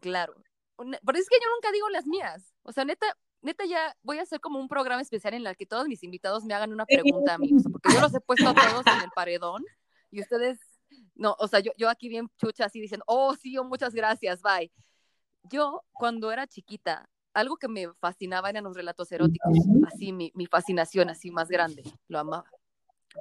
Claro. 0.00 0.34
Una- 0.82 0.98
Pero 1.04 1.18
es 1.18 1.28
que 1.28 1.36
yo 1.42 1.48
nunca 1.54 1.70
digo 1.72 1.88
las 1.90 2.06
mías. 2.06 2.54
O 2.62 2.72
sea, 2.72 2.84
neta, 2.84 3.06
neta 3.40 3.64
ya 3.64 3.94
voy 4.02 4.18
a 4.18 4.22
hacer 4.22 4.40
como 4.40 4.58
un 4.58 4.68
programa 4.68 5.02
especial 5.02 5.34
en 5.34 5.46
el 5.46 5.56
que 5.56 5.66
todos 5.66 5.88
mis 5.88 6.02
invitados 6.02 6.44
me 6.44 6.54
hagan 6.54 6.72
una 6.72 6.86
pregunta 6.86 7.34
a 7.34 7.38
mí. 7.38 7.52
O 7.54 7.58
sea, 7.60 7.70
porque 7.70 7.92
yo 7.92 8.00
los 8.00 8.14
he 8.14 8.20
puesto 8.20 8.48
a 8.48 8.54
todos 8.54 8.86
en 8.86 9.02
el 9.02 9.10
paredón 9.14 9.64
y 10.10 10.20
ustedes, 10.20 10.58
no, 11.14 11.34
o 11.38 11.48
sea, 11.48 11.60
yo, 11.60 11.72
yo 11.76 11.88
aquí 11.88 12.08
bien 12.08 12.28
chucha 12.38 12.66
así 12.66 12.80
diciendo, 12.80 13.04
oh, 13.06 13.34
sí, 13.34 13.56
oh, 13.58 13.64
muchas 13.64 13.94
gracias, 13.94 14.42
bye. 14.42 14.70
Yo, 15.44 15.82
cuando 15.92 16.30
era 16.30 16.46
chiquita, 16.46 17.08
algo 17.34 17.56
que 17.56 17.66
me 17.68 17.88
fascinaba 17.94 18.50
eran 18.50 18.64
los 18.64 18.76
relatos 18.76 19.10
eróticos. 19.10 19.56
Así, 19.86 20.12
mi, 20.12 20.30
mi 20.34 20.46
fascinación 20.46 21.08
así 21.10 21.30
más 21.30 21.48
grande. 21.48 21.82
Lo 22.08 22.18
amaba. 22.18 22.44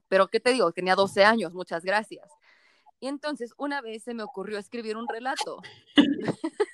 Pero, 0.07 0.27
¿qué 0.27 0.39
te 0.39 0.51
digo? 0.51 0.71
Tenía 0.71 0.95
12 0.95 1.23
años, 1.23 1.53
muchas 1.53 1.83
gracias. 1.83 2.27
Y 2.99 3.07
entonces 3.07 3.53
una 3.57 3.81
vez 3.81 4.03
se 4.03 4.13
me 4.13 4.21
ocurrió 4.23 4.59
escribir 4.59 4.95
un 4.97 5.07
relato. 5.07 5.61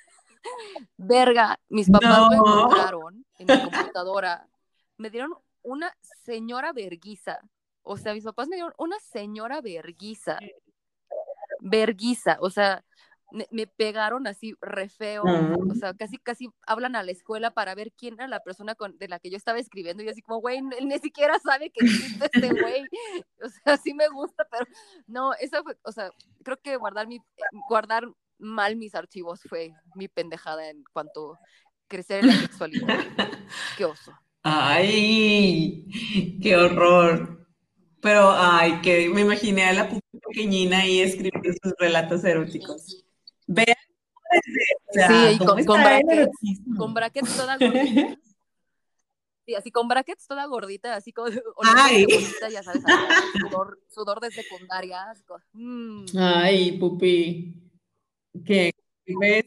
Verga, 0.96 1.58
mis 1.68 1.90
papás 1.90 2.30
No. 2.30 2.32
encontraron 2.32 3.26
en 3.38 3.46
mi 3.46 3.70
computadora. 3.70 4.48
Me 4.96 5.10
dieron 5.10 5.34
una 5.62 5.94
señora 6.24 6.72
verguiza. 6.72 7.40
O 7.82 7.96
sea, 7.96 8.14
mis 8.14 8.24
papás 8.24 8.48
me 8.48 8.56
dieron 8.56 8.74
una 8.78 8.98
señora 9.00 9.60
verguiza. 9.60 10.38
Verguiza. 11.60 12.36
O 12.40 12.50
sea, 12.50 12.84
me, 13.30 13.46
me 13.50 13.66
pegaron 13.66 14.26
así 14.26 14.54
re 14.60 14.88
feo. 14.88 15.22
O 15.24 15.74
sea, 15.74 15.94
casi, 15.94 16.18
casi 16.18 16.48
hablan 16.66 16.96
a 16.96 17.02
la 17.02 17.12
escuela 17.12 17.50
para 17.52 17.74
ver 17.74 17.92
quién 17.92 18.14
era 18.14 18.28
la 18.28 18.40
persona 18.40 18.74
con, 18.74 18.96
de 18.98 19.08
la 19.08 19.18
que 19.18 19.30
yo 19.30 19.36
estaba 19.36 19.58
escribiendo. 19.58 20.02
Y 20.02 20.08
así 20.08 20.22
como, 20.22 20.40
güey, 20.40 20.58
él 20.58 20.88
ni 20.88 20.98
siquiera 20.98 21.38
sabe 21.38 21.70
que 21.70 21.84
existe 21.84 22.26
este 22.32 22.60
güey. 22.60 22.84
O 23.40 23.48
sea, 23.48 23.76
sí 23.76 23.94
me 23.94 24.08
gusta, 24.08 24.46
pero 24.50 24.66
no, 25.06 25.32
eso 25.34 25.62
fue, 25.62 25.78
o 25.82 25.92
sea, 25.92 26.10
creo 26.42 26.56
que 26.60 26.76
guardar 26.76 27.06
mi, 27.06 27.20
guardar 27.68 28.04
mal 28.38 28.76
mis 28.76 28.94
archivos 28.94 29.40
fue 29.48 29.72
mi 29.94 30.08
pendejada 30.08 30.68
en 30.70 30.82
cuanto 30.92 31.34
a 31.34 31.38
crecer 31.88 32.20
en 32.20 32.28
la 32.28 32.34
sexualidad. 32.34 32.86
Qué 33.76 33.84
oso. 33.84 34.12
Ay, 34.42 35.84
qué 36.40 36.56
horror. 36.56 37.46
Pero, 38.00 38.30
ay, 38.30 38.80
que 38.82 39.08
me 39.10 39.22
imaginé 39.22 39.64
a 39.64 39.72
la 39.72 39.88
Pupi 39.88 40.18
pequeñina 40.26 40.78
ahí 40.78 41.00
escribiendo 41.00 41.50
sus 41.62 41.74
relatos 41.78 42.24
eróticos. 42.24 43.04
Vean, 43.46 43.76
o 44.88 44.92
sea, 44.92 45.08
Sí, 45.08 45.34
y 45.34 45.38
con- 45.38 45.64
con 45.64 45.80
brackets. 45.82 46.30
Con 46.78 46.94
brackets 46.94 47.36
toda 47.36 47.58
gordita. 47.58 48.16
Sí, 49.44 49.54
así 49.54 49.70
con 49.70 49.88
brackets 49.88 50.26
toda 50.26 50.46
gordita, 50.46 50.94
así 50.94 51.12
como 51.12 51.28
Ay. 51.76 52.04
gordita, 52.04 52.48
ya 52.50 52.62
sabes, 52.62 52.82
sudor, 53.40 53.80
sudor 53.88 54.20
de 54.20 54.30
secundaria. 54.30 55.10
así 55.10 55.22
mm. 55.54 56.04
Ay, 56.18 56.72
Pupi. 56.78 57.67
¿Qué? 58.44 58.72
¿Qué 59.04 59.14
ves? 59.20 59.46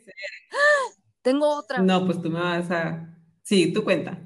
Tengo 1.22 1.48
otra. 1.58 1.80
No, 1.80 2.06
pues 2.06 2.22
tú 2.22 2.30
me 2.30 2.40
vas 2.40 2.70
a. 2.72 3.18
Sí, 3.44 3.72
tú 3.74 3.84
cuenta. 3.84 4.20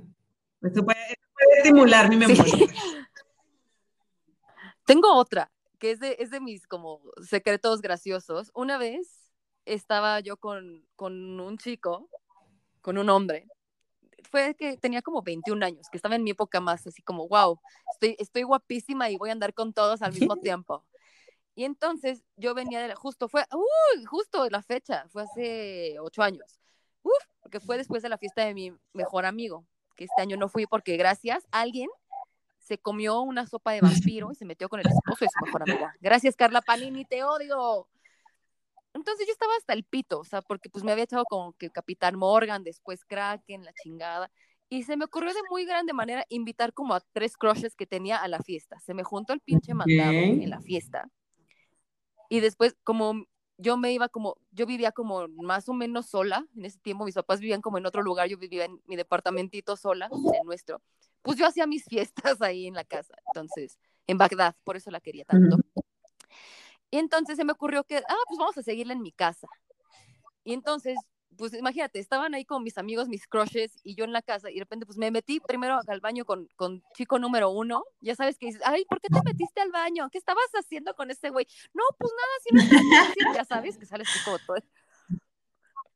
Esto 0.61 0.84
puede, 0.84 0.99
esto 1.07 1.27
puede 1.34 1.57
estimular 1.57 2.10
mi 2.10 2.18
memoria. 2.18 2.44
Tengo 4.86 5.14
otra, 5.15 5.52
que 5.80 5.91
es 5.91 5.99
de, 5.99 6.15
es 6.19 6.30
de 6.30 6.40
mis 6.40 6.68
como 6.68 7.02
secretos 7.27 7.82
graciosos. 7.82 8.52
Una 8.53 8.77
vez 8.77 9.32
estaba 9.65 10.19
yo 10.19 10.38
con, 10.38 10.86
con 10.95 11.40
un 11.40 11.57
chico, 11.57 12.07
con 12.82 12.98
un 12.98 13.10
hombre, 13.10 13.48
fue 14.30 14.56
que 14.56 14.77
tenía 14.77 15.02
como 15.02 15.22
21 15.22 15.65
años, 15.65 15.88
que 15.90 15.98
estaba 15.98 16.15
en 16.15 16.23
mi 16.23 16.32
época 16.32 16.60
más 16.60 16.86
así 16.86 17.02
como, 17.02 17.27
wow, 17.27 17.60
estoy, 17.91 18.15
estoy 18.19 18.44
guapísima 18.44 19.10
y 19.10 19.18
voy 19.18 19.30
a 19.30 19.34
andar 19.34 19.53
con 19.53 19.73
todos 19.73 20.02
al 20.02 20.14
mismo 20.14 20.36
tiempo. 20.41 20.84
Y 21.56 21.64
entonces 21.64 22.23
yo 22.36 22.53
venía 22.53 22.82
de 22.82 22.90
la, 22.90 22.95
justo, 22.95 23.30
fue, 23.30 23.45
uy, 23.53 24.03
justo 24.06 24.49
la 24.49 24.61
fecha, 24.61 25.07
fue 25.07 25.23
hace 25.23 25.98
ocho 26.02 26.22
años, 26.22 26.60
uf, 27.02 27.14
porque 27.41 27.61
fue 27.61 27.77
después 27.77 28.03
de 28.03 28.10
la 28.10 28.18
fiesta 28.18 28.44
de 28.44 28.53
mi 28.53 28.73
mejor 28.94 29.26
amigo, 29.26 29.65
que 29.95 30.03
este 30.03 30.22
año 30.22 30.36
no 30.36 30.49
fui 30.49 30.65
porque 30.65 30.98
gracias 30.98 31.48
a 31.52 31.61
alguien 31.61 31.90
se 32.60 32.77
comió 32.77 33.22
una 33.22 33.48
sopa 33.48 33.72
de 33.72 33.82
vampiro 33.82 34.32
y 34.32 34.36
se 34.36 34.44
metió 34.44 34.68
con 34.68 34.80
el 34.80 34.88
esposo 34.88 35.23
de 35.23 35.30
su 35.30 35.45
mejor 35.45 35.61
amiga. 35.61 35.95
Gracias, 36.02 36.36
Carla 36.36 36.61
Panini, 36.61 37.06
te 37.06 37.23
odio. 37.23 37.88
Entonces 38.94 39.27
yo 39.27 39.32
estaba 39.32 39.53
hasta 39.57 39.73
el 39.73 39.84
pito, 39.84 40.19
o 40.19 40.23
sea, 40.23 40.41
porque 40.41 40.69
pues 40.69 40.84
me 40.84 40.91
había 40.91 41.03
echado 41.03 41.26
como 41.26 41.53
que 41.53 41.69
Capitán 41.69 42.15
Morgan, 42.18 42.64
después 42.64 43.06
Kraken, 43.06 43.64
la 43.64 43.73
chingada. 43.73 44.32
Y 44.68 44.84
se 44.84 44.98
me 44.98 45.06
ocurrió 45.06 45.32
de 45.34 45.41
muy 45.49 45.65
grande 45.65 45.94
manera 45.94 46.26
invitar 46.27 46.73
como 46.73 46.95
a 46.95 47.02
tres 47.11 47.38
crushes 47.38 47.76
que 47.76 47.86
tenía 47.86 48.18
a 48.18 48.27
la 48.27 48.40
fiesta. 48.40 48.80
Se 48.80 48.95
me 48.95 49.03
juntó 49.03 49.34
el 49.34 49.41
pinche 49.41 49.76
mandado 49.76 50.11
en 50.11 50.49
la 50.49 50.60
fiesta. 50.60 51.07
Y 52.30 52.39
después, 52.39 52.76
como 52.84 53.26
yo 53.57 53.77
me 53.77 53.93
iba 53.93 54.10
como, 54.10 54.38
yo 54.52 54.65
vivía 54.65 54.91
como 54.91 55.27
más 55.27 55.69
o 55.69 55.73
menos 55.73 56.07
sola, 56.07 56.45
en 56.56 56.65
ese 56.65 56.80
tiempo 56.80 57.06
mis 57.06 57.15
papás 57.15 57.39
vivían 57.39 57.61
como 57.61 57.77
en 57.77 57.85
otro 57.85 58.02
lugar, 58.02 58.27
yo 58.27 58.38
vivía 58.38 58.65
en 58.65 58.81
mi 58.85 58.95
departamentito 58.95 59.76
sola, 59.77 60.10
en 60.11 60.45
nuestro, 60.45 60.81
pues 61.22 61.38
yo 61.38 61.47
hacía 61.47 61.65
mis 61.65 61.85
fiestas 61.85 62.41
ahí 62.41 62.68
en 62.68 62.73
la 62.73 62.84
casa, 62.84 63.15
entonces, 63.27 63.80
en 64.07 64.18
Bagdad, 64.18 64.56
por 64.64 64.76
eso 64.76 64.91
la 64.91 64.99
quería 64.99 65.26
tanto. 65.26 65.57
Y 66.91 66.97
entonces 66.97 67.38
se 67.38 67.45
me 67.45 67.53
ocurrió 67.53 67.84
que, 67.84 67.97
ah, 67.97 68.23
pues 68.27 68.38
vamos 68.38 68.57
a 68.57 68.64
seguirla 68.64 68.93
en 68.93 69.02
mi 69.02 69.11
casa. 69.11 69.47
Y 70.43 70.53
entonces, 70.53 70.97
pues 71.37 71.53
imagínate, 71.53 71.99
estaban 71.99 72.33
ahí 72.33 72.45
con 72.45 72.63
mis 72.63 72.77
amigos, 72.77 73.07
mis 73.07 73.27
crushes, 73.27 73.71
y 73.83 73.95
yo 73.95 74.05
en 74.05 74.13
la 74.13 74.21
casa, 74.21 74.49
y 74.49 74.55
de 74.55 74.59
repente, 74.61 74.85
pues 74.85 74.97
me 74.97 75.11
metí 75.11 75.39
primero 75.39 75.79
al 75.87 75.99
baño 75.99 76.25
con, 76.25 76.47
con 76.55 76.83
chico 76.93 77.19
número 77.19 77.49
uno. 77.49 77.83
Ya 78.01 78.15
sabes 78.15 78.37
que 78.37 78.47
dices, 78.47 78.61
ay, 78.65 78.85
¿por 78.85 79.01
qué 79.01 79.09
te 79.09 79.21
metiste 79.23 79.61
al 79.61 79.71
baño? 79.71 80.09
¿Qué 80.11 80.17
estabas 80.17 80.45
haciendo 80.53 80.95
con 80.95 81.11
ese 81.11 81.29
güey? 81.29 81.47
No, 81.73 81.83
pues 81.97 82.11
nada, 82.13 82.65
si 82.67 83.23
no 83.23 83.33
ya 83.33 83.45
sabes 83.45 83.77
que 83.77 83.85
sales 83.85 84.07
como 84.23 84.39
todo. 84.39 84.57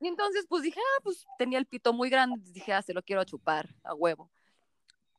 Y 0.01 0.07
entonces, 0.07 0.45
pues 0.47 0.63
dije, 0.63 0.79
ah, 0.79 1.01
pues 1.03 1.25
tenía 1.37 1.59
el 1.59 1.65
pito 1.65 1.91
muy 1.91 2.09
grande, 2.09 2.39
dije, 2.51 2.71
ah, 2.73 2.81
se 2.81 2.93
lo 2.93 3.03
quiero 3.03 3.23
chupar 3.25 3.69
a 3.83 3.93
huevo. 3.93 4.31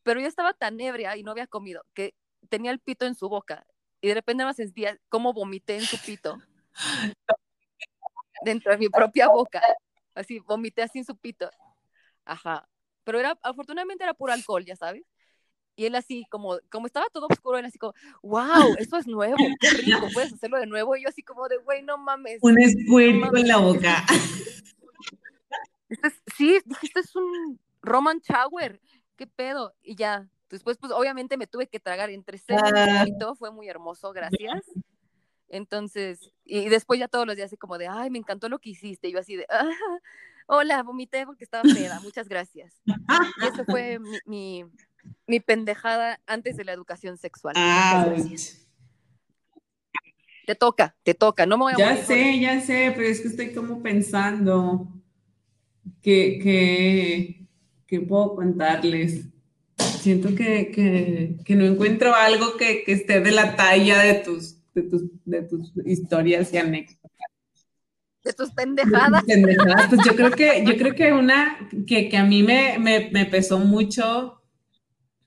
Pero 0.03 0.19
yo 0.19 0.27
estaba 0.27 0.53
tan 0.53 0.79
ebria 0.81 1.15
y 1.15 1.23
no 1.23 1.31
había 1.31 1.45
comido 1.47 1.85
que 1.93 2.15
tenía 2.49 2.71
el 2.71 2.79
pito 2.79 3.05
en 3.05 3.13
su 3.13 3.29
boca 3.29 3.65
y 4.01 4.07
de 4.07 4.15
repente 4.15 4.43
me 4.43 4.53
sentía 4.53 4.97
como 5.09 5.31
vomité 5.31 5.75
en 5.75 5.85
su 5.85 5.97
pito 5.99 6.37
dentro 8.43 8.71
de 8.71 8.79
mi 8.79 8.89
propia 8.89 9.27
boca. 9.27 9.61
Así, 10.15 10.39
vomité 10.39 10.81
así 10.81 10.99
en 10.99 11.05
su 11.05 11.15
pito. 11.15 11.49
Ajá. 12.25 12.67
Pero 13.03 13.19
era, 13.19 13.37
afortunadamente 13.41 14.03
era 14.03 14.13
puro 14.13 14.33
alcohol, 14.33 14.65
ya 14.65 14.75
sabes. 14.75 15.03
Y 15.75 15.85
él 15.85 15.95
así, 15.95 16.25
como, 16.29 16.59
como 16.69 16.85
estaba 16.85 17.07
todo 17.11 17.27
oscuro, 17.29 17.57
él 17.57 17.65
así 17.65 17.79
como, 17.79 17.93
wow, 18.21 18.75
eso 18.77 18.97
es 18.97 19.07
nuevo, 19.07 19.37
qué 19.59 19.69
rico, 19.71 20.07
puedes 20.13 20.33
hacerlo 20.33 20.59
de 20.59 20.67
nuevo. 20.67 20.95
Y 20.95 21.03
yo 21.03 21.09
así 21.09 21.23
como 21.23 21.47
de, 21.47 21.57
güey, 21.57 21.81
no 21.81 21.97
mames. 21.97 22.39
Un 22.41 22.57
squirt 22.61 23.35
en 23.35 23.47
la 23.47 23.57
boca. 23.57 24.05
Este 25.89 26.09
sí, 26.37 26.59
dijiste, 26.65 26.99
es 26.99 27.15
un 27.15 27.59
Roman 27.81 28.19
Shower, 28.19 28.79
qué 29.15 29.27
pedo. 29.27 29.73
Y 29.81 29.95
ya, 29.95 30.29
Después, 30.51 30.77
pues 30.77 30.91
obviamente 30.91 31.37
me 31.37 31.47
tuve 31.47 31.67
que 31.67 31.79
tragar 31.79 32.09
entre 32.09 32.37
serio 32.37 32.61
y 32.67 33.23
ah. 33.23 33.33
fue 33.37 33.51
muy 33.51 33.69
hermoso, 33.69 34.11
gracias. 34.11 34.61
Entonces, 35.51 36.31
y 36.45 36.69
después 36.69 36.99
ya 36.99 37.09
todos 37.09 37.27
los 37.27 37.35
días 37.35 37.47
así 37.47 37.57
como 37.57 37.77
de, 37.77 37.87
ay, 37.87 38.09
me 38.09 38.17
encantó 38.17 38.47
lo 38.47 38.59
que 38.59 38.69
hiciste. 38.69 39.09
Y 39.09 39.11
yo 39.11 39.19
así 39.19 39.35
de, 39.35 39.45
ah, 39.49 39.69
hola, 40.47 40.81
vomité 40.81 41.25
porque 41.25 41.43
estaba 41.43 41.63
peda, 41.63 41.99
muchas 41.99 42.29
gracias. 42.29 42.81
Y 42.85 43.45
eso 43.45 43.65
fue 43.65 43.99
mi, 44.25 44.63
mi, 45.27 45.39
pendejada 45.41 46.21
antes 46.25 46.55
de 46.55 46.63
la 46.63 46.71
educación 46.71 47.17
sexual. 47.17 47.55
Te 50.47 50.55
toca, 50.55 50.95
te 51.03 51.13
toca, 51.13 51.45
no 51.45 51.57
me 51.57 51.63
voy 51.65 51.73
a 51.73 51.77
Ya 51.77 51.97
sé, 51.97 52.39
ya 52.39 52.61
sé, 52.61 52.93
pero 52.95 53.07
es 53.07 53.19
que 53.19 53.27
estoy 53.27 53.53
como 53.53 53.83
pensando 53.83 54.87
que, 56.01 56.39
que, 56.41 57.45
que 57.85 57.99
puedo 57.99 58.35
contarles 58.35 59.25
siento 60.01 60.33
que, 60.35 61.37
no 61.49 61.65
encuentro 61.65 62.15
algo 62.15 62.57
que, 62.57 62.83
esté 62.87 63.21
de 63.21 63.31
la 63.31 63.55
talla 63.55 63.99
de 63.99 64.15
tus, 64.15 64.60
de 64.73 64.83
tus, 65.43 65.71
historias 65.85 66.53
y 66.53 66.57
anécdotas. 66.57 67.11
De 68.23 68.33
tus 68.33 68.51
pendejadas. 68.51 69.23
Pues 69.89 70.01
yo 70.05 70.15
creo 70.15 70.31
que, 70.31 70.63
yo 70.65 70.77
creo 70.77 70.93
que 70.93 71.11
una 71.13 71.69
que, 71.87 72.15
a 72.15 72.23
mí 72.23 72.43
me, 72.43 72.77
me, 72.79 73.25
pesó 73.25 73.59
mucho 73.59 74.41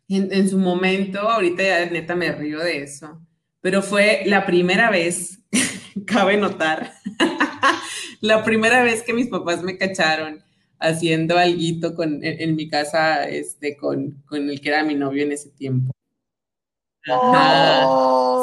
en, 0.08 0.48
su 0.48 0.58
momento, 0.58 1.20
ahorita 1.20 1.62
ya 1.62 1.90
neta 1.90 2.14
me 2.14 2.30
río 2.32 2.60
de 2.60 2.82
eso, 2.82 3.20
pero 3.60 3.82
fue 3.82 4.22
la 4.26 4.46
primera 4.46 4.90
vez, 4.90 5.40
cabe 6.06 6.36
notar, 6.36 6.92
la 8.20 8.44
primera 8.44 8.82
vez 8.82 9.02
que 9.02 9.14
mis 9.14 9.28
papás 9.28 9.62
me 9.62 9.76
cacharon 9.76 10.44
haciendo 10.78 11.38
algo 11.38 11.94
con, 11.94 12.20
en, 12.22 12.54
mi 12.54 12.68
casa 12.68 13.28
este, 13.28 13.76
con, 13.76 14.22
con, 14.26 14.50
el 14.50 14.60
que 14.60 14.68
era 14.68 14.84
mi 14.84 14.94
novio 14.94 15.24
en 15.24 15.32
ese 15.32 15.50
tiempo. 15.50 15.93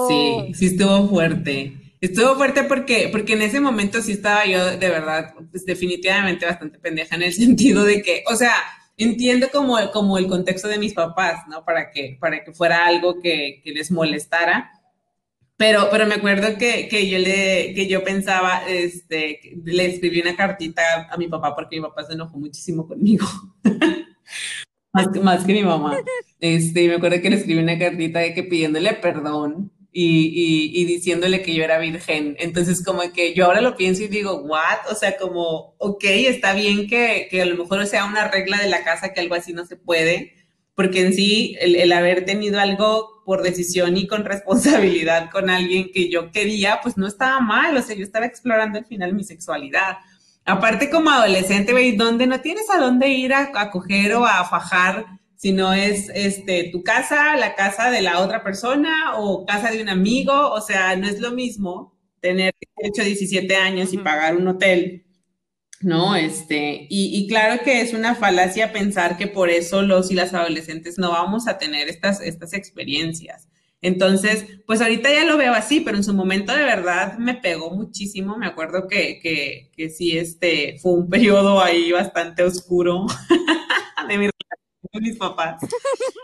Sí, 0.07 0.53
sí 0.53 0.65
estuvo 0.67 1.07
fuerte. 1.07 1.77
Estuvo 1.99 2.35
fuerte 2.35 2.63
porque, 2.63 3.09
porque 3.11 3.33
en 3.33 3.43
ese 3.43 3.59
momento 3.59 4.01
sí 4.01 4.13
estaba 4.13 4.45
yo 4.45 4.77
de 4.77 4.89
verdad, 4.89 5.33
pues 5.51 5.65
definitivamente 5.65 6.45
bastante 6.45 6.79
pendeja 6.79 7.15
en 7.15 7.23
el 7.23 7.33
sentido 7.43 7.83
de 7.83 8.01
que, 8.01 8.23
o 8.27 8.35
sea, 8.35 8.55
entiendo 8.97 9.49
como, 9.51 9.77
como 9.91 10.17
el 10.17 10.27
contexto 10.27 10.67
de 10.67 10.79
mis 10.79 10.93
papás, 10.93 11.41
¿no? 11.47 11.63
Para 11.63 11.91
que, 11.91 12.17
para 12.19 12.43
que 12.43 12.53
fuera 12.53 12.85
algo 12.85 13.19
que, 13.21 13.61
que 13.63 13.71
les 13.71 13.91
molestara 13.91 14.71
pero, 15.61 15.89
pero 15.91 16.07
me 16.07 16.15
acuerdo 16.15 16.57
que, 16.57 16.87
que, 16.87 17.07
yo 17.07 17.19
le, 17.19 17.75
que 17.75 17.87
yo 17.87 18.03
pensaba, 18.03 18.67
este, 18.67 19.39
le 19.63 19.85
escribí 19.85 20.19
una 20.19 20.35
cartita 20.35 21.07
a 21.07 21.15
mi 21.17 21.27
papá 21.27 21.53
porque 21.53 21.75
mi 21.75 21.83
papá 21.83 22.03
se 22.03 22.13
enojó 22.13 22.39
muchísimo 22.39 22.87
conmigo. 22.87 23.27
más, 24.93 25.07
más 25.21 25.45
que 25.45 25.53
mi 25.53 25.63
mamá. 25.63 25.97
Este, 26.39 26.87
me 26.87 26.95
acuerdo 26.95 27.21
que 27.21 27.29
le 27.29 27.35
escribí 27.37 27.61
una 27.61 27.77
cartita 27.77 28.19
de 28.19 28.33
que 28.33 28.43
pidiéndole 28.43 28.93
perdón 28.93 29.71
y, 29.91 30.27
y, 30.27 30.81
y, 30.81 30.85
diciéndole 30.85 31.41
que 31.41 31.53
yo 31.53 31.63
era 31.63 31.77
virgen. 31.77 32.35
Entonces, 32.39 32.83
como 32.83 33.01
que 33.13 33.33
yo 33.33 33.45
ahora 33.45 33.61
lo 33.61 33.75
pienso 33.75 34.03
y 34.03 34.07
digo, 34.07 34.41
¿what? 34.41 34.89
O 34.89 34.95
sea, 34.95 35.17
como, 35.17 35.75
ok, 35.77 36.03
está 36.03 36.53
bien 36.53 36.87
que, 36.87 37.27
que 37.29 37.41
a 37.41 37.45
lo 37.45 37.57
mejor 37.57 37.85
sea 37.87 38.05
una 38.05 38.29
regla 38.29 38.57
de 38.57 38.69
la 38.69 38.83
casa 38.83 39.13
que 39.13 39.19
algo 39.19 39.35
así 39.35 39.53
no 39.53 39.65
se 39.65 39.75
puede, 39.75 40.33
porque 40.75 41.01
en 41.01 41.13
sí 41.13 41.57
el, 41.59 41.75
el 41.75 41.91
haber 41.91 42.25
tenido 42.25 42.59
algo 42.59 43.21
por 43.25 43.43
decisión 43.43 43.97
y 43.97 44.07
con 44.07 44.25
responsabilidad 44.25 45.29
con 45.29 45.49
alguien 45.49 45.91
que 45.93 46.09
yo 46.09 46.31
quería, 46.31 46.79
pues 46.81 46.97
no 46.97 47.05
estaba 47.05 47.39
mal, 47.39 47.75
o 47.75 47.81
sea, 47.81 47.95
yo 47.95 48.03
estaba 48.03 48.25
explorando 48.25 48.79
al 48.79 48.85
final 48.85 49.13
mi 49.13 49.23
sexualidad. 49.23 49.97
Aparte 50.51 50.89
como 50.89 51.09
adolescente, 51.09 51.71
güey, 51.71 51.95
donde 51.95 52.27
no 52.27 52.41
tienes 52.41 52.69
a 52.69 52.77
dónde 52.77 53.09
ir 53.09 53.33
a, 53.33 53.69
coger 53.71 54.13
o 54.15 54.25
a 54.25 54.43
fajar, 54.45 55.05
si 55.35 55.51
no 55.51 55.73
es 55.73 56.09
este, 56.13 56.69
tu 56.71 56.83
casa, 56.83 57.35
la 57.37 57.55
casa 57.55 57.89
de 57.89 58.01
la 58.01 58.19
otra 58.19 58.43
persona 58.43 59.15
o 59.17 59.45
casa 59.45 59.71
de 59.71 59.81
un 59.81 59.89
amigo, 59.89 60.51
o 60.51 60.61
sea, 60.61 60.95
no 60.95 61.07
es 61.07 61.19
lo 61.19 61.31
mismo 61.31 61.97
tener 62.19 62.53
18, 62.77 63.03
17 63.03 63.55
años 63.55 63.93
y 63.93 63.97
pagar 63.97 64.35
un 64.35 64.47
hotel 64.47 65.05
¿no? 65.83 66.15
Este, 66.15 66.87
y, 66.89 67.27
claro 67.27 67.63
que 67.63 67.81
es 67.81 67.93
una 67.93 68.15
falacia 68.15 68.71
pensar 68.71 69.17
que 69.17 69.27
por 69.27 69.49
eso 69.49 69.81
los 69.81 70.11
y 70.11 70.15
las 70.15 70.33
adolescentes 70.33 70.97
no 70.97 71.11
vamos 71.11 71.47
a 71.47 71.57
tener 71.57 71.89
estas, 71.89 72.21
estas 72.21 72.53
experiencias. 72.53 73.47
Entonces, 73.81 74.45
pues 74.67 74.81
ahorita 74.81 75.11
ya 75.11 75.25
lo 75.25 75.37
veo 75.37 75.53
así, 75.53 75.79
pero 75.81 75.97
en 75.97 76.03
su 76.03 76.13
momento 76.13 76.53
de 76.53 76.63
verdad 76.63 77.17
me 77.17 77.35
pegó 77.35 77.71
muchísimo. 77.71 78.37
Me 78.37 78.45
acuerdo 78.45 78.87
que, 78.87 79.19
que, 79.21 79.71
que 79.75 79.89
sí, 79.89 80.17
este, 80.17 80.77
fue 80.79 80.93
un 80.93 81.09
periodo 81.09 81.61
ahí 81.61 81.91
bastante 81.91 82.43
oscuro 82.43 83.05
de 84.07 84.29
mis 85.01 85.17
papás. 85.17 85.61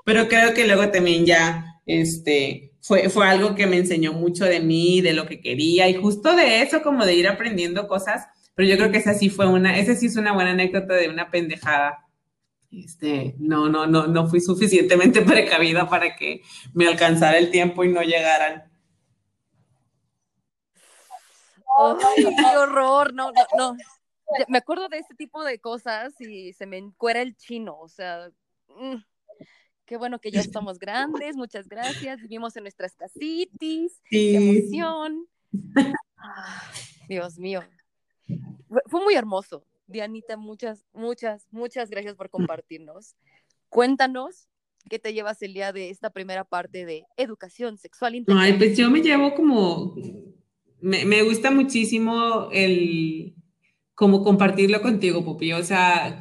Pero 0.05 0.27
creo 0.27 0.53
que 0.53 0.67
luego 0.67 0.89
también 0.89 1.25
ya, 1.25 1.81
este, 1.85 2.73
fue, 2.81 3.09
fue 3.09 3.27
algo 3.27 3.55
que 3.55 3.67
me 3.67 3.77
enseñó 3.77 4.13
mucho 4.13 4.45
de 4.45 4.59
mí, 4.59 5.01
de 5.01 5.13
lo 5.13 5.25
que 5.25 5.41
quería 5.41 5.89
y 5.89 5.95
justo 5.95 6.35
de 6.35 6.61
eso, 6.61 6.81
como 6.81 7.05
de 7.05 7.15
ir 7.15 7.27
aprendiendo 7.27 7.87
cosas 7.87 8.27
pero 8.57 8.67
yo 8.69 8.77
creo 8.77 8.91
que 8.91 8.97
esa 8.97 9.13
sí 9.13 9.29
fue 9.29 9.47
una, 9.47 9.77
esa 9.77 9.93
sí 9.93 10.07
es 10.07 10.15
una 10.15 10.33
buena 10.33 10.49
anécdota 10.49 10.95
de 10.95 11.09
una 11.09 11.29
pendejada. 11.29 12.06
Este, 12.71 13.35
no, 13.39 13.69
no, 13.69 13.87
no, 13.87 14.07
no 14.07 14.27
fui 14.27 14.41
suficientemente 14.41 15.21
precavida 15.23 15.89
para 15.89 16.15
que 16.15 16.41
me 16.73 16.87
alcanzara 16.87 17.37
el 17.37 17.51
tiempo 17.51 17.83
y 17.83 17.91
no 17.91 18.01
llegaran. 18.01 18.71
¡Ay, 21.77 22.23
qué 22.23 22.57
horror! 22.57 23.13
No, 23.13 23.31
no, 23.31 23.45
no. 23.57 23.77
Me 24.47 24.57
acuerdo 24.57 24.89
de 24.89 24.97
este 24.97 25.15
tipo 25.15 25.43
de 25.43 25.59
cosas 25.59 26.19
y 26.19 26.51
se 26.53 26.65
me 26.65 26.77
encuera 26.77 27.21
el 27.21 27.35
chino, 27.37 27.77
o 27.79 27.87
sea, 27.87 28.29
mm, 28.67 28.97
Qué 29.87 29.95
bueno 29.95 30.19
que 30.19 30.31
ya 30.31 30.41
estamos 30.41 30.79
grandes, 30.79 31.37
muchas 31.37 31.69
gracias. 31.69 32.21
Vivimos 32.21 32.53
en 32.57 32.63
nuestras 32.63 32.93
casitis. 32.95 34.01
Qué 34.09 34.35
emoción. 34.35 35.27
Ah, 36.19 36.71
Dios 37.07 37.37
mío. 37.37 37.61
Fue 38.87 39.03
muy 39.03 39.13
hermoso. 39.13 39.63
Dianita, 39.87 40.37
muchas, 40.37 40.85
muchas, 40.93 41.47
muchas 41.51 41.89
gracias 41.89 42.15
por 42.15 42.29
compartirnos. 42.29 43.15
Cuéntanos 43.69 44.47
qué 44.89 44.99
te 44.99 45.13
llevas 45.13 45.41
el 45.41 45.53
día 45.53 45.73
de 45.73 45.89
esta 45.89 46.09
primera 46.11 46.43
parte 46.43 46.85
de 46.85 47.05
educación 47.17 47.77
sexual 47.77 48.15
integral. 48.15 48.43
Ay, 48.43 48.53
pues 48.53 48.77
yo 48.77 48.89
me 48.89 49.01
llevo 49.01 49.33
como, 49.33 49.95
me, 50.79 51.05
me 51.05 51.23
gusta 51.23 51.51
muchísimo 51.51 52.49
el, 52.51 53.35
como 53.95 54.23
compartirlo 54.23 54.81
contigo, 54.81 55.25
Pupi. 55.25 55.53
O 55.53 55.63
sea, 55.63 56.19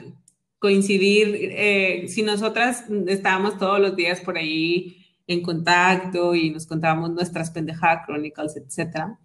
coincidir, 0.58 1.50
eh, 1.52 2.06
si 2.08 2.22
nosotras 2.22 2.86
estábamos 3.06 3.58
todos 3.58 3.78
los 3.78 3.94
días 3.94 4.20
por 4.20 4.38
ahí 4.38 4.96
en 5.26 5.42
contacto 5.42 6.34
y 6.34 6.50
nos 6.50 6.66
contábamos 6.66 7.10
nuestras 7.10 7.50
pendejadas 7.50 8.06
chronicles, 8.06 8.56
etcétera. 8.56 9.18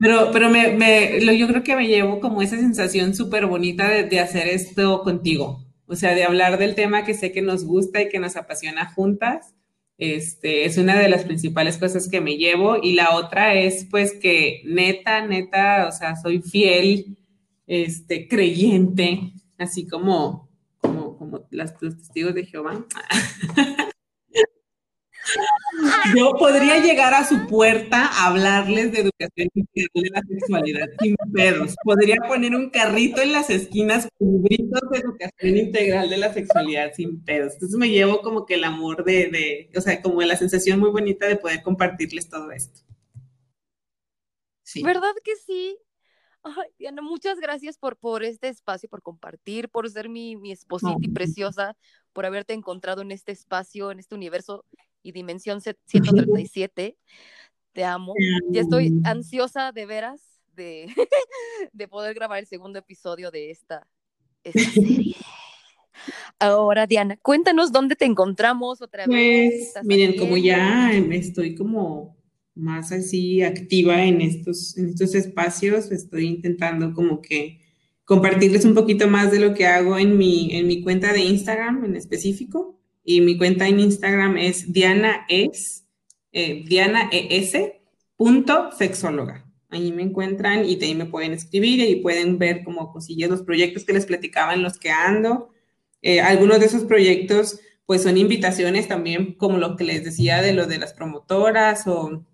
Pero, 0.00 0.30
pero 0.32 0.48
me, 0.48 0.72
me, 0.72 1.20
yo 1.36 1.46
creo 1.46 1.62
que 1.62 1.76
me 1.76 1.86
llevo 1.86 2.20
como 2.20 2.40
esa 2.40 2.56
sensación 2.56 3.14
súper 3.14 3.44
bonita 3.44 3.86
de, 3.86 4.04
de, 4.04 4.18
hacer 4.18 4.48
esto 4.48 5.02
contigo. 5.02 5.66
O 5.86 5.94
sea, 5.94 6.14
de 6.14 6.24
hablar 6.24 6.58
del 6.58 6.74
tema 6.74 7.04
que 7.04 7.12
sé 7.12 7.32
que 7.32 7.42
nos 7.42 7.64
gusta 7.64 8.00
y 8.00 8.08
que 8.08 8.18
nos 8.18 8.36
apasiona 8.36 8.90
juntas. 8.90 9.54
Este, 9.98 10.64
es 10.64 10.78
una 10.78 10.98
de 10.98 11.10
las 11.10 11.24
principales 11.24 11.76
cosas 11.76 12.08
que 12.08 12.22
me 12.22 12.38
llevo. 12.38 12.78
Y 12.82 12.94
la 12.94 13.14
otra 13.14 13.52
es 13.54 13.84
pues 13.90 14.14
que 14.14 14.62
neta, 14.64 15.26
neta, 15.26 15.86
o 15.86 15.92
sea, 15.92 16.16
soy 16.16 16.40
fiel, 16.40 17.18
este, 17.66 18.26
creyente, 18.26 19.34
así 19.58 19.86
como, 19.86 20.48
como, 20.78 21.18
como 21.18 21.46
las, 21.50 21.74
los 21.82 21.98
testigos 21.98 22.34
de 22.34 22.46
Jehová. 22.46 22.86
Yo 26.16 26.32
podría 26.38 26.78
llegar 26.78 27.14
a 27.14 27.24
su 27.24 27.46
puerta 27.46 28.06
a 28.06 28.28
hablarles 28.28 28.92
de 28.92 29.00
educación 29.00 29.48
integral 29.54 30.02
de 30.02 30.10
la 30.10 30.22
sexualidad 30.22 30.86
sin 31.00 31.16
pedos. 31.32 31.74
Podría 31.84 32.16
poner 32.26 32.54
un 32.54 32.70
carrito 32.70 33.20
en 33.20 33.32
las 33.32 33.50
esquinas 33.50 34.08
con 34.18 34.42
gritos 34.42 34.80
de 34.90 34.98
educación 34.98 35.56
integral 35.56 36.10
de 36.10 36.16
la 36.16 36.32
sexualidad 36.32 36.92
sin 36.94 37.22
pedos. 37.22 37.54
Entonces 37.54 37.78
me 37.78 37.88
llevo 37.88 38.22
como 38.22 38.46
que 38.46 38.54
el 38.54 38.64
amor 38.64 39.04
de, 39.04 39.28
de 39.30 39.70
o 39.76 39.80
sea, 39.80 40.00
como 40.02 40.20
la 40.22 40.36
sensación 40.36 40.80
muy 40.80 40.90
bonita 40.90 41.26
de 41.26 41.36
poder 41.36 41.62
compartirles 41.62 42.28
todo 42.28 42.50
esto. 42.50 42.80
Sí. 44.62 44.82
¿Verdad 44.82 45.14
que 45.24 45.34
sí? 45.36 45.78
Ay, 46.42 46.70
Diana, 46.78 47.02
muchas 47.02 47.38
gracias 47.38 47.76
por, 47.76 47.98
por 47.98 48.22
este 48.22 48.48
espacio, 48.48 48.88
por 48.88 49.02
compartir, 49.02 49.68
por 49.68 49.90
ser 49.90 50.08
mi, 50.08 50.36
mi 50.36 50.52
esposita 50.52 50.96
y 51.00 51.08
preciosa, 51.08 51.76
por 52.12 52.24
haberte 52.24 52.54
encontrado 52.54 53.02
en 53.02 53.10
este 53.12 53.32
espacio, 53.32 53.90
en 53.90 53.98
este 53.98 54.14
universo 54.14 54.64
y 55.02 55.12
Dimensión 55.12 55.60
137. 55.60 56.96
Te 57.72 57.84
amo. 57.84 58.14
Ya 58.50 58.60
estoy 58.60 59.00
ansiosa 59.04 59.72
de 59.72 59.86
veras 59.86 60.22
de, 60.54 60.86
de 61.72 61.88
poder 61.88 62.14
grabar 62.14 62.38
el 62.38 62.46
segundo 62.46 62.78
episodio 62.78 63.30
de 63.30 63.50
esta, 63.50 63.86
serie. 64.44 65.16
Ahora, 66.38 66.86
Diana, 66.86 67.16
cuéntanos 67.18 67.72
dónde 67.72 67.94
te 67.94 68.06
encontramos 68.06 68.80
otra 68.80 69.06
vez. 69.06 69.72
Pues, 69.74 69.84
miren, 69.84 70.16
como 70.16 70.36
ya 70.36 70.92
estoy 70.92 71.54
como 71.54 72.16
más 72.54 72.92
así 72.92 73.42
activa 73.42 74.04
en 74.04 74.20
estos, 74.20 74.76
en 74.76 74.88
estos 74.90 75.14
espacios, 75.14 75.90
estoy 75.92 76.26
intentando 76.26 76.92
como 76.94 77.20
que 77.20 77.60
compartirles 78.04 78.64
un 78.64 78.74
poquito 78.74 79.08
más 79.08 79.30
de 79.30 79.40
lo 79.40 79.54
que 79.54 79.66
hago 79.66 79.98
en 79.98 80.16
mi, 80.16 80.54
en 80.56 80.66
mi 80.66 80.82
cuenta 80.82 81.12
de 81.12 81.20
Instagram 81.20 81.84
en 81.84 81.96
específico 81.96 82.79
y 83.04 83.20
mi 83.20 83.38
cuenta 83.38 83.66
en 83.66 83.80
Instagram 83.80 84.36
es 84.36 84.72
Diana 84.72 85.26
es, 85.28 85.86
eh, 86.32 86.64
Diana 86.66 87.08
ES 87.12 87.56
punto 88.16 88.70
sexóloga. 88.72 89.46
Ahí 89.70 89.92
me 89.92 90.02
encuentran 90.02 90.64
y 90.64 90.82
ahí 90.82 90.94
me 90.94 91.06
pueden 91.06 91.32
escribir 91.32 91.80
y 91.80 91.96
pueden 91.96 92.38
ver 92.38 92.64
como 92.64 92.92
cosillas 92.92 93.30
los 93.30 93.42
proyectos 93.42 93.84
que 93.84 93.92
les 93.92 94.04
platicaba 94.04 94.52
en 94.52 94.62
los 94.62 94.78
que 94.78 94.90
ando. 94.90 95.50
Eh, 96.02 96.20
algunos 96.20 96.60
de 96.60 96.66
esos 96.66 96.84
proyectos 96.84 97.60
pues 97.86 98.02
son 98.02 98.16
invitaciones 98.16 98.88
también 98.88 99.34
como 99.34 99.58
lo 99.58 99.76
que 99.76 99.84
les 99.84 100.04
decía 100.04 100.42
de 100.42 100.52
lo 100.52 100.66
de 100.66 100.78
las 100.78 100.92
promotoras 100.92 101.86
o, 101.86 102.24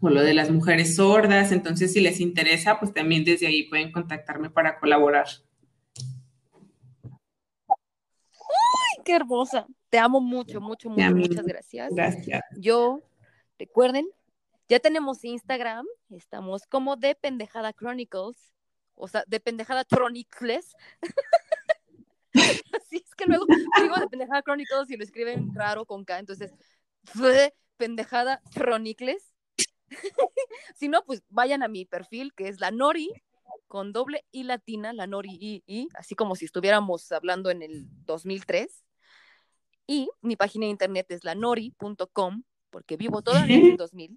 o 0.00 0.10
lo 0.10 0.22
de 0.22 0.34
las 0.34 0.50
mujeres 0.50 0.96
sordas. 0.96 1.50
Entonces 1.50 1.92
si 1.92 2.00
les 2.00 2.20
interesa 2.20 2.78
pues 2.78 2.92
también 2.92 3.24
desde 3.24 3.46
ahí 3.46 3.64
pueden 3.64 3.90
contactarme 3.90 4.50
para 4.50 4.78
colaborar. 4.78 5.26
¡Ay, 7.68 9.02
qué 9.04 9.14
hermosa! 9.14 9.66
Te 9.92 9.98
amo 9.98 10.22
mucho, 10.22 10.58
mucho, 10.58 10.88
mucho. 10.88 11.14
Muchas 11.14 11.44
gracias. 11.44 11.94
Gracias. 11.94 12.42
Yo, 12.56 13.02
recuerden, 13.58 14.08
ya 14.66 14.80
tenemos 14.80 15.22
Instagram. 15.22 15.84
Estamos 16.08 16.66
como 16.66 16.96
de 16.96 17.14
Pendejada 17.14 17.74
Chronicles. 17.74 18.54
O 18.94 19.06
sea, 19.06 19.22
de 19.26 19.38
Pendejada 19.38 19.84
Chronicles. 19.84 20.74
Así 22.72 23.04
es 23.04 23.14
que 23.14 23.26
luego 23.26 23.44
digo 23.82 23.96
de 24.00 24.08
Pendejada 24.08 24.40
Chronicles 24.40 24.90
y 24.90 24.96
lo 24.96 25.04
escriben 25.04 25.54
raro 25.54 25.84
con 25.84 26.06
K. 26.06 26.20
Entonces, 26.20 26.54
Pendejada 27.76 28.40
Chronicles. 28.54 29.34
si 30.74 30.88
no, 30.88 31.04
pues 31.04 31.22
vayan 31.28 31.62
a 31.62 31.68
mi 31.68 31.84
perfil, 31.84 32.32
que 32.32 32.48
es 32.48 32.60
la 32.60 32.70
Nori, 32.70 33.10
con 33.68 33.92
doble 33.92 34.24
I 34.30 34.44
latina, 34.44 34.94
la 34.94 35.06
Nori 35.06 35.36
I, 35.38 35.62
I, 35.66 35.88
así 35.96 36.14
como 36.14 36.34
si 36.34 36.46
estuviéramos 36.46 37.12
hablando 37.12 37.50
en 37.50 37.60
el 37.60 37.88
2003. 38.06 38.84
Y 39.92 40.08
mi 40.22 40.36
página 40.36 40.64
de 40.64 40.70
internet 40.70 41.04
es 41.10 41.22
lanori.com, 41.22 42.44
porque 42.70 42.96
vivo 42.96 43.20
todavía 43.20 43.56
en 43.58 43.66
el 43.72 43.76
2000. 43.76 44.16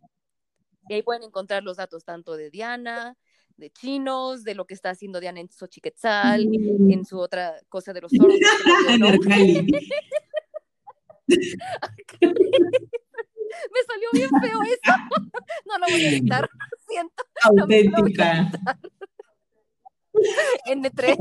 Y 0.87 0.93
ahí 0.93 1.03
pueden 1.03 1.23
encontrar 1.23 1.63
los 1.63 1.75
datos 1.75 2.05
tanto 2.05 2.37
de 2.37 2.49
Diana, 2.49 3.17
de 3.57 3.69
chinos, 3.71 4.45
de 4.45 4.55
lo 4.55 4.63
que 4.63 4.73
está 4.73 4.91
haciendo 4.91 5.19
Diana 5.19 5.41
en 5.41 5.49
Xochiquetzal, 5.49 6.47
mm. 6.47 6.91
en 6.93 7.03
su 7.03 7.19
otra 7.19 7.59
cosa 7.67 7.91
de 7.91 7.99
los 7.99 8.11
sordos. 8.13 8.39
Me 13.73 13.81
salió 13.85 14.09
bien 14.13 14.29
feo 14.29 14.61
eso. 14.63 14.95
No 15.65 15.77
lo 15.77 15.87
voy 15.89 16.05
a 16.05 16.09
editar, 16.09 16.49
siento. 16.87 17.21
Auténtica. 17.43 18.49
N3. 20.67 21.17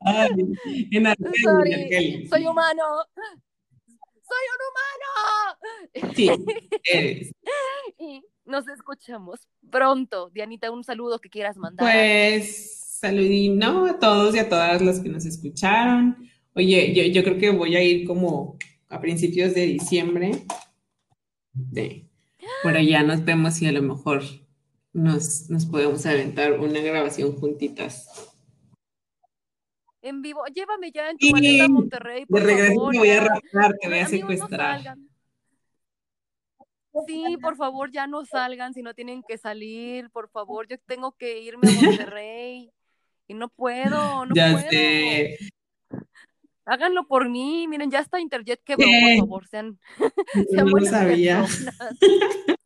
Ay, 0.00 0.28
soy 2.28 2.46
humano. 2.46 2.82
Soy 4.32 4.44
un 4.52 4.60
humano. 4.68 6.14
Sí, 6.14 6.30
eres. 6.84 7.32
Y 7.98 8.22
nos 8.44 8.66
escuchamos 8.68 9.40
pronto. 9.70 10.30
Dianita, 10.30 10.70
un 10.70 10.84
saludo 10.84 11.18
que 11.18 11.28
quieras 11.28 11.56
mandar. 11.56 11.86
Pues 11.86 12.98
saludino 13.00 13.86
a 13.86 13.98
todos 13.98 14.34
y 14.34 14.38
a 14.38 14.48
todas 14.48 14.80
los 14.80 15.00
que 15.00 15.08
nos 15.08 15.26
escucharon. 15.26 16.16
Oye, 16.54 16.92
yo, 16.94 17.02
yo 17.04 17.24
creo 17.24 17.38
que 17.38 17.50
voy 17.50 17.76
a 17.76 17.82
ir 17.82 18.06
como 18.06 18.56
a 18.88 19.00
principios 19.00 19.54
de 19.54 19.66
diciembre. 19.66 20.44
De, 21.52 22.08
por 22.62 22.76
allá 22.76 23.02
nos 23.02 23.24
vemos 23.24 23.60
y 23.60 23.66
a 23.66 23.72
lo 23.72 23.82
mejor 23.82 24.22
nos, 24.92 25.50
nos 25.50 25.66
podemos 25.66 26.06
aventar 26.06 26.58
una 26.60 26.80
grabación 26.80 27.32
juntitas 27.32 28.31
en 30.02 30.22
vivo. 30.22 30.44
Llévame 30.52 30.90
ya 30.90 31.10
en 31.10 31.18
tu 31.18 31.30
maleta 31.30 31.64
a 31.64 31.68
Monterrey. 31.68 32.26
Por 32.26 32.40
de 32.40 32.46
regreso 32.46 32.74
favor, 32.74 32.96
voy 32.96 33.10
a 33.10 33.20
raptar, 33.20 33.74
te 33.80 33.88
voy 33.88 33.98
a 33.98 34.06
secuestrar. 34.06 34.96
sí, 37.06 37.36
por 37.40 37.56
favor, 37.56 37.90
ya 37.90 38.06
no 38.06 38.24
salgan 38.24 38.74
si 38.74 38.82
no 38.82 38.94
tienen 38.94 39.22
que 39.26 39.38
salir. 39.38 40.10
Por 40.10 40.28
favor, 40.28 40.68
yo 40.68 40.76
tengo 40.86 41.12
que 41.12 41.40
irme 41.40 41.68
a 41.68 41.82
Monterrey. 41.82 42.70
y 43.28 43.34
no 43.34 43.48
puedo, 43.48 44.26
no 44.26 44.34
ya 44.34 44.52
puedo. 44.52 44.68
Sé. 44.68 45.38
Háganlo 46.64 47.06
por 47.06 47.28
mí. 47.28 47.66
Miren, 47.66 47.90
ya 47.90 48.00
está 48.00 48.20
Interjet 48.20 48.62
quebró, 48.62 48.86
por 48.86 49.18
favor. 49.18 49.48
Sean, 49.48 49.78
sean 50.50 50.66
no 50.66 50.78
lo 50.78 50.86
sabía. 50.86 51.44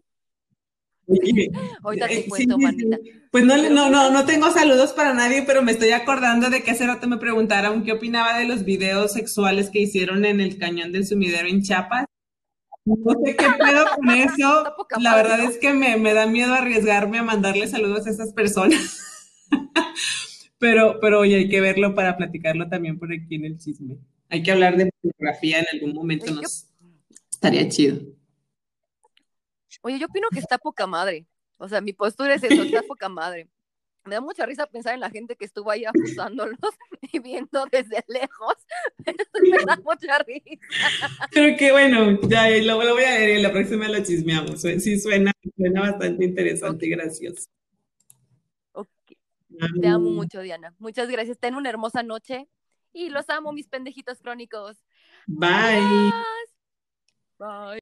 Ahorita 1.82 2.08
te 2.08 2.26
cuento, 2.26 2.58
manita. 2.58 2.98
Pues 3.30 3.44
no, 3.44 3.56
no, 3.56 3.90
no, 3.90 4.10
no 4.10 4.24
tengo 4.24 4.50
saludos 4.50 4.92
para 4.92 5.14
nadie, 5.14 5.42
pero 5.46 5.62
me 5.62 5.72
estoy 5.72 5.90
acordando 5.90 6.50
de 6.50 6.62
que 6.62 6.72
hace 6.72 6.86
rato 6.86 7.06
me 7.06 7.18
preguntaron 7.18 7.84
qué 7.84 7.92
opinaba 7.92 8.38
de 8.38 8.46
los 8.46 8.64
videos 8.64 9.12
sexuales 9.12 9.70
que 9.70 9.80
hicieron 9.80 10.24
en 10.24 10.40
el 10.40 10.58
cañón 10.58 10.92
del 10.92 11.06
sumidero 11.06 11.48
en 11.48 11.62
Chiapas. 11.62 12.06
No 12.84 12.96
sé 13.24 13.36
qué 13.36 13.46
pedo 13.58 13.84
con 13.96 14.10
eso. 14.10 14.74
La 15.00 15.16
verdad 15.16 15.40
es 15.40 15.58
que 15.58 15.72
me, 15.72 15.96
me 15.96 16.14
da 16.14 16.26
miedo 16.26 16.54
arriesgarme 16.54 17.18
a 17.18 17.22
mandarle 17.22 17.68
saludos 17.68 18.06
a 18.06 18.10
esas 18.10 18.32
personas. 18.32 19.00
pero, 20.58 20.98
pero 21.00 21.20
oye, 21.20 21.36
hay 21.36 21.48
que 21.48 21.60
verlo 21.60 21.94
para 21.94 22.16
platicarlo 22.16 22.68
también 22.68 22.98
por 22.98 23.12
aquí 23.12 23.34
en 23.34 23.44
el 23.44 23.58
chisme. 23.58 23.98
Hay 24.28 24.42
que 24.42 24.50
hablar 24.50 24.76
de 24.76 24.90
fotografía 25.02 25.60
en 25.60 25.66
algún 25.72 25.94
momento, 25.94 26.32
nos 26.32 26.68
estaría 27.30 27.68
chido. 27.68 28.15
Oye, 29.86 30.00
yo 30.00 30.06
opino 30.06 30.26
que 30.32 30.40
está 30.40 30.58
poca 30.58 30.84
madre. 30.88 31.28
O 31.58 31.68
sea, 31.68 31.80
mi 31.80 31.92
postura 31.92 32.34
es 32.34 32.42
eso, 32.42 32.64
está 32.64 32.82
poca 32.82 33.08
madre. 33.08 33.48
me 34.04 34.16
da 34.16 34.20
mucha 34.20 34.44
risa 34.44 34.66
pensar 34.66 34.94
en 34.94 35.00
la 35.00 35.10
gente 35.10 35.36
que 35.36 35.44
estuvo 35.44 35.70
ahí 35.70 35.84
acusándolos 35.84 36.58
y 37.12 37.20
viendo 37.20 37.64
desde 37.70 38.04
lejos. 38.08 38.54
me 39.42 39.64
da 39.64 39.76
mucha 39.76 40.18
risa. 40.24 41.28
Creo 41.30 41.56
que 41.56 41.70
bueno, 41.70 42.18
ya 42.22 42.48
lo, 42.48 42.82
lo 42.82 42.94
voy 42.94 43.04
a 43.04 43.10
leer 43.10 43.38
y 43.38 43.42
la 43.42 43.52
próxima 43.52 43.88
lo 43.88 44.02
chismeamos. 44.02 44.60
Sí, 44.60 44.98
suena, 44.98 45.30
suena 45.56 45.82
bastante 45.82 46.24
interesante 46.24 46.86
y 46.86 46.90
gracioso. 46.90 47.48
Okay. 48.72 49.16
Te 49.80 49.86
amo 49.86 50.10
mucho, 50.10 50.40
Diana. 50.40 50.74
Muchas 50.80 51.08
gracias. 51.08 51.38
Ten 51.38 51.54
una 51.54 51.70
hermosa 51.70 52.02
noche 52.02 52.48
y 52.92 53.08
los 53.08 53.30
amo, 53.30 53.52
mis 53.52 53.68
pendejitos 53.68 54.18
crónicos. 54.18 54.78
Bye. 55.28 56.10
Bye. 57.38 57.74